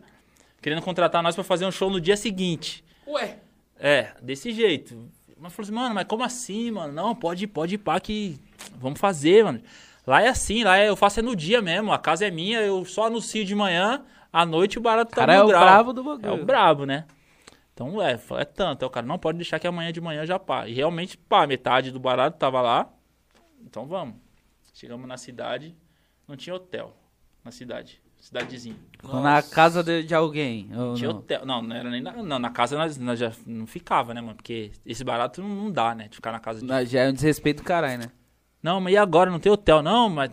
[0.61, 2.85] querendo contratar nós pra fazer um show no dia seguinte.
[3.07, 3.37] Ué.
[3.79, 5.09] É, desse jeito.
[5.39, 6.93] Mas falou assim, mano, mas como assim, mano?
[6.93, 8.39] Não, pode, pode ir pá que
[8.77, 9.61] vamos fazer, mano.
[10.07, 11.93] Lá é assim, lá é- eu faço é no dia mesmo.
[11.93, 15.21] A casa é minha, eu só anuncio de manhã, à noite o barato O tá
[15.23, 15.63] cara é no o grau.
[15.65, 16.43] bravo do É bagulho.
[16.43, 17.05] o brabo, né?
[17.75, 18.83] Então é, é tanto.
[18.85, 20.69] Aí o cara não pode deixar que amanhã de manhã já pá.
[20.69, 22.89] E realmente, pá, metade do barato tava lá.
[23.65, 24.15] Então vamos.
[24.73, 25.77] Chegamos na cidade,
[26.27, 26.95] não tinha hotel
[27.45, 28.01] na cidade.
[28.23, 28.77] Cidadezinha.
[29.03, 30.69] Na casa de, de alguém.
[30.71, 31.17] ou Não tinha não?
[31.19, 31.45] hotel.
[31.45, 34.37] Não, não era nem na, não, na casa nós, nós já não ficava, né, mano?
[34.37, 36.07] Porque esse barato não, não dá, né?
[36.07, 36.87] De ficar na casa de.
[36.87, 38.13] Já é um desrespeito do caralho, né?
[38.63, 39.29] Não, mas e agora?
[39.29, 39.83] Não tem hotel?
[39.83, 40.31] Não, mas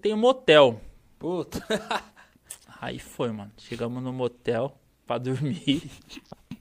[0.00, 0.80] tem um motel.
[1.18, 1.62] Puta.
[2.80, 3.52] Aí foi, mano.
[3.58, 5.82] Chegamos no motel pra dormir.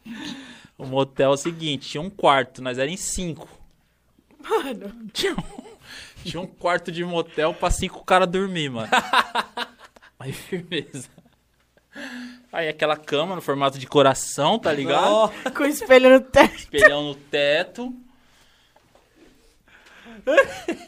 [0.78, 3.48] o motel é o seguinte, tinha um quarto, nós éramos em cinco.
[4.38, 5.77] Mano, Tinha um,
[6.30, 8.90] tinha um quarto de motel pra cinco caras dormir, mano.
[10.20, 11.10] Aí firmeza.
[12.52, 15.32] Aí aquela cama no formato de coração, tá ligado?
[15.56, 16.56] Com espelho no teto.
[16.56, 17.94] espelhão no teto.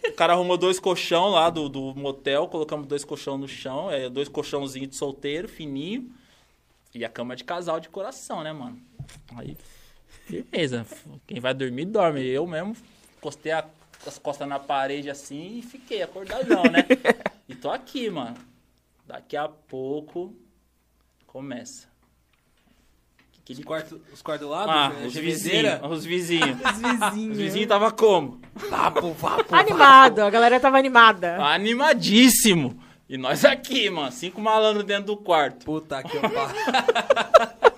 [0.08, 4.10] O cara arrumou dois colchão lá do, do motel, colocamos dois colchão no chão, é,
[4.10, 6.12] dois colchãozinhos de solteiro, fininho.
[6.94, 8.82] E a cama de casal de coração, né, mano?
[9.38, 9.56] Aí,
[10.26, 10.86] firmeza.
[11.28, 12.26] Quem vai dormir, dorme.
[12.26, 12.76] Eu mesmo
[13.18, 13.66] encostei a-
[14.06, 16.86] as costas na parede assim e fiquei acordadão, né?
[17.50, 18.38] E tô aqui, mano.
[19.08, 20.36] Daqui a pouco
[21.26, 21.88] começa.
[23.42, 26.58] Aquele os quartos os quartos do lado, ah, os vizinhos, os vizinhos.
[26.62, 27.32] Os vizinhos.
[27.32, 28.40] Os vizinhos tava como?
[28.54, 31.44] Vapo, vapo, Animado, a galera tava animada.
[31.44, 32.80] Animadíssimo.
[33.10, 35.66] E nós aqui, mano, cinco malandros dentro do quarto.
[35.66, 36.38] Puta que pariu.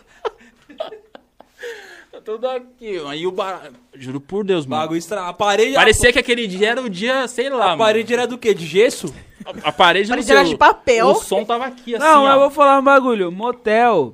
[2.24, 3.14] Tudo aqui, mano.
[3.16, 3.72] E o bar...
[3.96, 4.82] Juro por Deus, mano.
[4.82, 5.28] Bagulho estra...
[5.28, 5.74] A parede...
[5.74, 7.78] Parecia que aquele dia era o dia, sei lá, A mano.
[7.80, 8.54] parede era do quê?
[8.54, 9.14] De gesso?
[9.46, 11.08] A, a parede, A não parede era o- de papel.
[11.08, 12.34] O som tava aqui, assim, não, ó.
[12.34, 13.32] eu vou falar um bagulho.
[13.32, 14.14] Motel.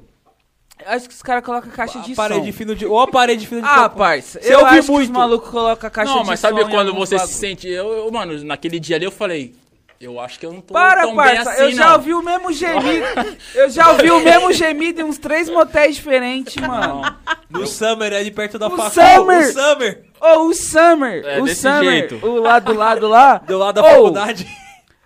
[0.80, 2.58] eu Acho que os caras colocam caixa de a parede som.
[2.58, 2.86] fino de...
[2.86, 3.68] Ou a parede fino de...
[3.68, 4.40] Ah, parça.
[4.42, 5.12] Você eu ouve acho que os muito.
[5.14, 7.68] malucos colocam caixa Não, de mas som sabe em quando alguns você se sente...
[7.68, 9.54] Eu, eu, mano, naquele dia ali eu falei...
[10.00, 11.50] Eu acho que eu não tô Para, tão bem parça.
[11.52, 11.94] assim, eu já não.
[11.96, 13.06] ouvi o mesmo gemido.
[13.56, 17.02] eu já ouvi o mesmo gemido em uns três motéis diferentes, mano.
[17.02, 17.62] Não.
[17.62, 19.16] No Summer, é de perto da O faculdade.
[19.16, 19.40] Summer!
[19.40, 20.06] O Summer!
[20.22, 21.26] Ô, o Summer.
[21.26, 21.84] É, o desse Summer.
[21.84, 22.26] jeito.
[22.26, 23.38] O lá do lado lá.
[23.48, 24.48] Do lado da Ô, faculdade.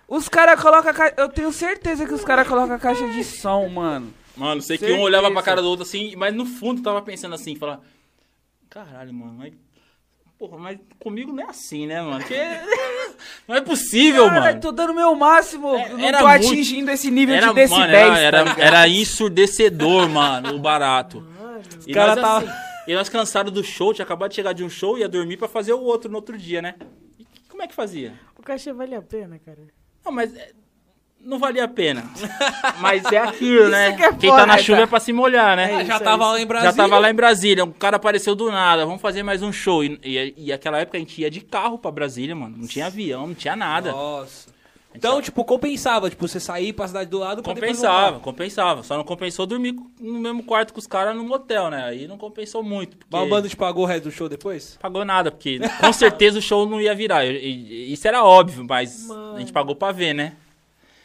[0.08, 1.14] Os caras colocam caixa.
[1.16, 4.12] Eu tenho certeza que os caras colocam caixa de som, mano.
[4.36, 5.00] Mano, sei que Certeza.
[5.00, 7.80] um olhava pra cara do outro assim, mas no fundo tava pensando assim, falar,
[8.68, 9.52] caralho, mano, mas,
[10.48, 12.18] porra, mas comigo não é assim, né, mano?
[12.18, 12.34] Porque
[13.46, 14.60] não é possível, Cara, mano.
[14.60, 15.74] tô dando o meu máximo.
[15.76, 17.80] É, não era tô muito- atingindo esse nível Era, de decibéis.
[17.90, 18.60] mano, era, tá era, ligado?
[18.60, 21.24] era ensurdecedor, mano, o barato.
[21.86, 24.64] E cara nós, tava- assim, e nós cansados do show, tinha acabado de chegar de
[24.64, 26.74] um show, ia dormir pra fazer o outro no outro dia, né?
[27.18, 28.12] E como é que fazia?
[28.36, 29.58] O cachê valia a pena, cara.
[30.04, 30.32] Não, mas
[31.24, 32.04] não valia a pena.
[32.80, 33.92] Mas é aquilo, né?
[33.92, 35.82] que é Quem tá na chuva é pra se molhar, né?
[35.82, 36.70] É já isso, tava é lá em Brasília.
[36.70, 39.84] Já tava lá em Brasília, um cara apareceu do nada, vamos fazer mais um show.
[39.84, 42.56] E, e, e aquela época a gente ia de carro pra Brasília, mano.
[42.58, 43.92] Não tinha avião, não tinha nada.
[43.92, 44.52] Nossa.
[44.94, 46.10] Então, tipo, compensava.
[46.10, 48.82] Tipo, você sair pra cidade do lado compensava, compensava.
[48.82, 51.84] Só não compensou dormir no mesmo quarto com os caras no motel, né?
[51.84, 52.96] Aí não compensou muito.
[52.96, 54.78] Porque Mas o bando te pagou o resto do show depois?
[54.80, 57.24] Pagou nada, porque com certeza o show não ia virar.
[57.24, 59.36] Isso era óbvio, mas Mano.
[59.36, 60.34] a gente pagou pra ver, né?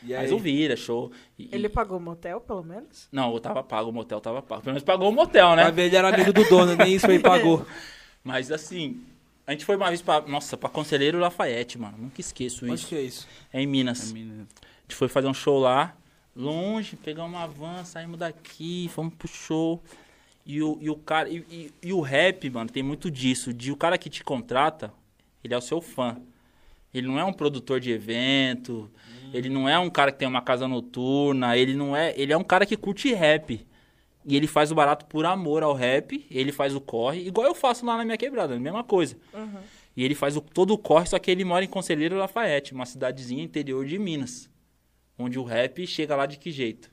[0.03, 1.11] E Mas o vira, show.
[1.37, 3.07] E- e- Ele pagou o motel, pelo menos?
[3.11, 4.61] Não, eu tava pago, o motel tava pago.
[4.61, 5.69] Pelo menos pagou o motel, né?
[5.71, 7.65] Ver, ele era amigo do dono, nem isso ele pagou.
[8.23, 9.01] Mas assim,
[9.45, 10.21] a gente foi uma vez pra.
[10.21, 11.97] Nossa, pra Conselheiro Lafayette, mano.
[11.97, 12.87] Nunca esqueço Onde isso.
[12.87, 13.27] que é isso?
[13.51, 14.11] É em Minas.
[14.13, 15.95] A gente foi fazer um show lá,
[16.35, 19.81] longe, pegamos uma van, saímos daqui, fomos pro show.
[20.45, 21.27] E o, e o cara.
[21.27, 23.53] E, e- e o rap, mano, tem muito disso.
[23.53, 24.93] De o cara que te contrata,
[25.43, 26.17] ele é o seu fã.
[26.93, 28.89] Ele não é um produtor de evento,
[29.37, 32.13] ele não é um cara que tem uma casa noturna, ele não é.
[32.17, 33.65] Ele é um cara que curte rap.
[34.25, 37.55] E ele faz o barato por amor ao rap, ele faz o corre, igual eu
[37.55, 39.15] faço lá na minha quebrada, a mesma coisa.
[39.95, 42.85] E ele faz o, todo o corre, só que ele mora em Conselheiro Lafayette, uma
[42.85, 44.49] cidadezinha interior de Minas.
[45.17, 46.91] Onde o rap chega lá de que jeito?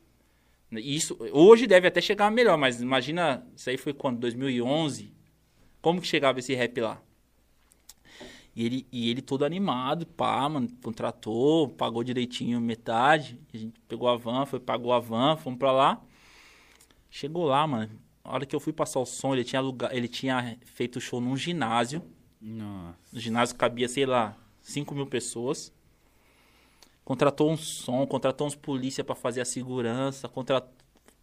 [0.70, 4.20] Isso, hoje deve até chegar melhor, mas imagina, isso aí foi quando?
[4.20, 5.12] 2011?
[5.82, 7.02] Como que chegava esse rap lá?
[8.56, 13.38] E ele, e ele todo animado, pá, mano, contratou, pagou direitinho metade.
[13.52, 16.00] A gente pegou a van, foi, pagou a van, fomos pra lá.
[17.10, 17.90] Chegou lá, mano.
[18.22, 21.20] A hora que eu fui passar o som, ele tinha, lugar, ele tinha feito show
[21.20, 22.02] num ginásio.
[22.40, 22.96] Nossa.
[23.12, 25.72] No ginásio cabia, sei lá, 5 mil pessoas.
[27.04, 30.72] Contratou um som, contratou uns polícia pra fazer a segurança, contratou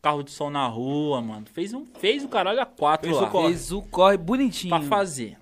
[0.01, 1.45] carro de som na rua, mano.
[1.45, 3.29] Fez, um, fez o caralho a quatro Fez o lá.
[3.29, 3.47] corre.
[3.49, 4.69] Fez o corre bonitinho.
[4.77, 5.37] Pra fazer.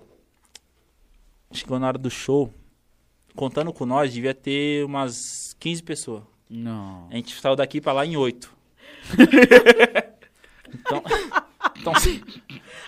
[1.52, 2.52] Chegou na hora do show.
[3.34, 6.22] Contando com nós, devia ter umas 15 pessoas.
[6.48, 7.08] Não.
[7.10, 8.52] A gente saiu daqui pra lá em 8.
[10.74, 11.02] então.
[11.80, 11.92] Então,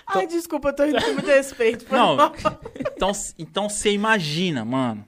[0.07, 1.85] Ai, desculpa, eu tô rindo com muito respeito.
[1.91, 2.33] Não, mal.
[2.95, 5.05] então, então você imagina, mano,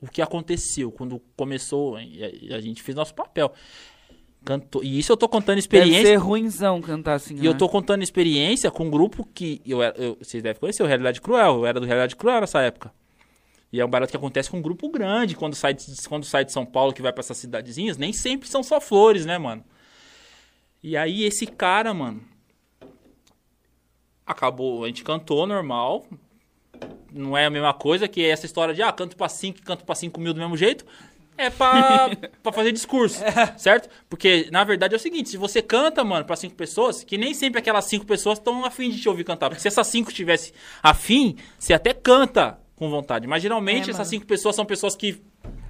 [0.00, 3.52] o que aconteceu quando começou e a, a gente fez nosso papel.
[4.82, 6.02] E isso eu tô contando Deve experiência.
[6.06, 7.58] ser ruimzão cantar assim, E eu né?
[7.58, 11.20] tô contando experiência com um grupo que eu, era- eu, vocês devem conhecer, o Realidade
[11.20, 11.56] Cruel.
[11.58, 12.92] Eu era do Realidade Cruel nessa época.
[13.72, 16.44] E é um barato que acontece com um grupo grande quando sai de, quando sai
[16.44, 17.98] de São Paulo, que vai pra essas cidadezinhas.
[17.98, 19.62] Nem sempre são só flores, né, mano?
[20.82, 22.22] E aí esse cara, mano,
[24.26, 26.06] acabou, a gente cantou normal.
[27.12, 29.94] Não é a mesma coisa que essa história de, ah, canto pra 5 canto pra
[29.94, 30.84] 5 mil do mesmo jeito.
[31.38, 32.10] É pra,
[32.42, 33.20] pra fazer discurso,
[33.56, 33.88] certo?
[34.10, 37.32] Porque, na verdade, é o seguinte, se você canta, mano, pra cinco pessoas, que nem
[37.32, 39.48] sempre aquelas cinco pessoas estão afim de te ouvir cantar.
[39.48, 40.52] Porque se essas cinco tivessem
[40.82, 43.26] afim, você até canta com vontade.
[43.28, 45.22] Mas, geralmente, É, essas cinco pessoas são pessoas que...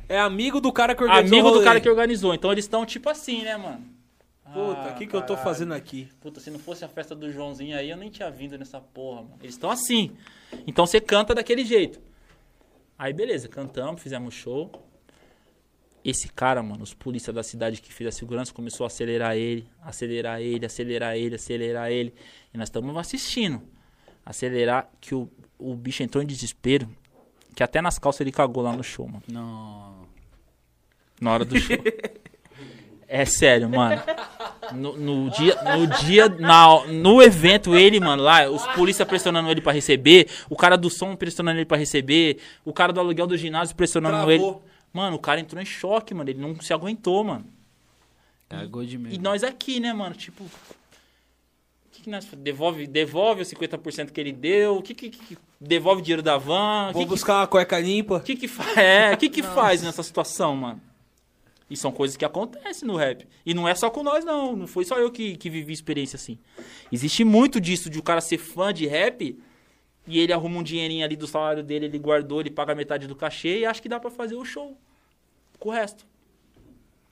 [0.09, 2.33] É amigo do cara que organizou Amigo do cara que organizou.
[2.35, 3.85] Então, eles estão tipo assim, né, mano?
[4.51, 6.09] Puta, Ah, o que, que eu tô fazendo aqui?
[6.23, 9.21] Puta, se não fosse a festa do Joãozinho aí, eu nem tinha vindo nessa porra,
[9.21, 9.37] mano.
[9.43, 10.13] Eles estão assim.
[10.67, 12.01] Então você canta daquele jeito.
[12.99, 14.73] Aí beleza, cantamos, fizemos show.
[16.09, 19.69] Esse cara, mano, os polícias da cidade que fez a segurança começou a acelerar ele,
[19.83, 22.15] acelerar ele, acelerar ele, acelerar ele.
[22.53, 23.61] E nós estamos assistindo.
[24.25, 26.89] Acelerar que o, o bicho entrou em desespero.
[27.55, 29.23] Que até nas calças ele cagou lá no show, mano.
[29.31, 30.07] Não.
[31.21, 31.77] Na hora do show.
[33.07, 34.03] É sério, mano.
[34.75, 39.63] No, no dia, no dia, na, no evento, ele, mano, lá, os polícia pressionando ele
[39.63, 43.35] pra receber, o cara do som pressionando ele pra receber, o cara do aluguel do
[43.35, 44.33] ginásio pressionando Travou.
[44.33, 44.69] ele.
[44.93, 46.29] Mano, o cara entrou em choque, mano.
[46.31, 47.47] Ele não se aguentou, mano.
[48.49, 49.15] Cagou de medo.
[49.15, 50.15] E nós aqui, né, mano?
[50.15, 50.45] Tipo.
[50.45, 50.51] O
[51.93, 52.25] que, que nós.
[52.27, 54.77] Devolve, devolve os 50% que ele deu?
[54.79, 56.91] O que, que, que- Devolve o dinheiro da van?
[56.93, 58.17] Vou que, que buscar uma cueca limpa.
[58.17, 58.77] o que que faz?
[58.79, 60.81] É, que que faz nessa situação, mano?
[61.71, 63.27] E são coisas que acontecem no rap.
[63.45, 64.57] E não é só com nós, não.
[64.57, 66.39] Não foi só eu que, que vivi experiência assim.
[66.91, 69.39] Existe muito disso de o cara ser fã de rap
[70.09, 73.15] e ele arruma um dinheirinho ali do salário dele, ele guardou, ele paga metade do
[73.15, 74.77] cachê e acha que dá pra fazer o show
[75.59, 76.07] com o resto.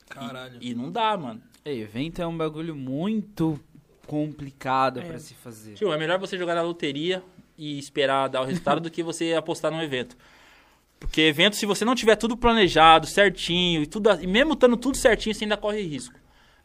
[0.09, 0.59] Caralho.
[0.61, 1.43] E não dá, mano.
[1.65, 3.59] Ei, evento é um bagulho muito
[4.07, 5.05] complicado É.
[5.05, 5.75] pra se fazer.
[5.75, 7.23] Tio, é melhor você jogar na loteria
[7.59, 10.17] e esperar dar o resultado do que você apostar num evento.
[10.99, 14.97] Porque evento, se você não tiver tudo planejado, certinho, e tudo, e mesmo estando tudo
[14.97, 16.15] certinho, você ainda corre risco.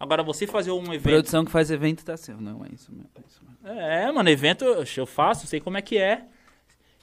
[0.01, 1.03] Agora, você fazer um evento.
[1.03, 2.41] Produção que faz evento tá certo.
[2.41, 3.07] Não, é isso mesmo.
[3.13, 3.79] É isso mesmo.
[3.79, 6.23] É, mano, evento eu faço, sei como é que é.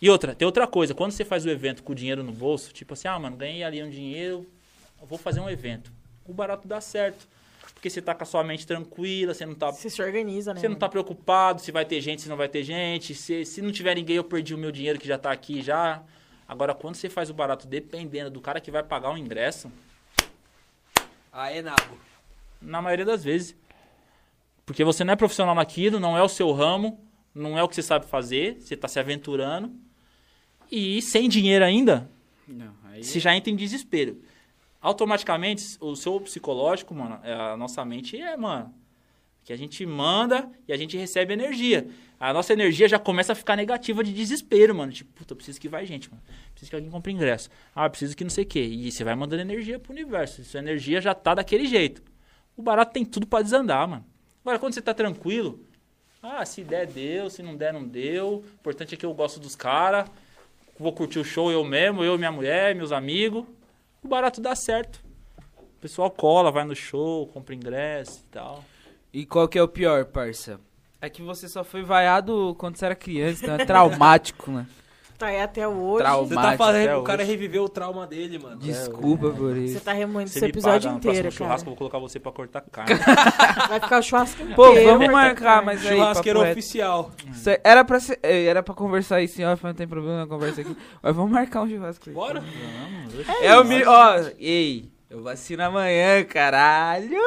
[0.02, 2.73] E outra, tem outra coisa, quando você faz o evento com o dinheiro no bolso,
[2.73, 4.44] tipo assim, ah, mano, ganhei ali um dinheiro,
[5.01, 5.93] eu vou fazer um evento.
[6.27, 7.28] O barato dá certo.
[7.73, 10.59] Porque você tá com a sua mente tranquila, você não tá Você se organiza, né?
[10.59, 13.15] você não tá preocupado se vai ter gente, se não vai ter gente.
[13.15, 16.02] Se, se não tiver ninguém, eu perdi o meu dinheiro que já tá aqui já.
[16.49, 19.70] Agora, quando você faz o barato dependendo do cara que vai pagar o ingresso,
[21.33, 22.08] Aê, Nago.
[22.61, 23.57] Na maioria das vezes.
[24.65, 27.01] Porque você não é profissional naquilo, não é o seu ramo,
[27.35, 29.73] não é o que você sabe fazer, você tá se aventurando.
[30.70, 32.11] E sem dinheiro ainda,
[32.47, 33.03] Não, aí...
[33.03, 34.20] você já entra em desespero.
[34.81, 38.73] Automaticamente, o seu psicológico, mano, é, a nossa mente é, mano,
[39.43, 41.89] que a gente manda e a gente recebe energia.
[42.20, 44.93] A nossa energia já começa a ficar negativa de desespero, mano.
[44.93, 46.23] Tipo, puta, eu preciso que vai gente, mano.
[46.51, 47.49] Preciso que alguém compre ingresso.
[47.75, 48.61] Ah, preciso que não sei o quê.
[48.61, 50.45] E você vai mandando energia pro universo.
[50.45, 52.03] Sua energia já tá daquele jeito.
[52.59, 54.05] O barato tem tudo pra desandar, mano.
[54.45, 55.61] Agora, quando você tá tranquilo,
[56.20, 57.31] ah, se der, deu.
[57.31, 58.43] Se não der, não deu.
[58.45, 60.11] O importante é que eu gosto dos caras.
[60.77, 63.45] Vou curtir o show eu mesmo, eu minha mulher, meus amigos.
[64.03, 65.01] O barato dá certo.
[65.57, 68.65] O pessoal cola, vai no show, compra ingresso e tal.
[69.12, 70.61] E qual que é o pior, parça?
[71.01, 74.67] É que você só foi vaiado quando você era criança, então é traumático, né?
[75.19, 76.05] Tá aí até hoje.
[76.05, 76.29] Trauma.
[76.29, 77.31] Você tá fazendo o cara hoje.
[77.33, 78.57] reviver o trauma dele, mano.
[78.57, 79.81] Desculpa por Você isso.
[79.81, 81.31] tá remoendo Você esse episódio inteiro, cara.
[81.33, 82.95] churrasco, eu vou colocar você pra cortar carne.
[83.69, 84.55] Vai ficar o churrasco inteiro.
[84.55, 87.11] Pô, vamos marcar, mas aí, Churrasqueiro oficial.
[87.35, 90.27] Cê- Era pra, ser, eh, era pra conversar isso em off, não tem problema na
[90.29, 90.77] conversa aqui.
[91.03, 92.15] Mas vamos marcar um churrasco aí.
[92.15, 92.45] Bora?
[93.43, 93.83] É o mi...
[93.85, 97.19] Ó, ei, eu vacino amanhã, caralho.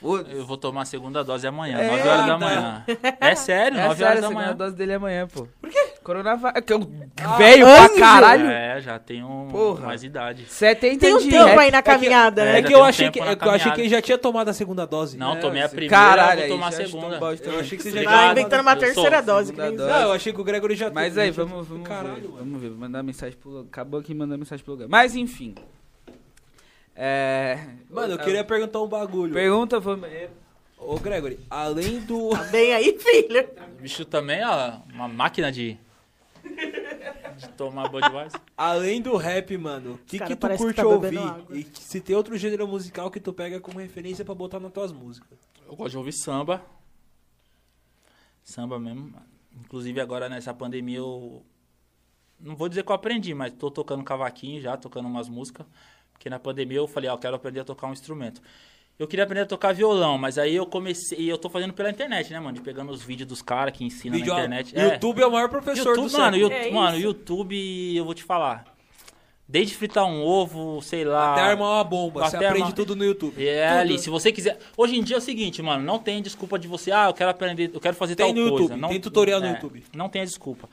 [0.00, 0.34] Foda-se.
[0.34, 2.38] Eu vou tomar a segunda dose amanhã, É, 9 horas da tá.
[2.38, 2.84] manhã.
[3.20, 4.56] É sério, É 9 sério, horas a da segunda manhã.
[4.56, 5.46] dose dele é amanhã, pô.
[5.60, 5.92] Por quê?
[6.02, 6.52] Coronavírus.
[6.64, 6.90] Que eu
[7.36, 7.88] velho anjo.
[7.90, 8.46] pra caralho.
[8.46, 9.86] É, já tenho Porra.
[9.88, 10.46] mais idade.
[10.48, 12.58] 70 Tem um de tempo aí na caminhada, É, né?
[12.58, 13.80] É já que eu achei que, na eu achei que caminhada.
[13.82, 15.18] ele já tinha tomado a segunda dose.
[15.18, 17.18] Não, É, tomei a primeira, Caralho, vou tomar a segunda.
[17.18, 17.48] bosta.
[17.50, 18.18] Eu achei que você já Obrigado.
[18.20, 19.52] tinha inventando uma terceira dose.
[19.52, 19.58] que.
[19.60, 22.28] Não, eu achei que o Gregory já Mas aí, vamos, vamos Caralho, ver.
[22.38, 23.60] Vamos ver, mandar mensagem pro.
[23.70, 24.88] Acabou aqui mandando mensagem pro lugar.
[24.88, 25.54] Mas enfim.
[26.94, 27.58] É.
[27.88, 29.32] Mano, eu queria perguntar um bagulho.
[29.32, 30.08] Pergunta, vamos.
[30.78, 32.30] Ô, Gregory, além do.
[32.30, 33.48] Tá bem aí, filho.
[33.78, 35.78] O bicho também, ó, uma máquina de.
[37.36, 38.40] de tomar Budweiser.
[38.56, 41.10] Além do rap, mano, o que, cara que tu parece que curte tá ouvir?
[41.10, 41.56] bebendo água.
[41.56, 44.90] E se tem outro gênero musical que tu pega como referência pra botar nas tuas
[44.90, 45.38] músicas?
[45.66, 46.64] Eu gosto de ouvir samba.
[48.42, 49.12] Samba mesmo.
[49.58, 51.42] Inclusive agora nessa pandemia eu.
[52.38, 55.66] Não vou dizer que eu aprendi, mas tô tocando cavaquinho já, tocando umas músicas.
[56.20, 58.42] Porque na pandemia eu falei, ó, eu quero aprender a tocar um instrumento.
[58.98, 61.18] Eu queria aprender a tocar violão, mas aí eu comecei.
[61.18, 62.52] E eu tô fazendo pela internet, né, mano?
[62.52, 64.78] De pegando os vídeos dos caras que ensinam Vídeo- na internet.
[64.78, 64.92] É.
[64.92, 66.36] YouTube é o maior professor YouTube, do mano, século.
[66.36, 66.98] you- É mano.
[66.98, 68.66] YouTube, eu vou te falar.
[69.48, 71.32] Desde fritar um ovo, sei lá.
[71.32, 73.42] Até armar uma bomba, você aprende armar- tudo no YouTube.
[73.48, 73.78] É Tudo.
[73.80, 74.58] ali, se você quiser.
[74.76, 77.30] Hoje em dia é o seguinte, mano, não tem desculpa de você, ah, eu quero
[77.30, 78.62] aprender, eu quero fazer Tem tal no coisa.
[78.64, 79.82] YouTube, Não, tem tutorial no é, YouTube.
[79.96, 80.68] Não tem a desculpa.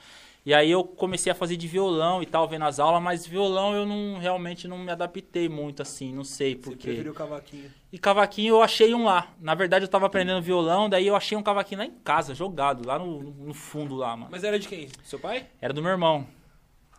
[0.48, 3.76] E aí eu comecei a fazer de violão e tal, vendo as aulas, mas violão
[3.76, 6.88] eu não realmente não me adaptei muito assim, não sei Você porquê.
[6.88, 7.70] preferiu o cavaquinho.
[7.92, 9.28] E cavaquinho eu achei um lá.
[9.42, 12.88] Na verdade eu tava aprendendo violão, daí eu achei um cavaquinho lá em casa, jogado,
[12.88, 14.30] lá no, no fundo lá, mano.
[14.32, 14.88] Mas era de quem?
[15.04, 15.48] Seu pai?
[15.60, 16.26] Era do meu irmão,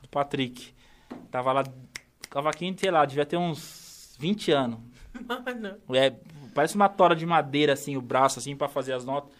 [0.02, 0.74] do Patrick.
[1.30, 1.64] Tava lá,
[2.28, 4.78] cavaquinho, sei lá, devia ter uns 20 anos.
[5.26, 5.78] Mano.
[5.96, 6.14] É,
[6.54, 9.37] parece uma tora de madeira, assim, o braço, assim, pra fazer as notas.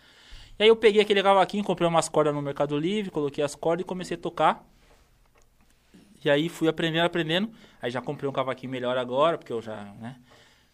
[0.59, 3.85] E aí eu peguei aquele cavaquinho, comprei umas cordas no Mercado Livre, coloquei as cordas
[3.85, 4.67] e comecei a tocar.
[6.25, 7.51] E aí fui aprendendo, aprendendo.
[7.81, 10.17] Aí já comprei um cavaquinho melhor agora, porque eu já, né?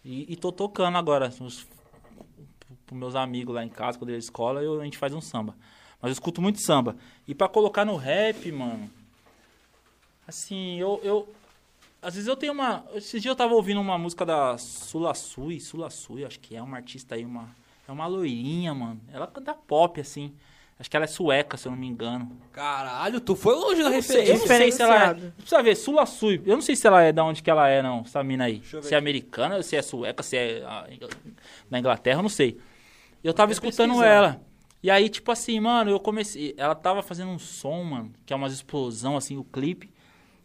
[0.04, 1.28] E, e tô tocando agora.
[1.40, 1.66] Os,
[2.92, 5.56] meus amigos lá em casa, quando eles escola, eu, a gente faz um samba.
[6.00, 6.96] Mas eu escuto muito samba.
[7.26, 8.90] E pra colocar no rap, mano.
[10.26, 11.00] Assim, eu.
[11.02, 11.28] eu
[12.00, 12.84] às vezes eu tenho uma.
[12.94, 16.62] Esses dias eu tava ouvindo uma música da Sula Sui, Sula Sui, acho que é
[16.62, 17.48] uma artista aí, uma.
[17.86, 19.00] É uma loirinha, mano.
[19.12, 20.32] Ela canta pop, assim.
[20.78, 22.36] Acho que ela é sueca, se eu não me engano.
[22.52, 24.38] Caralho, tu foi longe na Eu não sei, eu referência.
[24.38, 25.14] não sei se ela é.
[25.14, 26.42] Precisa ver, Sula Sui.
[26.44, 28.60] Eu não sei se ela é da onde que ela é, não, essa mina aí.
[28.72, 29.04] Eu Se é aqui.
[29.04, 30.86] americana, se é sueca, se é ah,
[31.70, 32.58] na Inglaterra, eu não sei.
[33.22, 34.06] Eu tava Vou escutando pesquisar.
[34.10, 34.40] ela.
[34.82, 36.54] E aí, tipo assim, mano, eu comecei.
[36.58, 39.90] Ela tava fazendo um som, mano, que é umas explosão, assim, o clipe.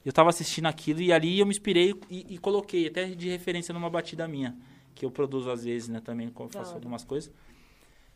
[0.06, 3.74] Eu tava assistindo aquilo e ali eu me inspirei e, e coloquei, até de referência
[3.74, 4.56] numa batida minha.
[5.00, 7.32] Que eu produzo às vezes, né, também, quando eu Da faço algumas coisas.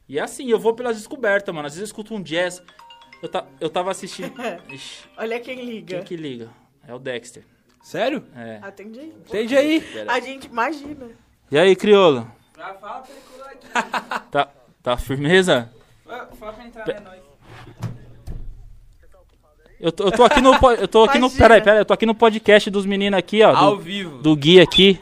[0.07, 1.65] E é assim, eu vou pelas descobertas, mano.
[1.65, 2.61] Às vezes eu escuto um jazz.
[3.21, 4.33] Eu, ta, eu tava assistindo.
[4.69, 5.95] Ixi, Olha quem liga.
[5.95, 6.49] quem que liga?
[6.85, 7.45] É o Dexter.
[7.81, 8.25] Sério?
[8.35, 8.59] É.
[8.61, 9.13] Atende aí.
[9.25, 9.83] Entende aí?
[10.09, 11.09] A gente imagina.
[11.49, 12.29] E aí, crioulo?
[12.53, 14.27] Fala pra ele colar aqui.
[14.29, 14.49] Tá,
[14.83, 15.71] tá firmeza?
[16.37, 17.21] Fala pra entrar, é nóis.
[19.79, 20.53] Eu tô, eu tô aqui no.
[20.53, 21.31] Eu tô aqui no.
[21.31, 23.55] Peraí, peraí, eu tô aqui no podcast dos meninos aqui, ó.
[23.55, 24.17] Ao Do, vivo.
[24.21, 24.99] do Gui aqui.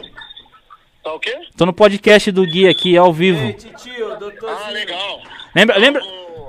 [1.03, 1.47] Tá o quê?
[1.57, 3.41] Tô no podcast do Gui aqui, ao vivo.
[3.41, 4.65] Ei, titio, doutorzinho.
[4.65, 5.21] Ah, legal.
[5.55, 6.01] Lembra, lembra,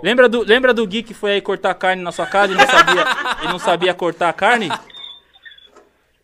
[0.03, 2.67] lembra, do, lembra do Gui que foi aí cortar carne na sua casa e não
[2.67, 3.05] sabia,
[3.43, 4.69] e não sabia cortar a carne?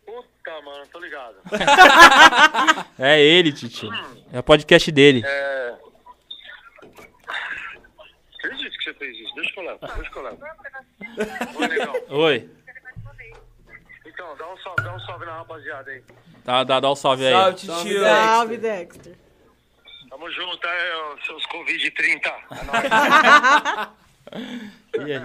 [0.05, 1.35] Puta, mano, tô ligado.
[2.99, 3.89] É ele, titio.
[4.31, 5.23] É o podcast dele.
[5.25, 5.75] É.
[8.37, 9.35] Acredito que você fez isso.
[9.35, 11.59] Deixa eu levo, deixa eu.
[11.59, 11.95] Oi, legal.
[12.09, 12.49] Oi.
[14.05, 16.03] Então, dá um salve, dá um salve na rapaziada aí.
[16.45, 17.33] Dá, dá, dá um salve aí.
[17.33, 18.03] Salve, titio.
[18.03, 19.15] Salve, Dexter.
[20.09, 22.33] Tamo junto, ó, seus Covid-30.
[22.51, 23.89] É nóis.
[24.93, 25.21] E aí?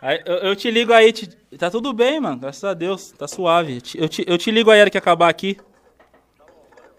[0.00, 3.26] Aí, eu, eu te ligo aí, ti- tá tudo bem, mano, graças a Deus, tá
[3.26, 3.76] suave.
[3.76, 5.58] Eu te, eu te, eu te ligo aí a hora que acabar aqui.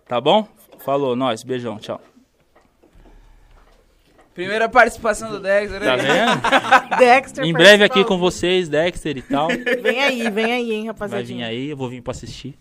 [0.07, 0.47] Tá bom?
[0.79, 2.01] Falou, nós, beijão, tchau.
[4.33, 5.79] Primeira participação do Dexter.
[5.81, 6.03] Tá né?
[6.03, 6.97] vendo?
[6.99, 9.47] Dexter em breve aqui com vocês, Dexter e tal.
[9.81, 11.47] Vem aí, vem aí, hein, Vai rapaziadinha.
[11.47, 12.57] vir aí, eu vou vir pra assistir.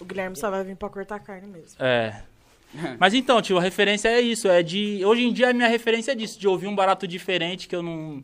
[0.00, 1.76] O Guilherme só vai vir pra cortar carne mesmo.
[1.82, 2.22] É.
[3.00, 5.02] Mas então, tio, a referência é isso, é de...
[5.04, 7.82] Hoje em dia a minha referência é disso, de ouvir um barato diferente que eu
[7.82, 8.22] não...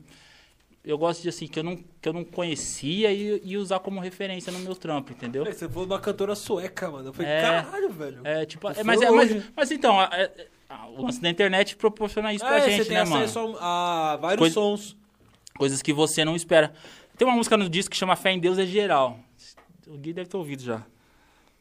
[0.84, 3.98] Eu gosto de, assim, que eu não, que eu não conhecia e, e usar como
[4.00, 5.42] referência no meu trampo, entendeu?
[5.46, 7.08] Você falou de uma cantora sueca, mano.
[7.08, 7.40] Eu falei, É.
[7.40, 8.20] caralho, velho.
[8.22, 11.74] É, tipo, é, mas, é, mas, mas então, a- é- a- o lance da internet
[11.74, 13.16] proporciona isso pra É, gente, você tem né, mano?
[13.24, 14.94] acesso a, a vários Coisa- sons.
[15.56, 16.74] Coisas que você não espera.
[17.16, 19.18] Tem uma música no disco que chama Fé em Deus é Geral.
[19.86, 20.82] O Gui deve ter ouvido já.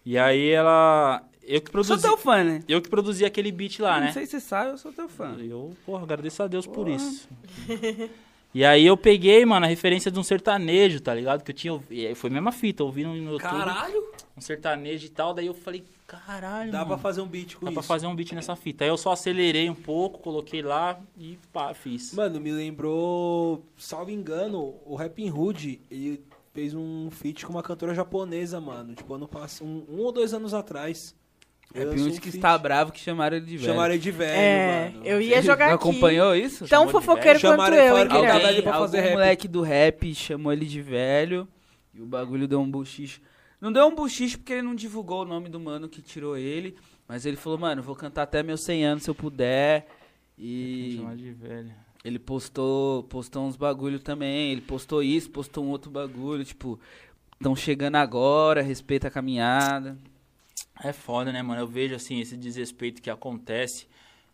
[0.06, 1.23] E aí ela.
[1.45, 2.01] Eu que Sou produzi.
[2.01, 2.64] teu fã, né?
[2.69, 4.11] Eu que produzi aquele beat lá, Não né?
[4.14, 5.35] sei se você sabe, eu sou teu fã.
[5.40, 6.91] Eu, porra, agradeço a Deus por Porra.
[6.95, 7.27] isso.
[8.53, 11.43] E aí eu peguei, mano, a referência de um sertanejo, tá ligado?
[11.43, 11.83] Que eu tinha.
[11.90, 13.40] e Foi a mesma fita, ouvindo no YouTube.
[13.41, 14.11] Caralho!
[14.38, 15.33] Um sertanejo e tal.
[15.33, 16.72] Daí eu falei, caralho.
[16.72, 17.73] Dá mano, pra fazer um beat com Dá isso.
[17.80, 18.83] pra fazer um beat nessa fita.
[18.83, 22.14] Aí eu só acelerei um pouco, coloquei lá e pá, fiz.
[22.14, 26.23] Mano, me lembrou, salvo engano, o Rapping Hood, ele
[26.53, 28.93] fez um feat com uma cantora japonesa, mano.
[28.95, 31.15] Tipo, ano passado, um, um ou dois anos atrás.
[31.73, 33.69] É um que está bravo que chamaram ele de velho.
[33.72, 35.06] Chamaram ele de velho, É, mano.
[35.06, 35.90] eu ia jogar Não aqui.
[35.90, 36.67] acompanhou isso?
[36.67, 39.11] Tão fofoqueiro quanto Chamaram eu, ele hein, tava ali pra algum fazer rap.
[39.14, 41.48] moleque do rap chamou ele de velho
[41.91, 43.19] e o bagulho deu um buchicho.
[43.59, 46.75] Não deu um buchicho porque ele não divulgou o nome do mano que tirou ele,
[47.07, 49.88] mas ele falou, mano, vou cantar até meus 100 anos se eu puder.
[50.38, 51.72] E Chamar de velho.
[52.03, 56.80] Ele postou, postou uns bagulho também, ele postou isso, postou um outro bagulho, tipo,
[57.33, 59.98] estão chegando agora, respeita a caminhada.
[60.83, 61.61] É foda, né, mano?
[61.61, 63.88] Eu vejo, assim, esse desrespeito que acontece.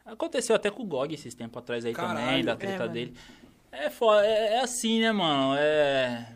[0.06, 2.46] Aconteceu até com o Gog esses tempos atrás aí também, Caralho.
[2.46, 2.94] da É, treta mano.
[2.94, 3.14] dele.
[3.72, 5.56] É foda, é, é assim, né, mano?
[5.60, 6.36] É.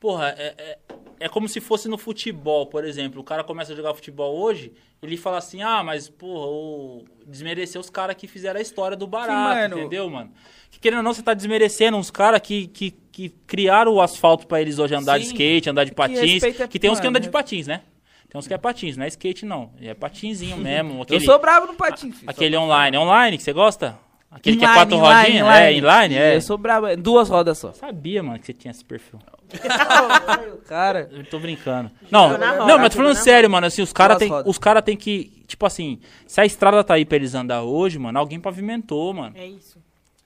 [0.00, 0.78] Porra, é, é,
[1.20, 3.20] é como se fosse no futebol, por exemplo.
[3.20, 7.04] O cara começa a jogar futebol hoje, ele fala assim, ah, mas, porra, o...
[7.26, 9.78] desmerecer os caras que fizeram a história do barato, mano.
[9.80, 10.32] entendeu, mano?
[10.70, 14.46] Que querendo ou não, você tá desmerecendo uns caras que, que, que criaram o asfalto
[14.46, 15.32] pra eles hoje andar de Sim.
[15.32, 16.20] skate, andar de patins.
[16.20, 17.82] respeito é- Que tem uns que andam de patins, né?
[18.28, 19.72] Tem uns que é patins, não é skate não.
[19.80, 21.02] É patinzinho mesmo.
[21.02, 22.14] Aquele, Eu sou bravo no filho.
[22.26, 22.96] aquele online.
[22.98, 23.98] Online que você gosta?
[24.30, 25.46] Aquele que é Inline, quatro inline, rodinhas?
[25.46, 25.58] inline.
[25.58, 26.36] É, inline, é.
[26.36, 27.72] Eu sou bravo, duas rodas só.
[27.72, 29.18] Sabia, mano, que você tinha esse perfil.
[30.68, 31.90] Cara, Eu tô brincando.
[32.10, 33.66] Não, roda, não, mas tô falando sério, mano.
[33.66, 35.42] Assim, os caras tem, os cara tem que.
[35.46, 39.34] Tipo assim, se a estrada tá aí pra eles andar hoje, mano, alguém pavimentou, mano.
[39.36, 39.78] É isso.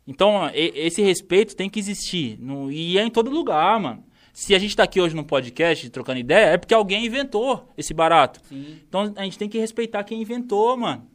[0.06, 2.36] Então, esse respeito tem que existir.
[2.40, 4.04] No, e é em todo lugar, mano.
[4.32, 7.92] Se a gente tá aqui hoje no podcast trocando ideia, é porque alguém inventou esse
[7.94, 8.40] barato.
[8.50, 11.06] Então a gente tem que respeitar quem inventou, mano.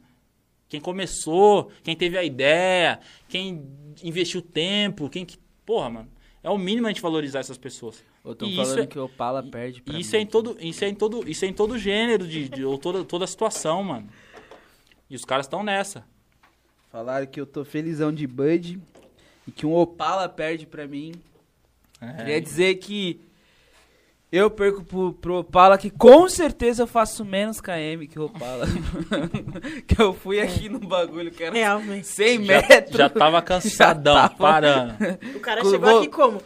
[0.70, 3.66] Quem começou, quem teve a ideia, quem
[4.04, 5.38] investiu tempo, quem que.
[5.66, 6.10] Porra, mano.
[6.44, 8.04] É o mínimo a gente valorizar essas pessoas.
[8.24, 10.18] eu tô E falando é- que o Opala perde pra isso mim.
[10.18, 12.78] é em todo, isso é em todo, isso é em todo gênero de, de- ou
[12.78, 14.08] toda, toda situação, mano.
[15.10, 16.06] E os caras estão nessa.
[16.92, 18.80] Falaram que eu tô felizão de Bud
[19.48, 21.14] e que um Opala perde pra mim.
[22.02, 22.14] É.
[22.14, 23.20] Queria dizer que
[24.32, 28.66] eu perco pro, pro Opala, que com certeza eu faço menos KM que o Opala.
[29.88, 32.08] que eu fui aqui no bagulho que era Realmente.
[32.08, 32.98] 100 Já, metros.
[32.98, 34.36] já tava cansadão, Já tava.
[34.38, 34.94] parando.
[35.36, 36.42] O cara Vou- chegou aqui como?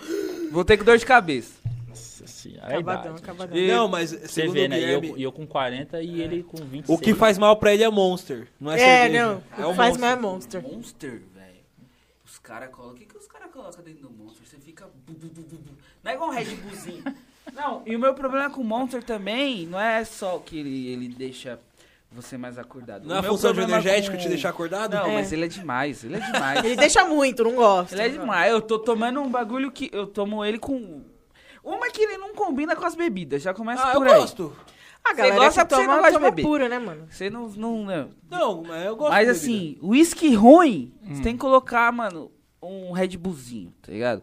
[0.51, 1.59] Vou ter com dor de cabeça.
[1.87, 3.57] Nossa senhora, é Acabadão, acabadão.
[3.57, 4.79] E- Não, mas Você vê, né?
[4.79, 6.89] E eu, Guilherme, e eu com 40 e ele com 26.
[6.89, 9.25] o que faz mal pra ele é Monster, não é, É, cerveja.
[9.25, 9.43] não.
[9.57, 9.99] É o o que faz Monster.
[9.99, 10.61] mais é Monster.
[10.63, 11.51] Monster, velho.
[12.25, 12.93] Os caras colocam.
[12.95, 14.45] O que, que os caras colocam dentro do Monster?
[14.47, 14.85] Você fica.
[15.07, 15.71] bu, bu, bu, bu, bu.
[16.03, 17.03] Não é igual um Red Bullzinho.
[17.53, 21.07] não, e o meu problema com o Monster também não é só que ele, ele
[21.09, 21.59] deixa
[22.11, 23.07] você mais acordado.
[23.07, 24.93] Não é a função de energético com- te deixar acordado?
[24.95, 25.13] Não, É.
[25.15, 26.03] mas ele é demais.
[26.03, 26.63] Ele é demais.
[26.63, 27.95] Ele deixa muito, não gosta.
[27.95, 28.51] Ele é demais.
[28.51, 29.89] Eu tô tomando um bagulho que.
[29.93, 31.01] Eu tomo ele com.
[31.63, 33.41] Uma que ele não combina com as bebidas.
[33.41, 34.19] Já começa Ah, eu por aí.
[34.19, 34.53] gosto.
[35.03, 36.41] A galera gosta que porque você não toma, gosta de toma beber.
[36.43, 37.07] pura, né, mano?
[37.09, 37.47] Você não.
[37.49, 38.11] não, não.
[38.29, 42.91] Não, mas eu gosto Mas de assim, uísque ruim, você tem que colocar, mano, um
[42.91, 44.21] Red Bullzinho, tá ligado?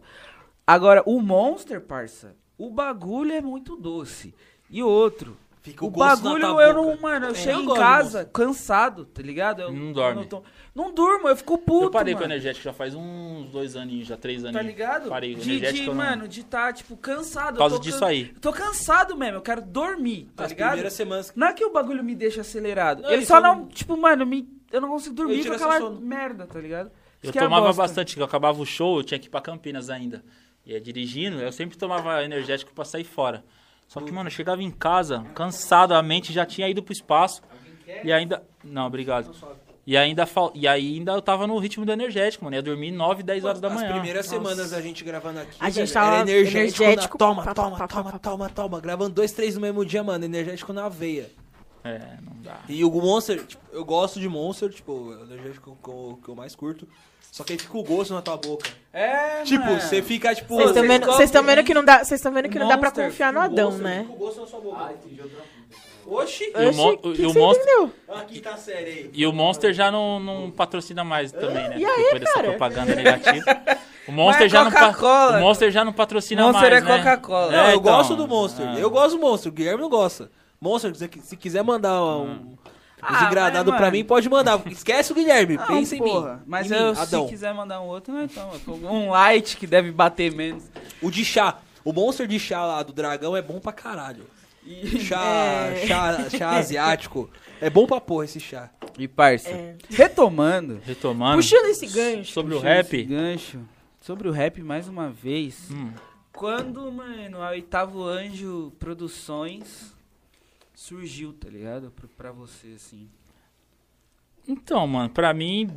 [0.65, 4.35] Agora, o Monster, parça, o bagulho é muito doce.
[4.69, 6.87] E outro, Fica o, o gosto na bagulho tua eu boca.
[6.95, 8.27] não, mano, eu É, chego eu em casa Monster.
[8.31, 9.61] cansado, tá ligado?
[9.63, 10.11] Eu, Não dorme.
[10.11, 12.33] eu Não, tô- não durmo, eu fico puto, Eu parei com o mano.
[12.33, 14.55] energético já faz uns dois aninhos, já três aninhos.
[14.61, 15.09] Tá ligado?
[15.09, 15.81] Parei com o de, energético.
[15.83, 17.53] de eu não- mano, de tá, tipo, cansado.
[17.53, 18.31] Por causa eu tô disso aí.
[18.33, 20.67] Eu tô cansado mesmo, eu quero dormir, tá As ligado?
[20.69, 21.33] primeiras semanas...
[21.35, 23.01] Não é que o bagulho me deixa acelerado.
[23.01, 25.89] Não, Ele só eu não, não- tipo, mano, me, eu não consigo dormir com aquela
[25.91, 26.87] merda, tá ligado?
[27.21, 27.81] Eu Isso que é a tomava bosta.
[27.81, 30.23] bastante, que eu acabava o show, eu tinha que ir pra Campinas ainda.
[30.69, 33.43] E é dirigindo, eu sempre tomava energético pra sair fora.
[33.87, 37.41] Só que, mano, eu chegava em casa, cansado, a mente já tinha ido pro espaço.
[38.03, 38.43] E ainda.
[38.63, 39.31] Não, obrigado.
[39.83, 40.51] E ainda, fal...
[40.53, 42.55] e ainda eu tava no ritmo do energético, mano.
[42.55, 43.93] Ia dormir 9, 10 horas da As manhã.
[43.93, 44.37] primeiras Nossa.
[44.37, 47.17] semanas da gente gravando aqui, A gente tava era energético, energético, na...
[47.17, 50.87] toma, toma, toma, pá, toma, toma, gravando dois, três no mesmo dia, mano, energético na
[50.87, 51.31] veia.
[51.83, 52.57] É, não dá.
[52.67, 56.29] E o Monster, tipo, eu gosto de Monster, tipo, é o energético que eu, que
[56.29, 56.87] eu mais curto,
[57.31, 58.69] só que aí fica o gosto na tua boca.
[58.91, 59.79] É, Tipo, mano.
[59.79, 60.55] você fica, tipo...
[60.55, 62.77] Vocês estão vendo, vocês estão vendo que não dá, vocês estão vendo que não dá
[62.77, 63.99] pra Monster, confiar no o Adão, gosto- né?
[64.01, 64.93] fica o gosto na sua boca.
[66.07, 66.43] Oxi!
[66.45, 67.93] E o, Oxi, mon- que e que o você monstro, entendeu?
[68.15, 69.09] Aqui tá sério aí.
[69.13, 71.77] e o Monster já não, não patrocina mais também, né?
[71.77, 72.47] E aí, Depois dessa cara?
[72.49, 73.45] propaganda negativa.
[74.07, 75.37] O Monster, Mas já não, pa- Coca-Cola.
[75.37, 76.97] o Monster já não patrocina Monster mais, é né?
[76.97, 77.51] Coca-Cola.
[77.51, 77.81] Não, É, eu então.
[77.93, 78.67] gosto do Monster.
[78.67, 78.79] Ah.
[78.79, 80.31] Eu gosto do Monster, o Guilherme não gosta.
[80.61, 82.55] Monster, se, se quiser mandar um,
[83.01, 84.61] Ah, uns engradados mas, pra mim, pode mandar.
[84.67, 86.35] Esquece o Guilherme, Não, pensa em porra.
[86.37, 86.41] mim.
[86.45, 87.23] Mas Em eu, mim, Adão.
[87.25, 88.51] se quiser mandar um outro, não, então.
[88.83, 90.63] Um light que deve bater menos.
[91.01, 91.59] O de chá.
[91.85, 94.25] O Monster de chá lá do dragão é bom pra caralho.
[94.99, 95.21] Chá,
[95.73, 95.87] É.
[95.87, 97.29] chá, chá asiático.
[97.61, 98.69] É bom pra porra esse chá.
[98.97, 99.75] E, parça, É.
[99.89, 100.81] retomando.
[100.85, 101.37] Retomando.
[101.37, 102.31] Puxando esse gancho.
[102.33, 103.03] Sobre o puxando esse rap.
[103.05, 103.59] gancho.
[104.01, 105.69] sobre o rap mais uma vez.
[105.71, 105.91] Hum.
[106.33, 109.93] Quando, mano, a Oitavo Anjo Produções
[110.79, 111.91] surgiu, tá ligado?
[111.91, 113.09] Pra, pra você, assim.
[114.47, 115.69] Então, mano, pra mim,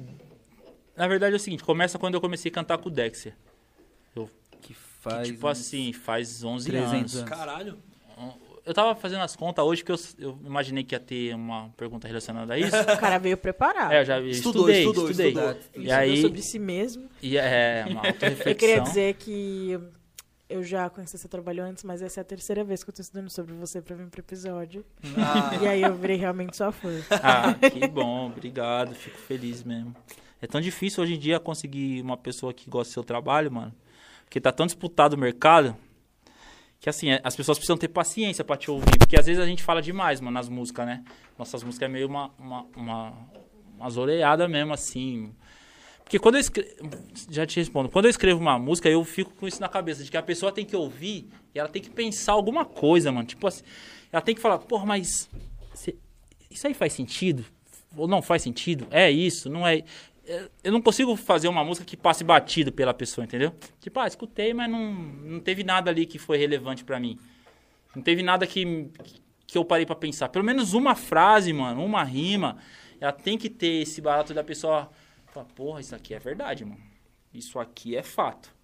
[0.97, 3.34] na verdade é o seguinte, começa quando eu comecei a cantar com o Dexter.
[4.14, 5.26] Que Que, faz.
[5.26, 7.16] tipo uns assim, faz 11 300 anos.
[7.16, 7.28] anos.
[7.28, 7.78] Caralho.
[8.64, 12.06] Eu tava fazendo as contas hoje, que eu, eu imaginei que ia ter uma pergunta
[12.06, 12.76] relacionada a isso.
[12.76, 13.90] O cara veio preparado.
[13.90, 15.28] é, eu já vi, Estudou, estudei, estudou, estudei.
[15.32, 15.56] estudou.
[15.74, 17.08] Ele E aí, sobre si mesmo.
[17.20, 18.52] e é uma autorreflexão.
[18.52, 19.81] Eu queria dizer que
[20.52, 23.00] eu já conheci seu trabalho antes, mas essa é a terceira vez que eu tô
[23.02, 24.84] estudando sobre você pra vir pro episódio.
[25.16, 26.90] Ah, E aí eu virei realmente sua fã.
[27.22, 29.94] Ah, que bom, obrigado, fico feliz mesmo.
[30.40, 33.72] É tão difícil hoje em dia conseguir uma pessoa que gosta do seu trabalho, mano.
[34.24, 35.76] Porque tá tão disputado o mercado
[36.81, 38.98] que assim, é- as pessoas precisam ter paciência pra te ouvir.
[38.98, 41.05] Porque às vezes a gente fala demais, mano, nas músicas, né?
[41.39, 43.12] Nossas músicas é meio uma, uma, uma,
[43.78, 43.97] umas
[44.50, 45.32] mesmo, assim.
[46.12, 46.68] Porque quando eu escrevo.
[47.31, 47.89] Já te respondo.
[47.89, 50.52] Quando eu escrevo uma música, eu fico com isso na cabeça, de que a pessoa
[50.52, 53.26] tem que ouvir e ela tem que pensar alguma coisa, mano.
[53.26, 53.62] Tipo assim,
[54.12, 55.31] ela tem que falar, porra, mas.
[56.50, 57.47] isso aí faz sentido?
[57.97, 58.86] Ou não faz sentido?
[58.91, 59.49] É isso?
[59.49, 59.84] Não é.
[60.26, 63.55] É, Eu não consigo fazer uma música que passe batido pela pessoa, entendeu?
[63.81, 67.18] Tipo, ah, escutei, mas não, não teve nada ali que foi relevante pra mim.
[67.97, 68.91] Não teve nada que,
[69.47, 70.28] que eu parei pra pensar.
[70.28, 72.58] Pelo menos uma frase, mano, uma rima,
[73.00, 74.91] ela tem que ter esse barato da pessoa
[75.33, 76.81] falar, porra, isso aqui é verdade, mano.
[77.33, 78.55] Isso aqui é fato.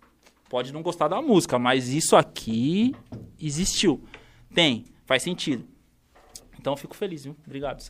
[0.49, 2.95] Pode não gostar da música, mas isso aqui
[3.39, 4.03] existiu.
[4.55, 5.67] Tem, faz sentido.
[6.59, 7.37] Então eu fico feliz, viu?
[7.47, 7.81] Obrigado,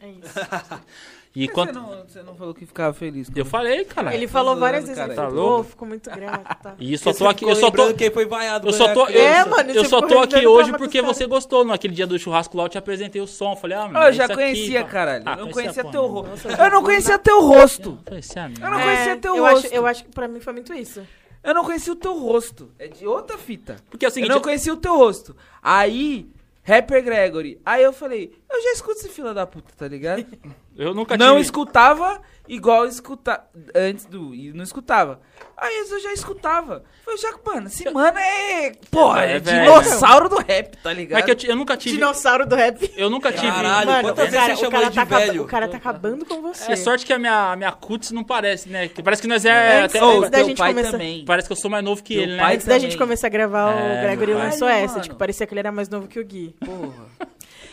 [0.00, 0.34] É isso.
[1.32, 1.72] E Por que quando...
[1.74, 3.30] Você não, você não falou que ficava feliz?
[3.36, 4.12] Eu falei, cara.
[4.12, 5.12] Ele falou zoando, várias vezes, cara.
[5.12, 5.62] ele Tá falou, louco?
[5.62, 6.74] "Pô, fico muito grato, tá?
[6.76, 8.66] E eu só tô aqui, ficou eu só tô, quem foi vaiado.
[8.66, 9.24] eu só tô, criança.
[9.24, 11.64] É, mano, eu você só ficou tô aqui hoje porque você gostou.
[11.64, 13.54] Naquele dia do churrasco lá, eu te apresentei o som.
[13.54, 15.22] Falei, ah, mano, Eu é já conhecia, caralho.
[15.24, 16.48] Ah, eu não conhecia teu rosto.
[16.48, 17.98] Eu não conhecia teu rosto.
[18.10, 19.66] Eu não É, conhecia teu eu rosto.
[19.66, 21.00] Acho, eu acho que pra mim foi muito isso.
[21.44, 22.72] Eu não conhecia o teu rosto.
[22.76, 23.76] É de outra fita.
[23.88, 25.36] Porque é o Eu seguinte, não conhecia o teu rosto.
[25.62, 26.28] Aí,
[26.70, 27.60] Rapper Gregory.
[27.66, 30.24] Aí eu falei, eu já escuto esse fila da puta, tá ligado?
[30.80, 31.42] eu nunca não tive...
[31.42, 33.44] escutava igual escuta
[33.74, 34.34] antes do.
[34.34, 35.20] E não escutava.
[35.56, 36.82] Aí eu já escutava.
[37.04, 38.72] Falei, já, mano, esse mano é.
[38.90, 41.22] Porra, É é, velho, dinossauro do rap, tá ligado?
[41.24, 41.96] Mas que eu, eu nunca tive...
[41.96, 42.90] Dinossauro do rap.
[42.96, 43.46] Eu nunca tive...
[43.46, 45.42] Caralho, Mano, quantas vezes cara, você chamou de tá acaba- velho?
[45.42, 46.72] O cara tá acabando com você.
[46.72, 48.88] É sorte que a minha, a minha cutis não parece, né?
[48.88, 49.82] Que parece que nós é...
[49.82, 51.24] Antes- até- antes da gente pai começar- também.
[51.26, 52.54] Parece que eu sou mais novo que Teu ele, né?
[52.54, 53.06] Antes da gente também.
[53.06, 54.50] começar a gravar, É, o Gregory meu pai.
[54.50, 55.00] lançou essa.
[55.00, 56.54] Tipo, parecia que ele era mais novo que o Gui.
[56.64, 57.28] Porra.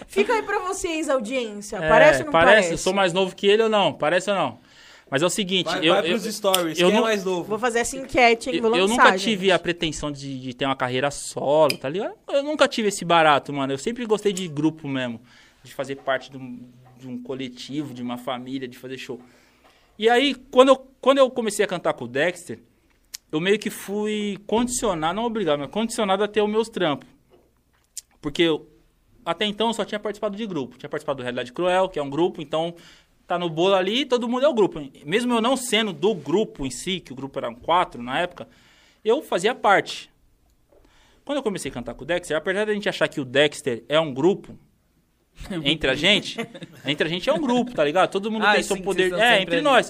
[0.08, 1.78] Fica aí pra vocês, audiência.
[1.78, 2.72] É, Parece ou não parece?
[2.72, 3.94] Eu sou mais novo que ele ou não?
[3.94, 4.60] Parece ou não?
[5.10, 7.24] Mas é o seguinte, Vai, eu, vai eu, pros stories, eu quem é não- mais
[7.24, 7.44] novo?
[7.44, 8.56] Vou fazer essa enquete, hein?
[8.58, 9.24] eu, Vou lançar, eu nunca gente.
[9.24, 12.14] tive a pretensão de, de ter uma carreira solo, tá ligado?
[12.30, 13.72] Eu nunca tive esse barato, mano.
[13.72, 15.22] Eu sempre gostei de grupo mesmo.
[15.64, 16.60] De fazer parte de um,
[17.00, 19.20] de um coletivo, de uma família, de fazer show.
[19.98, 22.60] E aí, quando eu, quando eu comecei a cantar com o Dexter,
[23.32, 27.08] eu meio que fui condicionado, não obrigado, mas condicionado a ter os meus trampos.
[28.22, 28.68] Porque eu,
[29.28, 30.78] até então eu só tinha participado de grupo.
[30.78, 32.74] Tinha participado do Realidade Cruel, que é um grupo, então
[33.28, 34.82] tá no bolo ali todo mundo é o grupo.
[35.06, 38.48] Mesmo eu não sendo do grupo em si, que o grupo era quatro na época,
[39.04, 40.10] eu fazia parte.
[41.26, 43.84] Quando eu comecei a cantar com o Dexter, apesar da gente achar que o Dexter
[43.90, 44.58] é um grupo,
[45.66, 46.40] entre a gente,
[46.86, 48.10] entre a gente é um grupo, tá ligado?
[48.10, 49.12] Todo mundo Ah, tem sim, seu poder.
[49.14, 49.90] É, entre nós.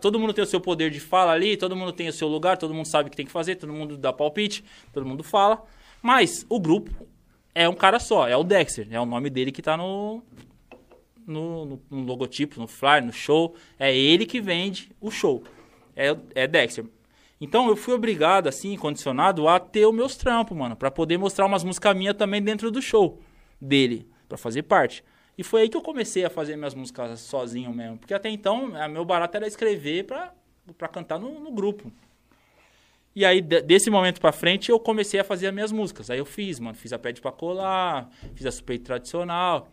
[0.00, 2.58] Todo mundo tem o seu poder de fala ali, todo mundo tem o seu lugar,
[2.58, 5.62] todo mundo sabe o que tem que fazer, todo mundo dá palpite, todo mundo fala.
[6.02, 7.06] Mas o grupo
[7.54, 10.22] é um cara só, é o Dexter, é o nome dele que tá no,
[11.26, 13.54] no, no- no logotipo, no flyer, no show.
[13.78, 15.42] É ele que vende o show.
[15.94, 16.84] É, é Dexter.
[17.40, 21.44] Então eu fui obrigado, assim, condicionado a ter os meus trampos, mano, pra poder mostrar
[21.46, 23.20] umas músicas minhas também dentro do show
[23.60, 25.02] dele, pra fazer parte.
[25.36, 27.98] E foi aí que eu comecei a fazer minhas músicas sozinho mesmo.
[27.98, 30.32] Porque até então, meu barato era escrever pra,
[30.78, 31.90] pra cantar no, no grupo.
[33.14, 36.08] E aí, de- desse momento pra frente, eu comecei a fazer as minhas músicas.
[36.10, 36.74] Aí eu fiz, mano.
[36.74, 39.68] Fiz a Pede Pra Colar, fiz a Suspeito Tradicional.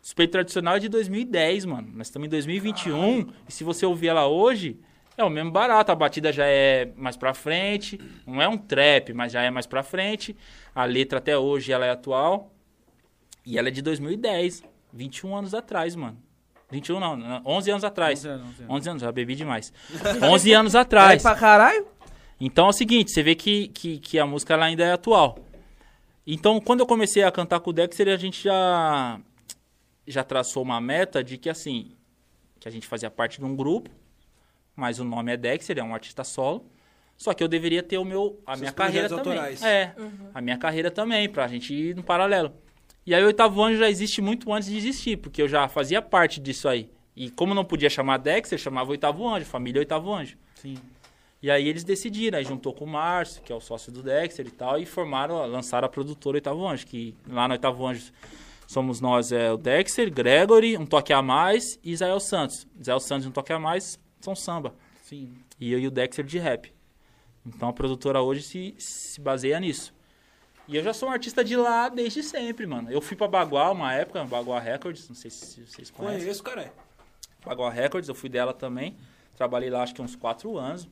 [0.00, 1.88] Suspeito Tradicional é de 2010, mano.
[1.94, 3.26] Nós estamos em 2021.
[3.48, 4.78] E se você ouvir ela hoje,
[5.16, 5.90] é o mesmo barato.
[5.90, 7.98] A batida já é mais pra frente.
[8.26, 10.36] Não é um trap, mas já é mais pra frente.
[10.74, 12.52] A letra até hoje, ela é atual.
[13.46, 14.62] E ela é de 2010.
[14.92, 16.16] 21 anos atrás, mano.
[16.70, 18.20] 21 não, não, 11 anos atrás.
[18.20, 18.70] 11 anos, 11 anos.
[18.76, 19.72] 11 anos, já bebi demais.
[20.22, 21.22] 11 anos É atrás.
[21.22, 21.86] pra caralho?
[22.46, 25.38] Então é o seguinte, você vê que, que, que a música ela ainda é atual.
[26.26, 29.18] Então, quando eu comecei a cantar com o Dexter, a gente já,
[30.06, 31.92] já traçou uma meta de que, assim,
[32.60, 33.88] que a gente fazia parte de um grupo,
[34.76, 36.66] mas o nome é Dexter, é um artista solo.
[37.16, 39.32] Só que eu deveria ter o meu, a Seus minha carreira também.
[39.32, 39.62] autorais.
[39.62, 39.94] É,
[40.34, 42.52] a minha carreira também, pra gente ir no paralelo.
[43.06, 46.02] E aí o Oitavo Anjo já existe muito antes de existir, porque eu já fazia
[46.02, 46.90] parte disso aí.
[47.16, 50.36] E como não podia chamar Dexter, chamava Oitavo Anjo, família Oitavo Anjo.
[50.56, 50.76] Sim.
[51.44, 54.46] E aí eles decidiram, aí juntou com o Márcio, que é o sócio do Dexter
[54.46, 58.10] e tal, e formaram, lançaram a produtora Oitavo Anjo, que lá no Oitavo Anjo
[58.66, 62.66] somos nós, é o Dexter, Gregory, um toque a mais e Israel Santos.
[62.80, 64.74] Israel Santos e um toque a mais são samba.
[65.02, 65.34] Sim.
[65.60, 66.72] E eu e o Dexter de rap.
[67.44, 69.94] Então a produtora hoje se, se baseia nisso.
[70.66, 72.90] E eu já sou um artista de lá desde sempre, mano.
[72.90, 76.20] Eu fui pra Baguá uma época, Baguá Records, não sei se vocês conhecem.
[76.20, 76.72] Conheço, cara.
[77.44, 78.96] Baguá Records, eu fui dela também.
[79.36, 80.88] Trabalhei lá acho que uns quatro anos.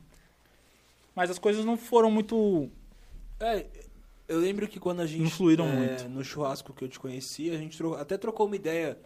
[1.15, 2.70] Mas as coisas não foram muito.
[3.39, 3.66] É,
[4.28, 5.23] eu lembro que quando a gente.
[5.23, 6.08] Influíram é, muito.
[6.08, 8.99] No churrasco que eu te conheci, a gente tro- até trocou uma ideia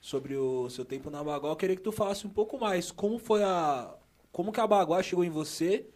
[0.00, 1.48] sobre o seu tempo na Baguá.
[1.50, 2.90] Eu queria que tu falasse um pouco mais.
[2.90, 3.94] Como foi a.
[4.30, 5.86] Como que a Baguá chegou em você?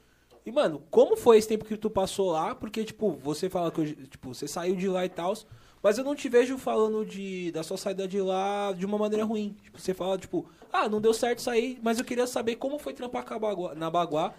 [0.46, 2.54] E, mano, como foi esse tempo que tu passou lá?
[2.54, 5.34] Porque, tipo, você fala que hoje, tipo, você saiu de lá e tal.
[5.82, 9.24] Mas eu não te vejo falando de, da sua saída de lá de uma maneira
[9.24, 9.54] ruim.
[9.62, 12.94] Tipo, você fala, tipo, ah, não deu certo sair, mas eu queria saber como foi
[12.94, 14.34] trampar com a Baguá, na Baguá.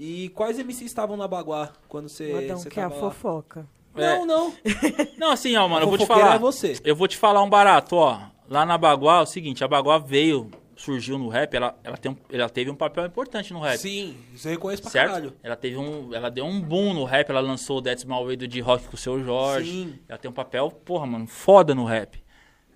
[0.00, 3.66] E quais MCs estavam na Baguá quando você, O Adão você quer a fofoca.
[3.96, 4.54] Não, não.
[5.18, 6.36] Não, assim, ó, mano, eu vou te falar.
[6.36, 6.78] é você.
[6.84, 8.20] Eu vou te falar um barato, ó.
[8.48, 12.16] Lá na Baguá, é o seguinte, a Baguá veio, surgiu no rap, ela, ela, tem
[12.30, 13.76] ela teve um papel importante no rap.
[13.76, 15.08] Sim, isso eu reconheço pra certo?
[15.08, 15.32] caralho.
[15.42, 16.14] Ela teve um.
[16.14, 18.94] Ela deu um boom no rap, ela lançou o That's My Way do D-Rock com
[18.94, 19.68] o seu Jorge.
[19.68, 19.98] Sim.
[20.08, 22.22] Ela tem um papel, porra, mano, foda no rap.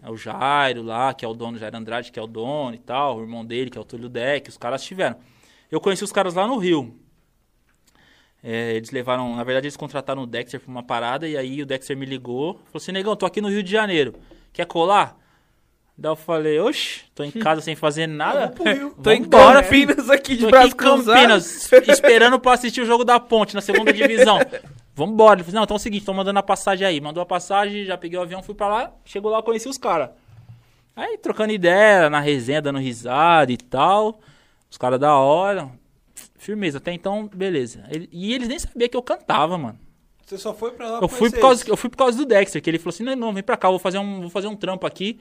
[0.03, 2.79] É o Jairo lá, que é o dono, Jairo Andrade, que é o dono e
[2.79, 5.17] tal, o irmão dele, que é o Túlio Deck, os caras tiveram.
[5.71, 7.02] Eu conheci os caras lá no Rio.
[8.43, 11.67] É, eles levaram, na verdade, eles contrataram o Dexter pra uma parada, e aí o
[11.67, 14.15] Dexter me ligou, falou assim, negão, tô aqui no Rio de Janeiro.
[14.53, 15.17] Quer colar?
[15.97, 18.49] Daí eu falei, oxe, tô em casa sem fazer nada.
[19.03, 20.75] Tô em Vambora, Campinas aqui de aqui braço.
[20.75, 24.39] Campinas, esperando pra assistir o jogo da Ponte na segunda divisão.
[24.97, 25.37] Vambora.
[25.37, 27.01] Ele falou, não, então é o seguinte, tô mandando a passagem aí.
[27.01, 28.93] Mandou a passagem, já peguei o avião, fui pra lá.
[29.05, 30.11] Chegou lá, conheci os caras.
[30.97, 34.19] Aí, trocando ideia, na resenha, dando risada e tal.
[34.71, 35.71] Os caras da hora.
[36.43, 37.85] Firmeza, até então, beleza.
[37.89, 39.79] Ele- e eles nem sabiam que eu cantava, mano.
[40.27, 42.61] Você só foi pra lá Eu fui, por causa, eu fui por causa do Dexter,
[42.61, 44.57] que ele falou assim, não, não, vem pra cá, vou fazer um, vou fazer um
[44.57, 45.21] trampo aqui.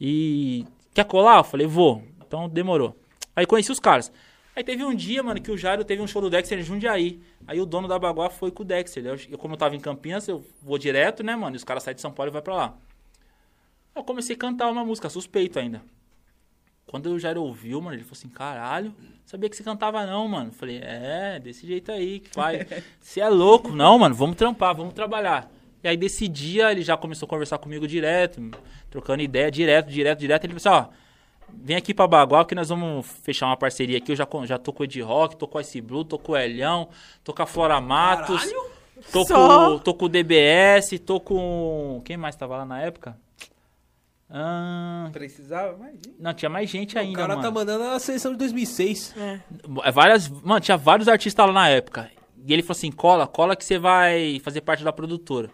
[0.00, 1.38] E quer colar?
[1.38, 2.02] Eu falei, vou.
[2.26, 2.94] Então demorou.
[3.34, 4.12] Aí conheci os caras.
[4.54, 7.18] Aí teve um dia, mano, que o Jairo teve um show do Dexter em Jundiaí.
[7.46, 9.06] Aí o dono da Baguá foi com o Dexter.
[9.06, 11.56] Eu, eu, como eu tava em Campinas, eu vou direto, né, mano?
[11.56, 12.76] E os caras saem de São Paulo e vai pra lá.
[13.96, 15.82] Eu comecei a cantar uma música, suspeito ainda.
[16.92, 20.50] Quando o Jairo ouviu, mano, ele falou assim, caralho, sabia que você cantava não, mano.
[20.50, 22.66] Eu falei, é, desse jeito aí, que pai.
[23.00, 23.72] Você é louco.
[23.72, 25.50] Não, mano, vamos trampar, vamos trabalhar.
[25.82, 28.42] E aí, desse dia, ele já começou a conversar comigo direto,
[28.90, 30.44] trocando ideia, direto, direto, direto.
[30.44, 30.92] Ele falou assim, ó,
[31.48, 34.12] vem aqui pra Bagual que nós vamos fechar uma parceria aqui.
[34.12, 36.32] Eu já, já tô com o Ed Rock, tô com a Ice Blue, tô com
[36.32, 36.90] o Elhão,
[37.24, 38.70] tô com a Flora Matos, Caralho!
[39.10, 39.70] tô Só?
[39.70, 42.02] com, tô com o DBS, tô com...
[42.04, 43.16] Quem mais tava lá na época?
[44.34, 46.14] Ah, Precisava mais gente.
[46.18, 47.42] não, tinha mais gente O ainda, cara mano.
[47.42, 49.14] tá mandando a seleção de 2006.
[49.16, 49.40] É.
[49.84, 52.10] É Várias, mano, tinha vários artistas lá na época.
[52.44, 55.50] E ele falou assim: cola, cola que você vai fazer parte da produtora.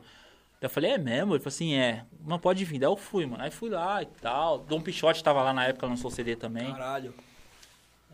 [0.61, 1.33] Eu falei, é mesmo?
[1.35, 2.05] Ele falou assim, é.
[2.27, 2.79] Não pode vir.
[2.79, 3.43] Daí eu fui, mano.
[3.43, 4.59] Aí fui lá e tal.
[4.59, 6.71] Dom Pichote tava lá na época, lançou o CD também.
[6.73, 7.15] Caralho.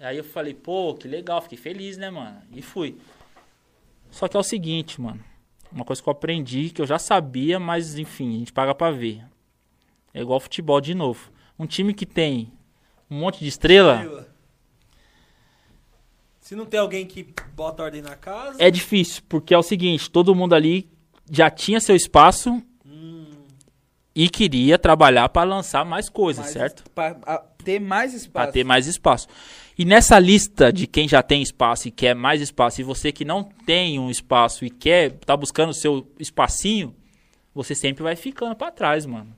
[0.01, 2.43] Aí eu falei, pô, que legal, fiquei feliz, né, mano?
[2.52, 2.99] E fui.
[4.10, 5.23] Só que é o seguinte, mano.
[5.73, 8.91] Uma coisa que eu aprendi, que eu já sabia, mas enfim, a gente paga pra
[8.91, 9.23] ver.
[10.15, 11.31] É igual futebol de novo.
[11.59, 12.51] Um time que tem
[13.10, 14.26] um monte de estrela.
[16.41, 18.62] Se não tem alguém que bota ordem na casa.
[18.62, 20.89] É difícil, porque é o seguinte, todo mundo ali
[21.31, 22.62] já tinha seu espaço
[24.15, 26.84] e queria trabalhar para lançar mais coisas, Mais certo?
[26.94, 28.52] Pra a- ter mais Para espaço.
[28.52, 29.26] ter mais espaço.
[29.76, 33.25] E nessa lista de quem já tem espaço e quer mais espaço, e você que
[33.25, 36.94] não tem um espaço e quer, tá buscando o seu espacinho,
[37.52, 39.34] você sempre vai ficando para trás, mano.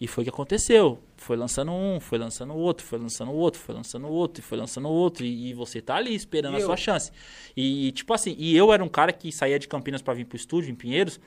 [0.00, 0.98] E foi o que aconteceu.
[1.16, 4.88] Foi lançando um, foi lançando outro, foi lançando outro, foi lançando outro, e foi lançando
[4.88, 5.24] outro.
[5.24, 6.66] E, e você tá ali esperando E a eu?
[6.66, 7.12] sua chance.
[7.54, 10.36] E, tipo assim, e eu era um cara que saía de Campinas pra vir pro
[10.36, 11.20] estúdio, em Pinheiros,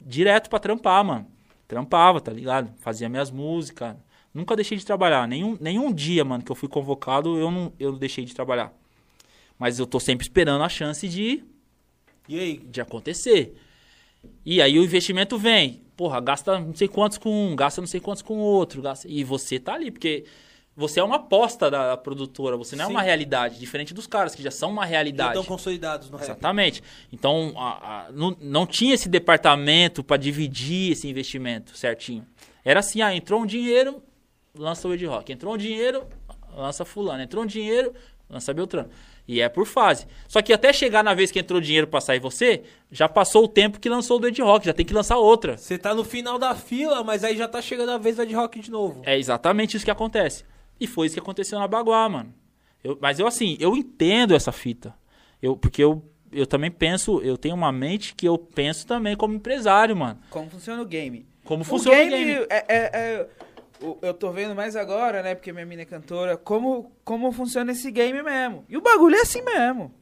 [0.00, 1.26] direto pra trampar, mano.
[1.68, 2.72] Trampava, tá ligado?
[2.80, 3.96] Fazia minhas músicas.
[4.34, 5.26] Nunca deixei de trabalhar.
[5.28, 8.72] Nenhum, nenhum dia, mano, que eu fui convocado, eu não eu deixei de trabalhar.
[9.58, 11.42] Mas eu tô sempre esperando a chance de
[12.28, 12.58] E aí?
[12.58, 13.56] de acontecer.
[14.44, 15.85] E aí o investimento vem.
[15.96, 18.82] Porra, gasta não sei quantos com um, gasta não sei quantos com outro.
[18.82, 19.08] Gasta...
[19.08, 20.24] E você tá ali, porque
[20.76, 22.92] você é uma aposta da produtora, você não é Sim.
[22.92, 23.58] uma realidade.
[23.58, 25.30] Diferente dos caras que já são uma Já realidade.
[25.30, 26.26] estão consolidados no rap.
[26.26, 26.82] Exatamente.
[27.10, 32.26] Então, a- a- não, não tinha esse departamento para dividir esse investimento certinho.
[32.62, 34.02] Era assim, ah, entrou um dinheiro,
[34.54, 35.32] lança o Ed Rock.
[35.32, 36.06] Entrou um dinheiro,
[36.54, 37.22] lança fulano.
[37.22, 37.94] Entrou um dinheiro,
[38.28, 38.90] lança Beltrano.
[39.28, 40.06] E é por fase.
[40.28, 43.48] Só que até chegar na vez que entrou dinheiro pra sair você, já passou o
[43.48, 45.56] tempo que lançou o do Ed Rock, já tem que lançar outra.
[45.58, 48.34] Você tá no final da fila, mas aí já tá chegando a vez da de
[48.34, 49.02] rock de novo.
[49.04, 50.44] É exatamente isso que acontece.
[50.78, 52.32] E foi isso que aconteceu na Baguá, mano.
[52.84, 54.94] Eu- mas eu, assim, eu entendo essa fita.
[55.42, 59.34] Eu, porque eu, eu também penso, eu tenho uma mente que eu penso também como
[59.34, 60.20] empresário, mano.
[60.30, 61.26] Como funciona o game?
[61.44, 62.46] Como o funciona game, o game.
[62.48, 63.45] É, é- é- o-
[64.02, 65.34] eu tô vendo mais agora, né?
[65.34, 66.36] Porque minha mina é cantora.
[66.36, 68.64] Como, como funciona esse game mesmo.
[68.68, 69.92] E o bagulho é assim mesmo.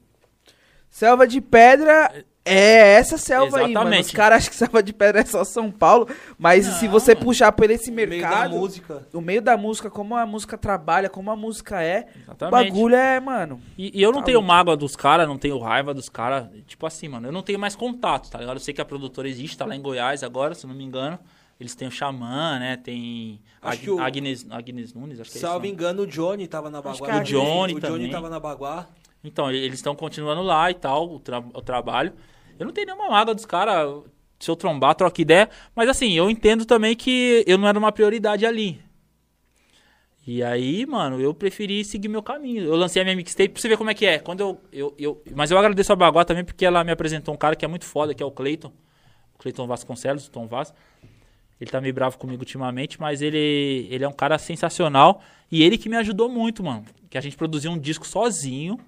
[0.88, 3.66] Selva de pedra é essa selva aí, mano.
[3.66, 4.12] Os Exatamente.
[4.12, 6.08] caras acham que selva de pedra é só São Paulo.
[6.38, 7.26] Mas se Não, você mano.
[7.26, 9.08] puxar por esse No meio da mercado, música.
[9.12, 12.50] o meio da música, como a música trabalha, como a música é, o Exatamente.
[12.70, 13.60] bagulho é, mano.
[13.76, 14.46] E, e eu não Tá tenho louco.
[14.52, 16.46] mágoa dos caras, não tenho raiva dos caras.
[16.64, 18.54] Tipo assim, mano, eu não tenho mais contato, tá ligado?
[18.56, 20.84] Eu sei que a produtora existe, tá lá em Goiás agora, se eu não me
[20.84, 21.18] engano.
[21.58, 22.76] Eles têm o Xamã, né?
[22.76, 25.47] Tem Acho Ag- que o- Agnes, Agnes Nunes, acho que é isso.
[25.47, 25.70] Salvo né?
[25.73, 27.07] engano, o Johnny tava na Acho Baguá.
[27.07, 28.10] que é O Johnny o Johnny também.
[28.10, 28.89] tava na Baguá.
[29.23, 32.12] Então, eles estão continuando lá e tal, o, tra- o trabalho.
[32.58, 34.02] Eu não tenho nenhuma mágoa dos caras.
[34.39, 35.49] Se eu trombar, troca ideia.
[35.74, 38.83] Mas assim, eu entendo também que eu não era uma prioridade ali.
[40.26, 42.65] E aí, mano, eu preferi seguir meu caminho.
[42.65, 44.18] Eu lancei a minha mixtape pra você ver como é que é.
[44.18, 47.36] Quando eu, eu, eu- mas eu agradeço a Baguá também porque ela me apresentou um
[47.36, 48.73] cara que é muito foda, que é o Cleiton.
[49.34, 50.73] O Cleiton Vasconcelos, o Tom Vaz.
[51.60, 55.23] Ele tá meio bravo comigo ultimamente, mas ele, ele é um cara sensacional.
[55.50, 56.84] E ele que me ajudou muito, mano.
[57.08, 58.78] Que a gente produziu um disco sozinho.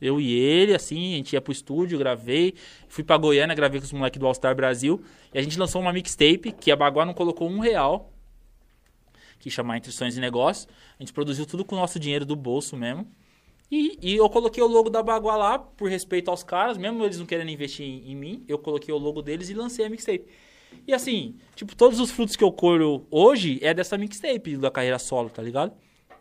[0.00, 2.54] Eu e ele, assim, a gente ia pro estúdio, gravei.
[2.88, 5.02] Fui pra Goiânia, gravei com os moleques do All Star Brasil.
[5.34, 8.12] E a gente lançou uma mixtape que a Baguá não colocou um real.
[9.38, 10.66] Que chama Sonhos e Negócios.
[10.98, 13.06] A gente produziu tudo com o nosso dinheiro do bolso mesmo.
[13.70, 17.18] E, e eu coloquei o logo da Baguá lá, por respeito aos caras, mesmo eles
[17.18, 20.26] não querendo investir em, em mim, eu coloquei o logo deles e lancei a mixtape.
[20.86, 24.98] E assim, tipo, todos os frutos que eu colho hoje é dessa mixtape da carreira
[24.98, 25.72] solo, tá ligado?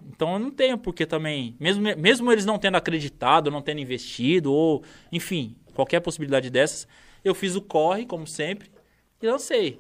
[0.10, 4.52] Então eu não tenho porque também, mesmo, mesmo eles não tendo acreditado, não tendo investido,
[4.54, 6.88] ou enfim, qualquer possibilidade dessas,
[7.24, 8.70] eu fiz o corre, como sempre,
[9.22, 9.80] e lancei.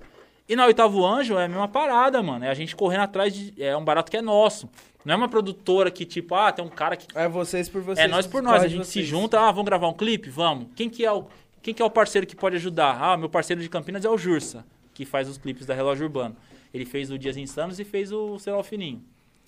[0.49, 2.45] E na Oitavo Anjo é a mesma parada, mano.
[2.45, 3.53] É a gente correndo atrás de.
[3.61, 4.69] É um barato que é nosso.
[5.03, 8.05] Não é uma produtora que, tipo, ah, tem um cara que É vocês por vocês.
[8.05, 9.05] é nós por nós, a gente se vocês.
[9.05, 10.29] junta, ah, vamos gravar um clipe?
[10.29, 10.67] Vamos.
[10.75, 11.27] Quem que é o
[11.67, 12.97] quem que é o parceiro que pode ajudar?
[12.97, 16.33] Ah, meu parceiro de Campinas é o Jursa, que faz os clipes da Relógio Urbano.
[16.73, 19.03] Ele fez o Dias Insanos e fez o Serol Fininho.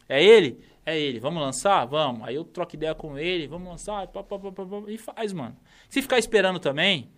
[0.09, 0.59] É ele?
[0.85, 1.17] É ele.
[1.17, 1.85] Vamos lançar?
[1.85, 2.27] Vamos.
[2.27, 4.51] Aí eu troco ideia com ele, vamos lançar, pá, pá, pá,
[4.89, 5.55] e faz, mano.
[5.89, 7.09] Se ficar esperando também,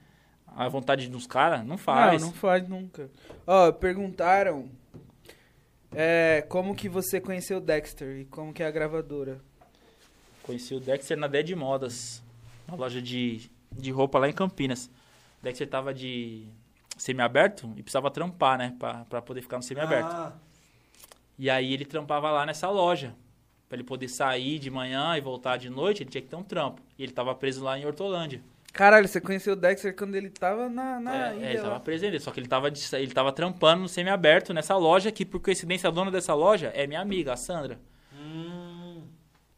[0.45, 2.21] a vontade dos caras, não faz.
[2.21, 3.09] Não, não faz nunca.
[3.47, 4.69] Ó, perguntaram
[5.95, 9.41] é, como que você conheceu o Dexter e como que é a gravadora.
[10.43, 12.21] Conheci o Dexter na Dead Modas,
[12.67, 14.85] uma loja de, de roupa lá em Campinas.
[15.39, 16.45] O Dexter tava de
[16.97, 18.75] semiaberto e precisava trampar, né?
[18.77, 20.09] Pra, pra poder ficar no semiaberto.
[20.13, 20.33] Ah,
[21.37, 23.15] E aí ele trampava lá nessa loja.
[23.67, 26.43] Pra ele poder sair de manhã e voltar de noite, ele tinha que ter um
[26.43, 26.81] trampo.
[26.99, 28.41] E ele tava preso lá em Hortolândia.
[28.73, 31.73] Caralho, você conheceu o Dexter quando ele tava na, na é, ilha é, ele tava
[31.73, 31.79] lá.
[31.79, 32.19] preso ainda.
[32.19, 35.87] Só que ele tava, de- ele tava trampando no semiaberto nessa loja, que por coincidência
[35.87, 37.79] a dona dessa loja é minha amiga, a Sandra.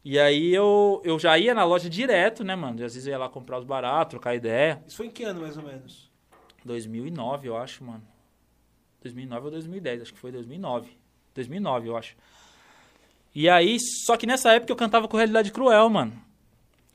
[0.04, 2.74] E aí eu, eu já ia na loja direto, né, mano?
[2.84, 4.82] Às vezes eu ia lá comprar os baratos, trocar ideia.
[4.86, 6.10] isso foi em que ano, mais ou menos?
[6.62, 8.02] 2009, eu acho, mano.
[9.00, 10.90] 2009 ou 2010, acho que foi 2009.
[11.34, 12.16] 2009, eu acho.
[13.34, 16.22] E aí, só que nessa época eu cantava com Realidade Cruel, mano.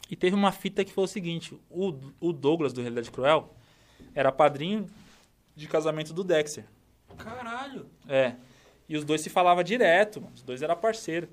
[0.10, 3.54] E teve uma fita que foi o seguinte: o, o Douglas do Realidade Cruel
[4.16, 4.88] era padrinho
[5.56, 6.66] de casamento do Dexter.
[7.18, 7.88] Caralho.
[8.08, 8.36] É.
[8.88, 10.34] E os dois se falavam direto, mano.
[10.34, 11.30] Os dois eram parceiros.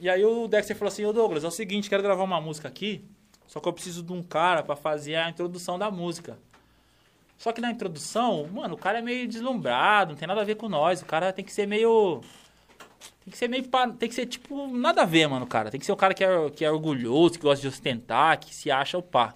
[0.00, 2.68] E aí o Dexter falou assim, ô Douglas, é o seguinte, quero gravar uma música
[2.68, 3.04] aqui,
[3.46, 6.38] só que eu preciso de um cara pra fazer a introdução da música.
[7.38, 10.56] Só que na introdução, mano, o cara é meio deslumbrado, não tem nada a ver
[10.56, 11.00] com nós.
[11.00, 12.20] O cara tem que ser meio.
[13.24, 13.62] Tem que ser meio.
[13.96, 15.70] Tem que ser, tipo, nada a ver, mano, cara.
[15.70, 18.52] Tem que ser o cara que é, que é orgulhoso, que gosta de ostentar, que
[18.52, 19.34] se acha o pá.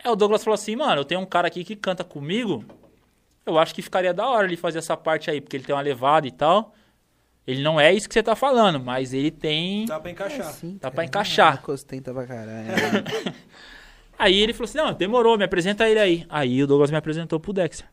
[0.00, 2.64] É, o Douglas falou assim, mano, eu tenho um cara aqui que canta comigo.
[3.46, 5.80] Eu acho que ficaria da hora ele fazer essa parte aí, porque ele tem uma
[5.80, 6.74] levada e tal.
[7.48, 9.86] Ele não é isso que você tá falando, mas ele tem.
[9.86, 10.54] Dá pra encaixar.
[10.78, 11.62] Dá pra encaixar.
[11.62, 12.68] Costenta pra caralho.
[14.18, 16.26] Aí ele falou assim: não, demorou, me apresenta ele aí.
[16.28, 17.88] Aí o Douglas me apresentou pro Dexter.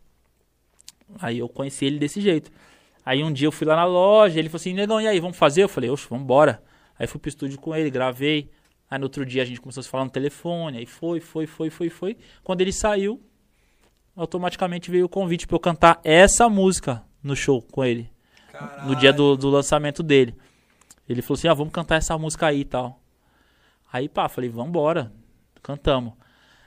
[1.22, 2.52] Aí eu conheci ele desse jeito.
[3.06, 5.38] Aí um dia eu fui lá na loja, ele falou assim: negão, e aí, vamos
[5.38, 5.64] fazer?
[5.64, 6.62] Eu falei: oxe, vambora.
[7.00, 8.50] Aí fui pro estúdio com ele, gravei.
[8.90, 10.80] Aí no outro dia a gente começou a se falar no telefone.
[10.80, 12.18] Aí foi, foi, foi, foi, foi.
[12.44, 13.24] Quando ele saiu,
[14.18, 18.14] automaticamente veio o convite pra eu cantar essa música no show com ele.
[18.58, 18.88] Caralho.
[18.88, 20.36] No dia do, do lançamento dele.
[21.08, 23.02] Ele falou assim: ah, vamos cantar essa música aí e tal.
[23.92, 25.12] Aí, pá, falei: vambora.
[25.62, 26.14] Cantamos.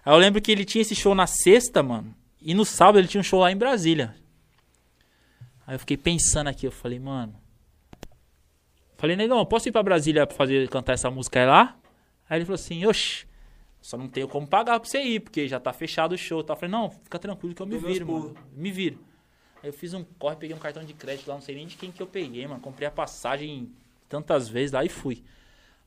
[0.05, 2.15] Aí eu lembro que ele tinha esse show na sexta, mano.
[2.41, 4.15] E no sábado ele tinha um show lá em Brasília.
[5.67, 7.35] Aí eu fiquei pensando aqui, eu falei, mano.
[8.97, 11.77] Falei, negão, posso ir pra Brasília pra fazer, cantar essa música aí lá?
[12.29, 13.27] Aí ele falou assim, oxi,
[13.81, 16.43] só não tenho como pagar pra você ir, porque já tá fechado o show.
[16.43, 16.55] Tá?
[16.55, 18.35] Eu falei, não, fica tranquilo que eu me viro, mano.
[18.53, 18.99] Me viro.
[19.63, 21.77] Aí eu fiz um corre, peguei um cartão de crédito lá, não sei nem de
[21.77, 22.61] quem que eu peguei, mano.
[22.61, 23.71] Comprei a passagem
[24.09, 25.23] tantas vezes lá e fui.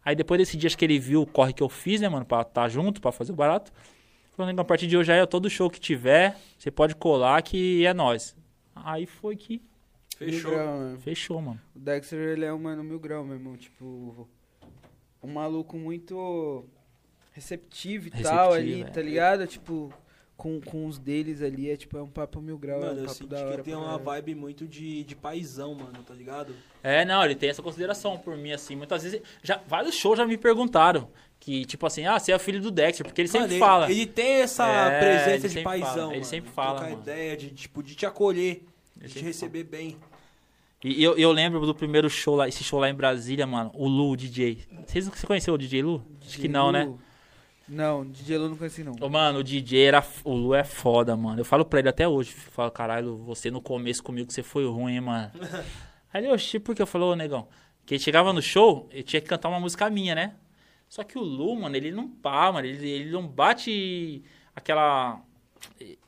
[0.04, 2.26] Aí depois desse dia, acho que ele viu o corre que eu fiz, né, mano,
[2.26, 3.72] pra estar junto, pra fazer o barato.
[4.32, 7.86] Falou, negão, a partir de hoje aí, todo show que tiver, você pode colar que
[7.86, 8.36] é nós.
[8.76, 9.62] Aí foi que
[10.18, 10.52] Fechou.
[10.52, 11.00] Grau, mano.
[11.00, 11.62] fechou, mano.
[11.76, 14.30] O Dexter, ele é um mano mil grau mesmo, tipo...
[15.24, 16.66] Um maluco muito
[17.32, 18.92] receptivo e tal ali, Receptivo, é.
[18.92, 19.48] tá ligado?
[19.48, 19.94] Tipo,
[20.42, 22.98] com, com os deles ali, é tipo, é um papo mil grau, é Mano, um
[22.98, 26.02] eu papo senti da que hora ele tem uma vibe muito de, de paizão, mano,
[26.04, 26.56] tá ligado?
[26.82, 28.76] É, não, ele tem essa consideração por mim, assim.
[28.76, 31.08] Muitas vezes, já, vários shows já me perguntaram
[31.40, 33.86] que, tipo assim, ah, você é filho do Dexter, porque ele sempre Mano, fala.
[33.92, 36.76] Ele, ele tem essa É, presença ele de paizão, fala, ele mano, sempre de fala,
[36.80, 37.02] trocar mano.
[37.04, 38.64] ideia, de, tipo, de te acolher,
[38.98, 39.96] de te receber bem.
[40.84, 43.88] E eu, eu lembro do primeiro show lá, esse show lá em Brasília, mano, o
[43.88, 44.58] Lu, o DJ.
[44.88, 46.04] Vocês você conheceu o DJ Lu?
[46.26, 46.92] Acho que não, né?
[47.72, 48.94] Não, DJ Lu não conheci não.
[49.00, 50.06] Ô, mano, o DJ era.
[50.26, 51.40] O Lu é foda, mano.
[51.40, 52.36] Eu falo pra ele até hoje.
[52.36, 55.32] eu Falo, caralho, você no começo comigo você foi ruim, hein, mano.
[56.14, 57.48] Aí ele, oxi, por que eu falei, ô negão?
[57.86, 60.34] Que ele chegava no show, ele tinha que cantar uma música minha, né?
[60.90, 62.68] Só que o Lu, mano, ele não pá, mano.
[62.68, 64.22] Ele, ele não bate
[64.54, 65.22] aquela.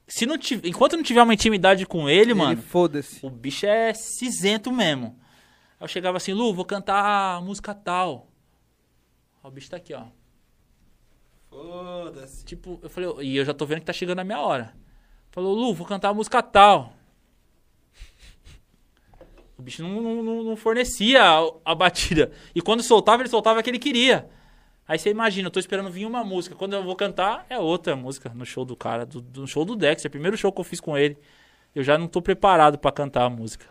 [0.06, 3.26] Se não tiver, enquanto não tiver uma intimidade com ele, mano, foda-se.
[3.26, 5.18] o bicho é cinzento mesmo.
[5.80, 8.28] Aí eu chegava assim, Lu, vou cantar a música tal.
[9.42, 10.08] Ó, o bicho tá aqui, ó.
[11.54, 12.44] Foda-se.
[12.46, 14.74] Tipo, eu falei, e eu já tô vendo que tá chegando a minha hora.
[15.32, 16.94] Falou, Lu, vou cantar a música tal.
[19.58, 22.32] O bicho não, não- não- fornecia a, a batida.
[22.56, 24.28] E quando soltava, ele soltava a que ele queria.
[24.88, 26.56] Aí você imagina, eu tô esperando vir uma música.
[26.56, 29.76] Quando eu vou cantar, é outra música no show do cara, do, do show do
[29.76, 30.10] Dexter.
[30.12, 31.18] Primeiro show que eu fiz com ele.
[31.74, 33.66] Eu já não tô preparado pra cantar a música.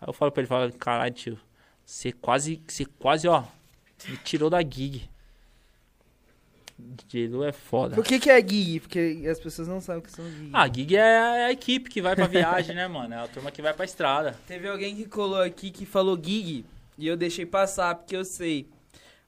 [0.00, 1.38] Aí eu falo pra ele, falo, caralho, tio,
[1.84, 3.44] você quase, você quase, ó,
[4.08, 5.08] me tirou da gig.
[6.96, 7.94] DJ Lu é foda.
[7.94, 8.80] Por que que é gig?
[8.80, 10.50] Porque as pessoas não sabem o que são gig.
[10.52, 13.14] Ah, gig é a equipe que vai pra viagem, né, mano?
[13.14, 14.36] É a turma que vai pra estrada.
[14.46, 16.64] Teve alguém que colou aqui que falou gig
[16.98, 18.68] e eu deixei passar porque eu sei.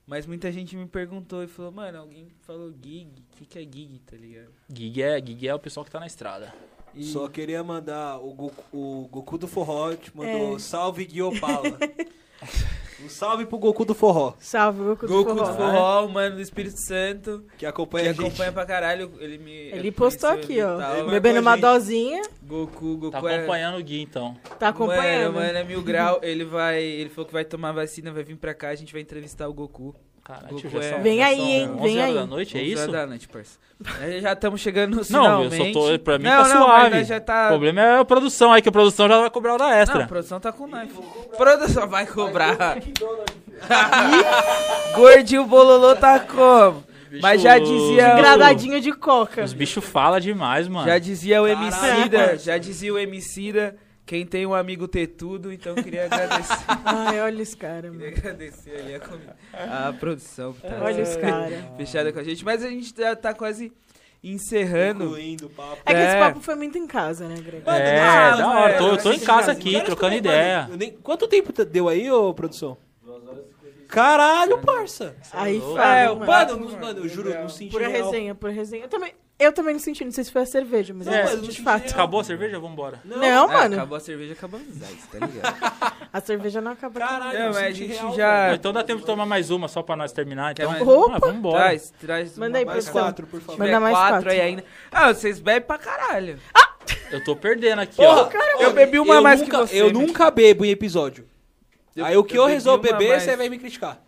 [0.07, 3.63] Mas muita gente me perguntou e falou, mano, alguém falou gig, o que, que é
[3.63, 4.51] gig, tá ligado?
[4.71, 6.53] Gig é, gig é o pessoal que tá na estrada.
[6.95, 10.59] E- Só queria mandar o Goku, o Goku do Forró te mandou É.
[10.59, 11.79] salve Guiopala.
[13.03, 15.57] um salve pro Goku do Forró, Salve, Goku, Goku do do Forró.
[15.57, 18.27] Forró, o mano do Espírito Santo, que que acompanha a gente.
[18.27, 19.13] acompanha pra caralho.
[19.19, 19.53] Ele me.
[19.53, 21.05] Ele postou aqui, ó.
[21.11, 24.37] Bebendo uma dosinha, Goku, Goku Tá é- acompanhando o Gui, então.
[24.59, 25.33] tá acompanhando.
[25.35, 26.21] Mano, mano, é mil grau.
[26.23, 26.83] Ele vai.
[26.83, 29.53] Ele falou que vai tomar vacina, vai vir pra cá, a gente vai entrevistar o
[29.55, 29.95] Goku.
[30.25, 31.71] Caralho, Goku é- Vem aí, hein?
[31.71, 32.15] 11 Vem horas aí.
[32.15, 32.93] da noite, é 11 horas isso?
[32.93, 33.59] da noite, parça.
[34.01, 35.75] Aí já estamos chegando no Não, eu finalmente.
[35.79, 35.99] só tô.
[35.99, 37.05] Pra mim não, tá não, suave.
[37.05, 37.47] já tá...
[37.47, 40.05] O problema é a produção aí, que a produção já vai cobrar hora Não, extra.
[40.05, 40.89] a produção tá com nós.
[41.37, 42.57] Produção vai cobrar.
[44.97, 46.85] Gordinho Bololô tá como?
[47.21, 48.15] Mas já dizia.
[48.15, 49.45] o- Gradadinho de coca.
[49.45, 50.87] Os bichos falam demais, mano.
[50.87, 52.37] Já dizia o Emicida.
[52.39, 53.77] Já dizia o Emicida.
[54.07, 56.65] Quem tem um amigo ter tudo, então queria agradecer.
[56.85, 58.95] Ai, olha os caras, queria agradecer ali
[59.55, 61.65] a, a produção que tá Olha os caras.
[61.79, 62.45] fechada com a gente.
[62.45, 63.73] Mas a gente já tá quase
[64.23, 65.05] encerrando.
[65.05, 65.79] Concluindo o papo.
[65.87, 66.19] É que esse É.
[66.21, 67.63] papo foi muito em casa, né, Greg?
[67.67, 68.79] É, ah, da hora.
[68.79, 70.69] Tô, eu tô é, em casa é, aqui, é, trocando é, ideia.
[70.79, 72.77] nem- Quanto tempo te- deu aí, ô produção?
[73.89, 75.15] Caralho, parça.
[75.33, 75.77] Aí louco.
[75.77, 76.27] fala, É, mano.
[76.27, 78.05] Mano, mano, eu juro, eu não senti Pura real.
[78.11, 78.85] resenha, pura resenha.
[78.85, 81.23] Eu também, eu também não senti, não sei se foi a cerveja, mas É, eu
[81.23, 81.91] mas senti não de fato.
[81.91, 82.59] Acabou a cerveja?
[82.59, 83.01] Vambora.
[83.05, 83.75] Não, Ah, mano.
[83.77, 85.55] acabou a cerveja, acabamos os ice, tá ligado?
[86.15, 87.03] A cerveja não acabou.
[87.03, 88.55] Caralho, Não, mas a gente real, já-.
[88.55, 90.53] Então dá tempo de tomar mais uma só pra nós terminar.
[90.53, 90.87] Então, mais?
[90.87, 91.17] Opa!
[91.17, 91.59] Ah, vambora.
[91.65, 92.39] Traz, traz.
[92.39, 93.59] Manda aí, Mais quatro, por favor.
[93.59, 94.31] Manda mais quatro.
[94.31, 94.65] aí ainda.
[94.93, 96.39] Ah, vocês bebem pra caralho.
[97.11, 98.25] Eu tô perdendo aqui, Porra, ó.
[98.27, 101.27] cara, eu bebi uma eu mais que nunca, você, Eu nunca bebo em episódio.
[101.97, 103.23] Eu- aí o que eu eu, resolvo beber, mais.
[103.25, 103.99] você vai me criticar.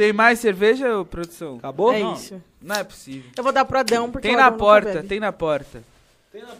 [0.00, 1.58] Tem mais cerveja, produção?
[1.58, 1.92] Acabou?
[1.92, 2.14] É Não.
[2.14, 2.42] isso.
[2.62, 3.30] Não é possível.
[3.36, 5.84] Eu vou dar pro Adão, porque Tem na porta, tem na porta.
[6.32, 6.54] Tem na...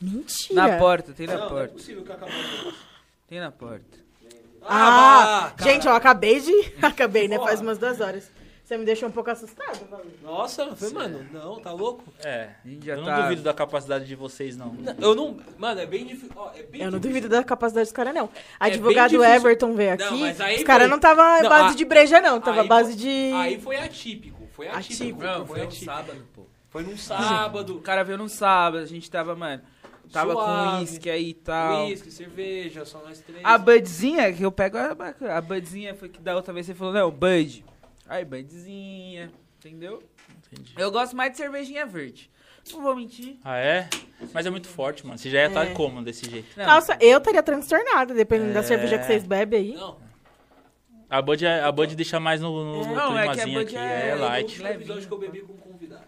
[0.00, 0.54] Mentira.
[0.54, 1.74] Na porta, tem na Não, não é porta.
[1.74, 2.34] possível que acabou.
[3.28, 3.84] Tem na porta.
[4.62, 6.72] Ah, vá, gente, eu acabei de...
[6.82, 7.38] Acabei, né?
[7.38, 8.28] Faz umas duas horas.
[8.72, 10.04] Você me deixou um pouco assustado, mano.
[10.22, 12.04] Nossa, eu falei, mano, não, tá louco?
[12.24, 12.48] É.
[12.64, 13.20] A gente já Eu não tá...
[13.20, 14.74] duvido da capacidade de vocês, não.
[14.98, 15.36] Eu não.
[15.58, 16.30] Mano, é bem difícil.
[16.34, 17.00] ó, é bem Eu não difícil.
[17.00, 18.28] duvido da capacidade dos caras, não.
[18.28, 19.30] bem Advogado difícil.
[19.30, 20.20] Everton veio Não, aqui.
[20.20, 22.40] mas aí os caras foi- não tava Não, base a- de breja, não.
[22.40, 23.32] Tava Aí base foi- de.
[23.34, 24.48] Aí foi atípico.
[24.52, 25.02] Foi atípico.
[25.02, 25.22] Atípico.
[25.22, 26.42] Não, foi foi um sábado, pô.
[26.70, 27.78] Foi num O sábado.
[27.80, 29.60] cara veio num sábado, a gente tava, mano...
[30.10, 30.80] Tava com Suave.
[30.82, 31.86] uísque aí e tal.
[31.86, 33.40] Whisky, cerveja, só nós três.
[33.44, 34.94] A Budzinha, que eu pego a,
[35.36, 37.64] a Budzinha, foi que da outra vez você falou, não, Bud.
[38.12, 40.02] Aí, Budzinha, entendeu?
[40.52, 40.74] Entendi.
[40.76, 42.30] Eu gosto mais de cervejinha verde.
[42.70, 43.38] Não vou mentir.
[43.42, 43.88] Ah, é?
[44.34, 45.18] Mas é muito forte, mano.
[45.18, 45.72] Você já ia estar É.
[45.72, 46.46] como desse jeito?
[46.56, 48.62] Não, Nossa, eu estaria transtornada, dependendo da É.
[48.62, 49.74] cerveja que vocês bebem aí.
[49.74, 49.96] Não,
[51.08, 53.58] A Bud, é- a Bud deixa mais no, no, no Não, é que a climazinho
[53.60, 53.76] Bud aqui.
[53.76, 54.62] é- É, é light.
[54.62, 56.04] episódio que eu bebi com um convidado.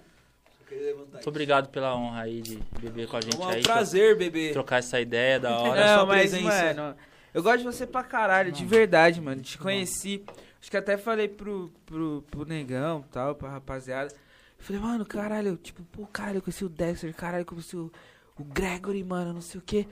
[0.59, 1.29] Só queria levantar Muito isso.
[1.31, 3.63] obrigado pela honra aí de beber com a gente É um aí.
[3.63, 4.51] prazer, bebê.
[4.53, 5.97] Trocar essa ideia da hora.
[5.97, 6.75] Não, mas, presença.
[6.75, 6.97] mano,
[7.35, 9.43] eu gosto de você pra caralho, de verdade, mano.
[9.43, 10.23] Te conheci.
[10.65, 14.11] Acho que até falei pro, pro, pro negão tal, pra rapaziada.
[14.59, 17.93] Falei, mano, caralho, tipo, pô, caralho, eu conheci o Dexter, caralho, eu conheci o,
[18.35, 19.87] o Gregory, mano, não sei o quê.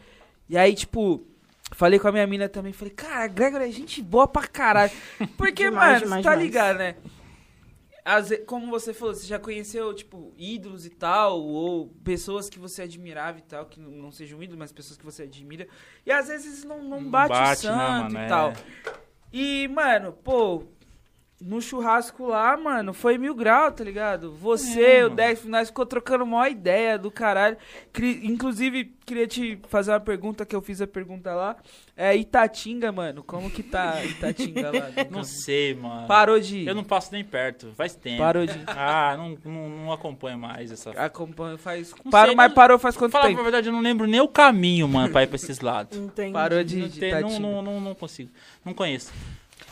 [0.48, 1.26] E aí, tipo,
[1.72, 4.90] falei com a minha mina também, falei, cara, Gregory é gente boa pra caralho.
[5.36, 6.40] Porque, Demais, mano, demais, você tá demais.
[6.42, 6.96] ligado, né?
[8.26, 12.80] Ve- como você falou, você já conheceu, tipo, ídolos e tal, ou pessoas que você
[12.80, 15.68] admirava e tal, que não- não sejam ídolos, mas pessoas que você admira.
[16.06, 18.18] E às vezes não, não bate, bate, né, santo mano?
[18.18, 19.11] e É.
[19.32, 20.64] E, mano, pô,
[21.44, 24.32] no churrasco lá, mano, foi mil grau, tá ligado?
[24.34, 25.16] Você, É, o mano.
[25.16, 27.56] Dex, nós ficou trocando uma ideia do caralho.
[27.92, 31.56] Cri- Inclusive, queria te fazer uma pergunta que eu fiz a pergunta lá.
[31.96, 33.22] É Itatinga, mano.
[33.22, 34.88] Como que tá Itatinga lá?
[34.96, 35.24] Não campo?
[35.24, 36.06] sei, mano.
[36.06, 36.66] Parou de ir.
[36.68, 38.18] Eu não passo nem perto, faz tempo.
[38.18, 38.64] Parou de ir.
[38.66, 40.90] Ah, não, não, não acompanho mais essa.
[40.92, 41.92] Acompanha, faz.
[42.04, 43.34] Não Parou, sei, mas não- parou faz quanto Fala tempo?
[43.36, 45.98] pra verdade, eu não lembro nem o caminho, mano, pra ir pra esses lados.
[45.98, 46.32] Entendi.
[46.32, 48.30] Parou de, Não, de tem- não, não, não, não consigo.
[48.64, 49.12] Não conheço.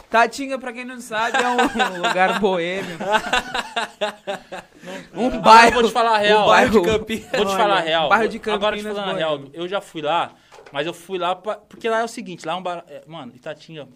[0.08, 2.96] Tatinga, pra quem não sabe, é um lugar boêmio.
[5.14, 5.68] um Agora bairro.
[5.68, 6.42] eu vou te falar a real.
[6.42, 7.30] um bairro de Campinas.
[7.32, 8.08] Vou te falar a real.
[8.08, 10.32] bairro de Agora te Campinas, falando a real, eu já fui lá,
[10.72, 13.02] mas eu fui lá pra, porque lá é o seguinte, lá é um bar, é,
[13.06, 13.86] mano, Itatinga.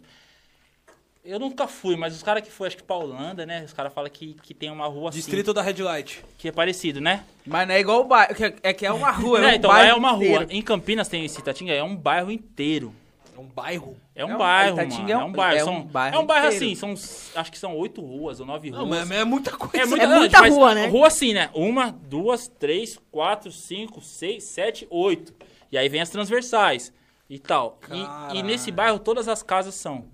[1.24, 3.64] Eu nunca fui, mas os caras que foi, acho que pra Holanda, né?
[3.64, 6.18] Os caras falam que, que tem uma rua Distrito da Red Light.
[6.18, 7.24] assim, que é parecido, né?
[7.46, 8.34] Mas não é igual o bairro.
[8.34, 9.38] que É, é que é uma rua.
[9.40, 10.22] É, É, um então lá bairro é uma rua.
[10.26, 10.46] inteiro.
[10.50, 12.94] Em Campinas tem esse Itatinga, é um bairro inteiro.
[13.36, 13.96] É um bairro.
[14.14, 14.92] É um, É um- bairro, mano.
[15.08, 15.56] é É um- bairro.
[15.56, 16.94] é são- um bairro é um bairro assim, são,
[17.34, 18.80] acho que são oito ruas ou nove ruas.
[18.82, 19.76] Não, mas é muita coisa.
[19.78, 20.86] É muita mas rua, né?
[20.86, 21.50] Rua assim, né?
[21.52, 25.34] Uma, duas, três, quatro, cinco, seis, sete, oito.
[25.72, 26.92] E aí vem as transversais
[27.28, 27.78] e tal.
[27.90, 30.04] E- E, nesse bairro todas as casas são.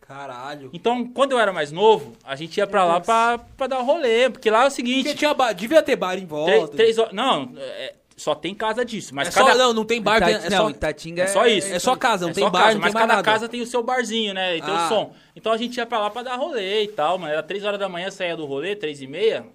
[0.00, 0.70] Caralho.
[0.72, 3.84] Então, quando eu era mais novo, a gente ia pra lá pra, pra dar um
[3.84, 4.30] rolê.
[4.30, 5.02] Porque lá é o seguinte.
[5.04, 6.76] Porque tinha bar, devia ter bar em Três, volta.
[6.76, 7.12] três horas.
[7.12, 9.14] Não, é, só tem casa disso.
[9.14, 9.52] Mas é cada.
[9.52, 10.70] só, não, não tem bar, tem- Itati- é não, só...
[10.70, 11.72] Itatinga É só isso.
[11.72, 13.22] É só casa, não É tem bar, casa, não mas cada nada.
[13.22, 14.56] casa tem o seu barzinho, né?
[14.56, 14.86] E tem Ah.
[14.86, 15.14] o som.
[15.34, 17.32] Então a gente ia pra lá pra dar rolê e tal, mano.
[17.32, 19.46] Era três horas da manhã, saía do rolê, três e meia.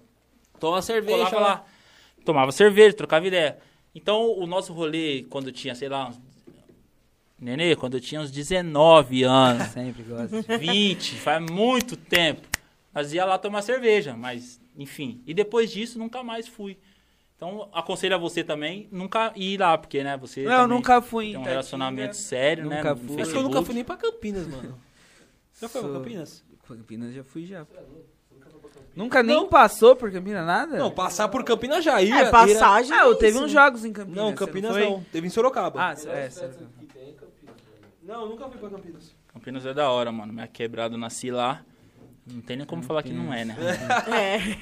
[0.60, 1.40] Toma cerveja lá.
[1.40, 1.64] lá.
[2.24, 3.58] Tomava cerveja, trocava ideia.
[3.94, 6.20] Então, o nosso rolê, quando tinha, sei lá, uns...
[7.38, 10.40] Nenê, quando eu tinha uns 19 anos, Sempre gosto.
[10.58, 12.46] 20, faz muito tempo,
[12.94, 15.20] nós ia lá tomar cerveja, mas, enfim.
[15.26, 16.78] E depois disso, nunca mais fui.
[17.44, 21.24] Então, aconselho a você também, nunca ir lá, porque, né, você Não, eu nunca fui
[21.24, 21.50] em tem um Itatinga.
[21.50, 23.20] relacionamento sério, né, Nunca no fui.
[23.22, 24.78] Acho que eu nunca fui nem pra Campinas, mano.
[25.60, 26.44] Já foi pra Sou- Campinas?
[26.68, 27.66] Campinas já fui já.
[28.94, 30.76] Nunca nem passou por Campinas nada?
[30.78, 32.14] Não, passar por Campinas já ia.
[32.16, 32.92] É, passagem.
[32.96, 34.16] Ah, eu é teve uns jogos em Campinas.
[34.16, 34.84] Não, você Campinas foi?
[34.84, 35.02] não.
[35.10, 35.82] Teve em Sorocaba.
[35.88, 36.54] Ah, é, sério.
[38.04, 39.16] Não, nunca fui pra Campinas.
[39.34, 40.32] Campinas é da hora, mano.
[40.32, 41.64] Minha quebrada, eu nasci lá.
[42.24, 43.56] Não tem nem como falar que não é, né?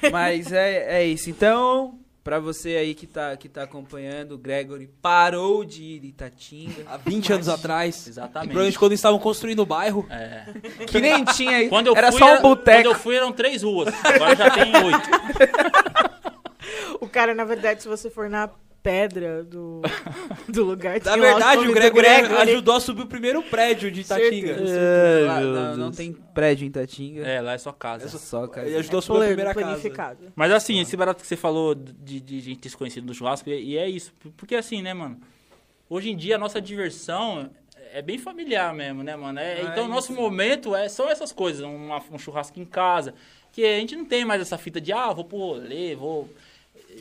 [0.03, 0.09] É.
[0.09, 1.29] Mas é, é isso.
[1.29, 6.07] Então, pra você aí que tá, que tá acompanhando, o Gregory parou de ir em
[6.07, 6.83] Itatinga.
[6.87, 8.07] Há 20 anos atrás.
[8.07, 8.49] Exatamente.
[8.49, 10.05] Provavelmente quando eles estavam construindo o bairro.
[10.09, 10.45] É.
[10.87, 11.67] Que nem tinha.
[11.69, 12.87] Quando eu era fui, só um era- Quando boteco.
[12.89, 13.93] eu fui eram três ruas.
[14.03, 15.09] Agora já tem oito.
[17.01, 18.49] O cara, na verdade, se você for na
[18.83, 19.81] pedra do,
[20.49, 20.99] do lugar...
[21.03, 22.33] Na verdade, o do Gregory Gregory.
[22.51, 24.55] ajudou a subir o primeiro prédio de Itatinga.
[24.55, 25.25] Certeza.
[25.27, 27.21] Lá- não, não tem prédio em Itatinga.
[27.25, 28.05] É, lá é só casa.
[28.05, 28.67] É só, cara.
[28.67, 30.17] Ele ajudou a subir a primeira casa.
[30.35, 33.77] Mas assim, esse barato que você falou de, de gente conhecido no churrasco, e, e
[33.77, 34.13] é isso.
[34.37, 35.19] Porque assim, né, mano?
[35.89, 37.49] Hoje em dia a nossa diversão
[37.93, 39.37] é bem familiar mesmo, né, mano?
[39.39, 42.65] É, Ah, então o é nosso momento é, são essas coisas, uma- um churrasco em
[42.65, 43.13] casa.
[43.51, 46.29] Que a gente não tem mais essa fita de, ah, vou pro rolê, vou.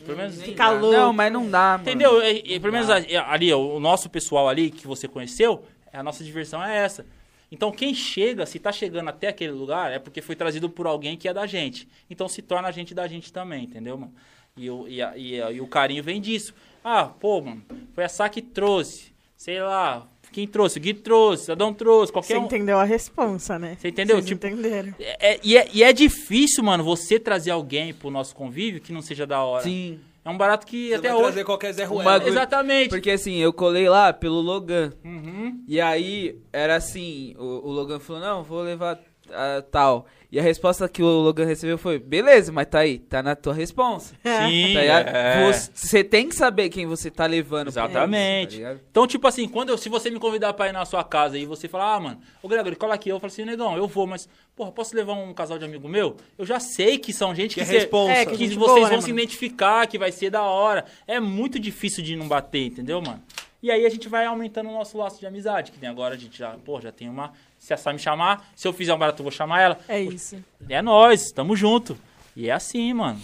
[0.05, 0.41] Pelo menos.
[0.43, 0.97] Ficar louco.
[0.97, 1.83] Não, mas não dá, mano.
[1.83, 2.23] Entendeu?
[2.23, 6.62] E, e pelo menos ali, o nosso pessoal ali que você conheceu, a nossa diversão
[6.65, 7.05] é essa.
[7.52, 11.17] Então, quem chega, se tá chegando até aquele lugar, é porque foi trazido por alguém
[11.17, 11.89] que é da gente.
[12.09, 14.12] Então, se torna a gente da gente também, entendeu, mano?
[14.57, 16.55] E, o- e, a- e a- e o carinho vem disso.
[16.85, 17.62] Ah, pô, mano,
[17.93, 19.10] foi a Sá que trouxe.
[19.36, 20.78] Sei lá, quem trouxe?
[20.78, 22.44] O Gui trouxe, o Adão trouxe, Você qualquer um.
[22.44, 23.76] entendeu a responsa, né?
[23.78, 24.17] Você entendeu?
[24.17, 24.94] Vocês Tipo, entenderam.
[24.99, 28.92] É- é- e, é, e é difícil, mano, você trazer alguém pro nosso convívio que
[28.92, 29.62] não seja da hora.
[29.65, 30.00] Sim.
[30.23, 31.25] É um barato que Você até vai hoje.
[31.28, 32.05] trazer qualquer Zé Ruela.
[32.12, 32.91] bagulho- Exatamente.
[32.91, 34.92] Porque assim, eu colei lá pelo Logan.
[35.02, 35.65] Uhum.
[35.67, 39.00] E aí, era assim, o, o Logan falou, não, vou levar
[39.33, 40.07] ah, tal.
[40.33, 43.52] E a resposta que o Logan recebeu foi, beleza, mas tá aí, tá na tua
[43.52, 44.15] responsa.
[44.23, 45.09] Sim, Tá ligado?
[45.09, 45.52] é.
[45.75, 47.73] Você tem que saber quem você tá levando.
[47.73, 48.55] pra Exatamente.
[48.62, 48.76] isso, tá?
[48.92, 51.44] Então, tipo assim, quando eu- se você me convidar pra ir na sua casa e
[51.44, 54.28] você falar, ah, mano, ô Gregory, cola aqui, eu falo assim, negão, eu vou, mas,
[54.55, 56.17] porra, posso levar um casal de amigo meu?
[56.39, 58.12] Eu já sei que são gente Que que, é cê- responsa.
[58.12, 59.18] É, que, que vocês boa, vão né, se mano?
[59.20, 60.84] identificar, que vai ser da hora.
[61.09, 63.20] É muito difícil de não bater, entendeu, mano?
[63.62, 66.17] E aí a gente vai aumentando o nosso laço de amizade, que tem agora a
[66.17, 67.33] gente já, pô, já tem uma.
[67.61, 69.79] Se a Sá me chamar, se eu fizer um barato, eu vou chamar ela.
[69.87, 70.43] É isso.
[70.69, 71.97] É nós, tamo junto.
[72.35, 73.21] E é assim, mano.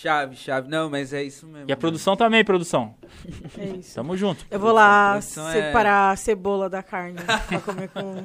[0.00, 0.66] Chave, chave.
[0.70, 1.66] Não, mas é isso mesmo.
[1.68, 2.94] E a produção também, produção.
[3.58, 3.94] É isso.
[3.94, 4.46] Tamo junto.
[4.50, 8.24] Eu vou lá é- separar a cebola da carne pra comer com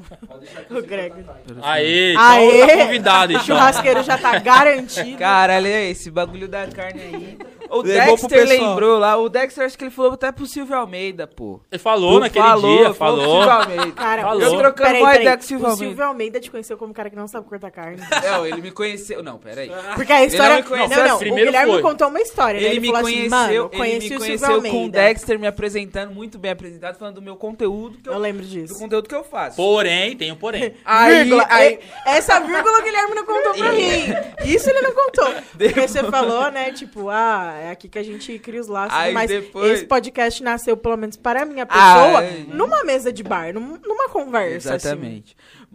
[0.78, 1.26] o Greg.
[1.62, 2.68] Aê, então Aê!
[2.68, 3.46] tá convidado, O então.
[3.46, 5.18] churrasqueiro já tá garantido.
[5.18, 7.38] Caralho, é esse bagulho da carne aí.
[7.70, 9.18] O Levou Dexter lembrou lá.
[9.18, 11.60] O Dexter acho que ele falou até pro Silvio Almeida, pô.
[11.72, 13.42] Ele falou naquele Falou, dia, falou pro falou.
[13.44, 13.92] Silvio Almeida.
[13.94, 14.38] Cara, Falou.
[14.38, 15.22] o Eu Silvio- trocando peraí, uma peraí.
[15.24, 15.88] ideia com o Silvio O Almeida.
[15.90, 17.98] Silvio Almeida te conheceu como um cara que não sabe cortar carne.
[18.24, 19.24] Não, ele me conheceu.
[19.24, 19.72] Não, peraí.
[19.96, 20.58] Porque a história.
[20.58, 21.26] me conheceu não, não, assim.
[21.26, 21.92] o Primeiro Guilherme foi.
[21.92, 22.60] contou uma história.
[22.62, 22.68] né?
[22.68, 24.90] Ele, me falou conheceu, assim, mano, ele conheci me o Silvio conheceu com o.
[24.90, 28.48] Dexter me apresentando, muito bem apresentado, falando do meu conteúdo que eu, Eu lembro do
[28.48, 28.78] disso.
[28.80, 29.56] conteúdo que eu faço.
[29.56, 30.74] Porém, tem um porém.
[30.86, 31.46] Aí, Vírgula.
[31.50, 34.06] aí, E- Essa vírgula o Guilherme não contou pra mim.
[34.46, 35.34] Isso ele não contou.
[35.58, 36.72] Porque você falou, né?
[36.72, 38.98] Tipo, ah, é aqui que a gente cria os laços.
[38.98, 42.44] Aí mas depois- esse podcast nasceu, pelo menos para a minha Ah, pessoa, é.
[42.48, 44.76] numa mesa de bar, num- numa conversa.
[44.76, 45.24] assim.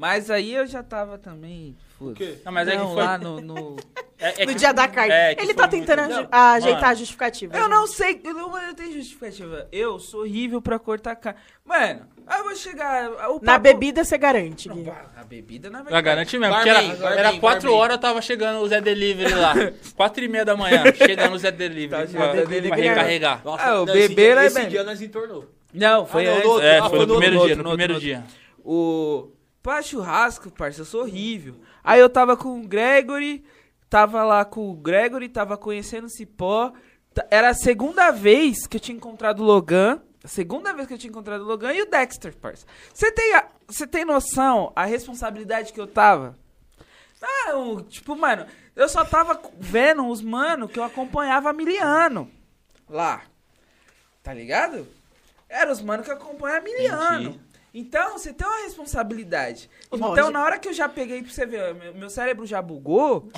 [0.00, 1.76] Mas aí eu já tava também.
[1.98, 2.38] foda-se.
[2.42, 3.76] Não, mas é que foi- lá no- no...
[4.22, 5.12] É- é No que- dia da carne.
[5.12, 6.92] é, ele foi tá tentando muito- ajeitar mano.
[6.92, 7.56] a justificativa.
[7.56, 7.70] Eu gente.
[7.70, 9.66] não sei, eu não, eu não tenho justificativa.
[9.72, 11.38] Eu sou horrível pra cortar carne.
[11.64, 13.10] Mano, aí eu vou chegar.
[13.30, 14.84] O Na papo- bebida você garante, Não, Gui.
[14.84, 16.04] pá, a bebida na Eu verdade.
[16.04, 17.78] garanti mesmo, Barman, porque era, barman, era quatro barman.
[17.80, 19.54] horas, eu tava chegando o Zé Delivery lá.
[19.96, 22.06] Quatro e meia da manhã, chegando o Zé Delivery.
[22.08, 22.68] Tá pra, Delivery.
[22.68, 23.40] pra recarregar.
[23.44, 25.46] Nossa, Ah, o bebê dia- era Esse bem- dia nós entornou.
[25.72, 26.44] Não, foi Ah, não, antes.
[26.46, 26.66] no outro.
[26.66, 28.24] É, Ah, foi no primeiro dia, no primeiro dia.
[28.64, 29.30] O.
[29.62, 31.54] Pra churrasco, parça, eu sou horrível.
[31.84, 33.44] Aí eu tava com o Gregory,
[33.88, 36.72] tava lá com o Gregory, tava conhecendo o Cipó.
[37.30, 40.00] Era a segunda vez que eu tinha encontrado o Logan.
[40.24, 42.66] A segunda vez que eu tinha encontrado o Logan e o Dexter, parça.
[42.92, 46.38] Você tem, a- você tem noção a responsabilidade que eu tava?
[47.22, 52.30] Ah, um, tipo, mano, eu só tava vendo os mano que eu acompanhava miliano.
[52.88, 53.22] Lá.
[54.22, 54.86] Tá ligado?
[55.48, 57.30] Era os mano que acompanhava miliano.
[57.30, 57.49] Entendi.
[57.72, 59.70] Então, você tem uma responsabilidade.
[59.92, 60.12] Lógico.
[60.12, 63.28] Então, na hora que eu já peguei pra você ver, meu, meu cérebro já bugou,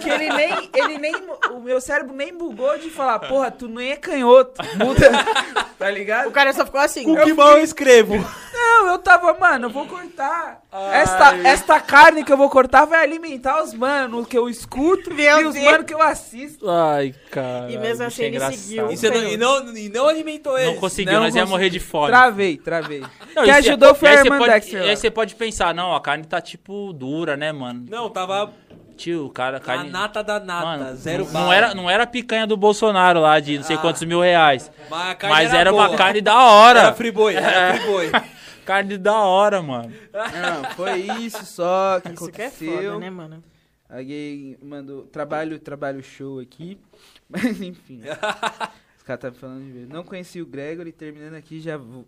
[0.00, 1.14] que ele nem, ele nem,
[1.50, 5.10] o meu cérebro nem bugou de falar, porra, tu nem é canhoto, muda,
[5.78, 6.28] tá ligado?
[6.28, 7.04] O cara só ficou assim.
[7.04, 8.14] Com que mão eu escrevo?
[8.52, 10.62] Não, eu tava, mano, eu vou cortar.
[10.92, 15.40] Esta, esta carne que eu vou cortar vai alimentar os manos que eu escuto Meu
[15.40, 16.68] e os manos que eu assisto.
[16.68, 17.70] Ai, cara.
[17.70, 18.90] E mesmo assim ele seguiu.
[18.90, 20.72] E, você não, e, não, e não alimentou ele.
[20.72, 21.50] Não conseguiu, Não nós ia consegui.
[21.52, 22.08] morrer de fome.
[22.08, 23.04] Travei, travei.
[23.34, 24.82] Não, ajudou foi aí a irmã pode- Dexter.
[24.84, 27.84] E aí você pode pensar, não, a carne tá tipo dura, né, mano?
[27.88, 28.52] Não, tava
[28.96, 29.90] Tio, o cara, a a carne.
[29.90, 31.54] nata da nata, Mano, zero não, bala.
[31.54, 33.78] era, não era a picanha do Bolsonaro lá de não sei Ah.
[33.78, 34.70] quantos mil reais.
[34.88, 35.98] Mas, a carne Mas era uma boa.
[35.98, 36.80] carne da hora.
[36.80, 38.10] Era friboi, era friboi.
[38.66, 39.92] Carne da hora, mano.
[40.12, 42.72] Não, foi isso só que Isso que é aconteceu.
[42.94, 43.44] foda, né, mano?
[43.88, 46.76] Alguém mandou trabalho, trabalho show aqui.
[47.30, 48.00] Mas enfim.
[48.98, 49.86] Os caras estavam falando de ver.
[49.88, 52.04] Não conheci o Gregory, terminando aqui, já vou.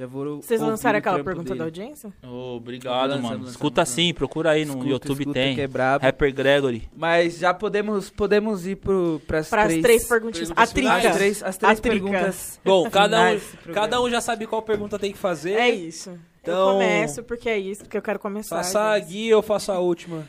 [0.00, 1.58] Já vou Vocês lançaram aquela pergunta dele.
[1.58, 2.10] da audiência?
[2.22, 3.34] Ô, obrigado, Lançamos, mano.
[3.34, 4.02] lançamos, Escuta lançamos.
[4.06, 5.54] sim, procura aí no Escuta, YouTube escuta, tem.
[5.54, 6.02] que é brabo.
[6.02, 6.88] Rapper Gregory.
[6.96, 10.50] Mas já podemos, podemos ir pro, pras Para as três, três perguntinhas.
[10.56, 12.58] A as três, as três perguntas.
[12.64, 15.52] Bom, cada um, cada um já sabe qual pergunta tem que fazer.
[15.52, 16.18] É isso.
[16.40, 18.56] Então- Eu começo porque é isso, porque eu quero começar.
[18.56, 19.08] Faça a gente.
[19.08, 20.26] Gui, eu faço a última.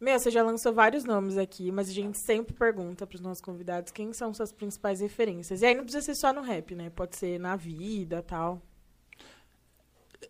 [0.00, 3.92] Meu, você já lançou vários nomes aqui, mas a gente sempre pergunta pros nossos convidados
[3.92, 5.62] quem são suas principais referências.
[5.62, 6.90] E aí não precisa ser só no rap, né?
[6.90, 8.60] Pode ser na vida tal.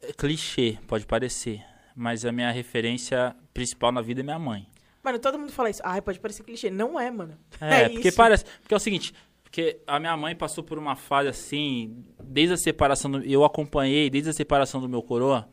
[0.01, 1.63] É clichê, pode parecer.
[1.95, 4.67] Mas a minha referência principal na vida é minha mãe.
[5.03, 5.83] Mano, todo mundo fala isso.
[5.85, 6.71] Ai, pode parecer clichê.
[6.71, 7.37] Não é, mano.
[7.61, 8.17] É, É porque isso.
[8.17, 8.45] parece.
[8.61, 9.13] Porque é o seguinte,
[9.43, 14.09] porque a minha mãe passou por uma fase assim, desde a separação do, eu acompanhei,
[14.09, 15.47] desde a separação do meu coroa,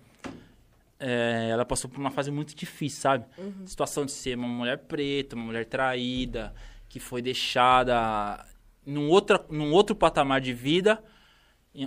[1.00, 3.26] é, ela passou por uma fase muito difícil, sabe?
[3.38, 3.66] Uhum.
[3.66, 6.54] Situação de ser uma mulher preta, uma mulher traída,
[6.88, 8.46] que foi deixada
[8.86, 11.04] num, outra, num outro patamar de vida,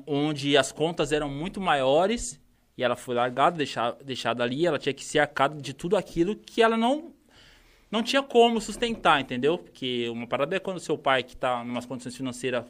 [0.06, 2.40] onde as contas eram muito maiores,
[2.76, 6.34] e ela foi largada, deixada, deixada ali, ela tinha que ser arcada de tudo aquilo
[6.36, 7.12] que ela não
[7.90, 9.58] não tinha como sustentar, entendeu?
[9.58, 12.64] Porque uma parada é quando seu pai, que tá numa condições financeiras,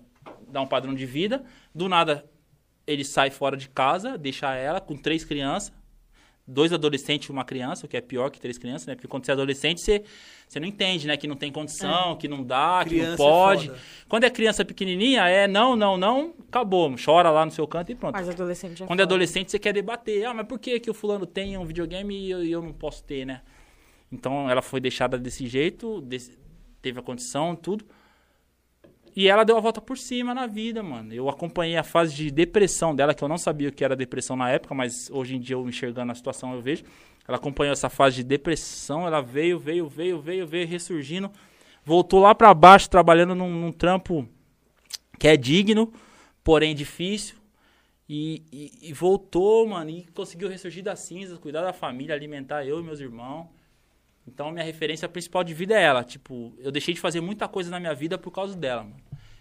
[0.48, 2.28] dá um padrão de vida, do nada
[2.84, 5.72] ele sai fora de casa, deixa ela com três crianças,
[6.46, 8.94] dois adolescentes e uma criança, o que é pior que três crianças, né?
[8.94, 10.02] Porque quando você é adolescente, você,
[10.48, 11.16] você não entende, né?
[11.16, 13.66] Que não tem condição, que não dá, que Criança não é pode.
[13.68, 13.78] foda.
[14.08, 16.94] quando é criança pequenininha, é não, não, não, acabou.
[17.02, 18.14] Chora lá no seu canto e pronto.
[18.14, 20.24] Mas adolescente é Quando é adolescente, você quer debater.
[20.24, 23.04] Ah, mas por que, que o fulano tem um videogame e eu, eu não posso
[23.04, 23.40] ter, né?
[24.10, 26.36] Então, ela foi deixada desse jeito, desse-
[26.82, 27.84] teve a condição, tudo.
[29.14, 31.12] E ela deu a volta por cima na vida, mano.
[31.12, 34.36] Eu acompanhei a fase de depressão dela, que eu não sabia o que era depressão
[34.36, 36.84] na época, mas hoje em dia eu enxergando a situação eu vejo.
[37.28, 41.30] Ela acompanhou essa fase de depressão, ela veio, veio, veio, veio, veio, ressurgindo.
[41.84, 44.26] Voltou lá pra baixo, trabalhando num, num trampo
[45.18, 45.92] que é digno,
[46.42, 47.36] porém difícil.
[48.08, 52.80] E, e- e voltou, mano, e conseguiu ressurgir das cinzas, cuidar da família, alimentar eu
[52.80, 53.46] e meus irmãos.
[54.26, 56.04] Então, minha referência principal de vida é ela.
[56.04, 58.96] Tipo, eu deixei de fazer muita coisa na minha vida por causa dela, mano.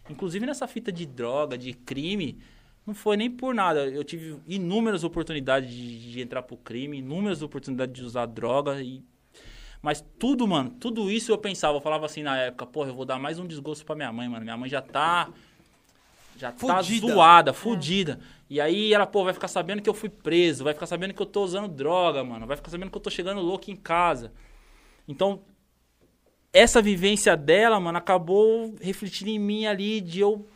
[0.09, 2.39] Inclusive nessa fita de droga, de crime,
[2.85, 3.85] não foi nem por nada.
[3.85, 9.03] Eu tive inúmeras oportunidades de, de entrar pro crime, inúmeras oportunidades de usar droga e
[9.81, 13.03] mas tudo, mano, tudo isso eu pensava, eu falava assim na época, porra, eu vou
[13.03, 14.43] dar mais um desgosto pra minha mãe, mano.
[14.43, 15.29] Minha mãe já tá.
[16.37, 17.07] Já Fudida.
[17.07, 18.19] tá zoada, fudida.
[18.49, 21.21] E aí ela, pô, vai ficar sabendo que eu fui preso, vai ficar sabendo que
[21.21, 22.45] eu tô usando droga, mano.
[22.45, 24.31] Vai ficar sabendo que eu tô chegando louco em casa.
[25.07, 25.41] Então,
[26.53, 30.47] essa vivência dela, mano, acabou refletindo em mim ali de eu.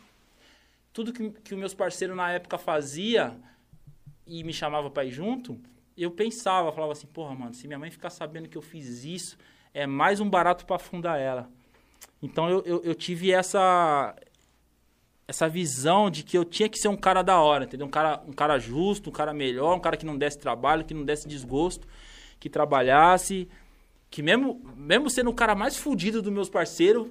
[0.92, 3.36] Tudo que, que os meus parceiros na época fazia
[4.26, 5.58] e me chamava pra ir junto,
[5.96, 9.38] eu pensava, falava assim, porra, mano, se minha mãe ficar sabendo que eu fiz isso,
[9.72, 11.50] é mais um barato pra afundar ela.
[12.22, 14.14] Então eu, eu, eu tive essa
[15.28, 17.86] essa visão de que eu tinha que ser um cara da hora, entendeu?
[17.86, 20.94] Um cara, um cara justo, um cara melhor, um cara que não desse trabalho, que
[20.94, 21.86] não desse desgosto,
[22.38, 23.48] que trabalhasse,
[24.10, 27.08] que mesmo, mesmo sendo o cara mais fudido dos meus parceiros,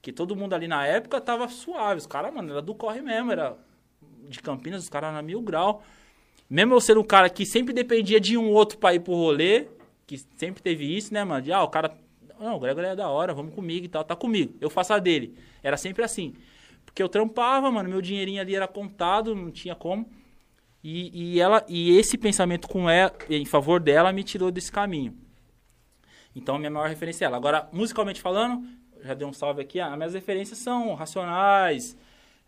[0.00, 1.98] que todo mundo ali na época tava suave.
[1.98, 3.56] Os caras, mano, era do corre mesmo, era
[4.28, 5.82] de Campinas, os caras na mil grau.
[6.48, 9.66] Mesmo eu sendo um cara que sempre dependia de um outro pra ir pro rolê,
[10.06, 11.42] que sempre teve isso, né, mano?
[11.42, 11.94] De, ah, o cara.
[12.40, 14.54] Não, o Gregor é da hora, vamos comigo e tal, tá comigo.
[14.60, 15.36] Eu faço a dele.
[15.62, 16.34] Era sempre assim.
[16.84, 20.08] Porque eu trampava, mano, meu dinheirinho ali era contado, não tinha como.
[20.82, 25.14] E, e ela e esse pensamento com ela, em favor dela me tirou desse caminho.
[26.34, 27.36] Então, a minha maior referência é ela.
[27.36, 28.62] Agora, musicalmente falando,
[29.02, 29.80] já dei um salve aqui.
[29.80, 31.96] As minhas referências são Racionais,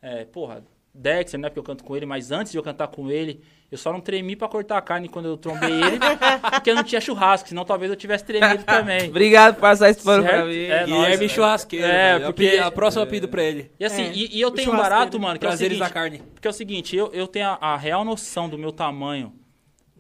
[0.00, 0.62] é, porra,
[0.94, 1.48] Dexter, né?
[1.48, 4.00] Porque eu canto com ele, mas antes de eu cantar com ele, eu só não
[4.00, 5.98] tremi pra cortar a carne quando eu trombei ele,
[6.52, 9.06] porque não tinha churrasco, senão talvez eu tivesse tremido também.
[9.10, 10.56] Obrigado por passar esse pano pra mim.
[10.64, 11.86] É, Guilherme nóis, Churrasqueiro.
[11.86, 12.24] É, velho.
[12.26, 13.70] porque- A próxima apelido pra ele.
[13.78, 15.88] E assim, É, e, e eu tenho um barato, mano, que é o seguinte, da
[15.90, 16.18] carne.
[16.34, 19.32] porque é o seguinte, eu, eu tenho a, a real noção do meu tamanho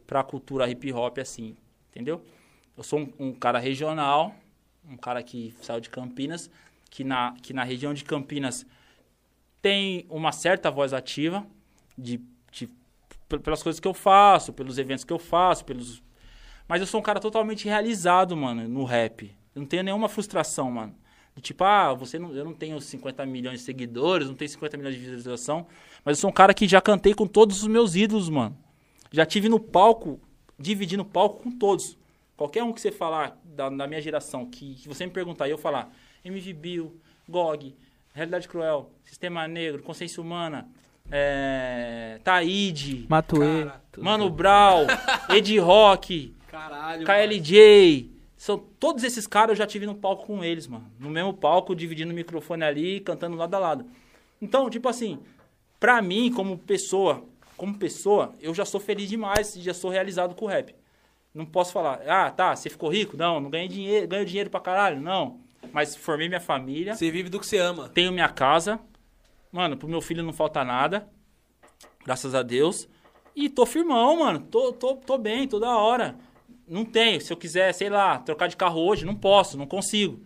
[0.08, 1.56] pra cultura hip hop, assim,
[1.90, 2.20] entendeu?
[2.80, 4.34] Eu sou um, um cara regional,
[4.88, 6.48] um cara que saiu de Campinas,
[6.88, 8.64] que na, que na região de Campinas
[9.60, 11.46] tem uma certa voz ativa,
[11.98, 12.70] de, de-
[13.44, 16.02] pelas coisas que eu faço, pelos eventos que eu faço, pelos...
[16.66, 19.30] Mas eu sou um cara totalmente realizado, mano, no rap.
[19.54, 20.94] Eu não tenho nenhuma frustração, mano.
[21.36, 24.78] De tipo, ah, você não, eu não tenho 50 milhões de seguidores, não tenho 50
[24.78, 25.66] milhões de visualização,
[26.02, 28.56] mas eu sou um cara que já cantei com todos os meus ídolos, mano.
[29.12, 30.18] Já tive no palco,
[30.58, 31.99] dividindo palco com todos.
[32.40, 35.50] Qualquer um que você falar da, da minha geração, que, que você me perguntar e
[35.50, 35.92] eu falar,
[36.24, 37.76] MV Bill, GOG,
[38.14, 40.66] Realidade Cruel, Sistema Negro, Consciência Humana,
[41.12, 43.66] é, Taíde, Matuê.
[43.66, 44.86] Cara, Mano Brown,
[45.28, 47.04] Ed Rock, Caralho.
[47.04, 48.10] KLJ.
[48.38, 50.90] São, todos esses caras eu já tive no palco com eles, mano.
[50.98, 53.84] No mesmo palco, dividindo o microfone ali, cantando lado a lado.
[54.40, 55.18] Então, tipo assim,
[55.78, 57.22] pra mim, como pessoa,
[57.54, 60.79] como pessoa, eu já sou feliz demais e já sou realizado com o rap.
[61.32, 63.16] Não posso falar, ah, tá, você ficou rico?
[63.16, 65.00] Não, não ganhei dinheiro, ganho dinheiro pra caralho?
[65.00, 65.40] Não.
[65.72, 67.88] Mas formei minha família, Você vive do que você ama.
[67.88, 68.80] tenho minha casa.
[69.52, 71.08] Mano, pro meu filho não falta nada.
[72.04, 72.88] Graças a Deus.
[73.36, 74.40] E tô firmão, mano.
[74.40, 76.16] Tô, tô, tô bem, tô da hora.
[76.66, 77.20] Não tenho.
[77.20, 80.24] Se eu quiser, sei lá, trocar de carro hoje, não posso, não consigo.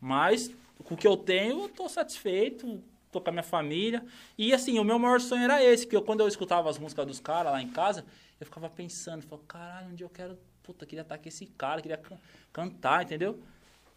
[0.00, 2.80] Mas com o que eu tenho, eu tô satisfeito.
[3.10, 4.04] Tô com a minha família.
[4.36, 7.06] E assim, o meu maior sonho era esse, que eu, quando eu escutava as músicas
[7.06, 8.04] dos caras lá em casa,
[8.40, 10.38] eu ficava pensando, falava, caralho, um dia eu quero.
[10.62, 12.18] Puta, queria estar com esse cara, queria can-
[12.52, 13.38] cantar, entendeu?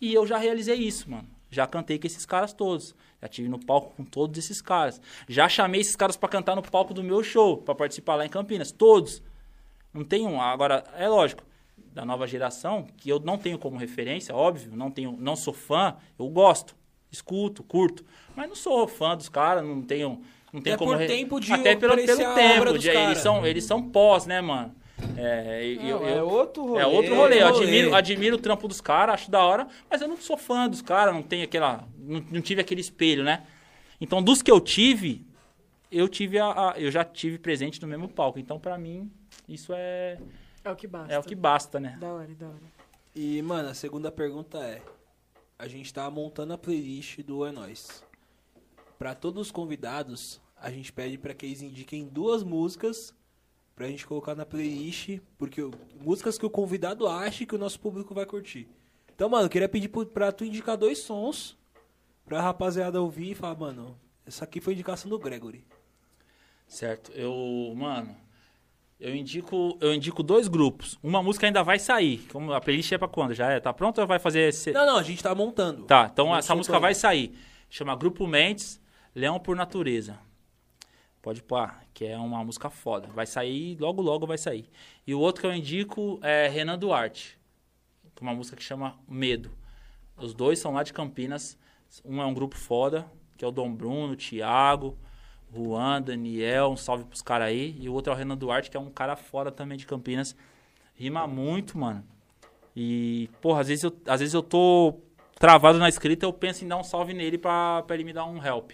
[0.02, 1.28] E eu já realizei isso, mano.
[1.50, 2.94] Já cantei com esses caras todos.
[3.22, 5.02] Já tive no palco com todos esses caras.
[5.30, 8.30] Já chamei esses caras pra cantar no palco do meu show, pra participar lá em
[8.30, 8.72] Campinas.
[8.72, 9.24] Todos.
[9.94, 10.42] Não tem um.
[10.42, 11.44] Agora, é lógico,
[11.94, 15.96] da nova geração, que eu não tenho como referência, óbvio, não tenho, não sou fã,
[16.20, 16.76] eu gosto,
[17.12, 18.06] escuto, curto.
[18.36, 20.22] Mas não sou fã dos caras, não tenho.
[20.54, 22.78] Não tenho É como por re- tempo de Até pelo, pelo tempo.
[22.78, 23.16] de- eles, cara.
[23.16, 24.74] são, eles são pós, né, mano?
[25.16, 26.82] É, eu, Não, é eu- outro rolê.
[26.82, 27.42] é outro rolê.
[27.42, 30.68] Eu admiro, admiro o trampo dos caras, acho da hora, mas eu não sou fã
[30.68, 31.88] dos caras, não tenho aquela.
[32.00, 33.44] Não, não tive aquele espelho, né?
[34.02, 35.26] Então, dos que eu tive,
[35.92, 38.40] eu tive a, a- eu já tive presente no mesmo palco.
[38.40, 39.12] Então, pra mim,
[39.48, 40.18] isso é,
[40.64, 41.14] É o que basta.
[41.14, 41.98] é o que basta, né?
[42.00, 42.78] Da hora, da hora.
[43.16, 44.82] E, mano, a segunda pergunta é:
[45.60, 48.04] a gente tá montando a playlist do É Nóis.
[48.98, 53.14] Pra todos os convidados, a gente pede pra que eles indiquem duas músicas
[53.76, 57.80] pra gente colocar na playlist, porque o- músicas que o convidado acha que o nosso
[57.80, 58.68] público vai curtir.
[59.14, 61.56] Então, mano, eu queria pedir pro- pra tu indicar dois sons
[62.26, 63.96] pra rapaziada ouvir e falar, mano,
[64.26, 65.64] essa aqui foi indicação do Gregory.
[66.68, 67.12] Certo.
[67.14, 68.16] Eu, mano,
[69.00, 70.98] eu indico, eu indico dois grupos.
[71.04, 72.26] Uma música ainda vai sair.
[72.32, 73.34] Como a playlist é pra quando?
[73.36, 73.60] Já é?
[73.60, 74.72] Tá pronto ou vai fazer esse...
[74.72, 75.84] Não, não, a gente tá montando.
[75.86, 77.38] Tá, então essa soltou música vai sair.
[77.70, 78.82] Chama Grupo Mentes,
[79.18, 80.20] Leão por Natureza.
[81.24, 83.08] Pode pôr, que é uma música foda.
[83.08, 84.70] Vai sair, logo logo vai sair.
[85.08, 87.36] E o outro que eu indico é Renan Duarte.
[88.14, 89.50] que é uma música que chama Medo.
[90.16, 91.58] Os dois são lá de Campinas.
[92.06, 94.96] Um é um grupo foda, que é o Dom Bruno, o Thiago,
[95.52, 97.76] Juan, Daniel, um salve pros caras aí.
[97.80, 100.36] E o outro é o Renan Duarte, que é um cara foda também de Campinas.
[100.94, 102.06] Rima muito, mano.
[102.76, 105.00] E, porra, às vezes eu, às vezes eu tô
[105.40, 108.26] travado na escrita, eu penso em dar um salve nele pra, pra ele me dar
[108.26, 108.74] um help.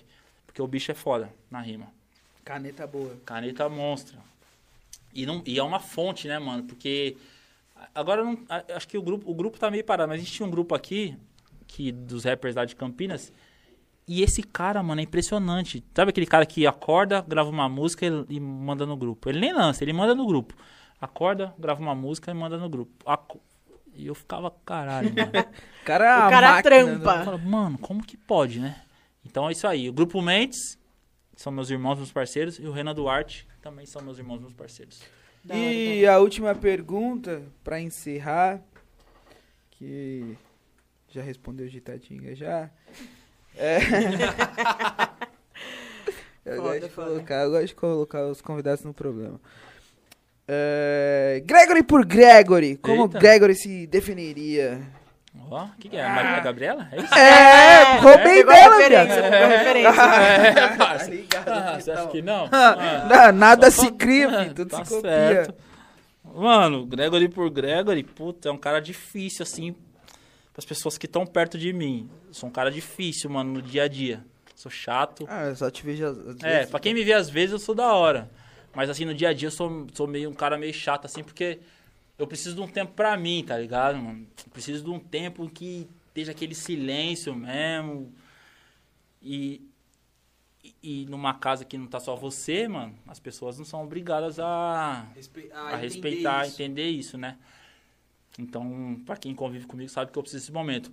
[0.53, 1.87] Porque o bicho é foda na rima.
[2.45, 3.17] Caneta boa.
[3.25, 4.19] Caneta monstra.
[5.11, 6.61] E, não, e é uma fonte, né, mano?
[6.63, 7.17] Porque
[7.95, 8.37] agora não,
[8.75, 10.75] acho que o grupo, o grupo tá meio parado, mas a gente tinha um grupo
[10.75, 11.17] aqui
[11.65, 13.33] que dos rappers lá de Campinas.
[14.07, 15.83] E esse cara, mano, é impressionante.
[15.95, 19.29] Sabe aquele cara que acorda, grava uma música e, e manda no grupo?
[19.29, 20.53] Ele nem lança, ele manda no grupo.
[21.01, 22.91] Acorda, grava uma música e manda no grupo.
[23.09, 23.41] Aco-
[23.95, 25.31] E eu ficava, caralho, mano.
[25.81, 27.13] O cara, é O cara máquina, trampa.
[27.15, 27.21] né?
[27.21, 28.81] Eu falo, mano, como que pode, né?
[29.25, 29.89] Então é isso aí.
[29.89, 30.77] O Grupo Mentes
[31.35, 32.59] são meus irmãos, meus parceiros.
[32.59, 35.01] E o Renan Duarte também são meus irmãos, meus parceiros.
[35.43, 38.61] Da hora, E a última pergunta, pra encerrar,
[39.71, 40.37] que
[41.09, 42.69] já respondeu de Tatinga já.
[43.55, 43.77] É...
[46.45, 47.07] eu, Foda, gosto foda.
[47.09, 49.39] colocar, eu gosto de colocar os convidados no problema.
[50.47, 51.41] É...
[51.45, 53.19] Gregory por Gregory, como Eita.
[53.19, 54.81] Gregory se definiria?
[55.49, 56.03] Ó, o que, que é?
[56.05, 56.87] A Maria Gabriela?
[56.91, 57.13] É isso?
[57.15, 59.31] É, roubei Pegou dela, referência, viado.
[59.31, 59.91] pegou referência.
[60.63, 61.05] É, parça.
[61.05, 62.49] Obrigado, Ah, você acha que não?
[62.51, 62.75] Ah,
[63.09, 65.11] Ah, não, nada só se cria, Ah, filho, tudo tá se copia.
[65.11, 65.55] certo.
[66.35, 69.75] Mano, Gregory por Gregory, puta, é um cara difícil, assim,
[70.53, 72.09] pras pessoas que estão perto de mim.
[72.31, 74.23] Sou um cara difícil, mano, no dia a dia.
[74.55, 75.25] Sou chato.
[75.29, 76.69] Ah, eu só te vejo às às É, vezes.
[76.71, 78.29] pra quem me vê às vezes eu sou da hora.
[78.73, 81.23] Mas assim, no dia a dia eu sou, sou meio um cara meio chato, assim,
[81.23, 81.59] porque
[82.17, 84.27] eu preciso de um tempo pra mim, tá ligado, mano?
[84.45, 88.13] Eu preciso de um tempo que esteja aquele silêncio mesmo.
[89.21, 89.61] E,
[90.81, 95.07] e, numa casa que não tá só você, mano, as pessoas não são obrigadas a,
[95.73, 97.37] a respeitar, entender isso, né?
[98.37, 100.91] Então, pra quem convive comigo sabe que eu preciso desse momento.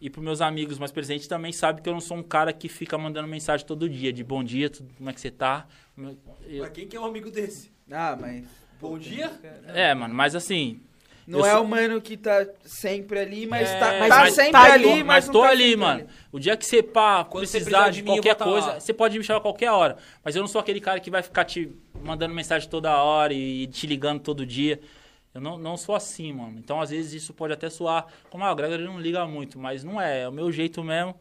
[0.00, 2.68] E pros meus amigos mais presentes também sabe que eu não sou um cara que
[2.68, 5.66] fica mandando mensagem todo dia, de bom dia, tudo, como é que você tá?
[6.46, 7.70] Eu- Mas quem que é um amigo desse?
[7.90, 8.44] Ah, mas.
[8.80, 9.30] Bom dia?
[9.68, 10.80] é, mano, mas assim.
[11.26, 14.16] Não eu é sou- o mano que tá sempre ali, mas é, tá, mas tá
[14.20, 16.06] mas sempre tá ali, ali, mas, mas não tô tá ali, mano.
[16.30, 18.80] O dia que você pá, Quando precisar precisar de de mim, qualquer tá coisa, lá.
[18.80, 19.96] você pode me chamar a qualquer hora.
[20.24, 21.68] Mas eu não sou aquele cara que vai ficar te
[22.00, 24.80] mandando mensagem toda hora e te ligando todo dia.
[25.34, 26.60] Eu não, não sou assim, mano.
[26.60, 29.82] Então, às vezes, isso pode até soar como, ah, o Gregory não liga muito, mas
[29.82, 30.22] não é.
[30.22, 31.12] É o meu jeito mesmo.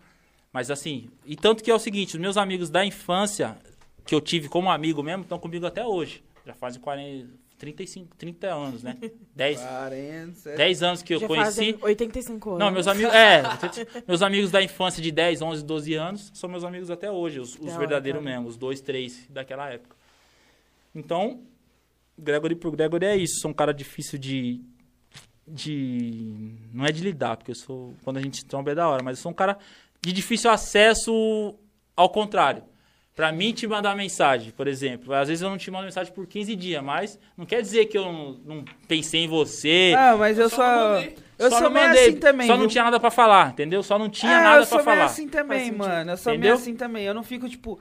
[0.54, 3.58] Mas assim, e tanto que é o seguinte, os meus amigos da infância,
[4.06, 6.24] que eu tive como amigo mesmo, estão comigo até hoje.
[6.46, 7.28] Já fazem 40,
[7.58, 8.98] 35, 30 anos, né?
[9.36, 11.46] 10, 40, 10 anos que eu Já conheci.
[11.46, 12.60] fazem 85 anos.
[12.60, 13.14] Não, meus amigos.
[13.14, 13.44] É,
[14.08, 17.58] meus amigos da infância de 10, 11, 12 anos são meus amigos até hoje, os,
[17.60, 19.96] os verdadeiros mesmo, os dois, três daquela época.
[20.94, 21.42] Então,
[22.18, 23.42] Gregory pro Gregory é isso.
[23.42, 24.62] Sou um cara difícil de.
[25.48, 26.56] de.
[26.74, 27.94] Não é de lidar, porque eu sou.
[28.04, 29.58] Quando a gente se tromba é da hora, mas eu sou um cara
[30.02, 31.56] de difícil acesso
[31.96, 32.64] ao contrário.
[33.16, 35.14] Pra mim, te mandar mensagem, por exemplo.
[35.14, 37.98] Às vezes eu não te mando mensagem por 15 dias, mas não quer dizer que
[37.98, 39.94] eu não, não pensei em você.
[39.98, 40.64] Ah, mas eu Só só.
[40.76, 41.16] não mandei.
[41.40, 42.48] Eu Só sou não meio mandei, assim também.
[42.48, 42.70] Só não viu?
[42.70, 43.82] tinha nada pra falar, entendeu?
[43.82, 45.06] Só não tinha É, nada eu sou meio falar.
[45.06, 46.12] assim também, mano.
[46.12, 46.52] Eu sou Entendeu?
[46.52, 47.06] meio assim também.
[47.06, 47.80] Eu não fico, tipo.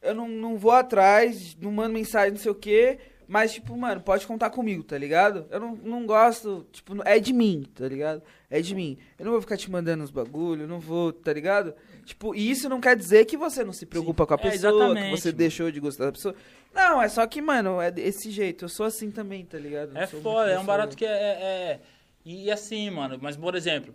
[0.00, 2.98] Eu não, não vou atrás, não mando mensagem, não sei o quê.
[3.28, 5.46] Mas, tipo, mano, pode contar comigo, tá ligado?
[5.50, 8.22] Eu não, não gosto, tipo, é de mim, tá ligado?
[8.48, 8.96] É de mim.
[9.18, 11.74] Eu não vou ficar te mandando uns bagulho, não vou, tá ligado?
[12.06, 14.72] Tipo, e isso não quer dizer que você não se preocupa com a É, pessoa,
[14.72, 15.38] que exatamente, você mano.
[15.38, 16.34] deixou de gostar da pessoa.
[16.72, 18.64] Não, é só que, mano, é desse jeito.
[18.64, 19.92] Eu sou assim também, tá ligado?
[19.92, 21.80] Não É foda, é um barato que é, é- é-
[22.24, 23.94] E assim, mano, mas por exemplo,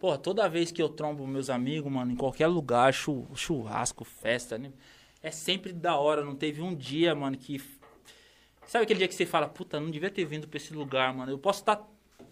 [0.00, 4.58] porra, toda vez que eu trombo meus amigos, mano, em qualquer lugar, chu- churrasco, festa,
[4.58, 4.70] né?
[5.22, 7.60] É sempre da hora, não teve um dia, mano, que.
[8.66, 11.30] Sabe aquele dia que você fala, puta, não devia ter vindo pra esse lugar, mano.
[11.32, 11.82] Eu posso estar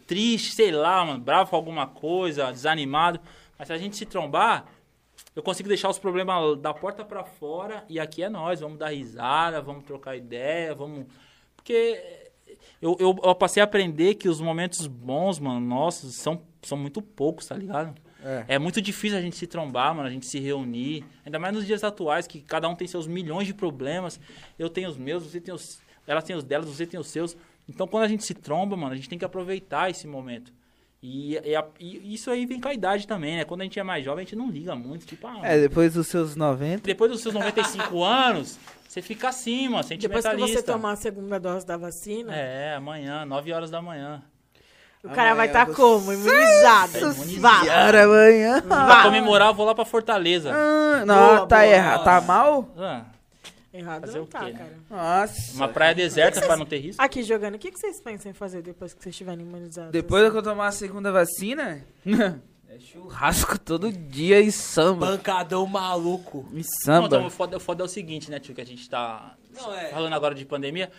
[0.07, 3.21] triste, sei lá, mano, bravo com alguma coisa, desanimado.
[3.59, 4.67] Mas se a gente se trombar,
[5.35, 8.89] eu consigo deixar os problemas da porta pra fora e aqui é nós, vamos dar
[8.89, 11.07] risada, vamos trocar ideia, vamos.
[11.57, 12.31] Porque
[12.81, 17.01] eu, eu, eu passei a aprender que os momentos bons, mano, nossos, são, são muito
[17.01, 17.95] poucos, tá ligado?
[18.23, 18.45] É.
[18.49, 21.05] É muito difícil a gente se trombar, mano, a gente se reunir.
[21.25, 24.21] Ainda mais nos dias atuais, que cada um tem seus milhões de problemas.
[24.59, 25.81] Eu tenho os meus, você tem os.
[26.07, 27.37] Elas têm os delas, você tem os seus.
[27.69, 30.53] Então quando a gente se tromba, mano, a gente tem que aproveitar esse momento.
[31.03, 33.45] E, e a- e isso aí vem com a idade também, né?
[33.45, 35.05] Quando a gente é mais jovem, a gente não liga muito.
[35.05, 36.85] Tipo, ah, É, depois dos seus 90.
[36.87, 38.57] depois dos seus 95 anos,
[38.89, 40.47] você fica assim, mano, Depois sentimentalista.
[40.47, 44.23] que você tomar a segunda dose da vacina, É, amanhã, 9 horas da manhã.
[45.03, 46.13] o cara vai Amanhã estar como?
[46.13, 47.15] Imunizado.
[47.41, 47.61] Vá.
[47.63, 48.63] Senhora, amanhã.
[48.63, 50.53] Pra comemorar, eu vou lá pra Fortaleza.
[50.55, 51.67] Ah, não, Boa, tá boa.
[51.67, 52.05] errado.
[52.05, 52.69] Tá mal?
[52.79, 53.05] Ah,
[53.73, 54.59] Errado Fazer não o tá, quê, né?
[54.59, 54.79] cara.
[54.91, 55.55] Nossa.
[55.55, 57.03] Uma praia deserta pra não ter risco?
[57.03, 59.93] Aqui jogando, o que, que vocês pensam em fazer depois que vocês estiverem imunizados?
[59.93, 61.83] Depois que eu tomar a segunda vacina,
[62.69, 65.07] é churrasco todo dia e samba.
[65.07, 66.47] Pancadão maluco.
[66.53, 67.07] E Não, samba.
[67.07, 69.75] então, o foda, o foda é o seguinte, né, tio, que a gente tá Não,
[69.75, 69.89] é.
[69.89, 70.91] falando agora de pandemia.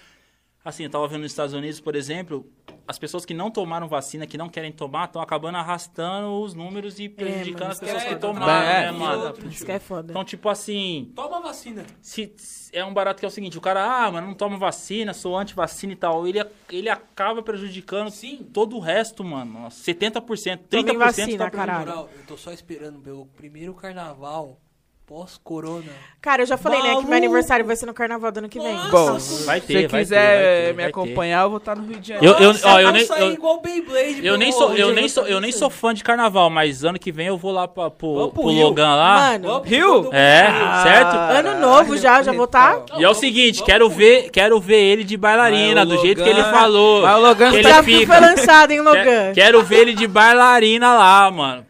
[0.65, 2.49] Assim, eu tava vendo nos Estados Unidos, por exemplo,
[2.87, 6.99] as pessoas que não tomaram vacina, que não querem tomar, estão acabando arrastando os números
[6.99, 8.27] e prejudicando mano, as pessoas é que foda.
[8.27, 9.33] tomaram, É, né, e mano?
[9.49, 10.11] Isso que é foda.
[10.13, 11.85] Então, tipo assim, Toma vacina.
[12.01, 14.57] se, se- é um barato que é o seguinte, o cara, ah, mano, não toma
[14.57, 16.39] vacina, sou anti-vacina e tal, ele,
[16.71, 18.47] ele acaba prejudicando Sim.
[18.53, 19.67] todo o resto, mano.
[19.67, 21.51] 70%, 30% Tomem tá vacina, prejudicando.
[21.51, 21.89] caralho.
[21.91, 24.57] Eu tô só esperando meu primeiro carnaval
[25.05, 25.83] pós-corona.
[26.21, 28.57] Cara, eu já falei, né, que meu aniversário vai ser no carnaval do ano que
[28.59, 28.73] vem.
[28.73, 29.45] Nossa, Bom.
[29.45, 30.89] Vai se ter, você vai quiser ter, vai ter, me vai ter.
[30.89, 32.35] acompanhar, eu vou estar no Rio de Janeiro.
[32.37, 35.09] Eu, eu, Nossa, ó, eu nem, sair eu, igual Beyblade, eu nem sou, eu nem
[35.09, 37.89] sou, eu nem sou fã de carnaval, mas ano que vem eu vou lá pra,
[37.91, 38.51] pro, pro pro.
[38.51, 39.31] Logan lá.
[39.33, 40.09] Mano, Rio?
[40.13, 41.15] É, Ah, certo?
[41.15, 42.81] Ano novo já, já vou tá?
[42.97, 46.43] E é o seguinte, quero ver, quero ver ele de bailarina, do jeito que ele
[46.45, 47.01] falou.
[47.01, 48.07] Mas o Logan tá- fica.
[48.07, 49.33] foi lançado, hein, Logan?
[49.33, 51.65] Quero ver ele de bailarina lá, mano.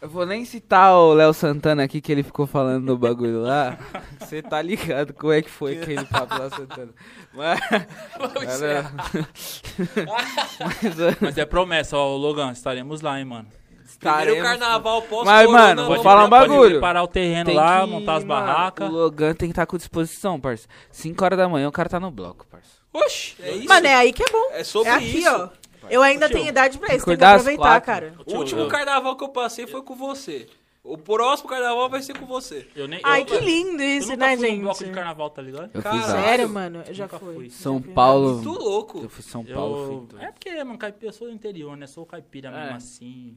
[0.00, 3.76] Eu vou nem citar o Léo Santana aqui, que ele ficou falando do bagulho lá.
[4.20, 6.92] Você tá ligado como é que foi aquele papo lá, Santana.
[7.34, 7.60] Mas...
[7.60, 8.92] Cara,
[10.06, 13.48] Mas, Mas é promessa, ó, Logan, estaremos lá, hein, mano.
[13.98, 16.70] Primeiro estaremos- carnaval pós Mas, mano, vou falar um pode bagulho.
[16.72, 18.88] preparar o terreno Tem lá, que- montar as barracas.
[18.88, 20.68] O Logan tem que estar com disposição, parça.
[20.92, 22.68] 5 horas da manhã o cara tá no bloco, parça.
[22.92, 23.68] Oxi, é isso.
[23.68, 24.50] Mano, é aí que é bom.
[24.52, 25.28] É sobre É aqui, isso.
[25.30, 25.48] ó.
[25.90, 27.86] Eu ainda Tio, tenho idade pra isso, tem que às aproveitar, quatro.
[27.86, 28.14] cara.
[28.26, 30.48] O último carnaval que eu passei foi com você.
[30.84, 32.66] O próximo carnaval vai ser com você.
[32.74, 34.94] eu nem, Ai, eu, que lindo eu isso, nunca né, fui num bloco de gente?
[34.94, 35.70] carnaval, tá ligado?
[35.74, 36.02] Eu Caralho.
[36.02, 36.22] fiz a...
[36.22, 37.34] Sério, mano, eu já Nunca fui.
[37.34, 37.50] fui.
[37.50, 37.92] São fui.
[37.92, 38.34] Paulo.
[38.36, 39.00] Muito louco.
[39.02, 39.76] Eu fui São Paulo.
[39.76, 40.18] Eu...
[40.18, 41.86] fui É porque, mano, caipira, eu sou do interior, né?
[41.86, 42.74] Sou caipira mesmo É.
[42.74, 43.36] assim.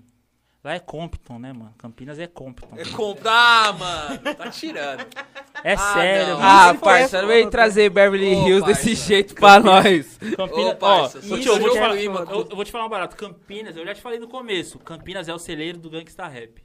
[0.64, 1.74] Lá é Compton, né, mano?
[1.78, 2.70] Campinas é Compton.
[2.78, 4.20] É comprar, mano.
[4.36, 5.06] Tá tirando.
[5.64, 6.40] É Ah, sério, não.
[6.40, 6.50] mano.
[6.50, 8.84] Ah, Isso parça, não vem trazer Beverly Ô, Hills parça.
[8.84, 10.18] desse jeito pra nós.
[10.38, 12.90] Campinas, Ô, parça, ó, tio, eu vou te falar, eu, eu vou te falar um
[12.90, 13.16] barato.
[13.16, 16.64] Campinas, eu já te falei no começo, Campinas é o celeiro do Gangsta Rap.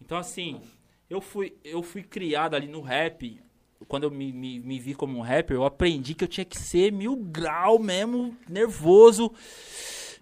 [0.00, 0.60] Então, assim,
[1.08, 3.40] eu fui, eu fui criado ali no rap.
[3.86, 6.58] Quando eu me, me, me vi como um rapper, eu aprendi que eu tinha que
[6.58, 9.32] ser mil grau mesmo, nervoso.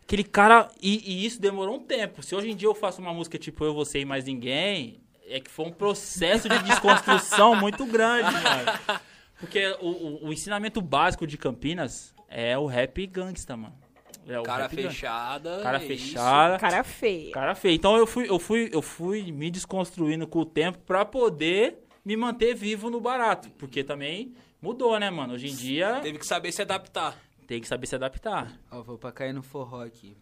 [0.07, 0.69] Aquele cara.
[0.81, 2.23] E, e isso demorou um tempo.
[2.23, 5.41] Se hoje em dia eu faço uma música tipo Eu, Você e Mais Ninguém, é
[5.41, 9.01] que foi um processo de desconstrução muito grande, mano.
[9.41, 13.75] Porque o, o, o ensinamento básico de Campinas é o rap gangsta, mano.
[14.27, 14.77] É o Cara gangsta.
[14.89, 15.61] fechada.
[15.63, 16.59] Cara é fechada.
[16.59, 17.31] Cara feio.
[17.31, 17.75] Cara feio.
[17.75, 22.17] Então eu fui, eu fui, eu fui me desconstruindo com o tempo pra poder me
[22.17, 23.51] manter vivo no barato.
[23.59, 25.35] Porque também mudou, né, mano?
[25.35, 26.01] Hoje em dia isso.
[26.03, 27.19] Teve que saber se adaptar.
[27.47, 28.53] Tem que saber se adaptar.
[28.71, 30.17] Ó, vou pra cair no forró aqui.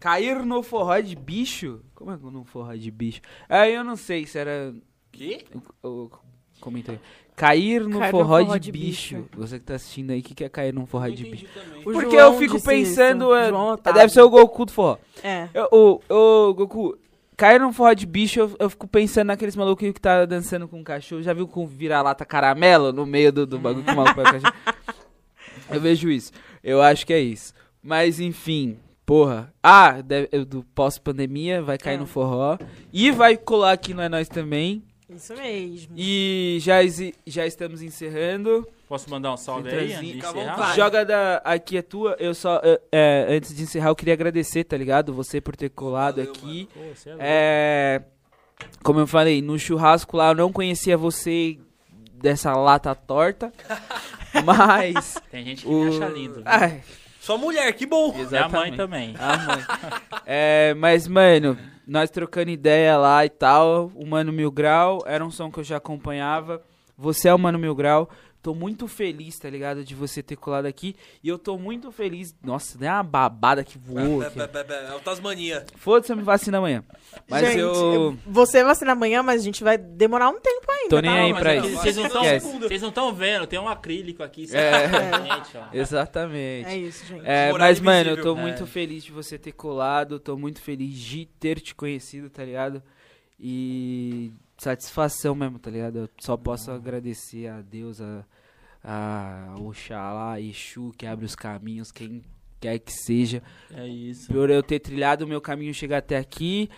[0.00, 1.80] Cair no forró de bicho?
[1.94, 3.20] Como é que no forró de bicho?
[3.48, 4.72] Aí eu não sei se era.
[5.10, 5.44] Que?
[5.52, 6.10] Eu, eu
[6.60, 7.00] comentei.
[7.34, 9.16] Cair no, Cair no forró, forró de, de bicho.
[9.16, 9.28] bicho.
[9.36, 11.46] Você que tá assistindo aí, o que, que é cair num forró Não de bicho?
[11.80, 13.34] O Porque João eu fico pensando.
[13.34, 14.00] é, João Otávio.
[14.00, 14.98] deve ser o Goku do forró.
[15.22, 15.48] É.
[15.54, 16.00] Eu- O,
[16.48, 16.98] o, Goku,
[17.36, 20.78] cair num forró de bicho, eu, eu fico pensando naqueles malucos que tá dançando com
[20.80, 21.22] um cachorro.
[21.22, 24.52] Já viu com vira-lata caramelo no meio do, do bagulho que o maluco o cachorro?
[25.72, 26.32] Eu vejo isso.
[26.62, 27.52] Eu acho que é isso.
[27.82, 29.52] Mas enfim, porra.
[29.62, 31.98] Ah, deve- eu- do pós-pandemia vai cair É.
[31.98, 32.58] no forró.
[32.92, 34.82] E vai colar aqui no É Nós também.
[35.08, 35.94] Isso mesmo.
[35.96, 36.76] E já,
[37.26, 38.66] já estamos encerrando.
[38.86, 40.74] Posso mandar um salve aí antes de encerrar?
[40.74, 42.14] Joga da aqui é tua.
[42.18, 45.12] Eu só é, é, antes de encerrar eu queria agradecer, tá ligado?
[45.14, 46.68] Você por ter colado Valeu, aqui.
[46.74, 47.16] Pô, é.
[47.20, 48.02] É,
[48.82, 51.58] como eu falei, no churrasco lá eu não conhecia você
[52.14, 53.52] dessa lata torta,
[54.44, 56.34] mas Tem gente que o me acha lindo.
[56.34, 56.42] viu?
[56.46, 56.82] Ai,
[57.20, 58.10] Sua mulher, que bom.
[58.12, 58.52] Minha exatamente.
[58.70, 59.14] mãe também.
[59.18, 59.64] A mãe.
[60.26, 65.30] É, mas mano, nós trocando ideia lá e tal, o Mano Mil Grau era um
[65.30, 66.62] som que eu já acompanhava.
[66.96, 68.08] Você é o Mano Mil Grau.
[68.40, 69.84] Tô muito feliz, tá ligado?
[69.84, 70.94] De você ter colado aqui.
[71.22, 72.34] E eu tô muito feliz.
[72.42, 74.22] Nossa, deu uma babada que voou.
[74.22, 74.38] aqui.
[74.38, 75.66] Be- be- É o Tasmania.
[75.76, 76.84] Foda-se, eu me vacina amanhã.
[77.28, 78.16] Mas gente, eu.
[78.26, 80.88] Você vacina amanhã, mas a gente vai demorar um tempo ainda.
[80.88, 81.20] Tô nem tá?
[81.22, 81.76] aí pra é isso.
[82.62, 84.46] Vocês não estão vendo, tem um acrílico aqui.
[84.54, 84.88] É.
[84.88, 85.64] Gente, ó.
[85.74, 86.68] Exatamente.
[86.68, 87.22] É isso, gente.
[87.26, 88.40] É, mas, mano, eu tô É.
[88.40, 92.80] muito feliz de você ter colado, tô muito feliz de ter te conhecido, tá ligado?
[93.40, 95.98] E satisfação mesmo, tá ligado?
[96.00, 98.24] Eu só posso agradecer a Deus, a,
[98.82, 102.22] a Oxalá, a Exu, que abre os caminhos, quem
[102.60, 104.26] quer que seja, É isso.
[104.32, 106.68] por eu ter trilhado o meu caminho chegar até aqui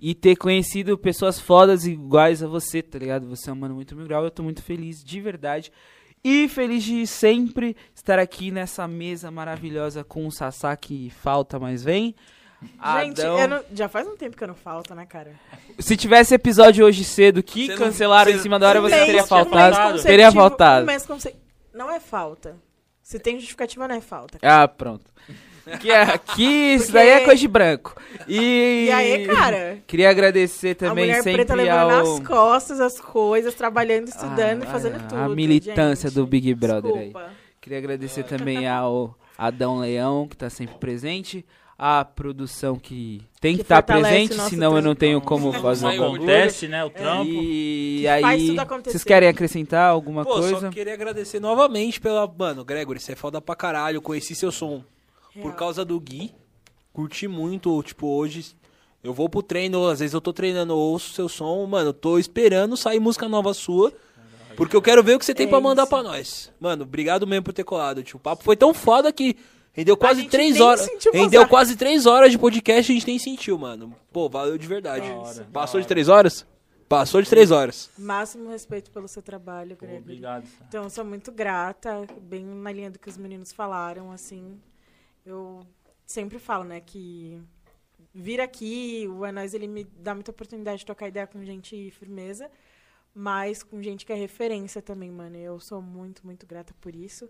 [0.00, 3.28] e ter conhecido pessoas fodas iguais a você, tá ligado?
[3.28, 5.72] Você é um mano muito mil grau, eu tô muito feliz, de verdade.
[6.24, 10.30] E feliz de sempre estar aqui nessa mesa maravilhosa com o
[10.80, 12.14] que falta, mas vem.
[12.60, 13.46] Gente, Adão.
[13.48, 15.32] não- já faz um tempo que eu não falto, né, cara?
[15.78, 19.06] Se tivesse episódio hoje cedo que não- cancelaram você- em cima da hora, você mês-
[19.06, 20.02] teria faltado.
[20.02, 20.90] Teria consecutivo- faltado.
[20.90, 21.36] Um conse-
[21.72, 22.56] Não é falta.
[23.02, 24.38] Se tem justificativa, não é falta.
[24.42, 25.04] Ah, pronto.
[25.80, 27.94] Que, é, que isso Porque- daí é coisa de branco.
[28.26, 29.78] E, E aí, cara?
[29.86, 32.18] Queria agradecer a também mulher sempre preta levando ao...
[32.18, 35.18] nas costas as coisas, trabalhando, estudando Ah, e fazendo a- tudo.
[35.20, 36.16] a militância gente.
[36.16, 36.98] do Big Brother aí.
[37.04, 37.30] Desculpa.
[37.60, 41.44] Queria agradecer também ao Adão Leão, que tá sempre presente.
[41.80, 45.86] A produção que tem que Que estar fortalece presente, senão eu não tenho como fazer
[45.86, 45.88] o.
[46.16, 46.84] Acontece, né?
[46.84, 47.30] O trampo.
[47.30, 50.60] E Que aí, vocês querem acrescentar alguma Pô, coisa?
[50.60, 52.26] só queria agradecer novamente pela.
[52.36, 54.02] Mano, Gregory, você é foda pra caralho.
[54.02, 54.82] Conheci seu som
[55.34, 55.54] por Real.
[55.54, 56.34] causa do Gui.
[56.92, 57.80] Curti muito.
[57.84, 58.56] Tipo, hoje
[59.04, 61.64] eu vou pro treino, às vezes eu tô treinando, ouço seu som.
[61.64, 63.92] Mano, eu tô esperando sair música nova sua.
[64.56, 66.50] Porque eu quero ver o que você tem É pra mandar pra nós.
[66.58, 68.02] Mano, obrigado mesmo por ter colado.
[68.02, 69.36] Tipo, o papo foi tão foda que
[69.72, 70.88] rendeu quase três horas.
[71.12, 71.48] Rendeu passar.
[71.48, 73.94] quase três horas de podcast e a gente nem sentiu, mano.
[74.12, 75.08] Pô, valeu de verdade.
[75.08, 76.46] Da hora, Passou de três horas?
[76.88, 77.90] Passou de três horas.
[77.98, 80.00] Máximo respeito pelo seu trabalho, Gregory.
[80.00, 80.46] Obrigado.
[80.66, 84.58] Então, eu sou muito grata, bem na linha do que os meninos falaram, assim.
[85.24, 85.60] Eu
[86.06, 87.38] sempre falo, né, que
[88.14, 91.90] vir aqui, o É Nóis, ele me dá muita oportunidade de trocar ideia com gente
[91.90, 92.50] firmeza,
[93.14, 95.36] mas com gente que é referência também, mano.
[95.36, 97.28] Eu sou muito, muito grata por isso.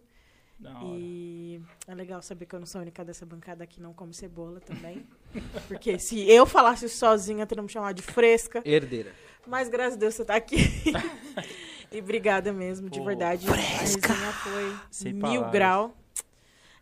[0.61, 4.13] E é legal saber que eu não sou a única dessa bancada que não come
[4.13, 5.07] cebola também.
[5.69, 8.63] Porque se eu falasse sozinha, teriam me chamado de fresca.
[8.65, 9.13] Herdeira.
[9.47, 10.57] Mas graças a Deus você tá aqui.
[11.93, 13.49] e obrigada mesmo, de Pô, verdade.
[13.49, 15.53] A resenha foi Sem mil palavras.
[15.53, 15.97] grau.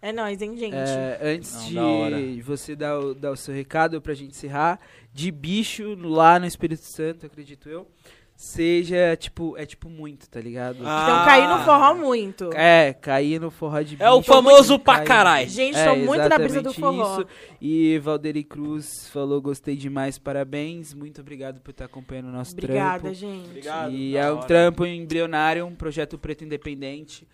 [0.00, 0.74] É nóis, hein, gente?
[0.74, 4.78] É, antes Não, de da você dar o, dar o seu recado pra gente encerrar,
[5.12, 7.88] de bicho lá no Espírito Santo, acredito eu,
[8.36, 10.76] seja, tipo, é tipo muito, tá ligado?
[10.76, 11.24] Então Ah.
[11.24, 12.50] caí no forró muito.
[12.55, 14.02] É, cair no forró de bicho.
[14.02, 15.48] É o famoso pra cair- caralho.
[15.48, 17.20] Gente, É, tô muito na brisa do exatamente forró.
[17.20, 17.26] isso.
[17.60, 20.92] E Valderi Cruz falou, gostei demais, parabéns.
[20.92, 23.15] Muito obrigado por estar acompanhando o nosso Obrigada, trampo.
[23.16, 23.47] gente.
[23.48, 23.92] Obrigado.
[23.92, 24.47] E é um hora.
[24.47, 27.26] trampo embrionário, um projeto preto independente.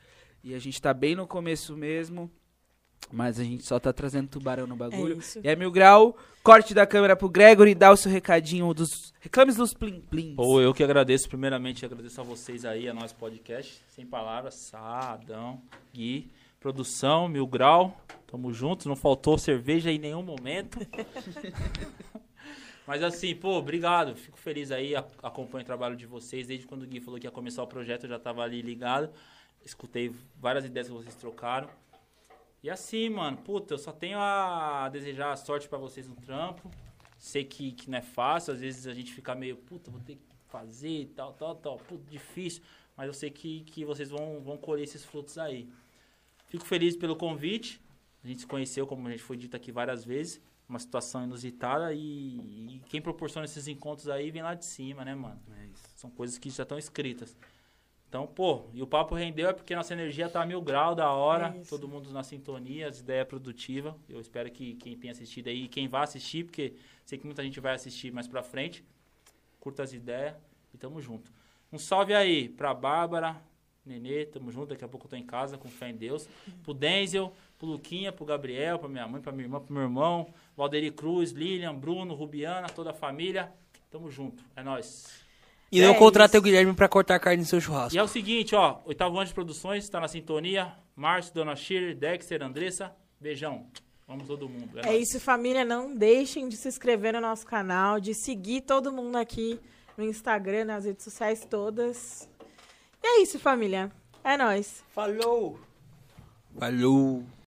[0.44, 2.30] E a gente tá bem no começo mesmo.
[3.10, 5.18] Mas a gente só tá trazendo tubarão no É bagulho.
[5.18, 5.40] isso.
[5.42, 9.56] e é mil grau, corte da câmera pro Gregory, dá o seu recadinho dos reclames
[9.56, 10.34] dos plim plim.
[10.34, 15.60] Pô, eu que agradeço, primeiramente agradeço a vocês aí, a nosso podcast, sem palavras, Sadão,
[15.92, 20.78] Gui, produção, Mil Grau, tamo juntos, não faltou cerveja em nenhum momento.
[22.86, 26.86] Mas assim, pô, obrigado, fico feliz aí, acompanho o trabalho de vocês, desde quando o
[26.86, 29.10] Gui falou que ia começar o projeto, eu já tava ali ligado,
[29.64, 31.68] escutei várias ideias que vocês trocaram.
[32.62, 36.70] E assim, mano, puta, eu só tenho a desejar sorte pra vocês no trampo.
[37.18, 40.16] Sei que, que não é fácil, às vezes a gente fica meio, puta, vou ter
[40.16, 42.62] que fazer e tal, tal, tal, puta, difícil.
[42.96, 45.68] Mas eu sei que, que vocês vão, vão colher esses frutos aí.
[46.46, 47.80] Fico feliz pelo convite.
[48.22, 50.40] A gente se conheceu, como a gente foi dito aqui várias vezes.
[50.68, 55.14] Uma situação inusitada e, e quem proporciona esses encontros aí vem lá de cima, né,
[55.14, 55.40] mano?
[55.96, 57.36] São coisas que já estão escritas.
[58.12, 61.10] Então, pô, e o papo rendeu é porque nossa energia tá a mil grau da
[61.10, 61.70] hora, isso.
[61.70, 63.94] todo mundo na sintonia, as ideias produtivas.
[64.06, 66.74] Eu espero que quem tenha assistido aí, quem vai assistir, porque
[67.06, 68.84] sei que muita gente vai assistir mais pra frente,
[69.58, 70.34] curta as ideias
[70.74, 71.32] e tamo junto.
[71.72, 73.40] Um salve aí pra Bárbara,
[73.82, 76.28] Nenê, tamo junto, daqui a pouco eu tô em casa, com fé em Deus.
[76.62, 80.34] Pro Denzel, pro Luquinha, pro Gabriel, pra minha mãe, pra minha irmã, pro meu irmão,
[80.54, 83.50] Valderi Cruz, Lilian, Bruno, Rubiana, toda a família.
[83.90, 85.21] Tamo junto, é nóis.
[85.72, 86.38] E não É contrata isso.
[86.38, 87.94] o Guilherme pra cortar a carne no seu churrasco.
[87.94, 90.72] E é o seguinte, ó, oitavo ano de produções, tá na sintonia.
[90.94, 93.66] Márcio, Dona Shir, Dexter, Andressa, beijão.
[94.06, 94.78] Vamos todo mundo.
[94.78, 95.08] É nóis.
[95.08, 95.64] isso, família.
[95.64, 99.58] Não deixem de se inscrever no nosso canal, de seguir todo mundo aqui
[99.96, 102.28] no Instagram, nas redes sociais todas.
[103.02, 103.90] E é isso, família.
[104.22, 104.84] É nóis.
[104.94, 105.58] Falou!
[106.58, 107.24] Falou!